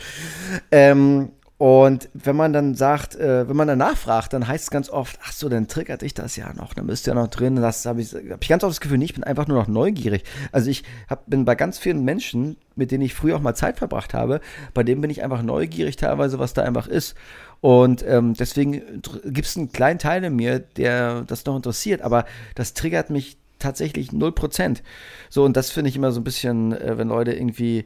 Ähm, 0.72 1.30
Und 1.58 2.10
wenn 2.14 2.36
man 2.36 2.53
dann 2.53 2.76
sagt, 2.76 3.16
äh, 3.16 3.49
wenn 3.49 3.55
man 3.55 3.68
dann 3.68 3.80
nachfragt, 3.80 4.32
dann 4.34 4.47
heißt 4.47 4.66
es 4.66 4.70
ganz 4.70 4.89
oft, 4.91 5.18
ach 5.24 5.32
so, 5.32 5.49
dann 5.49 5.68
triggert 5.68 6.03
dich 6.03 6.14
das 6.14 6.36
ja 6.36 6.53
noch, 6.53 6.76
dann 6.76 6.86
bist 6.86 7.08
du 7.08 7.12
ja 7.12 7.16
noch 7.16 7.30
drin. 7.30 7.55
Das 7.55 7.84
habe 7.88 7.99
ich, 7.99 8.14
hab 8.14 8.43
ich 8.43 8.49
ganz 8.49 8.64
oft 8.64 8.74
das 8.74 8.80
Gefühl, 8.80 8.99
nee, 8.99 9.05
ich 9.05 9.16
bin 9.16 9.24
einfach 9.24 9.47
nur 9.47 9.58
noch 9.58 9.68
neugierig. 9.68 10.24
Also 10.51 10.70
ich 10.70 10.84
hab, 11.10 11.28
bin 11.28 11.45
bei 11.45 11.55
ganz 11.55 11.80
vielen 11.80 12.03
Menschen, 12.03 12.58
mit 12.76 12.91
denen 12.91 13.03
ich 13.03 13.16
früher 13.16 13.38
auch 13.38 13.41
mal 13.41 13.55
Zeit 13.55 13.80
verbracht 13.80 14.14
habe, 14.14 14.39
bei 14.76 14.84
denen 14.84 15.01
bin 15.01 15.10
ich 15.10 15.24
einfach 15.24 15.41
neugierig 15.41 15.95
teilweise, 15.95 16.38
was 16.38 16.53
da 16.53 16.62
einfach 16.62 16.88
ist. 16.88 17.16
Und 17.60 18.05
ähm, 18.08 18.36
deswegen 18.36 19.01
gibt 19.26 19.47
es 19.47 19.58
einen 19.58 19.72
kleinen 19.72 19.97
Teil 19.97 20.24
in 20.24 20.36
mir, 20.36 20.60
der 20.60 21.24
das 21.24 21.43
noch 21.45 21.55
interessiert, 21.55 22.03
aber 22.03 22.26
das 22.53 22.76
triggert 22.76 23.10
mich 23.10 23.38
tatsächlich 23.58 24.10
0%. 24.10 24.82
So, 25.32 25.43
und 25.43 25.58
das 25.58 25.72
finde 25.72 25.89
ich 25.89 25.95
immer 25.95 26.12
so 26.12 26.22
ein 26.22 26.24
bisschen, 26.24 26.74
äh, 26.74 26.99
wenn 26.99 27.08
Leute 27.08 27.34
irgendwie 27.34 27.86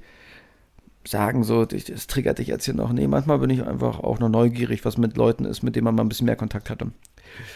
sagen, 1.08 1.44
so, 1.44 1.66
das 1.66 2.08
triggert 2.08 2.40
dich 2.40 2.48
jetzt 2.48 2.66
hier 2.66 2.74
noch. 2.74 2.92
Nee, 2.94 3.08
manchmal 3.08 3.40
bin 3.40 3.50
ich 3.50 3.66
einfach 3.66 4.00
auch 4.00 4.20
noch 4.20 4.30
neugierig, 4.30 4.86
was 4.86 4.98
mit 4.98 5.18
Leuten 5.18 5.46
ist, 5.46 5.64
mit 5.64 5.76
denen 5.76 5.86
man 5.86 5.96
mal 5.96 6.04
ein 6.04 6.10
bisschen 6.10 6.26
mehr 6.26 6.36
Kontakt 6.36 6.70
hatte. 6.70 6.86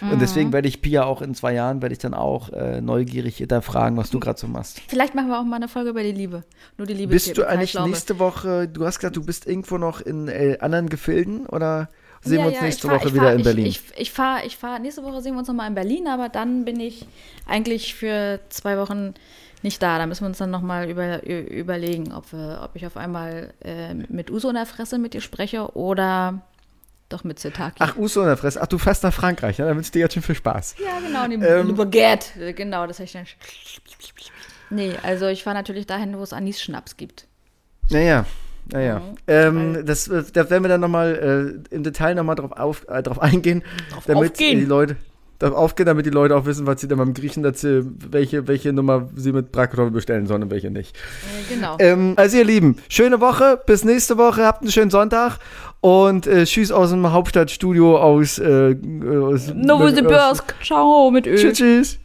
Mhm. 0.01 0.11
Und 0.11 0.21
deswegen 0.21 0.53
werde 0.53 0.67
ich 0.67 0.81
Pia 0.81 1.03
auch 1.03 1.21
in 1.21 1.35
zwei 1.35 1.53
Jahren, 1.53 1.81
werde 1.81 1.93
ich 1.93 1.99
dann 1.99 2.13
auch 2.13 2.49
äh, 2.49 2.81
neugierig 2.81 3.37
hinterfragen, 3.37 3.97
was 3.97 4.09
du 4.09 4.19
gerade 4.19 4.39
so 4.39 4.47
machst. 4.47 4.81
Vielleicht 4.87 5.15
machen 5.15 5.27
wir 5.27 5.39
auch 5.39 5.43
mal 5.43 5.57
eine 5.57 5.67
Folge 5.67 5.89
über 5.89 6.03
die 6.03 6.11
Liebe. 6.11 6.43
Nur 6.77 6.87
die 6.87 6.93
Liebe. 6.93 7.13
Bist 7.13 7.37
du 7.37 7.47
eigentlich 7.47 7.77
nächste 7.79 8.19
Woche, 8.19 8.67
du 8.67 8.85
hast 8.85 8.99
gesagt, 8.99 9.15
du 9.15 9.25
bist 9.25 9.47
irgendwo 9.47 9.77
noch 9.77 10.01
in 10.01 10.27
äh, 10.27 10.57
anderen 10.61 10.89
Gefilden 10.89 11.45
oder 11.45 11.89
sehen 12.21 12.39
ja, 12.39 12.43
wir 12.43 12.47
uns 12.47 12.55
ja, 12.57 12.63
nächste 12.63 12.87
fahr, 12.87 12.99
Woche 12.99 13.13
wieder 13.13 13.23
fahr, 13.23 13.33
in 13.33 13.43
Berlin? 13.43 13.65
Ich, 13.65 13.81
ich, 13.93 14.01
ich 14.01 14.11
fahre, 14.11 14.45
ich 14.45 14.57
fahr, 14.57 14.79
nächste 14.79 15.03
Woche 15.03 15.21
sehen 15.21 15.33
wir 15.33 15.39
uns 15.39 15.47
nochmal 15.47 15.67
in 15.67 15.75
Berlin, 15.75 16.07
aber 16.07 16.29
dann 16.29 16.65
bin 16.65 16.79
ich 16.79 17.05
eigentlich 17.45 17.93
für 17.95 18.39
zwei 18.49 18.77
Wochen 18.77 19.13
nicht 19.65 19.83
da. 19.83 19.97
Da 19.97 20.05
müssen 20.05 20.21
wir 20.21 20.27
uns 20.27 20.37
dann 20.37 20.51
nochmal 20.51 20.89
über, 20.89 21.25
überlegen, 21.27 22.13
ob, 22.13 22.31
wir, 22.31 22.61
ob 22.63 22.75
ich 22.75 22.85
auf 22.85 22.95
einmal 22.95 23.53
äh, 23.61 23.93
mit 23.93 24.31
Uso 24.31 24.47
in 24.47 24.55
der 24.55 24.65
Fresse 24.65 24.97
mit 24.97 25.13
dir 25.13 25.21
spreche 25.21 25.75
oder 25.75 26.41
doch 27.09 27.25
mit 27.25 27.37
Zitaki. 27.39 27.77
Ach, 27.79 27.97
Uso 27.97 28.21
in 28.21 28.27
der 28.27 28.37
Fresse. 28.37 28.61
Ach, 28.61 28.67
du 28.67 28.77
fährst 28.77 29.03
nach 29.03 29.13
Frankreich, 29.13 29.57
ja? 29.57 29.65
Dann 29.65 29.75
wünsche 29.75 29.87
ich 29.87 29.91
dir 29.91 29.99
jetzt 29.99 30.13
schon 30.13 30.23
viel 30.23 30.35
Spaß. 30.35 30.75
Ja, 30.83 30.99
genau. 31.05 31.27
Die 31.27 31.43
ähm, 31.45 31.75
Baguette. 31.75 32.53
Genau, 32.53 32.87
das 32.87 32.99
heißt 32.99 33.15
dann. 33.15 33.25
Nee, 34.69 34.93
also 35.03 35.27
ich 35.27 35.43
fahre 35.43 35.57
natürlich 35.57 35.85
dahin, 35.85 36.17
wo 36.17 36.23
es 36.23 36.31
Anis-Schnaps 36.31 36.95
gibt. 36.95 37.27
Naja. 37.89 38.25
Naja, 38.71 38.97
mhm. 38.99 39.15
ähm, 39.27 39.85
das, 39.85 40.07
äh, 40.07 40.23
da 40.33 40.49
werden 40.49 40.63
wir 40.63 40.69
dann 40.69 40.81
nochmal 40.81 41.61
äh, 41.69 41.75
im 41.75 41.83
Detail 41.83 42.15
nochmal 42.15 42.35
drauf, 42.35 42.83
äh, 42.89 43.03
drauf 43.03 43.21
eingehen, 43.21 43.63
drauf 43.91 44.05
damit 44.07 44.31
aufgehen. 44.31 44.59
die 44.59 44.65
Leute, 44.65 44.97
aufgehen, 45.41 45.85
damit 45.85 46.05
die 46.05 46.11
Leute 46.11 46.35
auch 46.35 46.45
wissen, 46.45 46.65
was 46.65 46.81
sie 46.81 46.87
dann 46.87 46.97
beim 46.97 47.13
Griechen 47.13 47.43
dazu, 47.43 47.85
welche, 48.09 48.47
welche 48.47 48.73
Nummer 48.73 49.09
sie 49.15 49.31
mit 49.31 49.51
Bratkartoffeln 49.51 49.93
bestellen 49.93 50.27
sollen 50.27 50.43
und 50.43 50.51
welche 50.51 50.71
nicht. 50.71 50.95
Äh, 50.95 51.53
genau. 51.55 51.77
Ähm, 51.79 52.13
also 52.15 52.37
ihr 52.37 52.45
Lieben, 52.45 52.77
schöne 52.89 53.19
Woche, 53.21 53.59
bis 53.65 53.83
nächste 53.83 54.17
Woche, 54.17 54.45
habt 54.45 54.61
einen 54.61 54.71
schönen 54.71 54.91
Sonntag 54.91 55.39
und 55.81 56.27
äh, 56.27 56.45
tschüss 56.45 56.71
aus 56.71 56.91
dem 56.91 57.11
Hauptstadtstudio 57.11 57.97
aus, 57.97 58.39
äh, 58.39 58.75
aus 59.21 59.53
Novosibirsk. 59.53 60.55
Ciao 60.63 61.11
mit 61.11 61.27
Öl. 61.27 61.37
Tschüss, 61.37 61.57
tschüss. 61.57 61.99